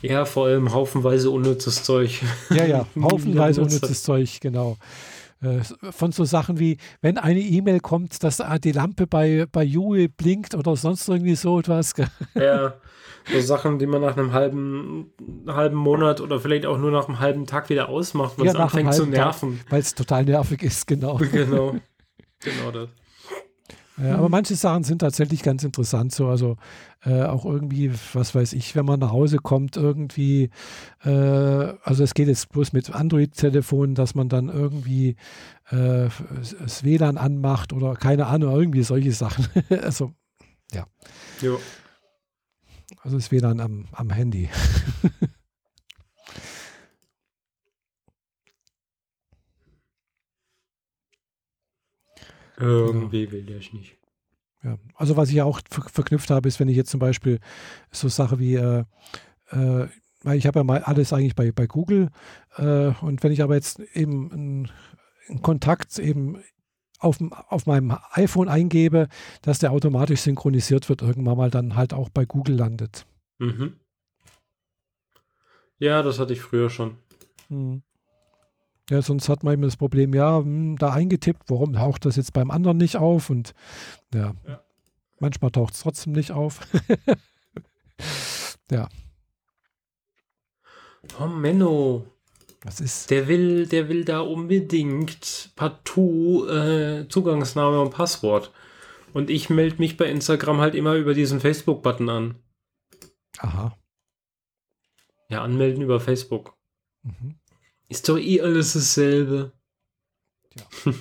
Ja, 0.00 0.24
vor 0.24 0.46
allem 0.46 0.72
haufenweise 0.72 1.30
unnützes 1.30 1.82
Zeug. 1.82 2.22
Ja, 2.50 2.64
ja, 2.64 2.86
haufenweise 3.02 3.62
unnützes 3.62 4.02
Zeug, 4.02 4.40
genau. 4.40 4.76
Äh, 5.42 5.60
von 5.90 6.12
so 6.12 6.24
Sachen 6.24 6.58
wie, 6.58 6.78
wenn 7.00 7.18
eine 7.18 7.40
E-Mail 7.40 7.80
kommt, 7.80 8.22
dass 8.22 8.42
die 8.62 8.72
Lampe 8.72 9.06
bei, 9.06 9.46
bei 9.50 9.62
Yui 9.62 10.08
blinkt 10.08 10.54
oder 10.54 10.76
sonst 10.76 11.08
irgendwie 11.08 11.34
so 11.34 11.58
etwas. 11.58 11.94
Ja, 12.34 12.74
so 13.32 13.40
Sachen, 13.40 13.78
die 13.78 13.86
man 13.86 14.02
nach 14.02 14.16
einem 14.16 14.32
halben, 14.32 15.12
halben 15.46 15.76
Monat 15.76 16.20
oder 16.20 16.40
vielleicht 16.40 16.66
auch 16.66 16.78
nur 16.78 16.90
nach 16.90 17.08
einem 17.08 17.20
halben 17.20 17.46
Tag 17.46 17.70
wieder 17.70 17.88
ausmacht, 17.88 18.38
weil 18.38 18.46
ja, 18.46 18.52
es 18.52 18.58
anfängt 18.58 18.94
zu 18.94 19.06
nerven. 19.06 19.60
Weil 19.70 19.80
es 19.80 19.94
total 19.94 20.24
nervig 20.24 20.62
ist, 20.62 20.86
genau. 20.86 21.16
Genau, 21.32 21.74
genau 22.40 22.70
das. 22.70 22.88
Ja, 23.96 24.16
aber 24.16 24.28
manche 24.28 24.56
Sachen 24.56 24.82
sind 24.82 24.98
tatsächlich 24.98 25.42
ganz 25.42 25.62
interessant. 25.62 26.12
So, 26.12 26.26
also 26.26 26.56
äh, 27.04 27.22
auch 27.22 27.44
irgendwie, 27.44 27.92
was 28.12 28.34
weiß 28.34 28.52
ich, 28.54 28.74
wenn 28.74 28.84
man 28.84 28.98
nach 28.98 29.12
Hause 29.12 29.38
kommt, 29.38 29.76
irgendwie, 29.76 30.50
äh, 31.04 31.10
also 31.10 32.02
es 32.02 32.14
geht 32.14 32.26
jetzt 32.26 32.48
bloß 32.48 32.72
mit 32.72 32.90
Android-Telefonen, 32.90 33.94
dass 33.94 34.14
man 34.14 34.28
dann 34.28 34.48
irgendwie 34.48 35.16
äh, 35.70 36.08
das 36.60 36.82
WLAN 36.82 37.18
anmacht 37.18 37.72
oder 37.72 37.94
keine 37.94 38.26
Ahnung, 38.26 38.52
irgendwie 38.52 38.82
solche 38.82 39.12
Sachen. 39.12 39.46
also, 39.82 40.12
ja. 40.72 40.86
Jo. 41.40 41.60
Also 43.02 43.16
das 43.16 43.30
WLAN 43.30 43.60
am, 43.60 43.86
am 43.92 44.10
Handy. 44.10 44.48
Irgendwie 52.56 53.30
will 53.32 53.42
der 53.42 53.58
es 53.58 53.72
nicht. 53.72 53.96
Ja, 54.62 54.78
also 54.94 55.16
was 55.16 55.30
ich 55.30 55.42
auch 55.42 55.60
ver 55.68 55.82
verknüpft 55.82 56.30
habe, 56.30 56.48
ist, 56.48 56.58
wenn 56.58 56.68
ich 56.68 56.76
jetzt 56.76 56.90
zum 56.90 57.00
Beispiel 57.00 57.38
so 57.90 58.08
Sache 58.08 58.38
wie, 58.38 58.54
äh, 58.54 58.84
äh, 59.50 59.88
weil 60.22 60.38
ich 60.38 60.46
habe 60.46 60.60
ja 60.60 60.64
mal 60.64 60.82
alles 60.82 61.12
eigentlich 61.12 61.34
bei, 61.34 61.52
bei 61.52 61.66
Google 61.66 62.10
äh, 62.56 62.92
und 63.02 63.22
wenn 63.22 63.32
ich 63.32 63.42
aber 63.42 63.54
jetzt 63.54 63.80
eben 63.94 64.32
einen 65.28 65.42
Kontakt 65.42 65.98
eben 65.98 66.42
auf, 66.98 67.18
auf 67.48 67.66
meinem 67.66 67.96
iPhone 68.12 68.48
eingebe, 68.48 69.08
dass 69.42 69.58
der 69.58 69.72
automatisch 69.72 70.20
synchronisiert 70.20 70.88
wird, 70.88 71.02
irgendwann 71.02 71.36
mal 71.36 71.50
dann 71.50 71.76
halt 71.76 71.92
auch 71.92 72.08
bei 72.08 72.24
Google 72.24 72.56
landet. 72.56 73.06
Mhm. 73.38 73.76
Ja, 75.78 76.02
das 76.02 76.18
hatte 76.18 76.32
ich 76.32 76.40
früher 76.40 76.70
schon. 76.70 76.96
Mhm. 77.50 77.82
Ja, 78.90 79.00
sonst 79.00 79.28
hat 79.28 79.42
man 79.42 79.54
immer 79.54 79.66
das 79.66 79.76
Problem, 79.76 80.14
ja, 80.14 80.38
hm, 80.38 80.76
da 80.76 80.92
eingetippt, 80.92 81.48
warum 81.48 81.72
taucht 81.72 82.04
das 82.04 82.16
jetzt 82.16 82.32
beim 82.32 82.50
anderen 82.50 82.76
nicht 82.76 82.96
auf? 82.96 83.30
Und 83.30 83.54
ja, 84.12 84.34
ja. 84.46 84.62
manchmal 85.18 85.50
taucht 85.50 85.74
es 85.74 85.80
trotzdem 85.80 86.12
nicht 86.12 86.32
auf. 86.32 86.60
ja. 88.70 88.88
Oh, 91.18 91.26
Menno. 91.26 92.06
Was 92.62 92.80
ist? 92.80 93.10
Der 93.10 93.28
will, 93.28 93.66
der 93.66 93.88
will 93.88 94.04
da 94.04 94.20
unbedingt 94.20 95.52
partout 95.54 96.46
äh, 96.48 97.06
Zugangsname 97.08 97.80
und 97.80 97.90
Passwort. 97.90 98.52
Und 99.12 99.30
ich 99.30 99.50
melde 99.50 99.76
mich 99.78 99.96
bei 99.96 100.06
Instagram 100.06 100.60
halt 100.60 100.74
immer 100.74 100.94
über 100.94 101.14
diesen 101.14 101.40
Facebook-Button 101.40 102.08
an. 102.08 102.34
Aha. 103.38 103.76
Ja, 105.28 105.42
anmelden 105.42 105.82
über 105.82 106.00
Facebook. 106.00 106.54
Mhm. 107.02 107.36
Ist 107.88 108.08
doch 108.08 108.18
eh 108.18 108.40
alles 108.40 108.72
dasselbe. 108.72 109.52
Ja. 110.54 110.64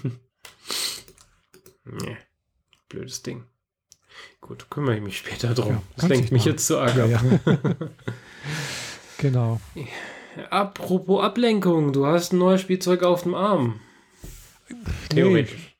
nee. 1.85 2.18
Blödes 2.89 3.23
Ding. 3.23 3.45
Gut, 4.41 4.69
kümmere 4.69 4.97
ich 4.97 5.01
mich 5.01 5.18
später 5.18 5.53
drum. 5.53 5.76
Ja, 5.76 5.84
das 5.95 6.10
lenkt 6.10 6.31
mich 6.31 6.45
jetzt 6.45 6.68
zu 6.68 6.77
arg 6.77 6.95
ja, 6.95 7.05
ja. 7.05 7.22
genau. 9.18 9.61
Apropos 10.49 11.23
Ablenkung, 11.23 11.93
du 11.93 12.05
hast 12.05 12.34
ein 12.34 12.39
neues 12.39 12.61
Spielzeug 12.61 13.03
auf 13.03 13.23
dem 13.23 13.35
Arm. 13.35 13.80
Theoretisch. 15.10 15.53
Nee, 15.53 15.73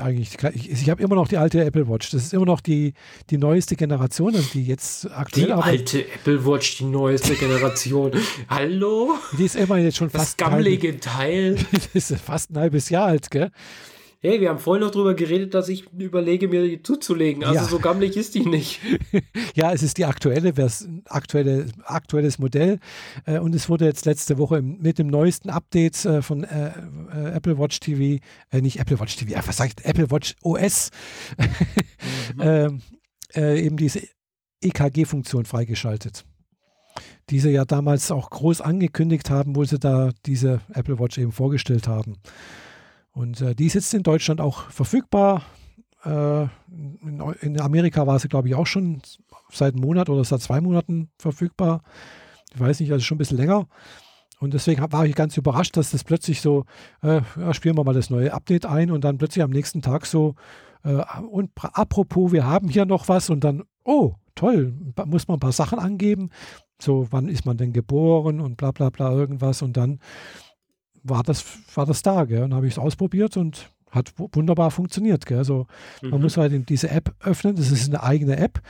eigentlich. 0.00 0.36
Ich, 0.54 0.70
ich 0.70 0.90
habe 0.90 1.02
immer 1.02 1.14
noch 1.14 1.28
die 1.28 1.36
alte 1.36 1.62
Apple 1.64 1.88
Watch. 1.88 2.10
Das 2.10 2.22
ist 2.22 2.34
immer 2.34 2.46
noch 2.46 2.60
die, 2.60 2.94
die 3.30 3.38
neueste 3.38 3.76
Generation, 3.76 4.34
also 4.34 4.48
die 4.52 4.64
jetzt 4.64 5.10
aktuell. 5.10 5.46
Die 5.46 5.52
alte 5.52 6.06
Apple 6.06 6.44
Watch, 6.46 6.78
die 6.78 6.84
neueste 6.84 7.34
Generation. 7.34 8.12
Hallo? 8.48 9.14
Die 9.38 9.44
ist 9.44 9.56
immer 9.56 9.78
jetzt 9.78 9.98
schon 9.98 10.10
das 10.10 10.20
fast. 10.20 10.40
Das 10.40 10.48
gammelige 10.48 10.98
Teil. 10.98 11.56
das 11.92 12.10
ist 12.10 12.20
fast 12.20 12.50
ein 12.50 12.58
halbes 12.58 12.88
Jahr 12.88 13.06
alt, 13.06 13.30
gell? 13.30 13.50
Hey, 14.22 14.38
wir 14.38 14.50
haben 14.50 14.58
vorhin 14.58 14.84
noch 14.84 14.90
darüber 14.90 15.14
geredet, 15.14 15.54
dass 15.54 15.70
ich 15.70 15.90
überlege, 15.92 16.46
mir 16.48 16.62
die 16.62 16.82
zuzulegen. 16.82 17.42
Also 17.42 17.54
ja. 17.54 17.64
so 17.64 17.78
gammelig 17.78 18.18
ist 18.18 18.34
die 18.34 18.44
nicht. 18.44 18.78
ja, 19.54 19.72
es 19.72 19.82
ist 19.82 19.96
die 19.96 20.04
aktuelle, 20.04 20.52
aktuelle 21.06 21.66
aktuelles 21.84 22.38
Modell. 22.38 22.80
Äh, 23.24 23.38
und 23.38 23.54
es 23.54 23.70
wurde 23.70 23.86
jetzt 23.86 24.04
letzte 24.04 24.36
Woche 24.36 24.60
mit 24.60 24.98
dem 24.98 25.06
neuesten 25.06 25.48
Update 25.48 26.04
äh, 26.04 26.20
von 26.20 26.44
äh, 26.44 26.68
äh, 27.14 27.30
Apple 27.30 27.58
Watch 27.58 27.80
TV, 27.80 28.22
nicht 28.52 28.78
Apple 28.78 29.00
Watch 29.00 29.16
TV, 29.16 29.40
was 29.46 29.56
sagt 29.56 29.86
Apple 29.86 30.10
Watch 30.10 30.36
OS, 30.42 30.90
mhm. 31.38 32.40
Ähm, 32.40 32.82
äh, 33.34 33.64
eben 33.64 33.76
diese 33.76 34.02
EKG-Funktion 34.60 35.46
freigeschaltet 35.46 36.24
die 37.30 37.38
sie 37.38 37.50
ja 37.50 37.64
damals 37.64 38.10
auch 38.10 38.28
groß 38.28 38.60
angekündigt 38.60 39.30
haben, 39.30 39.54
wo 39.54 39.64
sie 39.64 39.78
da 39.78 40.10
diese 40.26 40.60
Apple 40.74 40.98
Watch 40.98 41.16
eben 41.16 41.30
vorgestellt 41.30 41.86
haben. 41.86 42.16
Und 43.12 43.40
äh, 43.40 43.54
die 43.54 43.66
ist 43.66 43.74
jetzt 43.74 43.94
in 43.94 44.02
Deutschland 44.02 44.40
auch 44.40 44.70
verfügbar. 44.70 45.42
Äh, 46.04 46.42
in, 46.42 47.20
in, 47.40 47.60
Amerika 47.60 48.06
war 48.06 48.18
sie, 48.18 48.28
glaube 48.28 48.48
ich, 48.48 48.54
auch 48.54 48.66
schon 48.66 49.02
seit 49.50 49.74
einem 49.74 49.82
Monat 49.82 50.08
oder 50.08 50.24
seit 50.24 50.40
zwei 50.40 50.60
Monaten 50.60 51.10
verfügbar. 51.18 51.82
Ich 52.54 52.60
weiß 52.60 52.80
nicht, 52.80 52.92
also 52.92 53.04
schon 53.04 53.16
ein 53.16 53.18
bisschen 53.18 53.36
länger. 53.36 53.66
Und 54.40 54.54
deswegen 54.54 54.80
war 54.90 55.04
ich 55.04 55.14
ganz 55.14 55.36
überrascht, 55.36 55.76
dass 55.76 55.90
das 55.90 56.02
plötzlich 56.02 56.40
so, 56.40 56.64
äh, 57.02 57.20
ja, 57.36 57.52
spielen 57.52 57.76
wir 57.76 57.84
mal 57.84 57.94
das 57.94 58.08
neue 58.08 58.32
Update 58.32 58.64
ein 58.64 58.90
und 58.90 59.04
dann 59.04 59.18
plötzlich 59.18 59.42
am 59.42 59.50
nächsten 59.50 59.82
Tag 59.82 60.06
so, 60.06 60.34
äh, 60.82 61.02
und 61.30 61.50
apropos, 61.56 62.32
wir 62.32 62.46
haben 62.46 62.68
hier 62.68 62.86
noch 62.86 63.08
was 63.08 63.28
und 63.28 63.44
dann, 63.44 63.64
oh, 63.84 64.14
toll, 64.34 64.74
muss 65.04 65.28
man 65.28 65.36
ein 65.36 65.40
paar 65.40 65.52
Sachen 65.52 65.78
angeben. 65.78 66.30
So, 66.80 67.06
wann 67.10 67.28
ist 67.28 67.44
man 67.44 67.58
denn 67.58 67.74
geboren 67.74 68.40
und 68.40 68.56
bla 68.56 68.70
bla 68.72 68.88
bla 68.88 69.12
irgendwas 69.12 69.60
und 69.60 69.76
dann 69.76 70.00
war 71.02 71.22
das, 71.22 71.44
war 71.74 71.86
das 71.86 72.02
da. 72.02 72.24
Gell? 72.24 72.42
Und 72.42 72.54
habe 72.54 72.66
ich 72.66 72.74
es 72.74 72.78
ausprobiert 72.78 73.36
und 73.36 73.70
hat 73.90 74.12
wunderbar 74.16 74.70
funktioniert. 74.70 75.26
Gell? 75.26 75.38
Also 75.38 75.66
mhm. 76.02 76.10
man 76.10 76.22
muss 76.22 76.36
halt 76.36 76.68
diese 76.68 76.90
App 76.90 77.14
öffnen, 77.20 77.56
das 77.56 77.70
ist 77.70 77.88
eine 77.88 78.02
eigene 78.02 78.36
App. 78.36 78.60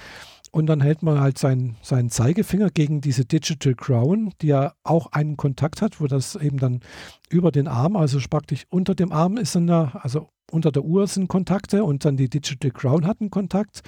Und 0.53 0.67
dann 0.67 0.81
hält 0.81 1.03
man 1.05 1.21
halt 1.21 1.39
seinen, 1.39 1.77
seinen 1.81 2.11
Zeigefinger 2.11 2.71
gegen 2.71 3.01
diese 3.01 3.25
Digital 3.25 3.75
Crown, 3.75 4.33
die 4.43 4.49
ja 4.49 4.73
auch 4.83 5.13
einen 5.13 5.37
Kontakt 5.37 5.81
hat, 5.81 6.01
wo 6.01 6.09
das 6.09 6.35
eben 6.35 6.59
dann 6.59 6.81
über 7.29 7.53
den 7.53 7.69
Arm, 7.69 7.95
also 7.95 8.19
praktisch 8.29 8.65
unter 8.69 8.97
dem 8.97 9.13
Arm 9.13 9.37
ist 9.37 9.55
dann 9.55 9.69
da, 9.69 9.93
also 10.03 10.29
unter 10.51 10.73
der 10.73 10.85
Uhr 10.85 11.07
sind 11.07 11.29
Kontakte 11.29 11.85
und 11.85 12.05
dann 12.05 12.17
die 12.17 12.29
Digital 12.29 12.73
Crown 12.73 13.07
hat 13.07 13.21
einen 13.21 13.31
Kontakt. 13.31 13.83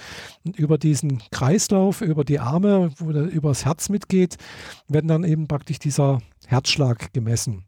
Und 0.45 0.57
über 0.57 0.77
diesen 0.77 1.21
Kreislauf, 1.31 1.99
über 1.99 2.23
die 2.23 2.39
Arme, 2.39 2.91
wo 2.97 3.11
der 3.11 3.23
übers 3.23 3.65
Herz 3.65 3.89
mitgeht, 3.89 4.37
werden 4.87 5.09
dann 5.09 5.25
eben 5.25 5.49
praktisch 5.49 5.79
dieser 5.79 6.21
Herzschlag 6.47 7.11
gemessen. 7.11 7.65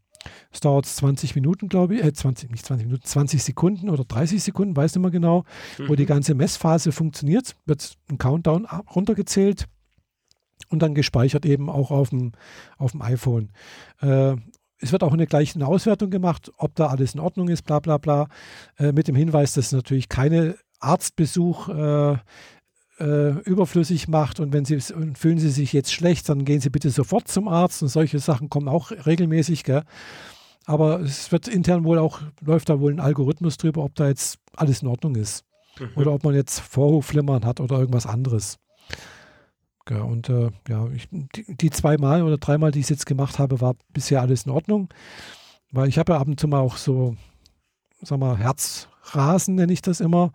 Es 0.52 0.60
dauert 0.60 0.86
20 0.86 1.36
Minuten, 1.36 1.70
glaube 1.70 1.96
ich, 1.96 2.04
äh, 2.04 2.14
20, 2.14 2.52
nicht 2.52 2.66
20 2.66 2.88
Minuten, 2.88 3.06
20 3.06 3.44
Sekunden 3.44 3.90
oder 3.90 4.04
30 4.06 4.42
Sekunden, 4.44 4.76
weiß 4.76 4.96
nicht 4.96 5.02
mehr 5.02 5.12
genau, 5.12 5.44
mhm. 5.78 5.90
wo 5.90 5.96
die 5.96 6.04
mhm. 6.04 6.08
ganze 6.08 6.36
Messphase 6.36 6.92
funktioniert. 6.92 7.56
Wird 7.66 7.98
ein 8.10 8.18
Countdown 8.18 8.66
runtergezählt 8.66 9.68
und 10.70 10.82
dann 10.82 10.96
gespeichert 10.96 11.46
eben 11.46 11.70
auch 11.70 11.92
auf 11.92 12.10
dem, 12.10 12.32
auf 12.78 12.92
dem 12.92 13.02
iPhone. 13.02 13.52
Äh, 14.02 14.36
es 14.80 14.92
wird 14.92 15.04
auch 15.04 15.14
eine 15.14 15.28
gleiche 15.28 15.66
Auswertung 15.66 16.10
gemacht, 16.10 16.52
ob 16.58 16.76
da 16.76 16.88
alles 16.88 17.14
in 17.14 17.20
Ordnung 17.20 17.48
ist, 17.48 17.64
bla 17.64 17.80
bla 17.80 17.98
bla, 17.98 18.28
äh, 18.78 18.92
mit 18.92 19.08
dem 19.08 19.16
Hinweis, 19.16 19.54
dass 19.54 19.72
natürlich 19.72 20.10
keine 20.10 20.58
Arztbesuch 20.80 21.70
äh, 21.70 22.18
äh, 23.00 23.32
überflüssig 23.42 24.08
macht 24.08 24.40
und 24.40 24.54
wenn 24.54 24.66
sie 24.66 24.80
und 24.94 25.18
fühlen 25.18 25.38
sie 25.38 25.50
sich 25.50 25.74
jetzt 25.74 25.94
schlecht, 25.94 26.30
dann 26.30 26.46
gehen 26.46 26.62
sie 26.62 26.70
bitte 26.70 26.90
sofort 26.90 27.28
zum 27.28 27.48
Arzt 27.48 27.82
und 27.82 27.90
solche 27.90 28.20
Sachen 28.20 28.50
kommen 28.50 28.68
auch 28.68 28.92
regelmäßig, 28.92 29.64
gell? 29.64 29.84
Aber 30.66 31.02
es 31.02 31.32
wird 31.32 31.48
intern 31.48 31.84
wohl 31.84 32.00
auch, 32.00 32.22
läuft 32.42 32.70
da 32.70 32.80
wohl 32.80 32.92
ein 32.92 33.00
Algorithmus 33.00 33.58
drüber, 33.58 33.84
ob 33.84 33.94
da 33.96 34.08
jetzt 34.08 34.40
alles 34.56 34.82
in 34.82 34.88
Ordnung 34.88 35.16
ist. 35.16 35.46
Mhm. 35.80 35.90
Oder 35.96 36.14
ob 36.14 36.24
man 36.24 36.34
jetzt 36.34 36.60
Vorhofflimmern 36.60 37.46
hat 37.46 37.60
oder 37.60 37.78
irgendwas 37.78 38.08
anderes. 38.08 38.58
Ja, 39.90 40.02
und 40.02 40.30
äh, 40.30 40.50
ja, 40.68 40.88
ich, 40.90 41.08
die, 41.12 41.56
die 41.56 41.70
zweimal 41.70 42.24
oder 42.24 42.38
dreimal, 42.38 42.72
die 42.72 42.80
ich 42.80 42.90
jetzt 42.90 43.06
gemacht 43.06 43.38
habe, 43.38 43.62
war 43.62 43.76
bisher 43.94 44.22
alles 44.22 44.46
in 44.46 44.52
Ordnung. 44.52 44.90
Weil 45.72 45.90
ich 45.90 46.00
habe 46.00 46.14
ja 46.14 46.20
ab 46.20 46.28
und 46.28 46.40
zu 46.40 46.48
mal 46.48 46.62
auch 46.62 46.78
so, 46.78 47.16
sag 48.02 48.20
mal, 48.20 48.38
Herzrasen 48.38 49.56
nenne 49.56 49.74
ich 49.74 49.84
das 49.84 50.00
immer. 50.00 50.32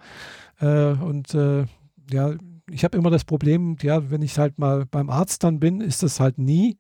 Äh, 0.60 0.92
und 0.92 1.34
äh, 1.34 1.64
ja, 2.12 2.34
ich 2.72 2.84
habe 2.84 2.96
immer 2.96 3.10
das 3.10 3.24
Problem, 3.24 3.76
ja, 3.82 4.10
wenn 4.10 4.22
ich 4.22 4.38
halt 4.38 4.58
mal 4.58 4.86
beim 4.86 5.10
Arzt 5.10 5.44
dann 5.44 5.60
bin, 5.60 5.80
ist 5.80 6.02
das 6.02 6.20
halt 6.20 6.38
nie, 6.38 6.78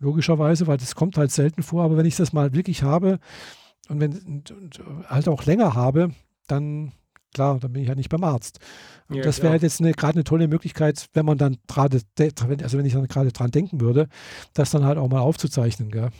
logischerweise, 0.00 0.66
weil 0.66 0.76
das 0.76 0.94
kommt 0.94 1.16
halt 1.16 1.30
selten 1.30 1.62
vor, 1.62 1.84
aber 1.84 1.96
wenn 1.96 2.06
ich 2.06 2.16
das 2.16 2.32
mal 2.32 2.52
wirklich 2.54 2.82
habe 2.82 3.18
und 3.88 4.00
wenn 4.00 4.12
und, 4.18 4.50
und 4.50 4.80
halt 5.08 5.28
auch 5.28 5.44
länger 5.44 5.74
habe, 5.74 6.10
dann 6.46 6.92
klar, 7.34 7.58
dann 7.58 7.72
bin 7.72 7.82
ich 7.82 7.88
halt 7.88 7.98
nicht 7.98 8.08
beim 8.08 8.24
Arzt. 8.24 8.60
Und 9.08 9.16
ja, 9.16 9.22
das 9.22 9.42
wäre 9.42 9.50
halt 9.50 9.62
jetzt 9.62 9.78
gerade 9.78 10.14
eine 10.14 10.24
tolle 10.24 10.48
Möglichkeit, 10.48 11.06
wenn 11.12 11.26
man 11.26 11.38
dann 11.38 11.58
gerade, 11.68 12.00
also 12.18 12.78
wenn 12.78 12.86
ich 12.86 12.94
dann 12.94 13.06
gerade 13.08 13.32
dran 13.32 13.50
denken 13.50 13.80
würde, 13.80 14.08
das 14.54 14.70
dann 14.70 14.84
halt 14.84 14.98
auch 14.98 15.08
mal 15.08 15.20
aufzuzeichnen, 15.20 15.90
gell? 15.90 16.10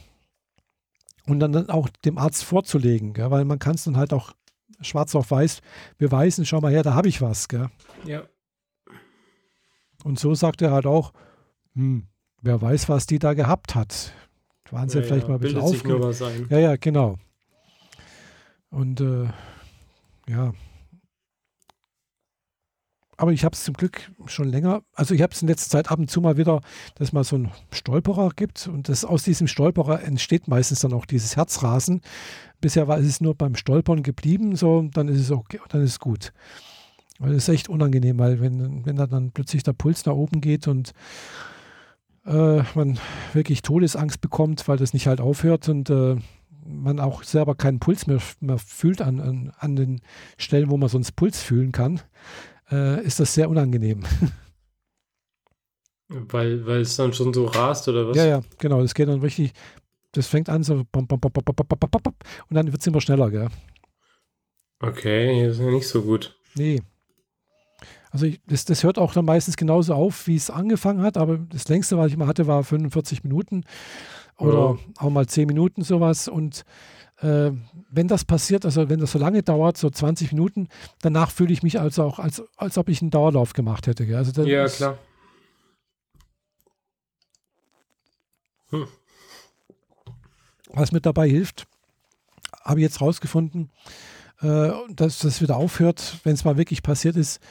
Und 1.27 1.41
dann, 1.41 1.53
dann 1.53 1.71
auch 1.71 1.89
dem 2.05 2.19
Arzt 2.19 2.45
vorzulegen, 2.45 3.13
gell? 3.15 3.31
weil 3.31 3.45
man 3.45 3.59
kann 3.59 3.75
es 3.75 3.85
dann 3.85 3.97
halt 3.97 4.13
auch 4.13 4.33
schwarz 4.81 5.15
auf 5.15 5.31
weiß 5.31 5.61
beweisen, 5.99 6.45
schau 6.45 6.61
mal 6.61 6.71
her, 6.71 6.83
da 6.83 6.95
habe 6.95 7.09
ich 7.09 7.21
was. 7.21 7.49
Gell? 7.49 7.69
Ja. 8.05 8.23
Und 10.05 10.19
so 10.19 10.35
sagt 10.35 10.63
er 10.63 10.71
halt 10.71 10.87
auch, 10.87 11.13
hm, 11.75 12.07
wer 12.43 12.61
weiß, 12.61 12.89
was 12.89 13.07
die 13.07 13.19
da 13.19 13.35
gehabt 13.35 13.75
hat. 13.75 14.13
Waren 14.71 14.89
sie 14.89 14.99
ja, 14.99 15.05
vielleicht 15.05 15.25
ja, 15.25 15.29
mal 15.29 15.35
ein 15.37 15.41
bisschen 15.41 15.61
aufgeregt. 15.61 16.51
Ja, 16.51 16.59
ja, 16.59 16.77
genau. 16.77 17.19
Und 18.71 19.01
äh, 19.01 19.29
ja, 20.29 20.53
aber 23.17 23.33
ich 23.33 23.45
habe 23.45 23.55
es 23.55 23.65
zum 23.65 23.75
Glück 23.75 24.11
schon 24.27 24.49
länger, 24.49 24.83
also 24.93 25.15
ich 25.15 25.23
habe 25.23 25.33
es 25.33 25.41
in 25.41 25.49
letzter 25.49 25.71
Zeit 25.71 25.91
ab 25.91 25.99
und 25.99 26.11
zu 26.11 26.21
mal 26.21 26.37
wieder, 26.37 26.61
dass 26.97 27.13
mal 27.13 27.25
so 27.25 27.37
einen 27.37 27.51
Stolperer 27.71 28.31
gibt 28.37 28.69
und 28.69 28.89
das, 28.89 29.05
aus 29.05 29.23
diesem 29.23 29.47
Stolperer 29.47 30.03
entsteht 30.03 30.49
meistens 30.49 30.81
dann 30.81 30.93
auch 30.93 31.07
dieses 31.07 31.37
Herzrasen. 31.37 32.03
Bisher 32.61 32.89
war 32.89 32.99
es 32.99 33.21
nur 33.21 33.35
beim 33.35 33.55
Stolpern 33.55 34.03
geblieben, 34.03 34.55
so, 34.55 34.89
dann 34.93 35.09
ist 35.09 35.21
es 35.21 35.31
okay, 35.31 35.61
dann 35.71 35.83
ist 35.83 35.93
es 35.93 36.01
gut. 36.01 36.33
Weil 37.19 37.33
es 37.33 37.49
ist 37.49 37.55
echt 37.55 37.69
unangenehm, 37.69 38.19
weil 38.19 38.41
wenn, 38.41 38.85
wenn 38.85 38.97
dann 38.97 39.33
plötzlich 39.33 39.63
der 39.63 39.73
Puls 39.73 40.05
nach 40.05 40.15
oben 40.15 40.41
geht 40.41 40.69
und 40.69 40.93
äh, 42.27 42.63
man 42.75 42.99
wirklich 43.33 43.63
Todesangst 43.63 44.21
bekommt, 44.21 44.69
weil 44.69 44.77
das 44.77 44.93
nicht 44.93 45.07
halt 45.07 45.21
aufhört 45.21 45.69
und 45.69 45.89
äh, 45.91 46.17
man 46.67 47.01
auch 47.01 47.23
selber 47.23 47.55
keinen 47.55 47.79
Puls 47.79 48.07
mehr, 48.07 48.19
mehr 48.41 48.59
fühlt 48.59 49.01
an, 49.01 49.21
an, 49.21 49.53
an 49.59 49.77
den 49.77 50.01
Stellen, 50.37 50.71
wo 50.71 50.77
man 50.77 50.89
sonst 50.89 51.13
Puls 51.13 51.41
fühlen 51.41 51.73
kann, 51.73 52.01
äh, 52.71 53.03
ist 53.05 53.21
das 53.21 53.35
sehr 53.35 53.49
unangenehm. 53.49 54.03
Weil, 56.09 56.65
weil 56.67 56.83
es 56.83 56.97
dann 56.97 57.13
schon 57.13 57.35
so 57.35 57.47
rast 57.47 57.89
oder 57.89 58.09
was? 58.09 58.17
Ja, 58.17 58.27
ja, 58.27 58.41
genau. 58.59 58.81
Das 58.81 58.95
geht 58.95 59.09
dann 59.09 59.21
richtig, 59.21 59.53
das 60.13 60.29
fängt 60.29 60.49
an 60.49 60.63
so 60.63 60.85
bom, 60.93 61.07
bom, 61.07 61.19
bom, 61.19 61.33
und 61.33 62.55
dann 62.55 62.71
wird 62.71 62.81
es 62.81 62.87
immer 62.87 63.01
schneller, 63.01 63.31
gell? 63.31 63.49
Okay, 64.81 65.47
das 65.47 65.57
ist 65.57 65.65
ja 65.65 65.71
nicht 65.71 65.89
so 65.89 66.03
gut. 66.03 66.39
Nee. 66.55 66.81
Also 68.17 68.25
ich, 68.25 68.41
das, 68.47 68.65
das 68.65 68.83
hört 68.83 68.97
auch 68.99 69.13
dann 69.13 69.27
meistens 69.27 69.59
genauso 69.59 69.93
auf, 69.93 70.27
wie 70.27 70.37
es 70.37 70.49
angefangen 70.49 71.03
hat, 71.03 71.19
aber 71.19 71.37
das 71.37 71.69
längste, 71.69 71.99
was 71.99 72.11
ich 72.11 72.17
mal 72.17 72.27
hatte, 72.27 72.47
war 72.47 72.65
45 72.65 73.25
Minuten 73.25 73.65
oder 74.39 74.71
oh. 74.71 74.79
auch 74.97 75.11
mal 75.11 75.27
10 75.27 75.47
Minuten 75.47 75.83
sowas 75.83 76.27
und 76.27 76.65
äh, 77.19 77.51
wenn 77.91 78.09
das 78.09 78.25
passiert, 78.25 78.65
also 78.65 78.89
wenn 78.89 79.01
das 79.01 79.13
so 79.13 79.19
lange 79.19 79.43
dauert, 79.43 79.77
so 79.77 79.91
20 79.91 80.33
Minuten, 80.33 80.69
danach 81.03 81.31
fühle 81.31 81.53
ich 81.53 81.63
mich 81.63 81.79
also 81.79 82.05
auch, 82.05 82.19
als, 82.19 82.43
als 82.57 82.79
ob 82.79 82.89
ich 82.89 83.03
einen 83.03 83.11
Dauerlauf 83.11 83.53
gemacht 83.53 83.87
hätte. 83.87 84.07
Gell? 84.07 84.17
Also 84.17 84.43
ja, 84.45 84.65
ist, 84.65 84.79
klar. 84.79 84.97
Hm. 88.71 88.87
Was 90.71 90.91
mir 90.91 91.03
dabei 91.03 91.29
hilft, 91.29 91.67
habe 92.65 92.81
ich 92.81 92.85
jetzt 92.85 93.03
rausgefunden, 93.03 93.71
äh, 94.41 94.71
dass 94.89 95.19
das 95.19 95.43
wieder 95.43 95.57
aufhört, 95.57 96.21
wenn 96.25 96.33
es 96.33 96.45
mal 96.47 96.57
wirklich 96.57 96.83
passiert 96.83 97.17
ist. 97.17 97.43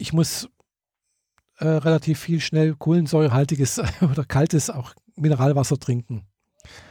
Ich 0.00 0.12
muss 0.12 0.48
äh, 1.58 1.68
relativ 1.68 2.18
viel 2.18 2.40
schnell 2.40 2.74
kohlensäurehaltiges 2.74 3.80
oder 4.00 4.24
kaltes, 4.24 4.70
auch 4.70 4.94
Mineralwasser 5.16 5.78
trinken. 5.78 6.26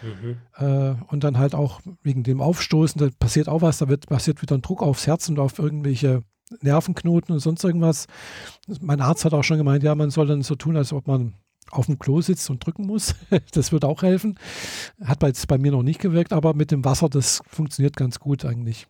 Mhm. 0.01 0.37
Äh, 0.57 0.95
und 1.07 1.23
dann 1.23 1.37
halt 1.37 1.55
auch 1.55 1.81
wegen 2.03 2.23
dem 2.23 2.41
Aufstoßen, 2.41 2.99
da 2.99 3.09
passiert 3.19 3.49
auch 3.49 3.61
was, 3.61 3.79
da 3.79 3.87
wird 3.87 4.07
passiert 4.07 4.41
wieder 4.41 4.55
ein 4.55 4.61
Druck 4.61 4.81
aufs 4.81 5.07
Herz 5.07 5.27
und 5.29 5.39
auf 5.39 5.57
irgendwelche 5.57 6.23
Nervenknoten 6.61 7.33
und 7.33 7.39
sonst 7.39 7.63
irgendwas. 7.63 8.07
Mein 8.79 9.01
Arzt 9.01 9.25
hat 9.25 9.33
auch 9.33 9.43
schon 9.43 9.57
gemeint, 9.57 9.83
ja, 9.83 9.95
man 9.95 10.09
soll 10.11 10.27
dann 10.27 10.41
so 10.41 10.55
tun, 10.55 10.77
als 10.77 10.93
ob 10.93 11.07
man 11.07 11.35
auf 11.71 11.85
dem 11.85 11.99
Klo 11.99 12.21
sitzt 12.21 12.49
und 12.49 12.65
drücken 12.65 12.85
muss. 12.85 13.15
Das 13.53 13.71
würde 13.71 13.87
auch 13.87 14.03
helfen. 14.03 14.37
Hat 15.03 15.19
bei, 15.19 15.31
bei 15.47 15.57
mir 15.57 15.71
noch 15.71 15.83
nicht 15.83 15.99
gewirkt, 15.99 16.33
aber 16.33 16.53
mit 16.53 16.71
dem 16.71 16.85
Wasser, 16.85 17.09
das 17.09 17.41
funktioniert 17.47 17.95
ganz 17.95 18.19
gut 18.19 18.45
eigentlich. 18.45 18.87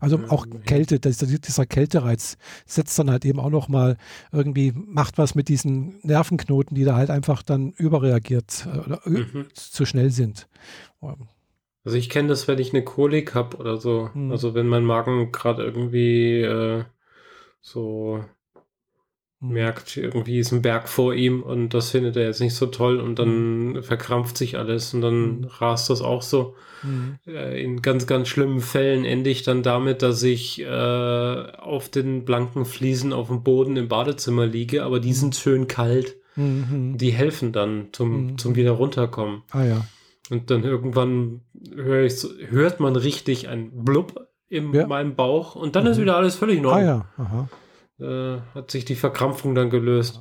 Also 0.00 0.20
auch 0.28 0.46
Kälte, 0.66 1.00
das, 1.00 1.18
dieser 1.18 1.66
Kältereiz 1.66 2.36
setzt 2.66 2.98
dann 2.98 3.10
halt 3.10 3.24
eben 3.24 3.40
auch 3.40 3.50
noch 3.50 3.68
mal 3.68 3.96
irgendwie, 4.32 4.72
macht 4.72 5.18
was 5.18 5.34
mit 5.34 5.48
diesen 5.48 5.98
Nervenknoten, 6.02 6.74
die 6.74 6.84
da 6.84 6.96
halt 6.96 7.10
einfach 7.10 7.42
dann 7.42 7.72
überreagiert 7.72 8.66
äh, 8.72 8.78
oder 8.78 9.00
mhm. 9.04 9.46
zu 9.54 9.84
schnell 9.84 10.10
sind. 10.10 10.48
Also 11.84 11.96
ich 11.96 12.10
kenne 12.10 12.28
das, 12.28 12.48
wenn 12.48 12.58
ich 12.58 12.72
eine 12.72 12.84
Kolik 12.84 13.34
habe 13.34 13.56
oder 13.56 13.76
so. 13.76 14.10
Mhm. 14.14 14.30
Also 14.30 14.54
wenn 14.54 14.66
mein 14.66 14.84
Magen 14.84 15.32
gerade 15.32 15.64
irgendwie 15.64 16.42
äh, 16.42 16.84
so 17.60 18.20
Mhm. 18.20 18.37
Merkt, 19.40 19.96
irgendwie 19.96 20.40
ist 20.40 20.52
ein 20.52 20.62
Berg 20.62 20.88
vor 20.88 21.14
ihm 21.14 21.42
und 21.42 21.72
das 21.72 21.90
findet 21.90 22.16
er 22.16 22.24
jetzt 22.24 22.40
nicht 22.40 22.54
so 22.54 22.66
toll 22.66 22.98
und 22.98 23.18
dann 23.18 23.68
mhm. 23.68 23.82
verkrampft 23.82 24.36
sich 24.36 24.58
alles 24.58 24.94
und 24.94 25.00
dann 25.00 25.40
mhm. 25.40 25.44
rast 25.44 25.90
das 25.90 26.02
auch 26.02 26.22
so. 26.22 26.56
Mhm. 26.82 27.18
In 27.24 27.82
ganz, 27.82 28.06
ganz 28.06 28.28
schlimmen 28.28 28.60
Fällen 28.60 29.04
ende 29.04 29.30
ich 29.30 29.42
dann 29.42 29.62
damit, 29.62 30.02
dass 30.02 30.22
ich 30.22 30.60
äh, 30.60 30.66
auf 30.66 31.88
den 31.88 32.24
blanken 32.24 32.64
Fliesen 32.64 33.12
auf 33.12 33.28
dem 33.28 33.42
Boden 33.44 33.76
im 33.76 33.88
Badezimmer 33.88 34.46
liege, 34.46 34.82
aber 34.82 34.98
die 34.98 35.12
sind 35.12 35.36
schön 35.36 35.68
kalt. 35.68 36.16
Mhm. 36.34 36.98
Die 36.98 37.10
helfen 37.10 37.52
dann 37.52 37.88
zum, 37.92 38.38
zum 38.38 38.56
wieder 38.56 38.72
runterkommen. 38.72 39.42
Ah 39.50 39.64
ja. 39.64 39.84
Und 40.30 40.50
dann 40.50 40.62
irgendwann 40.62 41.40
hör 41.74 42.08
hört 42.50 42.80
man 42.80 42.96
richtig 42.96 43.48
ein 43.48 43.84
Blub 43.84 44.28
in 44.48 44.72
ja. 44.72 44.86
meinem 44.86 45.14
Bauch 45.14 45.54
und 45.54 45.74
dann 45.76 45.86
ist 45.86 46.00
wieder 46.00 46.16
alles 46.16 46.36
völlig 46.36 46.60
neu. 46.60 46.72
Ah 46.72 46.82
ja, 46.82 47.06
aha 47.16 47.48
äh, 48.00 48.38
hat 48.54 48.70
sich 48.70 48.84
die 48.84 48.94
Verkrampfung 48.94 49.54
dann 49.54 49.70
gelöst. 49.70 50.20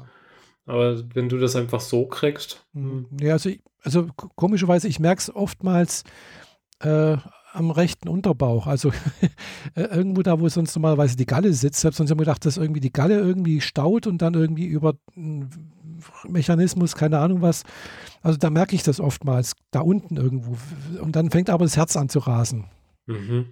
Aber 0.65 1.01
wenn 1.13 1.29
du 1.29 1.37
das 1.37 1.55
einfach 1.55 1.79
so 1.81 2.07
kriegst. 2.07 2.65
Hm. 2.73 3.07
Ja, 3.21 3.33
also, 3.33 3.49
also 3.83 4.07
komischerweise, 4.35 4.87
ich 4.87 4.99
merke 4.99 5.21
es 5.21 5.33
oftmals 5.33 6.03
äh, 6.79 7.17
am 7.53 7.71
rechten 7.71 8.09
Unterbauch. 8.09 8.67
Also 8.67 8.91
äh, 9.75 9.83
irgendwo 9.83 10.21
da, 10.21 10.39
wo 10.39 10.49
sonst 10.49 10.75
normalerweise 10.75 11.15
die 11.15 11.25
Galle 11.25 11.53
sitzt. 11.53 11.79
Ich 11.79 11.85
habe 11.85 11.95
sonst 11.95 12.11
immer 12.11 12.19
gedacht, 12.19 12.45
dass 12.45 12.57
irgendwie 12.57 12.81
die 12.81 12.91
Galle 12.93 13.19
irgendwie 13.19 13.61
staut 13.61 14.07
und 14.07 14.21
dann 14.21 14.33
irgendwie 14.33 14.65
über 14.65 14.95
einen 15.15 15.73
Mechanismus, 16.27 16.95
keine 16.95 17.19
Ahnung 17.19 17.41
was. 17.41 17.63
Also 18.21 18.37
da 18.37 18.49
merke 18.49 18.75
ich 18.75 18.83
das 18.83 18.99
oftmals, 18.99 19.53
da 19.71 19.79
unten 19.79 20.17
irgendwo. 20.17 20.57
Und 21.01 21.15
dann 21.15 21.31
fängt 21.31 21.49
aber 21.49 21.65
das 21.65 21.77
Herz 21.77 21.95
an 21.95 22.09
zu 22.09 22.19
rasen. 22.19 22.65
Mhm. 23.05 23.45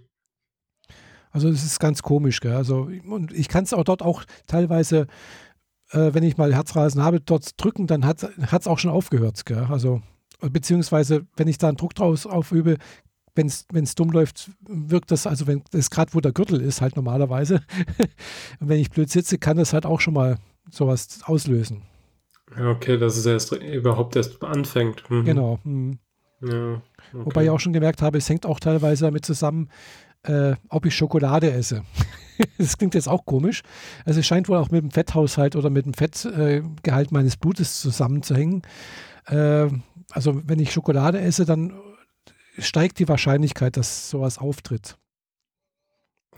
Also 1.36 1.50
es 1.50 1.66
ist 1.66 1.82
ganz 1.82 2.02
komisch. 2.02 2.40
Gell? 2.40 2.56
Also, 2.56 2.90
und 3.10 3.34
ich 3.34 3.50
kann 3.50 3.66
es 3.66 3.74
auch 3.74 3.84
dort 3.84 4.02
auch 4.02 4.24
teilweise, 4.48 5.08
äh, 5.92 6.14
wenn 6.14 6.24
ich 6.24 6.38
mal 6.38 6.54
Herzrasen 6.56 7.04
habe, 7.04 7.20
dort 7.20 7.62
drücken, 7.62 7.88
dann 7.88 8.06
hat 8.06 8.24
es 8.24 8.68
auch 8.68 8.80
schon 8.80 8.90
aufgehört. 8.90 9.46
Gell? 9.46 9.68
Also, 9.70 10.02
beziehungsweise, 10.40 11.26
wenn 11.36 11.50
ich 11.50 11.58
da 11.58 11.68
einen 11.68 11.76
Druck 11.76 11.94
draus 11.94 12.26
aufübe, 12.26 12.78
wenn 13.36 13.48
es 13.48 13.96
dumm 13.96 14.12
läuft, 14.12 14.50
wirkt 14.66 15.12
das, 15.12 15.28
also 15.28 15.46
wenn 15.46 15.62
das 15.72 15.90
gerade 15.90 16.14
wo 16.14 16.22
der 16.22 16.32
Gürtel 16.32 16.62
ist, 16.62 16.80
halt 16.80 16.96
normalerweise. 16.96 17.56
und 18.62 18.70
wenn 18.70 18.80
ich 18.80 18.90
blöd 18.90 19.10
sitze, 19.10 19.38
kann 19.38 19.58
das 19.58 19.74
halt 19.74 19.86
auch 19.86 20.00
schon 20.00 20.14
mal 20.14 20.38
sowas 20.72 21.20
auslösen. 21.26 21.82
Okay, 22.58 22.98
dass 22.98 23.18
es 23.18 23.26
erst 23.26 23.52
überhaupt 23.52 24.16
erst 24.16 24.42
anfängt. 24.42 25.04
Mhm. 25.10 25.26
Genau. 25.26 25.60
Mhm. 25.66 26.00
Ja, 26.42 26.76
okay. 26.76 26.82
Wobei 27.12 27.44
ich 27.44 27.50
auch 27.50 27.60
schon 27.60 27.74
gemerkt 27.74 28.02
habe, 28.02 28.18
es 28.18 28.30
hängt 28.30 28.46
auch 28.46 28.62
teilweise 28.62 29.04
damit 29.04 29.26
zusammen, 29.26 29.70
äh, 30.26 30.56
ob 30.70 30.86
ich 30.86 30.96
Schokolade 30.96 31.52
esse. 31.52 31.84
das 32.58 32.78
klingt 32.78 32.96
jetzt 32.96 33.08
auch 33.08 33.26
komisch. 33.26 33.62
Also 34.06 34.20
es 34.20 34.26
scheint 34.26 34.50
wohl 34.50 34.58
auch 34.58 34.72
mit 34.72 34.82
dem 34.82 34.92
Fetthaushalt 34.92 35.56
oder 35.56 35.70
mit 35.70 35.86
dem 35.86 35.94
Fettgehalt 35.94 37.12
meines 37.12 37.38
Blutes 37.38 37.82
zusammenzuhängen. 37.82 38.64
Äh, 39.28 39.68
also 40.12 40.42
wenn 40.48 40.60
ich 40.60 40.72
Schokolade 40.72 41.20
esse, 41.20 41.46
dann 41.46 41.74
steigt 42.58 43.00
die 43.00 43.08
Wahrscheinlichkeit, 43.08 43.78
dass 43.78 44.10
sowas 44.10 44.38
auftritt. 44.38 44.98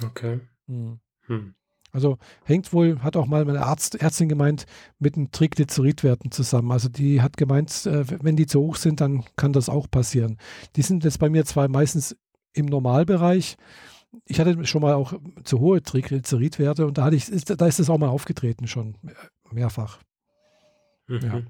Okay. 0.03 0.39
Hm. 0.67 0.99
Hm. 1.25 1.55
Also 1.91 2.17
hängt 2.43 2.73
wohl, 2.73 3.01
hat 3.01 3.15
auch 3.15 3.25
mal 3.25 3.45
meine 3.45 3.65
Arzt, 3.65 3.95
Ärztin 3.95 4.29
gemeint, 4.29 4.65
mit 4.99 5.15
den 5.15 5.31
Triglyceridwerten 5.31 6.31
zusammen. 6.31 6.71
Also 6.71 6.89
die 6.89 7.21
hat 7.21 7.37
gemeint, 7.37 7.85
äh, 7.85 8.05
wenn 8.23 8.35
die 8.35 8.45
zu 8.45 8.59
hoch 8.59 8.75
sind, 8.75 9.01
dann 9.01 9.23
kann 9.35 9.53
das 9.53 9.69
auch 9.69 9.89
passieren. 9.89 10.37
Die 10.75 10.81
sind 10.81 11.03
jetzt 11.03 11.19
bei 11.19 11.29
mir 11.29 11.45
zwar 11.45 11.67
meistens 11.69 12.15
im 12.57 12.65
Normalbereich. 12.65 13.57
Ich 14.25 14.39
hatte 14.39 14.65
schon 14.65 14.81
mal 14.81 14.93
auch 14.93 15.13
zu 15.43 15.59
hohe 15.59 15.81
Triglyceridwerte 15.81 16.85
und 16.85 16.97
da, 16.97 17.05
hatte 17.05 17.15
ich, 17.15 17.29
ist, 17.29 17.49
da 17.59 17.67
ist 17.67 17.79
es 17.79 17.89
auch 17.89 17.97
mal 17.97 18.09
aufgetreten 18.09 18.67
schon 18.67 18.95
mehrfach. 19.51 19.99
Mhm. 21.07 21.19
Ja. 21.21 21.41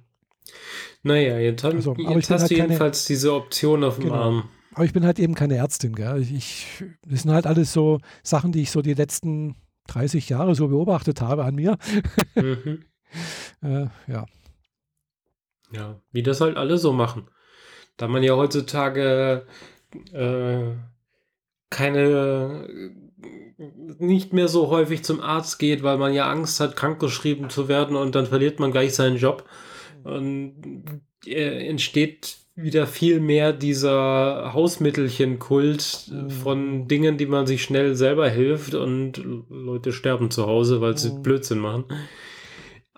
Naja, 1.04 1.40
jetzt, 1.40 1.64
haben, 1.64 1.78
also, 1.78 1.96
jetzt 1.96 2.30
hast 2.30 2.42
halt 2.42 2.52
du 2.52 2.56
jedenfalls 2.56 3.06
keine, 3.06 3.16
diese 3.16 3.34
Option 3.34 3.84
auf 3.84 3.96
dem 3.96 4.06
genau. 4.06 4.16
Arm. 4.16 4.50
Aber 4.74 4.86
ich 4.86 4.94
bin 4.94 5.06
halt 5.06 5.20
eben 5.20 5.34
keine 5.34 5.56
Ärztin. 5.56 5.96
Gell? 5.96 6.22
Ich, 6.22 6.84
das 7.06 7.24
sind 7.24 7.32
halt 7.32 7.48
alles 7.48 7.74
so 7.74 8.00
Sachen, 8.24 8.52
die 8.52 8.62
ich 8.62 8.72
so 8.72 8.82
die 8.82 8.94
letzten 8.94 9.56
30 9.88 10.30
Jahre 10.30 10.56
so 10.56 10.68
beobachtet 10.68 11.22
habe 11.22 11.46
an 11.46 11.56
mir. 11.56 11.78
Mhm. 12.36 12.84
äh, 13.64 13.88
ja. 14.08 14.26
Ja, 15.72 16.00
wie 16.12 16.24
das 16.24 16.42
halt 16.42 16.58
alle 16.58 16.78
so 16.78 16.94
machen. 16.94 17.30
Da 17.98 18.08
man 18.08 18.24
ja 18.24 18.36
heutzutage 18.36 19.48
äh, 20.14 20.74
keine 21.70 22.68
nicht 24.00 24.34
mehr 24.34 24.48
so 24.48 24.70
häufig 24.70 25.04
zum 25.04 25.22
Arzt 25.22 25.60
geht, 25.60 25.84
weil 25.84 25.98
man 25.98 26.14
ja 26.14 26.30
Angst 26.30 26.60
hat, 26.60 26.76
krankgeschrieben 26.76 27.50
zu 27.50 27.68
werden 27.68 27.96
und 27.96 28.16
dann 28.16 28.28
verliert 28.28 28.60
man 28.60 28.72
gleich 28.72 28.94
seinen 28.94 29.18
Job. 29.18 29.46
Und 30.04 31.02
äh, 31.26 31.68
entsteht 31.68 32.38
wieder 32.56 32.88
viel 32.88 33.20
mehr 33.20 33.54
dieser 33.54 34.52
Hausmittelchen-Kult 34.54 36.10
mhm. 36.12 36.30
von 36.30 36.88
Dingen, 36.88 37.18
die 37.18 37.26
man 37.26 37.46
sich 37.46 37.64
schnell 37.64 37.96
selber 37.96 38.30
hilft 38.30 38.74
und 38.74 39.22
Leute 39.50 39.92
sterben 39.92 40.32
zu 40.32 40.48
Hause, 40.48 40.82
weil 40.82 40.98
sie 40.98 41.12
mhm. 41.12 41.22
Blödsinn 41.22 41.60
machen. 41.60 41.86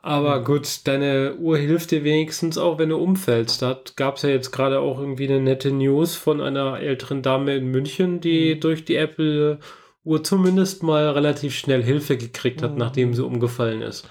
Aber 0.01 0.43
gut, 0.43 0.87
deine 0.87 1.35
Uhr 1.35 1.57
hilft 1.57 1.91
dir 1.91 2.03
wenigstens 2.03 2.57
auch, 2.57 2.79
wenn 2.79 2.89
du 2.89 2.97
umfällst. 2.97 3.61
Da 3.61 3.79
gab 3.95 4.15
es 4.15 4.21
ja 4.21 4.29
jetzt 4.29 4.51
gerade 4.51 4.79
auch 4.79 4.99
irgendwie 4.99 5.27
eine 5.27 5.41
nette 5.41 5.71
News 5.71 6.15
von 6.15 6.39
einer 6.41 6.79
älteren 6.79 7.21
Dame 7.21 7.55
in 7.55 7.69
München, 7.69 8.21
die 8.21 8.55
mhm. 8.55 8.59
durch 8.61 8.85
die 8.85 8.95
Apple-Uhr 8.95 10.23
zumindest 10.23 10.83
mal 10.83 11.09
relativ 11.09 11.53
schnell 11.53 11.83
Hilfe 11.83 12.17
gekriegt 12.17 12.61
hat, 12.61 12.73
mhm. 12.73 12.77
nachdem 12.77 13.13
sie 13.13 13.25
umgefallen 13.25 13.81
ist. 13.81 14.07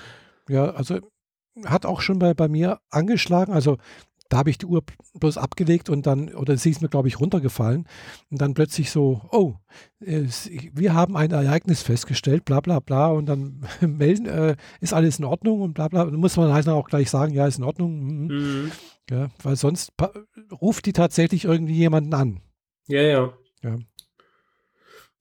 Ja, 0.48 0.70
also 0.70 0.98
hat 1.64 1.86
auch 1.86 2.00
schon 2.00 2.18
bei, 2.18 2.34
bei 2.34 2.48
mir 2.48 2.80
angeschlagen. 2.90 3.52
Also 3.52 3.78
da 4.28 4.38
habe 4.38 4.50
ich 4.50 4.58
die 4.58 4.66
Uhr 4.66 4.82
bloß 5.14 5.38
abgelegt 5.38 5.88
und 5.88 6.06
dann, 6.06 6.34
oder 6.34 6.56
sie 6.56 6.70
ist 6.70 6.82
mir, 6.82 6.88
glaube 6.88 7.08
ich, 7.08 7.18
runtergefallen. 7.18 7.86
Und 8.30 8.40
dann 8.40 8.54
plötzlich 8.54 8.90
so, 8.90 9.22
oh, 9.30 9.54
es, 10.00 10.50
wir 10.50 10.94
haben 10.94 11.16
ein 11.16 11.30
Ereignis 11.30 11.82
festgestellt, 11.82 12.44
bla 12.44 12.60
bla 12.60 12.80
bla. 12.80 13.08
Und 13.08 13.26
dann 13.26 13.66
melden, 13.80 14.26
äh, 14.26 14.56
ist 14.80 14.92
alles 14.92 15.18
in 15.18 15.24
Ordnung 15.24 15.62
und 15.62 15.74
bla 15.74 15.88
bla. 15.88 16.04
Dann 16.04 16.16
muss 16.16 16.36
man 16.36 16.52
halt 16.52 16.66
dann 16.66 16.74
auch 16.74 16.88
gleich 16.88 17.10
sagen, 17.10 17.32
ja, 17.32 17.46
ist 17.46 17.58
in 17.58 17.64
Ordnung. 17.64 17.98
Mhm. 18.00 18.26
Mhm. 18.26 18.72
Ja, 19.10 19.28
weil 19.42 19.56
sonst 19.56 19.92
ruft 20.60 20.84
die 20.84 20.92
tatsächlich 20.92 21.46
irgendwie 21.46 21.74
jemanden 21.74 22.12
an. 22.12 22.40
Ja, 22.86 23.00
ja. 23.00 23.32
ja. 23.62 23.78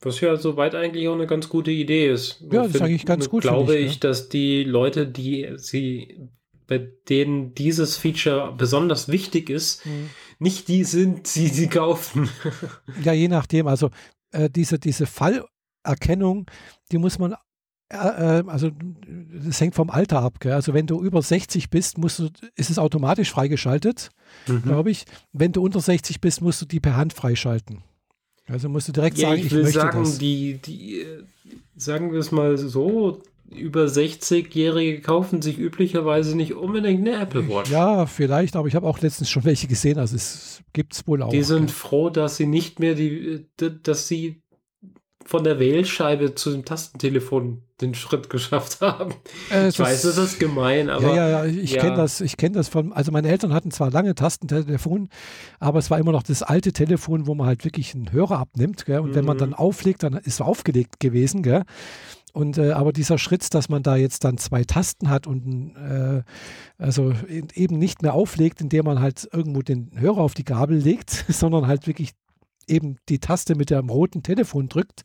Was 0.02 0.20
ja 0.20 0.36
soweit 0.36 0.76
eigentlich 0.76 1.08
auch 1.08 1.16
eine 1.16 1.28
ganz 1.28 1.48
gute 1.48 1.72
Idee 1.72 2.12
ist. 2.12 2.42
Ja, 2.52 2.64
das 2.64 2.76
ist 2.76 2.82
eigentlich 2.82 3.06
ganz 3.06 3.30
gut. 3.30 3.44
Glaube 3.44 3.78
ich, 3.78 3.86
ich 3.86 3.94
ja. 3.96 4.00
dass 4.02 4.30
die 4.30 4.64
Leute, 4.64 5.08
die 5.08 5.54
sie 5.56 6.30
bei 6.68 6.90
denen 7.10 7.54
dieses 7.54 7.98
Feature 7.98 8.54
besonders 8.56 9.08
wichtig 9.08 9.50
ist, 9.50 9.86
mhm. 9.86 10.10
nicht 10.40 10.68
die 10.68 10.84
sind, 10.84 11.34
die 11.36 11.48
sie 11.48 11.68
kaufen. 11.68 12.30
ja, 13.04 13.14
je 13.14 13.28
nachdem. 13.28 13.68
Also 13.68 13.90
äh, 14.32 14.50
diese, 14.50 14.78
diese 14.78 15.06
Fallerkennung, 15.06 16.46
die 16.92 16.98
muss 16.98 17.20
man 17.20 17.36
äh, 17.90 18.40
äh, 18.40 18.44
also 18.48 18.70
das 19.46 19.62
hängt 19.62 19.76
vom 19.76 19.90
Alter 19.90 20.22
ab. 20.22 20.40
Gell? 20.40 20.54
Also 20.54 20.74
wenn 20.74 20.88
du 20.88 21.02
über 21.02 21.22
60 21.22 21.70
bist, 21.70 21.98
musst 21.98 22.20
du, 22.20 22.30
ist 22.56 22.70
es 22.70 22.80
automatisch 22.80 23.32
freigeschaltet, 23.32 24.10
mhm. 24.48 24.64
glaube 24.64 24.92
ich. 24.92 25.06
Wenn 25.32 25.54
du 25.54 25.64
unter 25.64 25.80
60 25.80 26.20
bist, 26.20 26.42
musst 26.42 26.62
du 26.62 26.66
die 26.66 26.80
per 26.80 26.98
Hand 26.98 27.14
freischalten. 27.14 27.84
Also 28.48 28.70
musst 28.70 28.88
du 28.88 28.92
direkt 28.92 29.18
ja, 29.18 29.30
sagen, 29.30 29.40
ich, 29.40 29.46
ich 29.48 29.54
möchte 29.54 29.72
sagen, 29.72 30.04
das. 30.04 30.18
Die, 30.18 30.58
die, 30.58 31.02
äh, 31.02 31.24
sagen 31.76 32.12
wir 32.12 32.20
es 32.20 32.32
mal 32.32 32.58
so, 32.58 33.22
über 33.50 33.86
60-Jährige 33.86 35.02
kaufen 35.02 35.42
sich 35.42 35.58
üblicherweise 35.58 36.36
nicht 36.36 36.54
unbedingt 36.54 37.08
eine 37.08 37.20
Apple 37.20 37.48
Watch. 37.48 37.72
Ja, 37.72 38.06
vielleicht, 38.06 38.56
aber 38.56 38.68
ich 38.68 38.76
habe 38.76 38.88
auch 38.88 39.00
letztens 39.00 39.30
schon 39.30 39.46
welche 39.46 39.68
gesehen, 39.68 39.98
also 39.98 40.16
es 40.16 40.62
gibt 40.74 40.94
es 40.94 41.08
wohl 41.08 41.22
auch. 41.22 41.30
Die 41.30 41.44
sind 41.44 41.70
ja. 41.70 41.76
froh, 41.76 42.10
dass 42.10 42.38
sie 42.38 42.46
nicht 42.46 42.80
mehr 42.80 42.96
die, 42.96 43.46
dass 43.58 44.08
sie 44.08 44.42
von 45.28 45.44
der 45.44 45.60
Wählscheibe 45.60 46.36
zu 46.36 46.52
dem 46.52 46.64
Tastentelefon 46.64 47.62
den 47.82 47.94
Schritt 47.94 48.30
geschafft 48.30 48.82
haben. 48.82 49.14
Äh, 49.52 49.68
ich 49.68 49.80
weiß, 49.80 50.02
das 50.04 50.18
ist 50.18 50.40
gemein, 50.40 50.90
aber. 50.90 51.14
Ja, 51.14 51.16
ja, 51.16 51.46
ja 51.46 51.46
ich 51.46 51.74
ja. 51.74 51.82
kenne 51.82 51.98
das, 51.98 52.22
ich 52.22 52.38
kenne 52.38 52.56
das 52.56 52.70
von, 52.70 52.94
also 52.94 53.12
meine 53.12 53.28
Eltern 53.28 53.54
hatten 53.54 53.70
zwar 53.70 53.92
lange 53.92 54.16
Tastentelefon, 54.16 55.10
aber 55.60 55.80
es 55.80 55.92
war 55.92 56.00
immer 56.00 56.14
noch 56.14 56.24
das 56.24 56.44
alte 56.44 56.72
Telefon, 56.72 57.28
wo 57.28 57.36
man 57.36 57.46
halt 57.46 57.66
wirklich 57.66 57.94
einen 57.94 58.12
Hörer 58.12 58.40
abnimmt, 58.40 58.86
gell? 58.86 59.00
Und 59.00 59.12
mhm. 59.12 59.16
wenn 59.16 59.26
man 59.26 59.38
dann 59.38 59.50
mhm. 59.50 59.56
auflegt, 59.56 60.04
dann 60.04 60.14
ist 60.14 60.28
es 60.28 60.42
aufgelegt 60.42 61.00
gewesen, 61.00 61.44
gell? 61.44 61.64
Und 62.34 62.58
äh, 62.58 62.72
aber 62.72 62.94
dieser 62.94 63.18
Schritt, 63.18 63.54
dass 63.54 63.70
man 63.70 63.84
da 63.84 63.96
jetzt 63.96 64.24
dann 64.24 64.38
zwei 64.38 64.64
Tasten 64.64 65.10
hat 65.10 65.28
und 65.28 65.76
äh, 65.76 66.24
also 66.78 67.14
eben 67.30 67.80
nicht 67.80 68.02
mehr 68.02 68.14
auflegt, 68.14 68.62
indem 68.62 68.86
man 68.86 69.00
halt 69.00 69.28
irgendwo 69.32 69.62
den 69.62 69.92
Hörer 69.96 70.20
auf 70.20 70.34
die 70.34 70.46
Gabel 70.46 70.78
legt, 70.78 71.10
sondern 71.30 71.68
halt 71.68 71.88
wirklich 71.88 72.12
eben 72.68 72.98
die 73.10 73.20
Taste 73.20 73.56
mit 73.56 73.70
dem 73.70 73.90
roten 73.90 74.24
Telefon 74.24 74.68
drückt. 74.68 75.04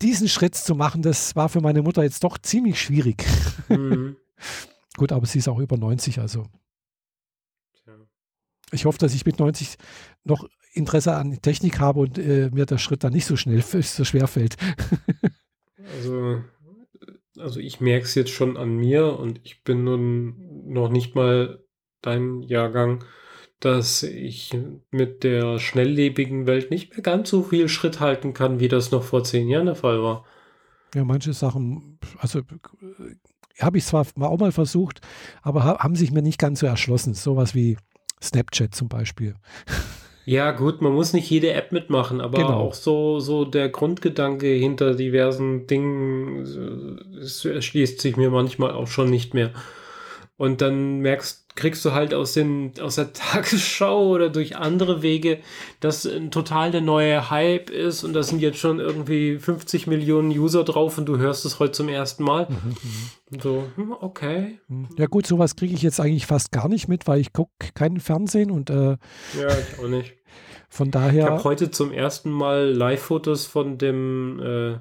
Diesen 0.00 0.28
Schritt 0.28 0.56
zu 0.56 0.74
machen, 0.74 1.02
das 1.02 1.36
war 1.36 1.48
für 1.48 1.60
meine 1.60 1.82
Mutter 1.82 2.02
jetzt 2.02 2.24
doch 2.24 2.38
ziemlich 2.38 2.80
schwierig. 2.80 3.24
Mhm. 3.68 4.16
Gut, 4.96 5.12
aber 5.12 5.26
sie 5.26 5.38
ist 5.38 5.48
auch 5.48 5.58
über 5.58 5.76
90, 5.76 6.18
also. 6.18 6.46
Ich 8.72 8.86
hoffe, 8.86 8.98
dass 8.98 9.14
ich 9.14 9.26
mit 9.26 9.38
90 9.38 9.76
noch 10.24 10.48
Interesse 10.72 11.14
an 11.14 11.40
Technik 11.42 11.78
habe 11.78 12.00
und 12.00 12.18
äh, 12.18 12.50
mir 12.52 12.64
der 12.64 12.78
Schritt 12.78 13.04
dann 13.04 13.12
nicht 13.12 13.26
so 13.26 13.36
schnell, 13.36 13.62
so 13.62 14.04
schwer 14.04 14.26
fällt. 14.26 14.56
Also, 15.92 16.42
also 17.38 17.60
ich 17.60 17.80
merke 17.80 18.04
es 18.04 18.14
jetzt 18.14 18.30
schon 18.30 18.56
an 18.56 18.76
mir 18.76 19.18
und 19.18 19.40
ich 19.44 19.62
bin 19.64 19.84
nun 19.84 20.72
noch 20.72 20.88
nicht 20.88 21.14
mal 21.14 21.64
dein 22.00 22.42
Jahrgang, 22.42 23.04
dass 23.60 24.02
ich 24.02 24.56
mit 24.90 25.22
der 25.22 25.58
schnelllebigen 25.58 26.46
Welt 26.46 26.70
nicht 26.70 26.90
mehr 26.90 27.02
ganz 27.02 27.30
so 27.30 27.42
viel 27.42 27.68
Schritt 27.68 28.00
halten 28.00 28.34
kann, 28.34 28.58
wie 28.58 28.68
das 28.68 28.90
noch 28.90 29.04
vor 29.04 29.22
zehn 29.22 29.48
Jahren 29.48 29.66
der 29.66 29.76
Fall 29.76 30.02
war. 30.02 30.24
Ja, 30.94 31.04
manche 31.04 31.32
Sachen, 31.32 31.98
also 32.18 32.42
habe 33.60 33.78
ich 33.78 33.84
zwar 33.84 34.06
auch 34.20 34.38
mal 34.38 34.52
versucht, 34.52 35.00
aber 35.42 35.64
haben 35.64 35.94
sich 35.94 36.10
mir 36.10 36.22
nicht 36.22 36.38
ganz 36.38 36.60
so 36.60 36.66
erschlossen. 36.66 37.14
Sowas 37.14 37.54
wie 37.54 37.76
Snapchat 38.22 38.74
zum 38.74 38.88
Beispiel. 38.88 39.36
Ja, 40.24 40.52
gut, 40.52 40.82
man 40.82 40.92
muss 40.92 41.12
nicht 41.12 41.28
jede 41.28 41.52
App 41.52 41.72
mitmachen, 41.72 42.20
aber 42.20 42.38
genau. 42.38 42.60
auch 42.60 42.74
so, 42.74 43.18
so 43.18 43.44
der 43.44 43.68
Grundgedanke 43.68 44.46
hinter 44.46 44.94
diversen 44.94 45.66
Dingen 45.66 47.18
es 47.20 47.44
erschließt 47.44 48.00
sich 48.00 48.16
mir 48.16 48.30
manchmal 48.30 48.70
auch 48.70 48.86
schon 48.86 49.10
nicht 49.10 49.34
mehr. 49.34 49.50
Und 50.36 50.60
dann 50.60 51.00
merkst, 51.00 51.41
kriegst 51.54 51.84
du 51.84 51.92
halt 51.92 52.14
aus, 52.14 52.32
den, 52.32 52.72
aus 52.80 52.96
der 52.96 53.12
Tagesschau 53.12 54.08
oder 54.08 54.30
durch 54.30 54.56
andere 54.56 55.02
Wege, 55.02 55.38
dass 55.80 56.06
ein 56.06 56.30
total 56.30 56.70
der 56.70 56.80
neue 56.80 57.30
Hype 57.30 57.70
ist 57.70 58.04
und 58.04 58.12
da 58.12 58.22
sind 58.22 58.40
jetzt 58.40 58.58
schon 58.58 58.80
irgendwie 58.80 59.38
50 59.38 59.86
Millionen 59.86 60.30
User 60.30 60.64
drauf 60.64 60.98
und 60.98 61.06
du 61.06 61.18
hörst 61.18 61.44
es 61.44 61.58
heute 61.58 61.72
zum 61.72 61.88
ersten 61.88 62.24
Mal. 62.24 62.46
Mhm, 62.48 62.76
mhm. 63.30 63.40
so, 63.40 63.64
hm, 63.76 63.92
okay. 64.00 64.58
Mhm. 64.68 64.88
Ja 64.98 65.06
gut, 65.06 65.26
sowas 65.26 65.56
kriege 65.56 65.74
ich 65.74 65.82
jetzt 65.82 66.00
eigentlich 66.00 66.26
fast 66.26 66.52
gar 66.52 66.68
nicht 66.68 66.88
mit, 66.88 67.06
weil 67.06 67.20
ich 67.20 67.32
gucke 67.32 67.52
keinen 67.74 68.00
Fernsehen 68.00 68.50
und 68.50 68.70
äh, 68.70 68.96
Ja, 69.38 69.48
ich 69.48 69.78
auch 69.78 69.88
nicht. 69.88 70.14
Von 70.68 70.90
daher. 70.90 71.24
Ich 71.24 71.30
habe 71.30 71.44
heute 71.44 71.70
zum 71.70 71.92
ersten 71.92 72.30
Mal 72.30 72.70
Live-Fotos 72.70 73.46
von 73.46 73.76
dem 73.76 74.40
äh, 74.40 74.78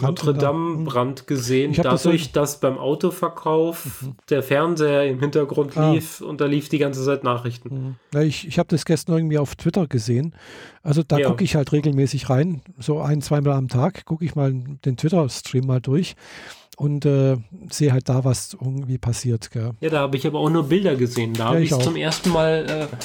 Notre 0.00 0.34
Dame-Brand 0.34 1.26
gesehen, 1.26 1.72
dadurch, 1.74 2.32
das 2.32 2.52
dass 2.52 2.60
beim 2.60 2.78
Autoverkauf 2.78 4.02
mhm. 4.02 4.14
der 4.28 4.42
Fernseher 4.42 5.06
im 5.06 5.20
Hintergrund 5.20 5.76
ah. 5.76 5.92
lief 5.92 6.20
und 6.20 6.40
da 6.40 6.46
lief 6.46 6.68
die 6.68 6.78
ganze 6.78 7.04
Zeit 7.04 7.24
Nachrichten. 7.24 7.74
Mhm. 7.74 7.94
Ja, 8.12 8.22
ich 8.22 8.46
ich 8.46 8.58
habe 8.58 8.68
das 8.68 8.84
gestern 8.84 9.16
irgendwie 9.16 9.38
auf 9.38 9.56
Twitter 9.56 9.86
gesehen. 9.86 10.34
Also 10.82 11.02
da 11.02 11.18
ja. 11.18 11.28
gucke 11.28 11.44
ich 11.44 11.56
halt 11.56 11.72
regelmäßig 11.72 12.30
rein, 12.30 12.62
so 12.78 13.00
ein, 13.00 13.22
zweimal 13.22 13.54
am 13.54 13.68
Tag 13.68 14.04
gucke 14.04 14.24
ich 14.24 14.34
mal 14.34 14.52
den 14.52 14.96
Twitter-Stream 14.96 15.66
mal 15.66 15.80
durch 15.80 16.14
und 16.76 17.06
äh, 17.06 17.36
sehe 17.70 17.92
halt 17.92 18.08
da, 18.08 18.24
was 18.24 18.54
irgendwie 18.54 18.98
passiert. 18.98 19.50
Gell. 19.50 19.72
Ja, 19.80 19.90
da 19.90 20.00
habe 20.00 20.16
ich 20.16 20.26
aber 20.26 20.38
auch 20.38 20.50
nur 20.50 20.64
Bilder 20.64 20.94
gesehen. 20.94 21.32
Da 21.34 21.44
ja, 21.44 21.48
habe 21.50 21.62
ich 21.62 21.72
es 21.72 21.78
zum 21.78 21.96
ersten 21.96 22.30
Mal 22.30 22.88
äh, 22.92 22.96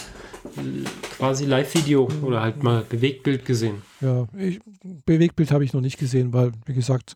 quasi 1.17 1.45
Live-Video 1.45 2.07
oder 2.21 2.41
halt 2.41 2.63
mal 2.63 2.83
Bewegtbild 2.87 3.45
gesehen. 3.45 3.81
Ja, 3.99 4.27
ich, 4.37 4.59
Bewegtbild 5.05 5.51
habe 5.51 5.63
ich 5.63 5.73
noch 5.73 5.81
nicht 5.81 5.97
gesehen, 5.97 6.33
weil, 6.33 6.51
wie 6.65 6.73
gesagt, 6.73 7.15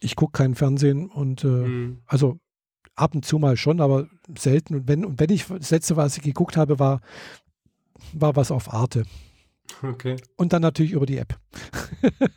ich 0.00 0.16
gucke 0.16 0.32
kein 0.32 0.54
Fernsehen 0.54 1.08
und 1.08 1.44
äh, 1.44 1.46
mhm. 1.46 1.98
also 2.06 2.38
ab 2.94 3.14
und 3.14 3.24
zu 3.24 3.38
mal 3.38 3.56
schon, 3.56 3.80
aber 3.80 4.08
selten. 4.36 4.74
Und 4.74 4.88
wenn, 4.88 5.04
und 5.04 5.20
wenn 5.20 5.30
ich 5.30 5.46
das 5.46 5.70
letzte, 5.70 5.96
was 5.96 6.16
ich 6.16 6.22
geguckt 6.22 6.56
habe, 6.56 6.78
war, 6.78 7.00
war 8.12 8.36
was 8.36 8.50
auf 8.50 8.72
Arte. 8.72 9.04
Okay. 9.82 10.16
Und 10.36 10.52
dann 10.52 10.62
natürlich 10.62 10.92
über 10.92 11.06
die 11.06 11.18
App. 11.18 11.38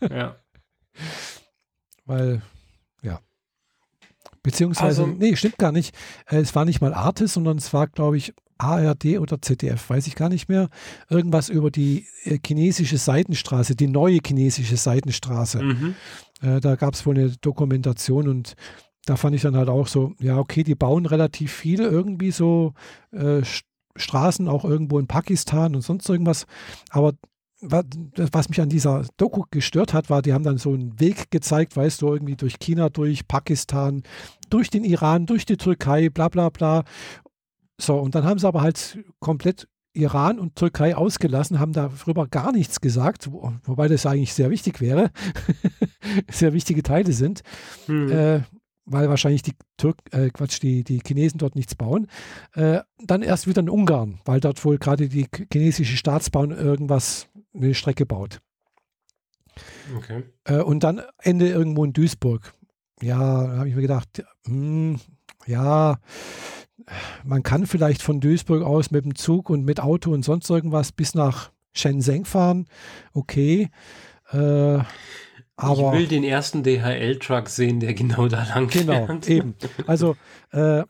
ja. 0.10 0.38
Weil, 2.06 2.42
ja. 3.02 3.20
Beziehungsweise, 4.44 5.04
also, 5.04 5.08
nee, 5.08 5.36
stimmt 5.36 5.58
gar 5.58 5.72
nicht. 5.72 5.96
Äh, 6.28 6.38
es 6.38 6.54
war 6.56 6.66
nicht 6.66 6.82
mal 6.82 6.94
Arte, 6.94 7.28
sondern 7.28 7.58
es 7.58 7.74
war, 7.74 7.88
glaube 7.88 8.18
ich, 8.18 8.34
ARD 8.58 9.20
oder 9.20 9.42
ZDF, 9.42 9.90
weiß 9.90 10.08
ich 10.08 10.16
gar 10.16 10.30
nicht 10.30 10.48
mehr, 10.48 10.70
irgendwas 11.10 11.50
über 11.50 11.72
die 11.72 12.08
äh, 12.24 12.40
chinesische 12.46 12.98
Seitenstraße, 12.98 13.76
die 13.76 13.88
neue 13.88 14.20
chinesische 14.26 14.78
Seitenstraße. 14.78 15.62
Mhm. 15.62 15.96
Äh, 16.42 16.60
da 16.62 16.76
gab 16.76 16.94
es 16.94 17.06
wohl 17.06 17.18
eine 17.18 17.30
Dokumentation 17.42 18.28
und 18.28 18.56
da 19.06 19.18
fand 19.18 19.36
ich 19.36 19.42
dann 19.42 19.56
halt 19.56 19.70
auch 19.70 19.88
so, 19.88 20.14
ja, 20.20 20.38
okay, 20.38 20.64
die 20.64 20.76
bauen 20.76 21.06
relativ 21.06 21.52
viel 21.52 21.82
irgendwie 21.82 22.32
so 22.32 22.74
äh, 23.12 23.42
Straßen 23.96 24.48
auch 24.48 24.66
irgendwo 24.66 25.00
in 25.00 25.08
Pakistan 25.08 25.76
und 25.76 25.82
sonst 25.82 26.10
irgendwas. 26.10 26.46
Aber 26.90 27.14
was 27.62 28.50
mich 28.50 28.62
an 28.62 28.70
dieser 28.70 29.06
Doku 29.18 29.44
gestört 29.50 29.94
hat, 29.94 30.10
war, 30.10 30.22
die 30.22 30.34
haben 30.34 30.44
dann 30.44 30.58
so 30.58 30.74
einen 30.74 31.00
Weg 31.00 31.32
gezeigt, 31.32 31.76
weißt 31.76 32.02
du, 32.02 32.14
irgendwie 32.14 32.36
durch 32.36 32.60
China, 32.60 32.90
durch 32.90 33.28
Pakistan, 33.28 34.04
durch 34.50 34.70
den 34.70 34.84
Iran, 34.84 35.26
durch 35.26 35.46
die 35.46 35.58
Türkei, 35.58 36.10
bla 36.10 36.28
bla 36.28 36.50
bla. 36.50 36.84
So, 37.80 37.98
und 37.98 38.16
dann 38.16 38.24
haben 38.24 38.40
sie 38.40 38.48
aber 38.48 38.62
halt 38.62 39.00
komplett 39.20 39.68
Iran 39.94 40.40
und 40.40 40.56
Türkei 40.56 40.96
ausgelassen, 40.96 41.60
haben 41.60 41.74
darüber 41.74 42.28
gar 42.28 42.52
nichts 42.52 42.82
gesagt, 42.82 43.32
wo, 43.32 43.54
wobei 43.64 43.88
das 43.88 44.06
eigentlich 44.06 44.34
sehr 44.34 44.50
wichtig 44.50 44.82
wäre, 44.82 45.12
sehr 46.32 46.54
wichtige 46.54 46.84
Teile 46.84 47.14
sind, 47.14 47.42
hm. 47.86 48.12
äh, 48.12 48.42
weil 48.86 49.10
wahrscheinlich 49.10 49.42
die 49.42 49.54
Türk, 49.78 49.98
äh, 50.12 50.30
Quatsch, 50.30 50.62
die, 50.62 50.84
die 50.84 51.00
Chinesen 51.00 51.40
dort 51.40 51.56
nichts 51.56 51.76
bauen. 51.76 52.08
Äh, 52.54 52.82
dann 53.00 53.24
erst 53.24 53.48
wieder 53.48 53.62
in 53.62 53.70
Ungarn, 53.70 54.20
weil 54.26 54.40
dort 54.40 54.64
wohl 54.64 54.78
gerade 54.78 55.10
die 55.10 55.28
chinesische 55.52 55.98
Staatsbahn 55.98 56.52
irgendwas, 56.52 57.28
eine 57.54 57.74
Strecke 57.74 58.06
baut. 58.06 58.42
Okay. 59.98 60.24
Äh, 60.44 60.60
und 60.60 60.84
dann 60.84 61.02
Ende 61.20 61.50
irgendwo 61.50 61.84
in 61.84 61.94
Duisburg. 61.94 62.54
Ja, 63.02 63.48
da 63.48 63.58
habe 63.58 63.70
ich 63.70 63.76
mir 63.76 63.82
gedacht, 63.82 64.24
hm, 64.46 65.00
ja, 65.48 66.00
man 67.24 67.44
kann 67.44 67.66
vielleicht 67.66 68.02
von 68.02 68.20
Duisburg 68.20 68.64
aus 68.64 68.92
mit 68.92 69.06
dem 69.06 69.16
Zug 69.16 69.50
und 69.50 69.66
mit 69.66 69.80
Auto 69.80 70.12
und 70.12 70.24
sonst 70.24 70.50
irgendwas 70.50 70.92
bis 70.92 71.16
nach 71.16 71.52
Shenzhen 71.74 72.26
fahren. 72.26 72.68
Okay. 73.14 73.70
Äh, 74.32 74.80
aber, 75.58 75.94
ich 75.94 76.00
will 76.00 76.08
den 76.08 76.24
ersten 76.24 76.64
DHL-Truck 76.64 77.50
sehen, 77.50 77.80
der 77.80 77.94
genau 77.94 78.28
da 78.28 78.44
lang 78.44 78.68
Genau, 78.68 79.06
fährt. 79.06 79.30
eben. 79.30 79.56
Also 79.88 80.16
äh, 80.52 80.84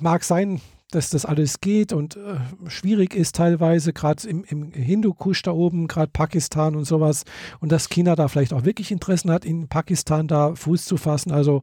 mag 0.00 0.24
sein, 0.24 0.60
dass 0.90 1.10
das 1.10 1.26
alles 1.26 1.60
geht 1.60 1.92
und 1.92 2.16
äh, 2.16 2.36
schwierig 2.68 3.14
ist 3.14 3.34
teilweise, 3.34 3.92
gerade 3.92 4.26
im, 4.28 4.44
im 4.44 4.72
Hindukusch 4.72 5.42
da 5.42 5.50
oben, 5.50 5.88
gerade 5.88 6.10
Pakistan 6.12 6.76
und 6.76 6.84
sowas. 6.84 7.24
Und 7.60 7.72
dass 7.72 7.88
China 7.88 8.14
da 8.14 8.28
vielleicht 8.28 8.52
auch 8.52 8.64
wirklich 8.64 8.90
Interessen 8.90 9.30
hat, 9.30 9.44
in 9.44 9.68
Pakistan 9.68 10.28
da 10.28 10.54
Fuß 10.54 10.84
zu 10.86 10.96
fassen. 10.96 11.32
Also 11.32 11.62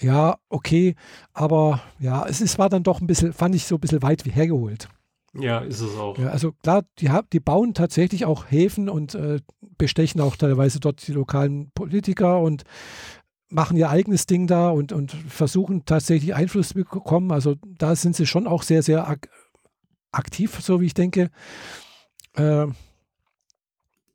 ja, 0.00 0.38
okay, 0.48 0.94
aber 1.32 1.82
ja, 1.98 2.26
es 2.26 2.40
ist, 2.40 2.58
war 2.58 2.68
dann 2.68 2.82
doch 2.82 3.00
ein 3.00 3.06
bisschen, 3.06 3.32
fand 3.32 3.54
ich 3.54 3.66
so 3.66 3.76
ein 3.76 3.80
bisschen 3.80 4.02
weit 4.02 4.24
wie 4.24 4.30
hergeholt. 4.30 4.88
Ja, 5.34 5.58
ist 5.58 5.80
es 5.80 5.96
auch. 5.96 6.16
Ja, 6.18 6.28
also 6.30 6.52
klar, 6.52 6.84
die, 6.98 7.10
die 7.32 7.40
bauen 7.40 7.74
tatsächlich 7.74 8.24
auch 8.24 8.50
Häfen 8.50 8.88
und 8.88 9.14
äh, 9.14 9.40
bestechen 9.76 10.20
auch 10.20 10.36
teilweise 10.36 10.80
dort 10.80 11.06
die 11.06 11.12
lokalen 11.12 11.70
Politiker 11.72 12.40
und 12.40 12.64
machen 13.50 13.76
ihr 13.76 13.90
eigenes 13.90 14.26
Ding 14.26 14.46
da 14.46 14.70
und, 14.70 14.92
und 14.92 15.12
versuchen 15.12 15.84
tatsächlich 15.84 16.34
Einfluss 16.34 16.70
zu 16.70 16.74
bekommen. 16.74 17.32
Also 17.32 17.56
da 17.66 17.94
sind 17.96 18.16
sie 18.16 18.26
schon 18.26 18.46
auch 18.46 18.62
sehr, 18.62 18.82
sehr 18.82 19.08
ak 19.08 19.28
aktiv, 20.12 20.58
so 20.60 20.80
wie 20.80 20.86
ich 20.86 20.94
denke. 20.94 21.30
Äh, 22.34 22.66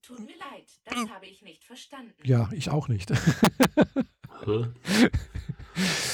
Tut 0.01 0.19
mir 0.19 0.37
leid, 0.37 0.65
das 0.85 1.09
habe 1.09 1.25
ich 1.25 1.41
nicht 1.43 1.63
verstanden. 1.63 2.13
Ja, 2.23 2.49
ich 2.51 2.69
auch 2.69 2.87
nicht. 2.87 3.11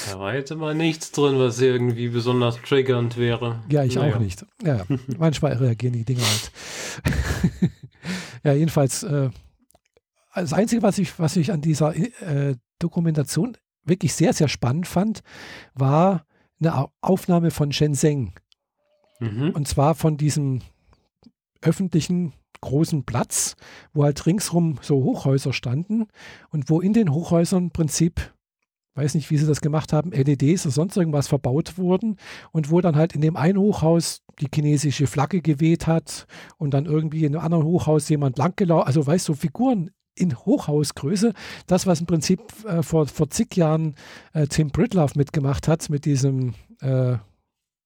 Da 0.10 0.20
war 0.20 0.34
jetzt 0.36 0.52
immer 0.52 0.74
nichts 0.74 1.12
drin, 1.12 1.38
was 1.38 1.60
irgendwie 1.60 2.10
besonders 2.10 2.62
triggernd 2.62 3.18
wäre. 3.18 3.62
Ja, 3.70 3.84
ich 3.84 3.96
naja. 3.96 4.16
auch 4.16 4.20
nicht. 4.20 4.46
Ja, 4.64 4.86
manchmal 5.18 5.54
reagieren 5.54 5.94
die 5.94 6.06
Dinge 6.06 6.22
halt. 6.22 6.52
ja, 8.44 8.54
jedenfalls, 8.54 9.04
äh, 9.04 9.30
das 10.36 10.54
Einzige, 10.54 10.82
was 10.82 10.98
ich, 10.98 11.18
was 11.20 11.36
ich 11.36 11.52
an 11.52 11.62
dieser 11.62 11.96
äh, 11.96 12.56
Dokumentation 12.80 13.58
wirklich 13.84 14.14
sehr, 14.14 14.34
sehr 14.34 14.48
spannend 14.48 14.88
fand, 14.88 15.22
war 15.74 16.26
eine 16.62 16.88
Aufnahme 17.02 17.52
von 17.52 17.72
Shenzhen. 17.72 18.34
Mhm. 19.20 19.52
Und 19.52 19.68
zwar 19.68 19.96
von 19.96 20.18
diesem 20.18 20.62
öffentlichen 21.62 22.34
großen 22.62 23.06
Platz, 23.06 23.56
wo 23.94 24.04
halt 24.04 24.26
ringsrum 24.26 24.80
so 24.82 25.04
Hochhäuser 25.04 25.54
standen 25.54 26.08
und 26.50 26.70
wo 26.70 26.82
in 26.82 26.94
den 26.94 27.12
Hochhäusern 27.14 27.66
im 27.66 27.72
Prinzip 27.72 28.34
weiß 29.00 29.16
nicht, 29.16 29.30
wie 29.32 29.38
sie 29.38 29.48
das 29.48 29.62
gemacht 29.62 29.94
haben, 29.94 30.12
LEDs 30.12 30.66
oder 30.66 30.74
sonst 30.74 30.98
irgendwas 30.98 31.28
verbaut 31.28 31.78
wurden 31.78 32.18
und 32.52 32.70
wo 32.70 32.82
dann 32.82 32.96
halt 32.96 33.14
in 33.16 33.22
dem 33.22 33.38
einen 33.38 33.58
Hochhaus 33.58 34.22
die 34.40 34.48
chinesische 34.54 35.08
Flagge 35.08 35.42
geweht 35.42 35.88
hat 35.88 36.28
und 36.58 36.74
dann 36.74 36.86
irgendwie 36.86 37.26
in 37.26 37.36
einem 37.36 37.46
anderen 37.46 37.66
Hochhaus 37.66 38.10
jemand 38.10 38.38
langgelaufen, 38.38 38.88
also 38.88 39.06
weißt 39.06 39.28
du, 39.28 39.34
so 39.34 39.40
Figuren 39.40 39.92
in 40.16 40.38
Hochhausgröße, 40.38 41.34
das, 41.68 41.88
was 41.88 42.02
im 42.02 42.06
Prinzip 42.06 42.42
äh, 42.66 42.84
vor, 42.84 43.08
vor 43.08 43.30
zig 43.30 43.56
Jahren 43.56 43.96
äh, 44.34 44.48
Tim 44.48 44.70
Britloff 44.70 45.16
mitgemacht 45.16 45.68
hat, 45.68 45.90
mit 45.90 46.04
diesem 46.06 46.56
äh, 46.82 47.18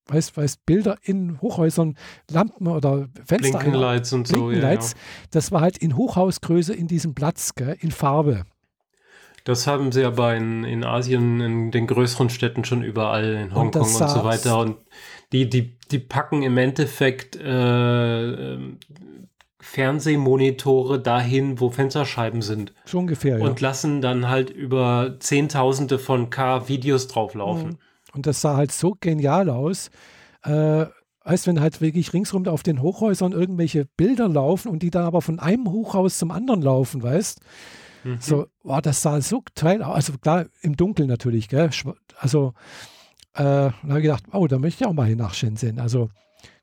weiß, 0.07 0.35
weiß, 0.35 0.57
Bilder 0.65 0.97
in 1.03 1.39
Hochhäusern, 1.41 1.95
Lampen 2.29 2.67
oder 2.67 3.07
Fenster. 3.25 3.59
Blinkenlights 3.59 4.13
und 4.13 4.27
so. 4.27 4.33
Blinkenlights, 4.47 4.91
ja, 4.91 4.97
ja. 4.97 5.27
Das 5.31 5.51
war 5.51 5.61
halt 5.61 5.77
in 5.77 5.95
Hochhausgröße 5.95 6.73
in 6.73 6.87
diesem 6.87 7.13
Platz, 7.13 7.55
gell, 7.55 7.77
in 7.79 7.91
Farbe. 7.91 8.45
Das 9.43 9.67
haben 9.67 9.91
sie 9.91 10.05
aber 10.05 10.35
in, 10.35 10.63
in 10.63 10.83
Asien, 10.83 11.41
in 11.41 11.71
den 11.71 11.87
größeren 11.87 12.29
Städten 12.29 12.63
schon 12.63 12.81
überall, 12.81 13.33
in 13.33 13.55
Hongkong 13.55 13.81
und, 13.81 14.01
und 14.01 14.09
so 14.09 14.23
weiter. 14.23 14.59
Und 14.59 14.77
die, 15.31 15.49
die, 15.49 15.77
die 15.91 15.99
packen 15.99 16.43
im 16.43 16.57
Endeffekt 16.57 17.35
äh, 17.35 18.57
Fernsehmonitore 19.59 21.01
dahin, 21.01 21.59
wo 21.59 21.69
Fensterscheiben 21.69 22.41
sind. 22.41 22.73
So 22.85 22.99
ungefähr, 22.99 23.39
ja. 23.39 23.45
Und 23.45 23.59
lassen 23.59 24.01
dann 24.01 24.29
halt 24.29 24.49
über 24.49 25.17
Zehntausende 25.19 25.99
von 25.99 26.29
K 26.29 26.69
Videos 26.69 27.07
drauflaufen. 27.07 27.69
Mhm. 27.69 27.77
Und 28.13 28.25
das 28.27 28.41
sah 28.41 28.55
halt 28.55 28.71
so 28.71 28.95
genial 28.99 29.49
aus. 29.49 29.89
Äh, 30.43 30.85
Weißt 31.25 31.47
wenn 31.47 31.61
halt 31.61 31.79
wirklich 31.79 32.11
ringsrum 32.11 32.47
auf 32.47 32.63
den 32.63 32.81
Hochhäusern 32.81 33.31
irgendwelche 33.31 33.85
Bilder 33.85 34.27
laufen 34.27 34.67
und 34.69 34.83
die 34.83 34.91
dann 34.91 35.05
aber 35.05 35.21
von 35.21 35.39
einem 35.39 35.71
Hochhaus 35.71 36.17
zum 36.17 36.31
anderen 36.31 36.61
laufen, 36.61 37.01
weißt 37.01 37.39
Mhm. 38.03 38.17
So, 38.19 38.47
wow, 38.63 38.81
das 38.81 39.01
sah 39.01 39.21
so 39.21 39.43
toll 39.55 39.81
aus. 39.81 39.95
Also 39.95 40.17
klar, 40.17 40.45
im 40.61 40.75
Dunkeln 40.75 41.07
natürlich, 41.07 41.49
gell? 41.49 41.69
Also, 42.17 42.53
äh, 43.33 43.43
da 43.43 43.73
habe 43.83 43.99
ich 43.99 44.03
gedacht, 44.03 44.25
oh, 44.31 44.47
da 44.47 44.59
möchte 44.59 44.83
ich 44.83 44.87
auch 44.87 44.93
mal 44.93 45.07
hin 45.07 45.17
nach 45.17 45.33
Shenzhen. 45.33 45.79
Also, 45.79 46.09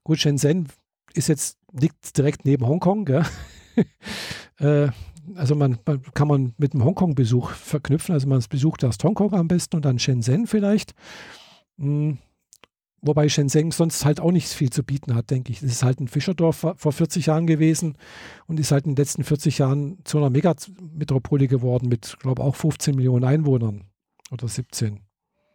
gut, 0.05 0.19
Shenzhen 0.19 0.69
ist 1.15 1.29
jetzt, 1.29 1.59
liegt 1.73 2.17
direkt 2.17 2.45
neben 2.45 2.67
Hongkong, 2.67 3.05
gell? 3.05 3.25
äh, 4.59 4.89
also 5.37 5.55
man, 5.55 5.79
man, 5.87 6.03
kann 6.15 6.29
man 6.29 6.55
mit 6.59 6.75
einem 6.75 6.85
Hongkong-Besuch 6.85 7.51
verknüpfen. 7.51 8.15
Also 8.15 8.29
man 8.29 8.43
besucht 8.49 8.83
erst 8.83 9.03
Hongkong 9.05 9.33
am 9.33 9.49
besten 9.49 9.77
und 9.77 9.85
dann 9.85 9.99
Shenzhen 9.99 10.47
vielleicht. 10.47 10.95
Hm, 11.79 12.19
Wobei 13.03 13.29
Shenzhen 13.29 13.71
sonst 13.71 14.05
halt 14.05 14.21
auch 14.21 14.31
nichts 14.31 14.53
viel 14.53 14.71
zu 14.71 14.83
bieten 14.83 15.15
hat, 15.15 15.31
denke 15.31 15.53
ich. 15.53 15.63
Es 15.63 15.71
ist 15.71 15.83
halt 15.83 16.01
ein 16.01 16.09
Fischerdorf 16.09 16.67
vor 16.77 16.93
40 16.93 17.27
Jahren 17.27 17.47
gewesen 17.47 17.97
und 18.47 18.61
ist 18.61 18.73
halt 18.73 18.85
in 18.85 18.95
den 18.95 18.97
letzten 18.97 19.25
40 19.25 19.59
Jahren 19.59 19.99
zu 20.05 20.19
einer 20.19 20.29
Megametropole 20.29 21.49
geworden 21.49 21.89
mit, 21.89 22.19
glaube 22.21 22.43
ich, 22.43 22.49
auch 22.49 22.57
15 22.57 22.95
Millionen 22.95 23.25
Einwohnern 23.25 23.85
oder 24.31 24.49
17. 24.49 25.01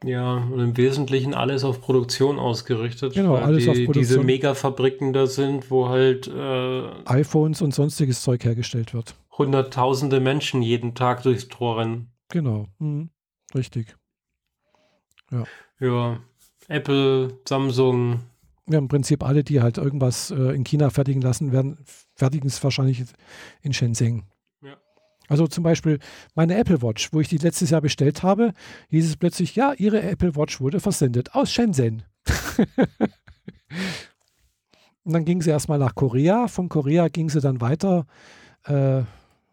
Ja, 0.03 0.35
und 0.35 0.59
im 0.59 0.77
Wesentlichen 0.77 1.33
alles 1.33 1.63
auf 1.63 1.81
Produktion 1.81 2.37
ausgerichtet. 2.37 3.13
Genau, 3.13 3.35
alles 3.35 3.63
die, 3.63 3.69
auf 3.69 3.75
Produktion. 3.75 4.03
Diese 4.03 4.23
Megafabriken 4.23 5.13
da 5.13 5.25
sind, 5.25 5.71
wo 5.71 5.89
halt 5.89 6.27
äh, 6.27 6.89
iPhones 7.05 7.61
und 7.61 7.73
sonstiges 7.73 8.21
Zeug 8.21 8.43
hergestellt 8.43 8.93
wird. 8.93 9.15
Hunderttausende 9.37 10.19
Menschen 10.19 10.61
jeden 10.61 10.95
Tag 10.95 11.23
durchs 11.23 11.47
Tor 11.47 11.79
rennen. 11.79 12.11
Genau, 12.29 12.67
mhm. 12.79 13.09
richtig. 13.53 13.95
Ja. 15.31 15.43
Ja, 15.79 16.19
Apple, 16.67 17.39
Samsung. 17.47 18.21
Ja, 18.67 18.79
im 18.79 18.87
Prinzip 18.87 19.23
alle, 19.23 19.43
die 19.43 19.61
halt 19.61 19.77
irgendwas 19.77 20.31
äh, 20.31 20.55
in 20.55 20.63
China 20.63 20.89
fertigen 20.89 21.21
lassen, 21.21 21.51
werden 21.51 21.77
fertigen 22.15 22.47
es 22.47 22.63
wahrscheinlich 22.63 23.03
in 23.61 23.73
Shenzhen. 23.73 24.23
Ja. 24.63 24.77
Also 25.27 25.45
zum 25.47 25.63
Beispiel 25.63 25.99
meine 26.33 26.57
Apple 26.57 26.81
Watch, 26.81 27.13
wo 27.13 27.19
ich 27.21 27.27
die 27.29 27.37
letztes 27.37 27.69
Jahr 27.69 27.81
bestellt 27.81 28.23
habe, 28.23 28.53
hieß 28.89 29.05
es 29.07 29.17
plötzlich, 29.17 29.55
ja, 29.55 29.73
Ihre 29.73 30.01
Apple 30.01 30.35
Watch 30.35 30.59
wurde 30.59 30.79
versendet 30.79 31.35
aus 31.35 31.51
Shenzhen. 31.51 32.03
Und 35.03 35.13
dann 35.13 35.25
ging 35.25 35.43
sie 35.43 35.51
erstmal 35.51 35.77
nach 35.77 35.93
Korea. 35.93 36.47
Von 36.47 36.67
Korea 36.67 37.09
ging 37.09 37.29
sie 37.29 37.39
dann 37.39 37.61
weiter, 37.61 38.07
äh, 38.63 39.03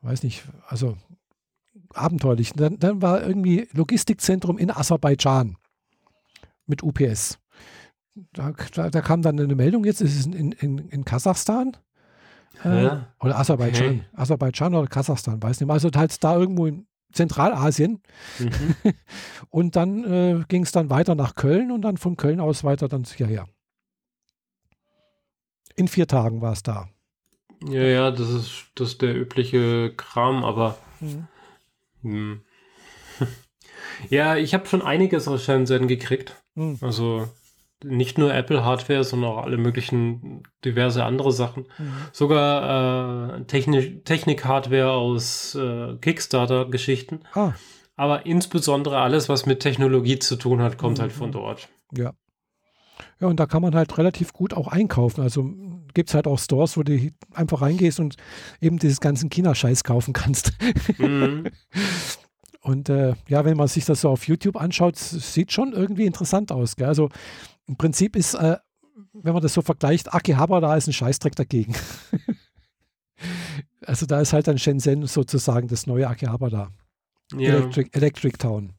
weiß 0.00 0.22
nicht, 0.22 0.44
also 0.66 0.96
abenteuerlich. 1.92 2.54
Dann, 2.54 2.78
dann 2.78 3.02
war 3.02 3.22
irgendwie 3.22 3.68
Logistikzentrum 3.74 4.56
in 4.56 4.70
Aserbaidschan 4.70 5.58
mit 6.66 6.82
UPS. 6.82 7.38
Da, 8.32 8.52
da, 8.74 8.90
da, 8.90 9.00
kam 9.00 9.22
dann 9.22 9.40
eine 9.40 9.54
Meldung, 9.54 9.84
jetzt 9.84 10.00
ist 10.00 10.18
es 10.18 10.26
in, 10.26 10.52
in, 10.52 10.78
in 10.78 11.04
Kasachstan. 11.04 11.76
Äh, 12.62 12.98
oder 13.20 13.38
Aserbaidschan. 13.38 13.86
Okay. 13.86 14.04
Aserbaidschan 14.12 14.74
oder 14.74 14.86
Kasachstan, 14.86 15.42
weiß 15.42 15.60
nicht 15.60 15.66
mehr. 15.66 15.74
Also 15.74 15.90
halt 15.94 16.22
da 16.22 16.36
irgendwo 16.36 16.66
in 16.66 16.86
Zentralasien. 17.12 18.02
Mhm. 18.38 18.74
und 19.50 19.76
dann 19.76 20.04
äh, 20.04 20.44
ging 20.48 20.62
es 20.62 20.72
dann 20.72 20.90
weiter 20.90 21.14
nach 21.14 21.34
Köln 21.34 21.70
und 21.70 21.82
dann 21.82 21.96
von 21.96 22.16
Köln 22.16 22.40
aus 22.40 22.64
weiter 22.64 22.88
dann 22.88 23.04
hierher. 23.04 23.48
In 25.74 25.88
vier 25.88 26.06
Tagen 26.06 26.42
war 26.42 26.52
es 26.52 26.62
da. 26.62 26.88
Ja, 27.68 27.82
ja, 27.82 28.10
das 28.10 28.28
ist, 28.28 28.66
das 28.74 28.90
ist 28.90 29.02
der 29.02 29.14
übliche 29.14 29.94
Kram, 29.96 30.44
aber 30.44 30.78
mhm. 31.00 31.28
hm. 32.02 32.44
ja, 34.10 34.36
ich 34.36 34.52
habe 34.52 34.66
schon 34.66 34.82
einiges 34.82 35.28
aus 35.28 35.44
Shenzhen 35.44 35.86
gekriegt. 35.86 36.41
Mhm. 36.54 36.78
Also 36.80 37.28
nicht 37.84 38.18
nur 38.18 38.32
Apple-Hardware, 38.32 39.04
sondern 39.04 39.30
auch 39.32 39.42
alle 39.42 39.56
möglichen 39.56 40.42
diverse 40.64 41.04
andere 41.04 41.32
Sachen. 41.32 41.64
Mhm. 41.78 41.92
Sogar 42.12 43.40
äh, 43.40 43.44
Technik-Hardware 43.44 44.92
aus 44.92 45.54
äh, 45.54 45.96
Kickstarter-Geschichten. 45.96 47.20
Ah. 47.34 47.52
Aber 47.96 48.26
insbesondere 48.26 48.98
alles, 48.98 49.28
was 49.28 49.46
mit 49.46 49.60
Technologie 49.60 50.18
zu 50.18 50.36
tun 50.36 50.62
hat, 50.62 50.78
kommt 50.78 50.98
mhm. 50.98 51.02
halt 51.02 51.12
von 51.12 51.32
dort. 51.32 51.68
Ja. 51.94 52.12
Ja, 53.20 53.28
und 53.28 53.38
da 53.38 53.46
kann 53.46 53.62
man 53.62 53.74
halt 53.74 53.96
relativ 53.98 54.32
gut 54.32 54.54
auch 54.54 54.68
einkaufen. 54.68 55.22
Also 55.22 55.50
gibt 55.94 56.08
es 56.08 56.14
halt 56.14 56.26
auch 56.26 56.38
Stores, 56.38 56.76
wo 56.76 56.82
du 56.82 57.10
einfach 57.34 57.62
reingehst 57.62 58.00
und 58.00 58.16
eben 58.60 58.78
dieses 58.78 59.00
ganzen 59.00 59.30
China-Scheiß 59.30 59.84
kaufen 59.84 60.12
kannst. 60.12 60.52
Mhm. 60.98 61.44
Und 62.62 62.88
äh, 62.88 63.14
ja, 63.28 63.44
wenn 63.44 63.56
man 63.56 63.66
sich 63.66 63.84
das 63.84 64.00
so 64.00 64.08
auf 64.08 64.26
YouTube 64.28 64.56
anschaut, 64.56 64.96
sieht 64.96 65.52
schon 65.52 65.72
irgendwie 65.72 66.06
interessant 66.06 66.52
aus. 66.52 66.76
Gell? 66.76 66.86
Also 66.86 67.08
im 67.66 67.76
Prinzip 67.76 68.14
ist, 68.14 68.34
äh, 68.34 68.56
wenn 69.12 69.32
man 69.32 69.42
das 69.42 69.54
so 69.54 69.62
vergleicht, 69.62 70.14
Akihabara 70.14 70.76
ist 70.76 70.86
ein 70.86 70.92
Scheißdreck 70.92 71.34
dagegen. 71.34 71.74
also 73.86 74.06
da 74.06 74.20
ist 74.20 74.32
halt 74.32 74.46
dann 74.46 74.58
Shenzhen 74.58 75.06
sozusagen 75.06 75.66
das 75.66 75.88
neue 75.88 76.08
Akihabara. 76.08 76.70
Ja. 77.36 77.54
Electric, 77.54 77.90
Electric 77.92 78.38
Town. 78.38 78.74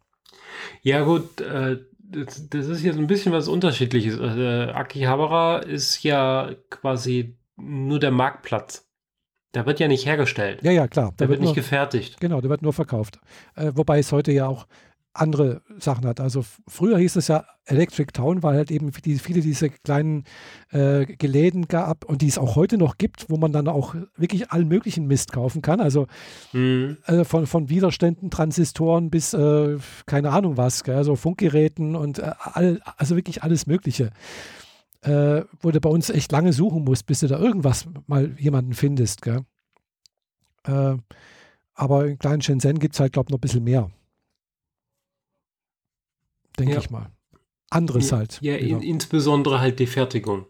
Ja, 0.81 1.03
gut, 1.03 1.41
äh, 1.41 1.80
das, 1.99 2.47
das, 2.49 2.68
ist 2.68 2.84
jetzt 2.84 2.97
ein 2.97 3.07
bisschen 3.07 3.34
was 3.34 3.49
Unterschiedliches. 3.49 4.18
Äh, 4.18 4.72
Akihabara 4.72 5.60
ist 5.60 6.03
ja 6.03 6.51
quasi 6.69 7.35
nur 7.57 7.99
der 7.99 8.11
Marktplatz. 8.11 8.88
Der 9.53 9.65
wird 9.65 9.80
ja 9.80 9.88
nicht 9.88 10.05
hergestellt. 10.05 10.61
Ja, 10.63 10.71
ja, 10.71 10.88
klar. 10.88 11.11
Der, 11.11 11.27
der 11.27 11.30
wird, 11.30 11.30
wird, 11.30 11.41
nicht 11.41 11.49
nur, 11.49 11.55
gefertigt. 11.55 12.19
Genau, 12.19 12.41
der 12.41 12.49
wird 12.49 12.61
nur 12.61 12.73
verkauft. 12.73 13.19
Äh, 13.55 13.71
wobei 13.75 13.99
es 13.99 14.11
heute 14.11 14.31
ja 14.31 14.47
auch 14.47 14.65
andere 15.13 15.61
Sachen 15.77 16.05
hat. 16.07 16.19
Also 16.19 16.43
früher 16.67 16.97
hieß 16.97 17.15
es 17.17 17.27
ja 17.27 17.45
Electric 17.65 18.11
Town, 18.13 18.41
weil 18.41 18.57
halt 18.57 18.71
eben 18.71 18.91
die, 19.05 19.19
viele 19.19 19.41
diese 19.41 19.69
kleinen 19.69 20.23
äh, 20.71 21.05
Geläden 21.05 21.67
gab 21.67 22.03
und 22.05 22.21
die 22.21 22.27
es 22.27 22.39
auch 22.39 22.55
heute 22.55 22.77
noch 22.77 22.97
gibt, 22.97 23.30
wo 23.30 23.38
man 23.38 23.53
dann 23.53 23.67
auch 23.67 23.95
wirklich 24.17 24.51
allen 24.51 24.67
möglichen 24.67 25.05
Mist 25.05 25.31
kaufen 25.31 25.61
kann. 25.61 25.80
Also, 25.80 26.07
mhm. 26.51 26.97
also 27.03 27.23
von, 27.25 27.45
von 27.45 27.69
Widerständen, 27.69 28.31
Transistoren 28.31 29.11
bis 29.11 29.34
äh, 29.34 29.77
keine 30.07 30.31
Ahnung 30.31 30.57
was, 30.57 30.84
gell? 30.84 30.95
also 30.95 31.15
Funkgeräten 31.15 31.95
und 31.95 32.17
äh, 32.17 32.31
all, 32.39 32.81
also 32.97 33.15
wirklich 33.15 33.43
alles 33.43 33.67
Mögliche 33.67 34.09
äh, 35.03 35.43
wo 35.59 35.71
du 35.71 35.80
bei 35.80 35.89
uns 35.89 36.09
echt 36.09 36.31
lange 36.31 36.53
suchen 36.53 36.84
musst, 36.84 37.05
bis 37.05 37.19
du 37.19 37.27
da 37.27 37.39
irgendwas 37.39 37.88
mal 38.07 38.35
jemanden 38.39 38.73
findest. 38.73 39.21
Gell? 39.21 39.41
Äh, 40.65 40.95
aber 41.73 42.07
in 42.07 42.17
kleinen 42.17 42.41
Shenzhen 42.41 42.80
gibt 42.80 42.95
es 42.95 42.99
halt, 42.99 43.13
glaube 43.13 43.27
ich, 43.27 43.31
noch 43.31 43.38
ein 43.38 43.41
bisschen 43.41 43.63
mehr. 43.63 43.91
Denke 46.57 46.73
ja. 46.73 46.80
ich 46.80 46.89
mal. 46.89 47.11
Anderes 47.69 48.11
ja, 48.11 48.17
halt. 48.17 48.39
Ja, 48.41 48.55
in, 48.55 48.81
insbesondere 48.81 49.59
halt 49.59 49.80
die 49.80 49.88
Fertigung. 49.88 50.45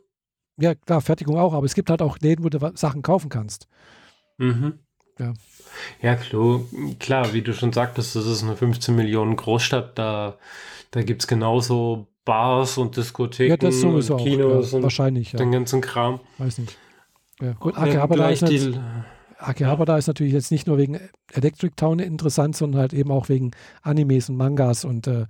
Ja, 0.58 0.76
klar, 0.76 1.02
Fertigung 1.02 1.38
auch, 1.38 1.54
aber 1.54 1.66
es 1.66 1.74
gibt 1.74 1.90
halt 1.90 2.02
auch 2.02 2.20
Läden, 2.20 2.44
wo 2.44 2.50
du 2.50 2.60
Sachen 2.76 3.02
kaufen 3.02 3.30
kannst. 3.30 3.68
Mhm. 4.38 4.80
Ja. 5.18 5.34
Ja, 6.02 6.16
klar, 6.16 6.62
klar, 7.00 7.34
wie 7.34 7.42
du 7.42 7.54
schon 7.54 7.74
sagtest, 7.74 8.16
das 8.16 8.26
ist 8.26 8.44
eine 8.44 8.56
15 8.56 8.96
Millionen 8.96 9.36
Großstadt, 9.36 9.98
da, 9.98 10.38
da 10.92 11.02
gibt 11.02 11.24
es 11.24 11.28
genauso 11.28 12.08
Bars 12.26 12.78
und 12.78 12.96
Diskotheken 12.96 13.50
ja, 13.50 13.58
das 13.58 13.82
sowieso 13.82 14.16
und 14.16 14.24
Kinos 14.24 14.74
auch, 14.74 14.78
ja, 14.78 14.84
wahrscheinlich, 14.84 15.34
ja. 15.34 15.38
den 15.38 15.52
ganzen 15.52 15.82
Kram. 15.82 16.20
Weiß 16.38 16.58
nicht. 16.58 16.78
Ja, 17.42 17.54
gut, 17.54 17.78
Akihabara 17.78 18.30
ist, 18.30 18.48
die, 18.48 18.74
Akihabara 19.38 19.98
ist 19.98 20.08
natürlich 20.08 20.34
jetzt 20.34 20.52
nicht 20.52 20.68
nur 20.68 20.78
wegen 20.78 21.00
Electric 21.32 21.74
Town 21.76 22.00
interessant, 22.00 22.56
sondern 22.56 22.82
halt 22.82 22.94
eben 22.94 23.12
auch 23.12 23.30
wegen 23.30 23.52
Animes 23.82 24.30
und 24.30 24.38
Mangas 24.38 24.86
und 24.86 25.08
äh, 25.08 25.26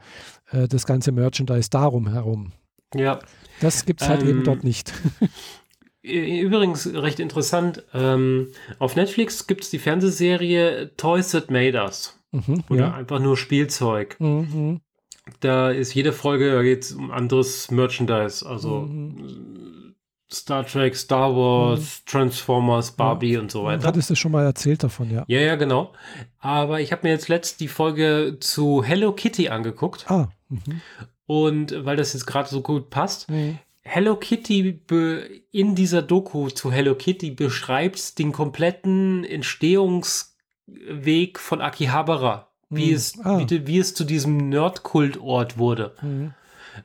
äh 0.52 0.68
das 0.68 0.86
ganze 0.86 1.12
Merchandise 1.12 1.70
darum 1.70 2.12
herum. 2.12 2.52
Ja. 2.94 3.20
Das 3.62 3.86
gibt 3.86 4.02
es 4.02 4.10
halt 4.10 4.22
ähm, 4.22 4.30
eben 4.30 4.44
dort 4.44 4.64
nicht. 4.64 4.94
Übrigens 6.04 6.86
recht 6.94 7.20
interessant, 7.20 7.84
ähm, 7.94 8.50
auf 8.78 8.96
Netflix 8.98 9.48
gibt 9.48 9.64
es 9.64 9.70
die 9.70 9.80
Fernsehserie 9.80 10.92
Toys 10.98 11.32
That 11.32 11.50
Made 11.50 11.82
Us. 11.82 12.20
Mhm, 12.32 12.64
oder 12.70 12.80
ja. 12.82 12.94
einfach 12.94 13.20
nur 13.20 13.38
Spielzeug. 13.38 14.18
Mhm. 14.20 14.82
Da 15.40 15.72
ist 15.72 15.94
jede 15.94 16.12
Folge, 16.12 16.52
da 16.52 16.64
geht 16.64 16.84
es 16.84 16.92
um 16.92 17.12
anderes 17.12 17.72
Merchandise, 17.72 18.46
also 18.46 18.82
mhm. 18.82 19.96
Star 20.32 20.66
Trek, 20.66 20.96
Star 20.96 21.36
Wars, 21.36 21.80
mhm. 21.80 22.10
Transformers, 22.10 22.92
Barbie 22.92 23.34
ja. 23.34 23.40
und 23.40 23.52
so 23.52 23.64
weiter. 23.64 23.88
Hattest 23.88 24.10
du 24.10 24.16
schon 24.16 24.32
mal 24.32 24.44
erzählt 24.44 24.84
davon, 24.84 25.12
ja? 25.12 25.24
Ja, 25.28 25.40
ja, 25.40 25.56
genau. 25.56 25.94
Aber 26.40 26.82
ich 26.82 26.92
habe 26.92 27.08
mir 27.08 27.14
jetzt 27.14 27.30
letzt 27.30 27.60
die 27.60 27.68
Folge 27.68 28.38
zu 28.40 28.84
Hello 28.84 29.14
Kitty 29.14 29.50
angeguckt. 29.50 30.10
Ah. 30.10 30.30
Mhm. 30.50 30.82
Und 31.26 31.86
weil 31.86 31.96
das 31.96 32.14
jetzt 32.14 32.26
gerade 32.26 32.50
so 32.50 32.62
gut 32.62 32.90
passt, 32.90 33.30
mhm. 33.30 33.60
Hello 33.86 34.16
Kitty 34.16 34.82
in 35.52 35.76
dieser 35.76 36.02
Doku 36.02 36.50
zu 36.50 36.72
Hello 36.72 36.96
Kitty 36.96 37.32
beschreibt 37.32 38.18
den 38.18 38.32
kompletten 38.32 39.26
Entstehungsweg 39.26 41.38
von 41.38 41.62
Akihabara, 41.62 42.53
wie, 42.76 42.90
mhm. 42.90 42.96
es, 42.96 43.20
ah. 43.24 43.40
wie, 43.40 43.68
wie, 43.68 43.80
es 43.80 43.94
zu 43.94 44.04
diesem 44.04 44.50
Nerdkultort 44.50 45.58
wurde. 45.58 45.94
Mhm. 46.02 46.34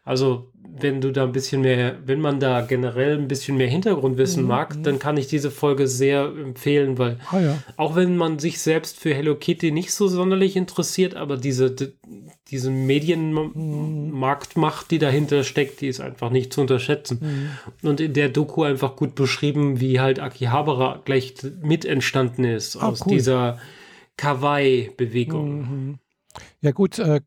Also 0.05 0.51
wenn 0.81 1.01
du 1.01 1.13
da 1.13 1.25
ein 1.25 1.33
bisschen 1.33 1.63
mehr, 1.63 1.97
wenn 2.05 2.21
man 2.21 2.39
da 2.41 2.61
generell 2.61 3.19
ein 3.19 3.29
bisschen 3.29 3.57
mehr 3.57 3.69
Hintergrundwissen 3.69 4.43
mhm. 4.43 4.49
mag, 4.49 4.77
dann 4.83 4.99
kann 4.99 5.17
ich 5.17 5.27
diese 5.27 5.51
Folge 5.51 5.87
sehr 5.87 6.25
empfehlen, 6.25 6.99
weil 6.99 7.19
ah, 7.31 7.41
ja. 7.41 7.57
auch 7.77 7.97
wenn 7.97 8.17
man 8.17 8.39
sich 8.39 8.61
selbst 8.61 9.01
für 9.01 9.15
Hello 9.15 9.35
Kitty 9.35 9.73
nicht 9.73 9.93
so 9.93 10.09
sonderlich 10.09 10.57
interessiert, 10.57 11.15
aber 11.15 11.37
diese, 11.37 11.71
die, 11.71 11.93
diese 12.51 12.71
Medienmarktmacht, 12.71 14.91
die 14.91 14.99
dahinter 14.99 15.45
steckt, 15.45 15.81
die 15.81 15.89
ist 15.89 16.01
einfach 16.01 16.31
nicht 16.31 16.53
zu 16.53 16.61
unterschätzen. 16.61 17.19
Mhm. 17.21 17.51
Und 17.89 18.01
in 18.01 18.15
der 18.15 18.29
Doku 18.29 18.63
einfach 18.63 18.97
gut 18.97 19.15
beschrieben, 19.15 19.81
wie 19.81 20.01
halt 20.01 20.21
Akihabara 20.21 21.01
gleich 21.05 21.35
mit 21.63 21.85
entstanden 21.85 22.45
ist 22.45 22.77
ah, 22.77 22.89
aus 22.89 23.07
cool. 23.07 23.15
dieser 23.15 23.59
Kawaii-Bewegung. 24.19 25.61
Mhm. 25.61 25.99
Ja 26.61 26.73
gut, 26.73 26.99
äh, 26.99 27.23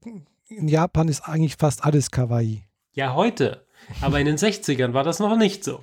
in 0.47 0.67
Japan 0.67 1.07
ist 1.07 1.21
eigentlich 1.21 1.55
fast 1.55 1.83
alles 1.83 2.11
Kawaii. 2.11 2.63
Ja, 2.93 3.15
heute. 3.15 3.65
Aber 4.01 4.19
in 4.19 4.27
den 4.27 4.37
60ern 4.37 4.93
war 4.93 5.03
das 5.03 5.19
noch 5.19 5.35
nicht 5.35 5.63
so. 5.63 5.79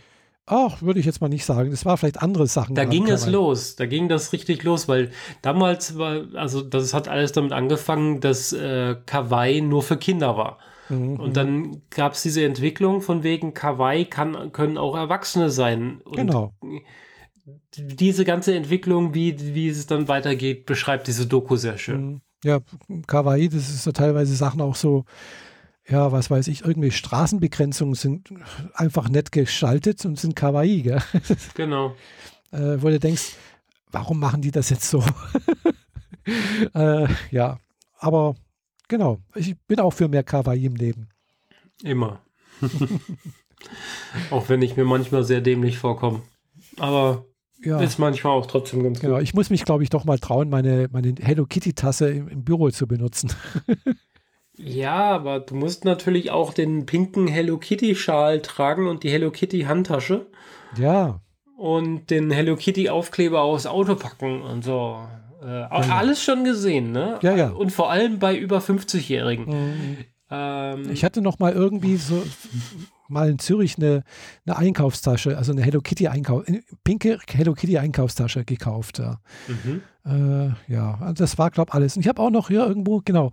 Ach, 0.51 0.80
würde 0.80 0.98
ich 0.98 1.05
jetzt 1.05 1.20
mal 1.20 1.28
nicht 1.28 1.44
sagen. 1.44 1.70
Das 1.70 1.85
war 1.85 1.98
vielleicht 1.98 2.22
andere 2.22 2.47
Sachen. 2.47 2.74
Da 2.74 2.85
ging 2.85 3.06
es 3.09 3.26
los. 3.26 3.76
Da 3.76 3.85
ging 3.85 4.09
das 4.09 4.32
richtig 4.32 4.62
los, 4.62 4.89
weil 4.89 5.10
damals 5.43 5.98
war, 5.98 6.22
also 6.35 6.62
das 6.62 6.94
hat 6.94 7.06
alles 7.06 7.32
damit 7.32 7.52
angefangen, 7.52 8.20
dass 8.20 8.55
äh, 8.55 8.97
Kawaii 9.05 9.60
nur 9.60 9.82
für 9.82 9.98
Kinder 9.98 10.39
war. 10.39 10.59
Mhm. 10.89 11.20
Und 11.20 11.36
dann 11.36 11.82
gab 11.90 12.14
es 12.14 12.22
diese 12.22 12.44
Entwicklung 12.44 13.02
von 13.02 13.22
wegen 13.24 13.52
Kawaii 13.52 14.06
kann, 14.06 14.52
können 14.52 14.78
auch 14.78 14.97
Erwachsene 14.97 15.51
sein. 15.51 16.01
Und 16.05 16.16
genau. 16.16 16.55
Diese 17.76 18.24
ganze 18.24 18.54
Entwicklung, 18.54 19.14
wie, 19.14 19.54
wie 19.54 19.68
es 19.68 19.86
dann 19.86 20.08
weitergeht, 20.08 20.66
beschreibt 20.66 21.06
diese 21.06 21.26
Doku 21.26 21.56
sehr 21.56 21.78
schön. 21.78 22.06
Mhm. 22.06 22.20
Ja, 22.44 22.60
Kawaii, 23.06 23.48
das 23.48 23.68
ist 23.68 23.84
ja 23.84 23.92
teilweise 23.92 24.34
Sachen 24.36 24.60
auch 24.60 24.76
so, 24.76 25.04
ja, 25.88 26.12
was 26.12 26.30
weiß 26.30 26.48
ich, 26.48 26.64
irgendwie 26.64 26.90
Straßenbegrenzungen 26.90 27.94
sind 27.94 28.32
einfach 28.74 29.08
nett 29.08 29.32
geschaltet 29.32 30.04
und 30.04 30.18
sind 30.20 30.36
kawaii, 30.36 30.82
gell? 30.82 31.02
Genau. 31.54 31.96
äh, 32.52 32.76
wo 32.80 32.88
du 32.88 33.00
denkst, 33.00 33.32
warum 33.90 34.20
machen 34.20 34.42
die 34.42 34.50
das 34.50 34.70
jetzt 34.70 34.88
so? 34.88 35.02
äh, 36.74 37.08
ja, 37.30 37.58
aber 37.98 38.36
genau, 38.86 39.18
ich 39.34 39.58
bin 39.66 39.80
auch 39.80 39.92
für 39.92 40.08
mehr 40.08 40.22
kawaii 40.22 40.66
im 40.66 40.76
Leben. 40.76 41.08
Immer. 41.82 42.20
auch 44.30 44.48
wenn 44.48 44.62
ich 44.62 44.76
mir 44.76 44.84
manchmal 44.84 45.24
sehr 45.24 45.40
dämlich 45.40 45.78
vorkomme. 45.78 46.22
Aber 46.76 47.24
ja. 47.62 47.80
ist 47.80 47.98
manchmal 47.98 48.32
auch 48.35 48.47
trotzdem 48.47 48.82
ganz 48.82 49.01
genau, 49.01 49.14
gut. 49.14 49.22
Ich 49.22 49.35
muss 49.35 49.51
mich, 49.51 49.64
glaube 49.64 49.82
ich, 49.82 49.90
doch 49.90 50.05
mal 50.05 50.18
trauen, 50.18 50.48
meine, 50.48 50.89
meine 50.93 51.14
Hello 51.20 51.47
Kitty-Tasse 51.47 52.10
im, 52.10 52.28
im 52.28 52.44
Büro 52.44 52.70
zu 52.70 52.86
benutzen. 52.86 53.32
Ja, 54.59 55.10
aber 55.10 55.40
du 55.40 55.55
musst 55.55 55.85
natürlich 55.85 56.32
auch 56.32 56.52
den 56.52 56.85
pinken 56.85 57.28
Hello 57.28 57.59
Kitty 57.59 57.94
Schal 57.94 58.43
tragen 58.43 58.89
und 58.89 59.05
die 59.05 59.10
Hello 59.10 59.30
Kitty 59.30 59.62
Handtasche. 59.62 60.26
Ja. 60.76 61.20
Und 61.56 62.10
den 62.10 62.30
Hello 62.30 62.56
Kitty 62.56 62.89
Aufkleber 62.89 63.43
aufs 63.43 63.66
Auto 63.66 63.94
packen 63.94 64.43
und 64.43 64.64
so. 64.64 64.98
Äh, 65.43 65.60
ja. 65.60 65.68
Alles 65.68 66.22
schon 66.22 66.43
gesehen, 66.43 66.90
ne? 66.90 67.18
Ja, 67.22 67.36
ja. 67.36 67.51
Und 67.51 67.70
vor 67.70 67.90
allem 67.90 68.18
bei 68.18 68.36
über 68.36 68.59
50-Jährigen. 68.59 69.47
Mhm. 69.47 69.97
Ähm, 70.30 70.90
ich 70.90 71.05
hatte 71.05 71.22
noch 71.22 71.39
mal 71.39 71.52
irgendwie 71.52 71.97
so 71.97 72.22
mal 73.09 73.28
in 73.28 73.39
Zürich 73.39 73.76
eine, 73.78 74.05
eine 74.47 74.56
Einkaufstasche, 74.56 75.36
also 75.36 75.52
eine 75.52 75.62
Hello 75.62 75.80
Kitty 75.80 76.09
Einkauf, 76.09 76.44
pinke 76.85 77.18
Hello 77.30 77.55
Kitty 77.55 77.78
Einkaufstasche 77.78 78.44
gekauft. 78.44 78.98
Ja, 78.98 79.20
mhm. 79.48 79.82
äh, 80.05 80.72
ja 80.72 81.12
das 81.12 81.39
war 81.39 81.51
glaube 81.51 81.70
ich 81.70 81.74
alles. 81.74 81.97
Und 81.97 82.02
ich 82.02 82.09
habe 82.09 82.22
auch 82.22 82.30
noch 82.30 82.48
hier 82.48 82.66
irgendwo 82.66 83.01
genau 83.05 83.32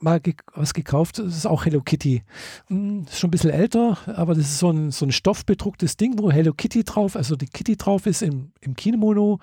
mal 0.00 0.20
ge 0.20 0.34
was 0.54 0.74
gekauft. 0.74 1.18
Das 1.18 1.36
ist 1.36 1.46
auch 1.46 1.64
Hello 1.64 1.80
Kitty. 1.80 2.22
Hm, 2.66 3.04
ist 3.04 3.18
schon 3.18 3.28
ein 3.28 3.32
bisschen 3.32 3.50
älter, 3.50 3.98
aber 4.06 4.34
das 4.34 4.44
ist 4.44 4.58
so 4.58 4.70
ein, 4.70 4.90
so 4.90 5.06
ein 5.06 5.12
stoffbedrucktes 5.12 5.96
Ding, 5.96 6.18
wo 6.18 6.30
Hello 6.30 6.52
Kitty 6.52 6.84
drauf, 6.84 7.16
also 7.16 7.36
die 7.36 7.46
Kitty 7.46 7.76
drauf 7.76 8.06
ist 8.06 8.22
im, 8.22 8.52
im 8.60 8.74
Kimono 8.74 9.38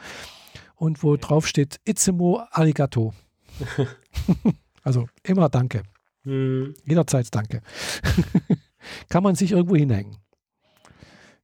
und 0.76 1.04
wo 1.04 1.16
drauf 1.18 1.48
steht 1.48 1.80
Itzemo 1.86 2.42
Arigato. 2.52 3.14
also 4.84 5.08
immer 5.24 5.50
Danke. 5.50 5.84
Mhm. 6.24 6.74
Jederzeit 6.86 7.34
Danke. 7.34 7.62
kann 9.10 9.24
man 9.24 9.36
sich 9.36 9.52
irgendwo 9.52 9.76
hinhängen. 9.76 10.18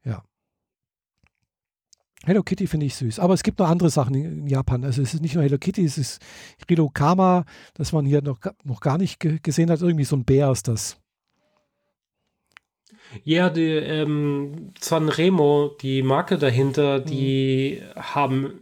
Ja. 0.03 0.23
Hello 2.23 2.43
Kitty 2.43 2.67
finde 2.67 2.85
ich 2.85 2.95
süß. 2.95 3.19
Aber 3.19 3.33
es 3.33 3.43
gibt 3.43 3.59
noch 3.59 3.69
andere 3.69 3.89
Sachen 3.89 4.15
in 4.15 4.47
Japan. 4.47 4.83
Also 4.83 5.01
es 5.01 5.13
ist 5.13 5.21
nicht 5.21 5.35
nur 5.35 5.43
Hello 5.43 5.57
Kitty, 5.57 5.83
es 5.83 5.97
ist 5.97 6.21
Rilokama, 6.69 7.45
das 7.75 7.91
man 7.91 8.05
hier 8.05 8.21
noch, 8.21 8.39
noch 8.63 8.79
gar 8.79 8.97
nicht 8.97 9.19
gesehen 9.19 9.69
hat. 9.69 9.81
Irgendwie 9.81 10.05
so 10.05 10.15
ein 10.15 10.25
Bär 10.25 10.51
ist 10.51 10.67
das. 10.67 10.97
Ja, 13.23 13.49
die 13.49 13.69
ähm, 13.69 14.73
Sanremo, 14.79 15.75
die 15.81 16.01
Marke 16.01 16.37
dahinter, 16.37 16.99
die 16.99 17.81
mhm. 17.81 17.99
haben 18.01 18.59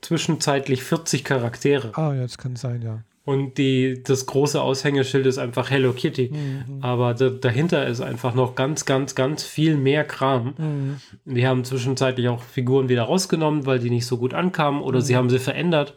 zwischenzeitlich 0.00 0.82
40 0.82 1.24
Charaktere. 1.24 1.96
Ah, 1.96 2.14
ja, 2.14 2.22
das 2.22 2.38
kann 2.38 2.56
sein, 2.56 2.82
ja. 2.82 3.04
Und 3.24 3.58
die, 3.58 4.02
das 4.02 4.26
große 4.26 4.60
Aushängeschild 4.60 5.26
ist 5.26 5.38
einfach 5.38 5.70
Hello 5.70 5.92
Kitty. 5.92 6.30
Mhm. 6.32 6.82
Aber 6.82 7.14
da, 7.14 7.28
dahinter 7.28 7.86
ist 7.86 8.00
einfach 8.00 8.34
noch 8.34 8.54
ganz, 8.54 8.86
ganz, 8.86 9.14
ganz 9.14 9.44
viel 9.44 9.76
mehr 9.76 10.04
Kram. 10.04 10.54
Mhm. 10.56 11.00
Wir 11.24 11.48
haben 11.48 11.64
zwischenzeitlich 11.64 12.28
auch 12.28 12.42
Figuren 12.42 12.88
wieder 12.88 13.02
rausgenommen, 13.02 13.66
weil 13.66 13.78
die 13.78 13.90
nicht 13.90 14.06
so 14.06 14.16
gut 14.16 14.32
ankamen 14.32 14.80
oder 14.80 15.00
mhm. 15.00 15.04
sie 15.04 15.16
haben 15.16 15.30
sie 15.30 15.38
verändert. 15.38 15.94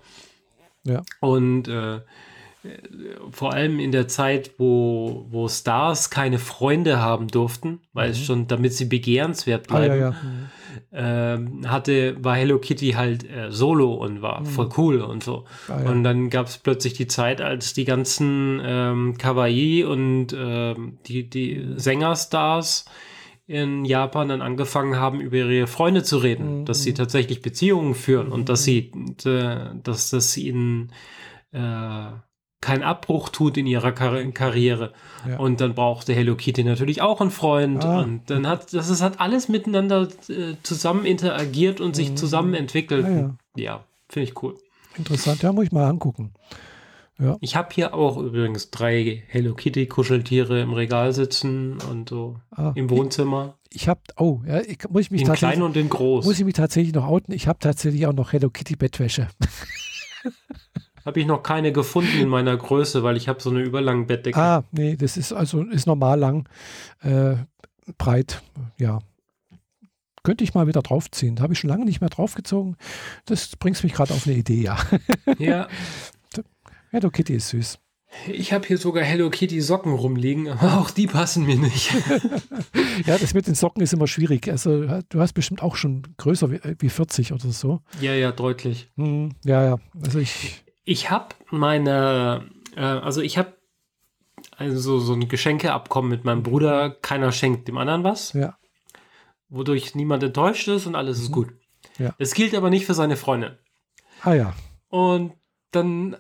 Ja. 0.84 1.02
Und 1.22 1.70
äh, 1.70 2.02
vor 3.32 3.54
allem 3.54 3.80
in 3.80 3.92
der 3.92 4.08
Zeit, 4.08 4.52
wo, 4.58 5.26
wo 5.30 5.48
Stars 5.48 6.10
keine 6.10 6.40
Freunde 6.40 7.00
haben 7.00 7.28
durften, 7.28 7.82
weil 7.94 8.12
es 8.12 8.20
mhm. 8.20 8.24
schon, 8.24 8.48
damit 8.48 8.74
sie 8.74 8.86
begehrenswert 8.86 9.68
bleiben. 9.68 9.94
Ah, 9.94 9.98
ja, 9.98 10.02
ja. 10.02 10.12
Mhm 10.12 10.50
ähm, 10.92 11.70
hatte, 11.70 12.24
war 12.24 12.36
Hello 12.36 12.60
Kitty 12.60 12.92
halt 12.92 13.30
äh, 13.30 13.52
solo 13.52 13.94
und 13.94 14.22
war 14.22 14.42
mhm. 14.42 14.46
voll 14.46 14.70
cool 14.78 15.02
und 15.02 15.24
so. 15.24 15.46
Ah, 15.68 15.82
ja. 15.84 15.90
Und 15.90 16.04
dann 16.04 16.30
gab 16.30 16.48
es 16.48 16.58
plötzlich 16.58 16.94
die 16.94 17.08
Zeit, 17.08 17.42
als 17.42 17.74
die 17.74 17.86
ganzen 17.86 18.62
ähm, 18.64 19.18
Kawaii 19.18 19.84
und 19.84 20.36
ähm, 20.38 21.00
die, 21.08 21.30
die 21.30 21.74
Sängerstars 21.76 22.86
in 23.46 23.86
Japan 23.86 24.30
dann 24.30 24.42
angefangen 24.42 24.96
haben, 24.96 25.20
über 25.20 25.38
ihre 25.38 25.68
Freunde 25.68 26.04
zu 26.04 26.18
reden, 26.18 26.62
mhm. 26.62 26.66
dass 26.66 26.84
sie 26.84 26.94
tatsächlich 26.94 27.42
Beziehungen 27.42 27.96
führen 27.96 28.32
und 28.32 28.50
dass 28.50 28.64
sie, 28.64 28.92
äh, 29.26 29.76
dass 29.84 30.12
das 30.12 30.38
ihnen 30.38 30.92
äh, 31.52 32.12
keinen 32.64 32.82
Abbruch 32.84 33.28
tut 33.28 33.58
in 33.58 33.68
ihrer 33.68 33.92
Kar 33.92 34.24
Karriere. 34.32 34.94
Ja. 35.28 35.38
Und 35.38 35.60
dann 35.60 35.76
brauchte 35.76 36.14
Hello 36.14 36.36
Kitty 36.36 36.64
natürlich 36.64 37.02
auch 37.02 37.20
einen 37.20 37.30
Freund. 37.30 37.84
Ah. 37.84 38.02
Und 38.02 38.30
dann 38.30 38.48
hat 38.48 38.74
das, 38.74 38.88
das 38.88 39.02
hat 39.02 39.20
alles 39.20 39.50
miteinander 39.50 40.08
äh, 40.30 40.56
zusammen 40.64 41.06
interagiert 41.06 41.82
und 41.82 41.94
sich 41.96 42.12
mhm. 42.12 42.18
zusammen 42.18 42.54
entwickelt. 42.54 43.06
Ja, 43.06 43.12
ja. 43.12 43.36
ja 43.58 43.84
finde 44.08 44.30
ich 44.30 44.42
cool. 44.42 44.56
Interessant, 44.96 45.44
ja, 45.44 45.52
muss 45.52 45.66
ich 45.66 45.72
mal 45.74 45.90
angucken. 45.90 46.34
Ja. 47.20 47.38
Ich 47.42 47.56
habe 47.56 47.70
hier 47.74 47.94
auch 47.94 48.18
übrigens 48.18 48.72
drei 48.72 49.24
Hello 49.28 49.54
Kitty 49.54 49.88
Kuscheltiere 49.88 50.62
im 50.62 50.74
Regal 50.74 51.14
sitzen 51.14 51.78
und 51.92 52.10
so 52.10 52.38
ah, 52.52 52.72
im 52.76 52.90
Wohnzimmer. 52.90 53.56
Ich, 53.70 53.82
ich 53.82 53.88
habe, 53.90 54.00
oh, 54.18 54.40
ja, 54.48 54.62
ich, 54.62 54.90
muss 54.90 55.02
ich 55.02 55.12
mich 55.12 55.22
in 55.24 55.34
klein 55.34 55.62
und 55.62 55.76
in 55.76 55.90
groß. 55.90 56.26
Muss 56.26 56.40
ich 56.40 56.46
mich 56.46 56.56
tatsächlich 56.56 56.94
noch 56.94 57.06
outen? 57.06 57.34
Ich 57.34 57.48
habe 57.48 57.60
tatsächlich 57.60 58.08
auch 58.08 58.14
noch 58.14 58.32
Hello 58.32 58.50
Kitty 58.50 58.78
Bettwäsche. 58.78 59.28
Habe 61.06 61.20
ich 61.20 61.26
noch 61.26 61.44
keine 61.44 61.72
gefunden 61.72 62.20
in 62.20 62.30
meiner 62.30 62.56
Größe, 62.56 63.04
weil 63.04 63.18
ich 63.18 63.28
habe 63.28 63.42
so 63.42 63.50
eine 63.50 63.62
überlange 63.62 64.06
Bettdecke. 64.06 64.40
Ah, 64.40 64.64
nee, 64.72 64.96
das 64.96 65.18
ist 65.18 65.34
also 65.34 65.64
ist 65.64 65.88
normal 65.88 66.20
lang, 66.20 66.50
äh, 67.02 67.36
breit, 67.98 68.42
ja. 68.78 69.00
Könnte 70.24 70.46
ich 70.46 70.54
mal 70.54 70.68
wieder 70.68 70.82
draufziehen. 70.82 71.36
Da 71.36 71.44
habe 71.44 71.54
ich 71.54 71.60
schon 71.60 71.70
lange 71.70 71.84
nicht 71.84 72.00
mehr 72.00 72.10
draufgezogen. 72.10 72.78
Das 73.26 73.58
bringt 73.58 73.84
mich 73.84 73.94
gerade 73.94 74.14
auf 74.14 74.26
eine 74.26 74.38
Idee, 74.38 74.62
ja. 74.62 74.78
Ja. 75.38 75.68
Hello 76.92 77.10
Kitty 77.10 77.34
ist 77.34 77.50
süß. 77.50 77.80
Ich 78.28 78.54
habe 78.54 78.66
hier 78.68 78.78
sogar 78.78 79.04
Hello 79.04 79.30
Kitty 79.30 79.60
Socken 79.60 79.94
rumliegen, 79.94 80.48
aber 80.48 80.80
auch 80.80 80.92
die 80.92 81.08
passen 81.08 81.46
mir 81.46 81.58
nicht. 81.58 81.92
ja, 83.06 83.18
das 83.18 83.34
mit 83.34 83.48
den 83.48 83.56
Socken 83.56 83.82
ist 83.82 83.94
immer 83.94 84.08
schwierig. 84.08 84.50
Also 84.50 85.02
du 85.10 85.20
hast 85.20 85.34
bestimmt 85.34 85.62
auch 85.62 85.76
schon 85.76 86.04
größer 86.18 86.52
wie, 86.52 86.60
wie 86.80 86.90
40 86.90 87.34
oder 87.34 87.50
so. 87.50 87.82
Ja, 88.00 88.14
ja, 88.14 88.32
deutlich. 88.32 88.90
Hm, 88.96 89.32
ja, 89.44 89.64
ja. 89.64 89.78
Also 90.02 90.20
ich. 90.20 90.64
Ich 90.86 91.10
habe 91.10 91.36
meine, 91.50 92.50
äh, 92.76 92.82
also 92.82 93.22
ich 93.22 93.38
habe 93.38 93.54
also 94.58 95.00
so 95.00 95.14
ein 95.14 95.28
Geschenkeabkommen 95.28 96.10
mit 96.10 96.26
meinem 96.26 96.44
Bruder. 96.44 96.90
Keiner 96.90 97.32
schenkt 97.32 97.68
dem 97.68 97.78
anderen 97.78 98.04
was. 98.04 98.34
Ja. 98.34 98.58
Wodurch 99.50 99.96
niemand 99.96 100.24
enttäuscht 100.24 100.68
ist 100.68 100.86
und 100.86 100.96
alles 100.96 101.20
ist 101.20 101.30
mhm. 101.30 101.34
gut. 101.34 101.54
Ja. 101.98 102.14
Es 102.18 102.34
gilt 102.34 102.56
aber 102.56 102.70
nicht 102.70 102.86
für 102.86 102.94
seine 102.94 103.16
Freundin. 103.16 103.58
Ah 104.22 104.34
ja. 104.34 104.54
Und 104.90 105.34
dann 105.72 106.18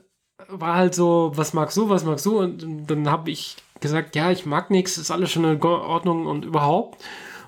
war 0.48 0.76
halt 0.76 0.94
so, 0.94 1.31
was 1.35 1.53
magst 1.53 1.77
du, 1.77 1.90
was 1.90 2.03
magst 2.03 2.26
du? 2.26 2.40
Und 2.40 2.88
dann 2.88 3.10
habe 3.10 3.31
ich 3.31 3.57
gesagt, 3.80 4.15
ja, 4.15 4.31
ich 4.31 4.45
mag 4.45 4.69
nichts, 4.72 4.98
ist 4.98 5.11
alles 5.11 5.31
schon 5.31 5.45
in 5.45 5.61
Ordnung 5.61 6.26
und 6.26 6.45
überhaupt. 6.45 7.03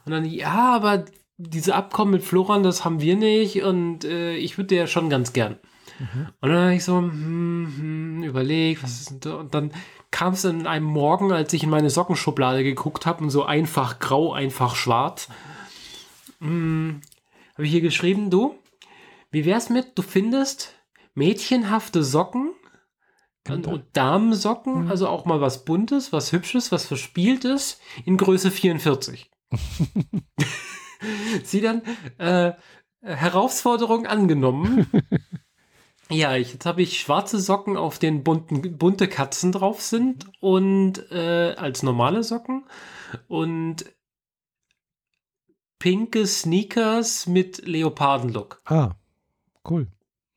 Und 0.05 0.11
dann, 0.11 0.25
ja, 0.25 0.75
aber 0.75 1.05
diese 1.37 1.75
Abkommen 1.75 2.11
mit 2.11 2.23
Floran, 2.23 2.63
das 2.63 2.85
haben 2.85 3.01
wir 3.01 3.15
nicht 3.15 3.63
und 3.63 4.05
äh, 4.05 4.35
ich 4.35 4.57
würde 4.57 4.75
ja 4.75 4.87
schon 4.87 5.09
ganz 5.09 5.33
gern. 5.33 5.57
Mhm. 5.99 6.27
Und 6.41 6.49
dann 6.49 6.63
habe 6.63 6.75
ich 6.75 6.83
so 6.83 6.97
hm, 6.97 7.73
hm, 7.77 8.23
überlegt, 8.23 8.83
was 8.83 9.01
ist 9.01 9.11
denn 9.11 9.19
da? 9.21 9.35
Und 9.35 9.53
dann 9.53 9.71
kam 10.11 10.33
es 10.33 10.45
in 10.45 10.67
einem 10.67 10.85
Morgen, 10.85 11.31
als 11.31 11.53
ich 11.53 11.63
in 11.63 11.69
meine 11.69 11.89
Sockenschublade 11.89 12.63
geguckt 12.63 13.05
habe 13.05 13.23
und 13.23 13.29
so 13.29 13.43
einfach 13.43 13.99
grau, 13.99 14.33
einfach 14.33 14.75
schwarz, 14.75 15.29
hm, 16.39 17.01
habe 17.53 17.65
ich 17.65 17.71
hier 17.71 17.81
geschrieben, 17.81 18.29
du, 18.29 18.55
wie 19.31 19.45
wär's 19.45 19.69
mit, 19.69 19.97
du 19.97 20.01
findest 20.01 20.73
mädchenhafte 21.13 22.03
Socken 22.03 22.53
und, 23.47 23.67
und 23.67 23.85
Damensocken, 23.93 24.85
mhm. 24.85 24.91
also 24.91 25.07
auch 25.07 25.25
mal 25.25 25.41
was 25.41 25.65
Buntes, 25.65 26.11
was 26.11 26.31
Hübsches, 26.31 26.71
was 26.71 26.85
Verspieltes 26.85 27.79
in 28.05 28.17
Größe 28.17 28.51
44. 28.51 29.29
Sie 31.43 31.61
dann 31.61 31.81
äh, 32.17 32.53
Herausforderung 33.01 34.07
angenommen. 34.07 34.87
ja, 36.09 36.35
ich, 36.35 36.53
jetzt 36.53 36.65
habe 36.65 36.81
ich 36.81 36.99
schwarze 36.99 37.39
Socken, 37.39 37.77
auf 37.77 37.97
denen 37.97 38.23
bunten, 38.23 38.77
bunte 38.77 39.07
Katzen 39.07 39.51
drauf 39.51 39.81
sind 39.81 40.27
und 40.39 41.11
äh, 41.11 41.55
als 41.57 41.83
normale 41.83 42.23
Socken 42.23 42.65
und 43.27 43.85
pinke 45.79 46.25
Sneakers 46.27 47.27
mit 47.27 47.65
Leopardenlook. 47.65 48.61
Ah, 48.65 48.91
cool. 49.69 49.87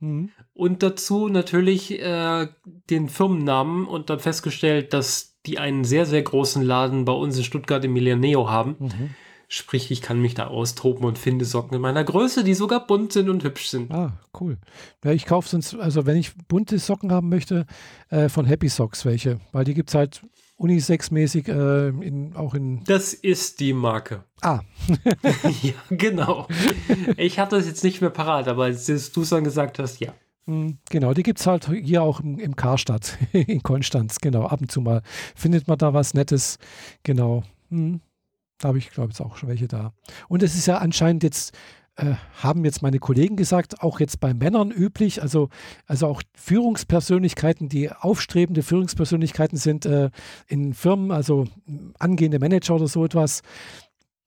Mhm. 0.00 0.30
Und 0.54 0.82
dazu 0.82 1.28
natürlich 1.28 2.00
äh, 2.00 2.48
den 2.90 3.08
Firmennamen 3.08 3.86
und 3.86 4.10
dann 4.10 4.20
festgestellt, 4.20 4.92
dass 4.92 5.36
die 5.46 5.58
einen 5.58 5.84
sehr, 5.84 6.06
sehr 6.06 6.22
großen 6.22 6.62
Laden 6.62 7.04
bei 7.04 7.12
uns 7.12 7.36
in 7.36 7.44
Stuttgart 7.44 7.84
im 7.84 7.92
Milleneo 7.92 8.50
haben. 8.50 8.76
Mhm. 8.78 9.14
Sprich, 9.50 9.90
ich 9.90 10.02
kann 10.02 10.20
mich 10.20 10.34
da 10.34 10.48
austoben 10.48 11.06
und 11.06 11.16
finde 11.18 11.46
Socken 11.46 11.74
in 11.74 11.80
meiner 11.80 12.04
Größe, 12.04 12.44
die 12.44 12.52
sogar 12.52 12.86
bunt 12.86 13.14
sind 13.14 13.30
und 13.30 13.42
hübsch 13.44 13.68
sind. 13.68 13.90
Ah, 13.90 14.12
cool. 14.38 14.58
Ja, 15.02 15.12
ich 15.12 15.24
kaufe 15.24 15.48
sonst, 15.48 15.74
also 15.74 16.04
wenn 16.04 16.18
ich 16.18 16.34
bunte 16.48 16.78
Socken 16.78 17.10
haben 17.10 17.30
möchte, 17.30 17.64
äh, 18.10 18.28
von 18.28 18.44
Happy 18.44 18.68
Socks 18.68 19.06
welche, 19.06 19.40
weil 19.52 19.64
die 19.64 19.72
gibt 19.72 19.88
es 19.88 19.94
halt 19.94 20.22
Unisex-mäßig 20.58 21.48
äh, 21.48 21.88
in, 21.88 22.36
auch 22.36 22.52
in. 22.52 22.84
Das 22.84 23.14
ist 23.14 23.60
die 23.60 23.72
Marke. 23.72 24.24
Ah. 24.42 24.60
ja, 25.62 25.72
genau. 25.88 26.46
Ich 27.16 27.38
hatte 27.38 27.56
das 27.56 27.66
jetzt 27.66 27.84
nicht 27.84 28.02
mehr 28.02 28.10
parat, 28.10 28.48
aber 28.48 28.64
als 28.64 28.84
du 28.84 28.92
es 28.92 29.30
dann 29.30 29.44
gesagt 29.44 29.78
hast, 29.78 30.00
ja. 30.00 30.12
Hm, 30.46 30.78
genau, 30.90 31.14
die 31.14 31.22
gibt 31.22 31.40
es 31.40 31.46
halt 31.46 31.70
hier 31.70 32.02
auch 32.02 32.20
im, 32.20 32.38
im 32.38 32.56
Karstadt 32.56 33.16
in 33.32 33.62
Konstanz. 33.62 34.18
Genau, 34.18 34.46
ab 34.46 34.60
und 34.60 34.70
zu 34.70 34.80
mal 34.80 35.02
findet 35.36 35.68
man 35.68 35.78
da 35.78 35.94
was 35.94 36.12
Nettes. 36.12 36.58
Genau. 37.02 37.44
Hm, 37.70 38.00
da 38.58 38.68
habe 38.68 38.78
ich, 38.78 38.90
glaube 38.90 39.12
ich, 39.12 39.20
auch 39.20 39.36
schon 39.36 39.48
welche 39.48 39.68
da. 39.68 39.92
Und 40.28 40.42
es 40.42 40.54
ist 40.54 40.66
ja 40.66 40.78
anscheinend 40.78 41.22
jetzt 41.22 41.56
äh, 41.98 42.14
haben 42.42 42.64
jetzt 42.64 42.80
meine 42.80 43.00
Kollegen 43.00 43.34
gesagt, 43.34 43.82
auch 43.82 43.98
jetzt 43.98 44.20
bei 44.20 44.32
Männern 44.32 44.70
üblich, 44.70 45.20
also, 45.20 45.48
also 45.86 46.06
auch 46.06 46.22
Führungspersönlichkeiten, 46.34 47.68
die 47.68 47.90
aufstrebende 47.90 48.62
Führungspersönlichkeiten 48.62 49.58
sind 49.58 49.84
äh, 49.84 50.10
in 50.46 50.74
Firmen, 50.74 51.10
also 51.10 51.46
angehende 51.98 52.38
Manager 52.38 52.76
oder 52.76 52.86
so 52.86 53.04
etwas, 53.04 53.42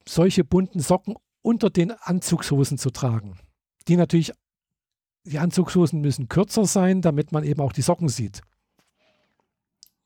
solche 0.05 0.43
bunten 0.43 0.81
Socken 0.81 1.15
unter 1.41 1.69
den 1.69 1.91
Anzugshosen 1.91 2.77
zu 2.77 2.89
tragen. 2.89 3.37
Die 3.87 3.95
natürlich, 3.95 4.33
die 5.23 5.39
Anzugshosen 5.39 6.01
müssen 6.01 6.27
kürzer 6.27 6.65
sein, 6.65 7.01
damit 7.01 7.31
man 7.31 7.45
eben 7.45 7.61
auch 7.61 7.71
die 7.71 7.83
Socken 7.83 8.09
sieht. 8.09 8.41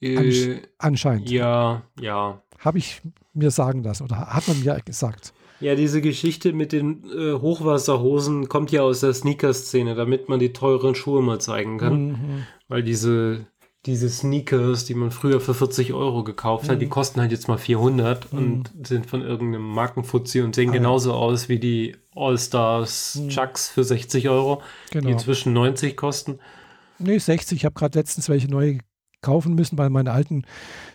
Äh, 0.02 0.62
anscheinend. 0.78 1.32
Ja, 1.32 1.84
ja. 2.00 2.44
Habe 2.66 2.80
ich 2.80 3.02
mir 3.34 3.52
sagen 3.52 3.84
lassen 3.84 4.04
oder 4.04 4.28
hat 4.28 4.48
man 4.48 4.60
mir 4.60 4.82
gesagt. 4.84 5.34
Ja, 5.60 5.76
diese 5.76 6.02
Geschichte 6.02 6.52
mit 6.52 6.72
den 6.72 7.04
äh, 7.16 7.34
Hochwasserhosen 7.34 8.50
kommt 8.50 8.72
ja 8.72 8.82
aus 8.82 9.00
der 9.00 9.14
Sneaker-Szene, 9.14 9.96
damit 9.96 10.28
man 10.28 10.40
die 10.40 10.52
teuren 10.52 10.96
Schuhe 10.96 11.22
mal 11.22 11.40
zeigen 11.40 11.78
kann. 11.78 12.08
Mhm. 12.08 12.44
Weil 12.68 12.84
diese, 12.84 13.46
diese 13.86 14.10
Sneakers, 14.10 14.86
die 14.86 14.96
man 14.96 15.12
früher 15.12 15.40
für 15.40 15.54
40 15.54 15.94
Euro 15.94 16.24
gekauft 16.24 16.66
mhm. 16.66 16.72
hat, 16.72 16.82
die 16.82 16.88
mhm. 16.88 16.90
kosten 16.90 17.22
halt 17.22 17.32
jetzt 17.32 17.48
mal 17.48 17.58
400 17.58 18.34
mhm. 18.34 18.40
und 18.40 18.88
sind 18.88 19.06
von 19.06 19.22
irgendeinem 19.22 19.68
Markenfuzzi 19.68 20.42
und 20.42 20.56
sehen 20.56 20.72
ah, 20.72 20.74
genauso 20.74 21.12
ja. 21.12 21.16
aus 21.16 21.48
wie 21.48 21.60
die 21.60 21.96
All-Stars 22.16 23.16
mhm. 23.16 23.30
Chucks 23.30 23.70
für 23.70 23.84
60 23.84 24.28
Euro, 24.28 24.62
genau. 24.92 25.06
die 25.06 25.14
inzwischen 25.14 25.54
90 25.54 25.96
kosten. 25.96 26.40
Nee, 26.98 27.18
60. 27.18 27.58
Ich 27.58 27.66
habe 27.66 27.76
gerade 27.76 27.98
letztens 27.98 28.28
welche 28.28 28.50
neue 28.50 28.80
kaufen 29.26 29.56
müssen, 29.56 29.78
weil 29.78 29.90
meine 29.90 30.12
alten 30.12 30.44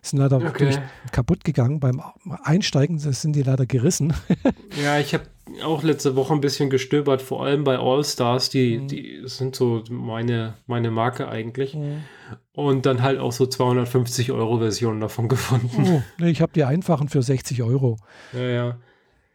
sind 0.02 0.20
leider 0.20 0.36
okay. 0.36 0.78
kaputt 1.12 1.44
gegangen. 1.44 1.80
Beim 1.80 2.00
Einsteigen 2.44 2.98
sind 2.98 3.34
die 3.34 3.42
leider 3.42 3.66
gerissen. 3.66 4.14
ja, 4.82 4.98
ich 4.98 5.12
habe 5.14 5.24
auch 5.64 5.82
letzte 5.82 6.14
Woche 6.14 6.32
ein 6.32 6.40
bisschen 6.40 6.70
gestöbert, 6.70 7.22
vor 7.22 7.44
allem 7.44 7.64
bei 7.64 7.78
All-Stars, 7.78 8.50
die, 8.50 8.78
mhm. 8.78 8.88
die 8.88 9.22
sind 9.24 9.56
so 9.56 9.82
meine, 9.90 10.54
meine 10.66 10.90
Marke 10.90 11.28
eigentlich. 11.28 11.74
Mhm. 11.74 12.04
Und 12.52 12.86
dann 12.86 13.02
halt 13.02 13.18
auch 13.18 13.32
so 13.32 13.46
250 13.46 14.32
Euro 14.32 14.58
Versionen 14.58 15.00
davon 15.00 15.28
gefunden. 15.28 15.86
Oh, 15.86 16.02
nee, 16.18 16.30
ich 16.30 16.40
habe 16.40 16.52
die 16.52 16.64
einfachen 16.64 17.08
für 17.08 17.22
60 17.22 17.62
Euro. 17.62 17.96
Ja, 18.32 18.48
ja. 18.48 18.78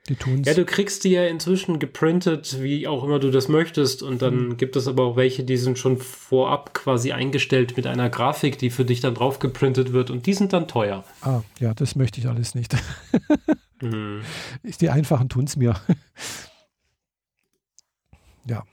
Die 0.07 0.15
tun's. 0.15 0.47
Ja, 0.47 0.53
du 0.53 0.65
kriegst 0.65 1.03
die 1.03 1.09
ja 1.09 1.25
inzwischen 1.25 1.79
geprintet, 1.79 2.61
wie 2.61 2.87
auch 2.87 3.03
immer 3.03 3.19
du 3.19 3.31
das 3.31 3.47
möchtest. 3.47 4.03
Und 4.03 4.21
dann 4.21 4.49
mhm. 4.49 4.57
gibt 4.57 4.75
es 4.75 4.87
aber 4.87 5.03
auch 5.03 5.15
welche, 5.15 5.43
die 5.43 5.57
sind 5.57 5.79
schon 5.79 5.97
vorab 5.97 6.75
quasi 6.75 7.11
eingestellt 7.11 7.75
mit 7.75 7.87
einer 7.87 8.09
Grafik, 8.09 8.59
die 8.59 8.69
für 8.69 8.85
dich 8.85 8.99
dann 8.99 9.15
drauf 9.15 9.39
geprintet 9.39 9.93
wird. 9.93 10.11
Und 10.11 10.27
die 10.27 10.33
sind 10.33 10.53
dann 10.53 10.67
teuer. 10.67 11.03
Ah, 11.21 11.41
ja, 11.59 11.73
das 11.73 11.95
möchte 11.95 12.19
ich 12.19 12.27
alles 12.27 12.53
nicht. 12.53 12.75
mhm. 13.81 14.21
Die 14.79 14.89
einfachen 14.89 15.29
tun 15.29 15.45
es 15.45 15.55
mir. 15.55 15.75
ja. 18.45 18.63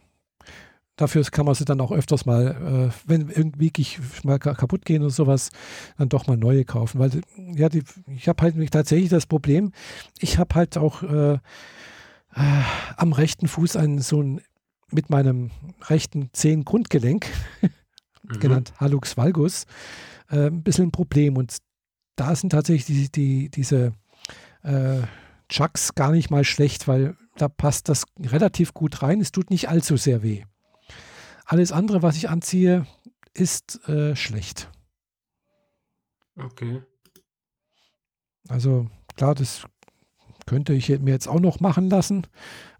Dafür 0.97 1.23
kann 1.24 1.47
man 1.47 1.55
sie 1.55 1.64
dann 1.64 1.81
auch 1.81 1.90
öfters 1.90 2.27
mal, 2.27 2.90
äh, 2.90 2.94
wenn 3.06 3.31
irgendwie 3.31 3.73
mal 4.24 4.39
kaputt 4.39 4.85
gehen 4.85 5.02
oder 5.02 5.10
sowas, 5.10 5.51
dann 5.97 6.10
doch 6.10 6.27
mal 6.27 6.36
neue 6.36 6.64
kaufen. 6.64 6.98
Weil, 6.98 7.23
ja, 7.36 7.69
die, 7.69 7.82
ich 8.14 8.28
habe 8.28 8.43
halt 8.43 8.70
tatsächlich 8.70 9.09
das 9.09 9.27
Problem, 9.27 9.73
ich 10.19 10.39
habe 10.39 10.55
halt 10.55 10.77
auch 10.77 11.02
äh, 11.02 11.39
äh, 12.35 12.62
am 12.97 13.12
rechten 13.12 13.48
Fuß 13.48 13.77
einen 13.77 14.01
so 14.01 14.23
ein, 14.23 14.40
mit 14.90 15.10
meinem 15.10 15.51
rechten 15.82 16.31
Zehengrundgelenk, 16.32 17.27
mhm. 17.62 18.40
genannt 18.40 18.74
Hallux 18.78 19.16
valgus, 19.16 19.64
äh, 20.31 20.48
ein 20.48 20.62
bisschen 20.62 20.89
ein 20.89 20.93
Problem. 20.93 21.36
Und 21.36 21.56
da 22.16 22.35
sind 22.36 22.51
tatsächlich 22.51 22.85
die, 22.85 23.10
die, 23.10 23.51
diese 23.51 23.93
äh, 24.62 25.01
Chucks 25.48 25.94
gar 25.94 26.12
nicht 26.12 26.31
mal 26.31 26.44
schlecht, 26.44 26.89
weil 26.89 27.16
da 27.36 27.48
passt 27.48 27.89
das 27.89 28.05
relativ 28.20 28.74
gut 28.74 29.02
rein. 29.02 29.20
Es 29.20 29.32
tut 29.32 29.51
nicht 29.51 29.69
allzu 29.69 29.97
sehr 29.97 30.23
weh. 30.23 30.44
Alles 31.44 31.73
andere, 31.73 32.02
was 32.02 32.16
ich 32.16 32.28
anziehe, 32.28 32.86
ist 33.35 33.89
äh, 33.89 34.14
schlecht. 34.16 34.70
Okay. 36.36 36.82
Also 38.48 38.89
klar, 39.16 39.35
das 39.35 39.66
könnte 40.47 40.73
ich 40.73 40.89
mir 41.01 41.12
jetzt 41.12 41.28
auch 41.28 41.40
noch 41.40 41.60
machen 41.60 41.89
lassen. 41.89 42.27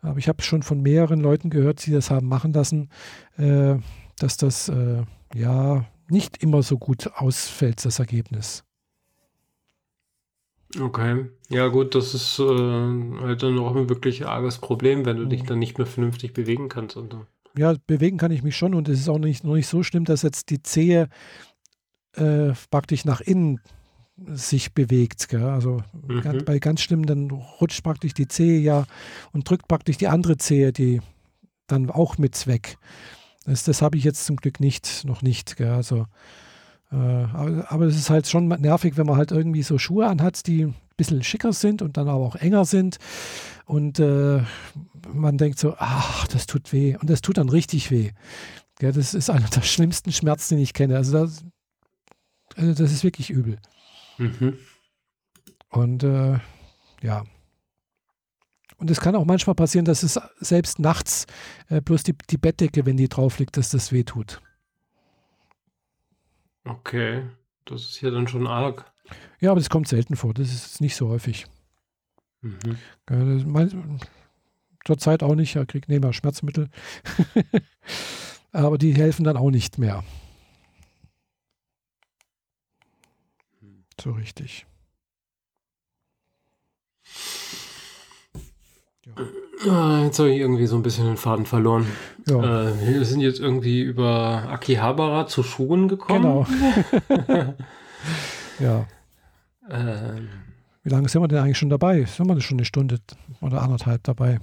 Aber 0.01 0.19
ich 0.19 0.29
habe 0.29 0.43
schon 0.43 0.63
von 0.63 0.81
mehreren 0.81 1.21
Leuten 1.21 1.51
gehört, 1.51 1.85
die 1.87 1.93
das 1.93 2.11
haben 2.11 2.29
machen 2.29 2.53
lassen, 2.53 2.91
äh, 3.37 3.77
dass 4.19 4.37
das 4.37 4.69
äh, 4.69 5.05
ja 5.35 5.87
nicht 6.09 6.43
immer 6.43 6.63
so 6.63 6.79
gut 6.79 7.11
ausfällt, 7.15 7.85
das 7.85 7.99
Ergebnis. 7.99 8.65
Okay, 10.81 11.27
ja 11.51 11.69
gut, 11.69 11.95
das 11.95 12.15
ist 12.15 12.39
äh, 12.39 12.45
halt 13.21 13.43
dann 13.43 13.59
auch 13.59 13.77
ein 13.77 13.91
wirklich 13.91 14.27
arges 14.27 14.59
Problem, 14.59 15.05
wenn 15.05 15.19
du 15.19 15.25
mhm. 15.25 15.31
dich 15.31 15.43
dann 15.43 15.59
nicht 15.59 15.77
mehr 15.77 15.87
vernünftig 15.87 16.33
bewegen 16.33 16.69
kannst. 16.69 16.97
Und, 16.97 17.15
ja, 17.57 17.75
bewegen 17.87 18.19
kann 18.19 18.31
ich 18.31 18.43
mich 18.43 18.57
schon 18.57 18.75
und 18.75 18.89
es 18.89 19.01
ist 19.01 19.09
auch 19.09 19.19
nicht, 19.19 19.45
noch 19.45 19.55
nicht 19.55 19.67
so 19.67 19.83
schlimm, 19.83 20.05
dass 20.05 20.23
jetzt 20.23 20.51
die 20.51 20.63
Zehe 20.63 21.09
äh, 22.17 22.53
praktisch 22.71 23.05
nach 23.05 23.21
innen 23.21 23.61
sich 24.17 24.73
bewegt. 24.73 25.29
Gell? 25.29 25.45
Also 25.45 25.83
mhm. 25.93 26.45
bei 26.45 26.59
ganz 26.59 26.81
schlimm, 26.81 27.07
dann 27.07 27.31
rutscht 27.31 27.83
praktisch 27.83 28.15
die 28.15 28.29
Zehe 28.29 28.61
ja 28.61 28.85
und 29.33 29.49
drückt 29.49 29.69
praktisch 29.69 29.97
die 29.97 30.09
andere 30.09 30.37
Zehe, 30.37 30.73
die 30.73 31.01
dann 31.67 31.91
auch 31.91 32.19
mit 32.19 32.47
weg. 32.47 32.77
Das, 33.45 33.65
das 33.65 33.83
habe 33.83 33.97
ich 33.97 34.05
jetzt 34.05 34.25
zum 34.25 34.37
Glück 34.37 34.61
nicht, 34.61 35.05
noch 35.05 35.23
nicht. 35.23 35.57
Gell? 35.57 35.71
Also 35.71 36.07
aber, 36.97 37.71
aber 37.71 37.85
es 37.87 37.97
ist 37.97 38.11
halt 38.11 38.29
schon 38.29 38.49
nervig, 38.49 38.97
wenn 38.97 39.07
man 39.07 39.17
halt 39.17 39.31
irgendwie 39.31 39.63
so 39.63 39.79
Schuhe 39.79 40.07
anhat, 40.07 40.47
die 40.47 40.67
ein 40.67 40.75
bisschen 40.97 41.23
schicker 41.23 41.53
sind 41.53 41.81
und 41.81 41.97
dann 41.97 42.09
aber 42.09 42.25
auch 42.25 42.37
enger 42.37 42.65
sind. 42.65 42.99
Und 43.65 43.99
äh, 43.99 44.43
man 45.13 45.39
denkt 45.39 45.59
so, 45.59 45.75
ach, 45.79 46.27
das 46.29 46.47
tut 46.47 46.73
weh. 46.73 46.97
Und 46.97 47.09
das 47.09 47.23
tut 47.23 47.39
dann 47.39 47.49
richtig 47.49 47.91
weh. 47.91 48.11
Ja, 48.81 48.93
das 48.93 49.15
ist 49.15 49.31
einer 49.31 49.49
der 49.49 49.63
schlimmsten 49.63 50.13
Schmerzen, 50.13 50.57
den 50.57 50.63
ich 50.63 50.75
kenne. 50.75 50.97
Also 50.97 51.13
das, 51.13 51.45
also 52.57 52.75
das 52.75 52.93
ist 52.93 53.05
wirklich 53.05 53.31
übel. 53.31 53.59
Mhm. 54.19 54.59
Und 55.71 56.03
äh, 56.03 56.39
ja. 57.03 57.25
Und 58.77 58.91
es 58.91 59.01
kann 59.01 59.17
auch 59.17 59.25
manchmal 59.25 59.55
passieren, 59.55 59.85
dass 59.85 60.03
es 60.03 60.21
selbst 60.41 60.79
nachts 60.79 61.27
äh, 61.69 61.81
bloß 61.81 62.03
die, 62.03 62.15
die 62.29 62.39
Bettdecke, 62.39 62.85
wenn 62.85 62.97
die 62.97 63.09
drauf 63.09 63.39
liegt, 63.39 63.57
dass 63.57 63.71
das 63.71 63.93
weh 63.93 64.03
tut. 64.03 64.43
Okay, 66.65 67.25
das 67.65 67.83
ist 67.83 68.01
ja 68.01 68.11
dann 68.11 68.29
schon 68.29 68.47
arg. 68.47 68.91
Ja, 69.41 69.51
aber 69.51 69.61
das 69.61 69.71
kommt 69.71 69.89
selten 69.89 70.17
vor. 70.17 70.33
Das 70.35 70.53
ist 70.53 70.81
nicht 70.81 70.97
so 70.97 71.09
häufig. 71.09 71.47
Mhm. 72.41 72.79
Ja, 73.11 73.17
mein, 73.17 74.01
Zurzeit 74.85 75.23
auch 75.23 75.35
nicht. 75.35 75.55
Er 75.57 75.67
kriegt 75.67 75.89
nehmen 75.89 76.05
wir 76.05 76.13
Schmerzmittel. 76.13 76.69
aber 78.53 78.79
die 78.79 78.95
helfen 78.95 79.25
dann 79.25 79.37
auch 79.37 79.51
nicht 79.51 79.79
mehr. 79.79 80.03
So 84.01 84.13
richtig. 84.13 84.67
Ja. 89.05 89.15
Jetzt 89.65 90.19
habe 90.19 90.31
ich 90.31 90.39
irgendwie 90.39 90.67
so 90.67 90.77
ein 90.77 90.83
bisschen 90.83 91.07
den 91.07 91.17
Faden 91.17 91.47
verloren. 91.47 91.87
Ja. 92.29 92.69
Äh, 92.69 92.87
wir 92.87 93.05
sind 93.05 93.21
jetzt 93.21 93.41
irgendwie 93.41 93.83
über 93.83 94.49
Akihabara 94.51 95.27
zu 95.27 95.43
Schuhen 95.43 95.89
gekommen. 95.89 96.47
Genau. 97.09 97.25
ja. 98.59 98.87
Ähm. 99.71 100.29
Wie 100.83 100.91
lange 100.91 101.09
sind 101.09 101.23
wir 101.23 101.29
denn 101.29 101.39
eigentlich 101.39 101.59
schon 101.59 101.71
dabei? 101.71 102.05
Sind 102.05 102.27
wir 102.27 102.41
schon 102.41 102.59
eine 102.59 102.65
Stunde 102.65 102.99
oder 103.41 103.63
anderthalb 103.63 104.03
dabei? 104.03 104.41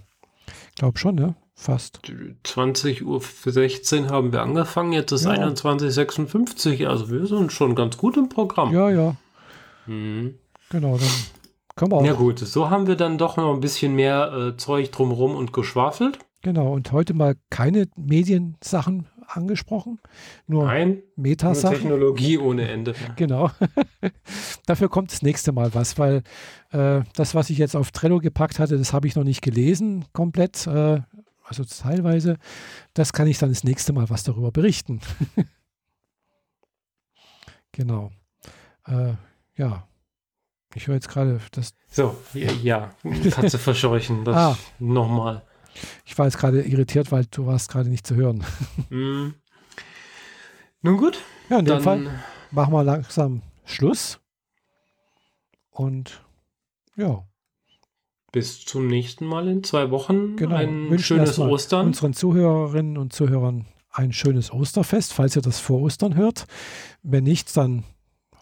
Ich 0.69 0.75
glaube 0.75 0.97
schon, 0.97 1.15
ne? 1.15 1.35
Fast. 1.53 1.99
20 2.45 3.05
Uhr 3.05 3.21
16 3.21 4.09
haben 4.09 4.31
wir 4.31 4.41
angefangen, 4.41 4.93
jetzt 4.93 5.11
ist 5.11 5.25
ja. 5.25 5.31
21.56 5.31 6.87
also 6.87 7.09
wir 7.11 7.25
sind 7.25 7.51
schon 7.51 7.75
ganz 7.75 7.97
gut 7.97 8.15
im 8.15 8.29
Programm. 8.29 8.73
Ja, 8.73 8.89
ja. 8.89 9.17
Mhm. 9.85 10.35
Genau, 10.69 10.97
dann 10.97 11.09
können 11.80 11.93
wir 11.93 11.97
auch. 11.97 12.06
Ja 12.06 12.14
gut, 12.14 12.39
so 12.39 12.69
haben 12.69 12.88
wir 12.88 12.95
dann 12.95 13.18
doch 13.18 13.38
noch 13.38 13.53
ein 13.53 13.61
bisschen 13.61 13.95
mehr 13.95 14.34
äh, 14.34 14.57
Zeug 14.57 14.91
drumherum 14.91 15.35
und 15.35 15.53
geschwafelt. 15.53 16.19
Genau, 16.41 16.73
und 16.73 16.91
heute 16.91 17.14
mal 17.14 17.35
keine 17.49 17.88
Mediensachen 17.95 19.07
angesprochen, 19.27 19.99
nur 20.45 20.65
Nein, 20.65 21.03
Metasachen. 21.15 21.69
Nur 21.69 21.80
Technologie 21.80 22.38
ohne 22.38 22.68
Ende. 22.68 22.95
Genau. 23.15 23.51
Dafür 24.65 24.89
kommt 24.89 25.11
das 25.11 25.22
nächste 25.22 25.53
Mal 25.53 25.73
was, 25.73 25.97
weil 25.97 26.23
äh, 26.72 27.01
das, 27.15 27.34
was 27.34 27.49
ich 27.49 27.57
jetzt 27.57 27.76
auf 27.76 27.91
Trello 27.91 28.19
gepackt 28.19 28.60
hatte, 28.60 28.77
das 28.77 28.91
habe 28.91 29.07
ich 29.07 29.15
noch 29.15 29.23
nicht 29.23 29.41
gelesen 29.41 30.06
komplett, 30.11 30.68
äh, 30.68 31.01
also 31.43 31.64
teilweise. 31.64 32.38
Das 32.93 33.14
kann 33.14 33.27
ich 33.27 33.38
dann 33.38 33.49
das 33.49 33.64
nächste 33.64 33.93
Mal 33.93 34.10
was 34.10 34.23
darüber 34.23 34.51
berichten. 34.51 34.99
genau. 37.72 38.11
Äh, 38.85 39.14
ja, 39.56 39.88
ich 40.75 40.87
höre 40.87 40.95
jetzt 40.95 41.09
gerade 41.09 41.39
das. 41.51 41.73
So, 41.89 42.15
ja, 42.33 42.91
Katze 43.31 43.57
verscheuchen, 43.59 44.23
das 44.23 44.35
ah. 44.35 44.57
nochmal. 44.79 45.43
Ich 46.05 46.17
war 46.17 46.25
jetzt 46.25 46.37
gerade 46.37 46.61
irritiert, 46.61 47.11
weil 47.11 47.25
du 47.25 47.45
warst 47.45 47.69
gerade 47.69 47.89
nicht 47.89 48.05
zu 48.05 48.15
hören. 48.15 48.43
Mm. 48.89 49.35
Nun 50.81 50.97
gut. 50.97 51.19
Ja, 51.49 51.59
in 51.59 51.65
dem 51.65 51.81
Fall 51.81 52.09
machen 52.51 52.73
wir 52.73 52.83
langsam 52.83 53.41
Schluss. 53.65 54.19
Und 55.69 56.23
ja. 56.95 57.23
Bis 58.31 58.65
zum 58.65 58.87
nächsten 58.87 59.25
Mal 59.25 59.47
in 59.47 59.63
zwei 59.63 59.91
Wochen. 59.91 60.37
Genau. 60.37 60.55
Ein 60.55 60.89
Wünschen 60.89 61.17
schönes 61.17 61.37
Ostern. 61.37 61.87
Unseren 61.87 62.13
Zuhörerinnen 62.13 62.97
und 62.97 63.13
Zuhörern 63.13 63.65
ein 63.91 64.13
schönes 64.13 64.51
Osterfest, 64.53 65.13
falls 65.13 65.35
ihr 65.35 65.41
das 65.41 65.59
vor 65.59 65.81
Ostern 65.81 66.15
hört. 66.15 66.45
Wenn 67.03 67.23
nicht, 67.23 67.55
dann 67.57 67.83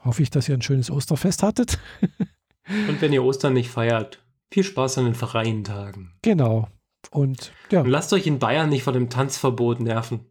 hoffe 0.07 0.23
ich, 0.23 0.29
dass 0.29 0.49
ihr 0.49 0.55
ein 0.55 0.61
schönes 0.61 0.89
Osterfest 0.89 1.43
hattet. 1.43 1.79
Und 2.87 3.01
wenn 3.01 3.13
ihr 3.13 3.23
Ostern 3.23 3.53
nicht 3.53 3.69
feiert, 3.69 4.23
viel 4.51 4.63
Spaß 4.63 4.97
an 4.97 5.05
den 5.05 5.15
freien 5.15 5.63
Tagen. 5.63 6.13
Genau. 6.21 6.67
Und, 7.11 7.51
ja. 7.71 7.81
Und 7.81 7.89
lasst 7.89 8.11
euch 8.13 8.27
in 8.27 8.39
Bayern 8.39 8.69
nicht 8.69 8.83
vor 8.83 8.93
dem 8.93 9.09
Tanzverbot 9.09 9.79
nerven. 9.79 10.21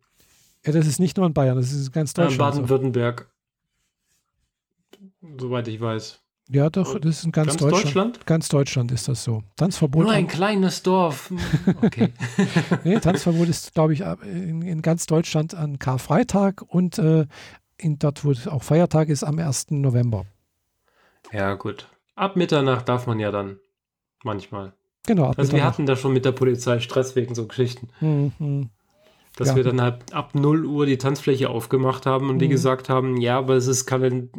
Ja, 0.65 0.73
das 0.73 0.87
ist 0.87 0.99
nicht 0.99 1.17
nur 1.17 1.27
in 1.27 1.33
Bayern, 1.33 1.57
das 1.57 1.73
ist 1.73 1.93
ganz 1.93 2.13
Deutschland. 2.13 2.39
Ja, 2.39 2.47
in 2.47 2.53
Baden-Württemberg. 2.53 3.31
So. 5.23 5.39
Soweit 5.39 5.69
ich 5.69 5.81
weiß. 5.81 6.21
Ja, 6.49 6.71
doch, 6.71 6.99
das 7.01 7.19
ist 7.19 7.25
in 7.25 7.33
ganz, 7.33 7.49
ganz 7.49 7.61
Deutschland. 7.61 7.85
Deutschland. 7.85 8.27
Ganz 8.27 8.49
Deutschland 8.49 8.93
ist 8.93 9.09
das 9.09 9.25
so. 9.25 9.43
Tanzverbot. 9.57 10.05
Nur 10.05 10.13
ein 10.13 10.29
kleines 10.29 10.83
Dorf. 10.83 11.33
Okay. 11.83 12.13
nee, 12.85 12.99
Tanzverbot 13.01 13.49
ist, 13.49 13.75
glaube 13.75 13.93
ich, 13.93 14.01
in, 14.01 14.63
in, 14.63 14.83
ganz 14.83 15.07
Deutschland 15.07 15.55
an 15.55 15.79
Karfreitag 15.79 16.63
und 16.63 16.99
äh, 16.99 17.27
in 17.79 17.99
dort, 17.99 18.25
wo 18.25 18.31
es 18.31 18.49
auch 18.49 18.63
Feiertag 18.63 19.09
ist, 19.09 19.25
am 19.25 19.39
1. 19.39 19.71
November. 19.71 20.25
Ja, 21.33 21.55
gut. 21.55 21.89
Ab 22.15 22.37
Mitternacht 22.37 22.89
darf 22.89 23.07
man 23.07 23.19
ja 23.19 23.31
dann 23.31 23.59
manchmal. 24.23 24.73
Genau. 25.07 25.31
also 25.37 25.53
wir 25.53 25.65
hatten 25.65 25.87
da 25.87 25.95
schon 25.95 26.13
mit 26.13 26.25
der 26.25 26.33
Polizei 26.33 26.81
Stress 26.81 27.15
wegen 27.15 27.35
so 27.35 27.47
Geschichten. 27.47 27.89
Mhm. 28.01 28.71
Dass 29.37 29.49
ja. 29.49 29.57
wir 29.57 29.65
dann 29.65 29.81
halt 29.81 30.15
ab 30.15 30.35
0 30.35 30.65
Uhr 30.65 30.87
die 30.87 30.99
Tanzfläche 30.99 31.51
aufgemacht 31.51 32.07
haben 32.07 32.29
und 32.31 32.37
mhm. 32.37 32.41
die 32.41 32.49
gesagt 32.49 32.89
haben, 32.89 33.19
ja, 33.19 33.39
aber 33.39 33.55
es 33.55 33.67
ist 33.67 33.87
kann 33.87 34.31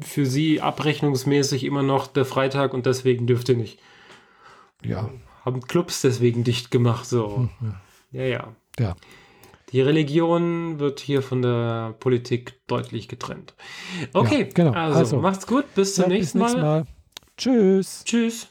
für 0.00 0.24
sie 0.24 0.60
abrechnungsmäßig 0.60 1.64
immer 1.64 1.82
noch 1.82 2.06
der 2.06 2.24
Freitag 2.24 2.72
und 2.72 2.86
deswegen 2.86 3.26
dürft 3.26 3.48
ihr 3.48 3.56
nicht. 3.56 3.80
Ja. 4.82 5.10
Haben 5.44 5.60
Clubs 5.62 6.00
deswegen 6.00 6.44
dicht 6.44 6.70
gemacht, 6.70 7.06
so. 7.06 7.48
Mhm. 7.60 7.74
Ja, 8.12 8.22
ja. 8.22 8.48
Ja. 8.78 8.94
Die 9.72 9.80
Religion 9.80 10.80
wird 10.80 11.00
hier 11.00 11.22
von 11.22 11.42
der 11.42 11.94
Politik 12.00 12.66
deutlich 12.66 13.08
getrennt. 13.08 13.54
Okay, 14.12 14.40
ja, 14.40 14.48
genau. 14.52 14.72
Also, 14.72 14.98
also, 14.98 15.16
macht's 15.18 15.46
gut, 15.46 15.64
bis 15.74 15.94
zum 15.94 16.04
ja, 16.04 16.08
nächsten, 16.08 16.38
bis 16.38 16.48
nächsten 16.48 16.60
Mal. 16.60 16.80
Mal. 16.80 16.86
Tschüss. 17.36 18.02
Tschüss. 18.04 18.48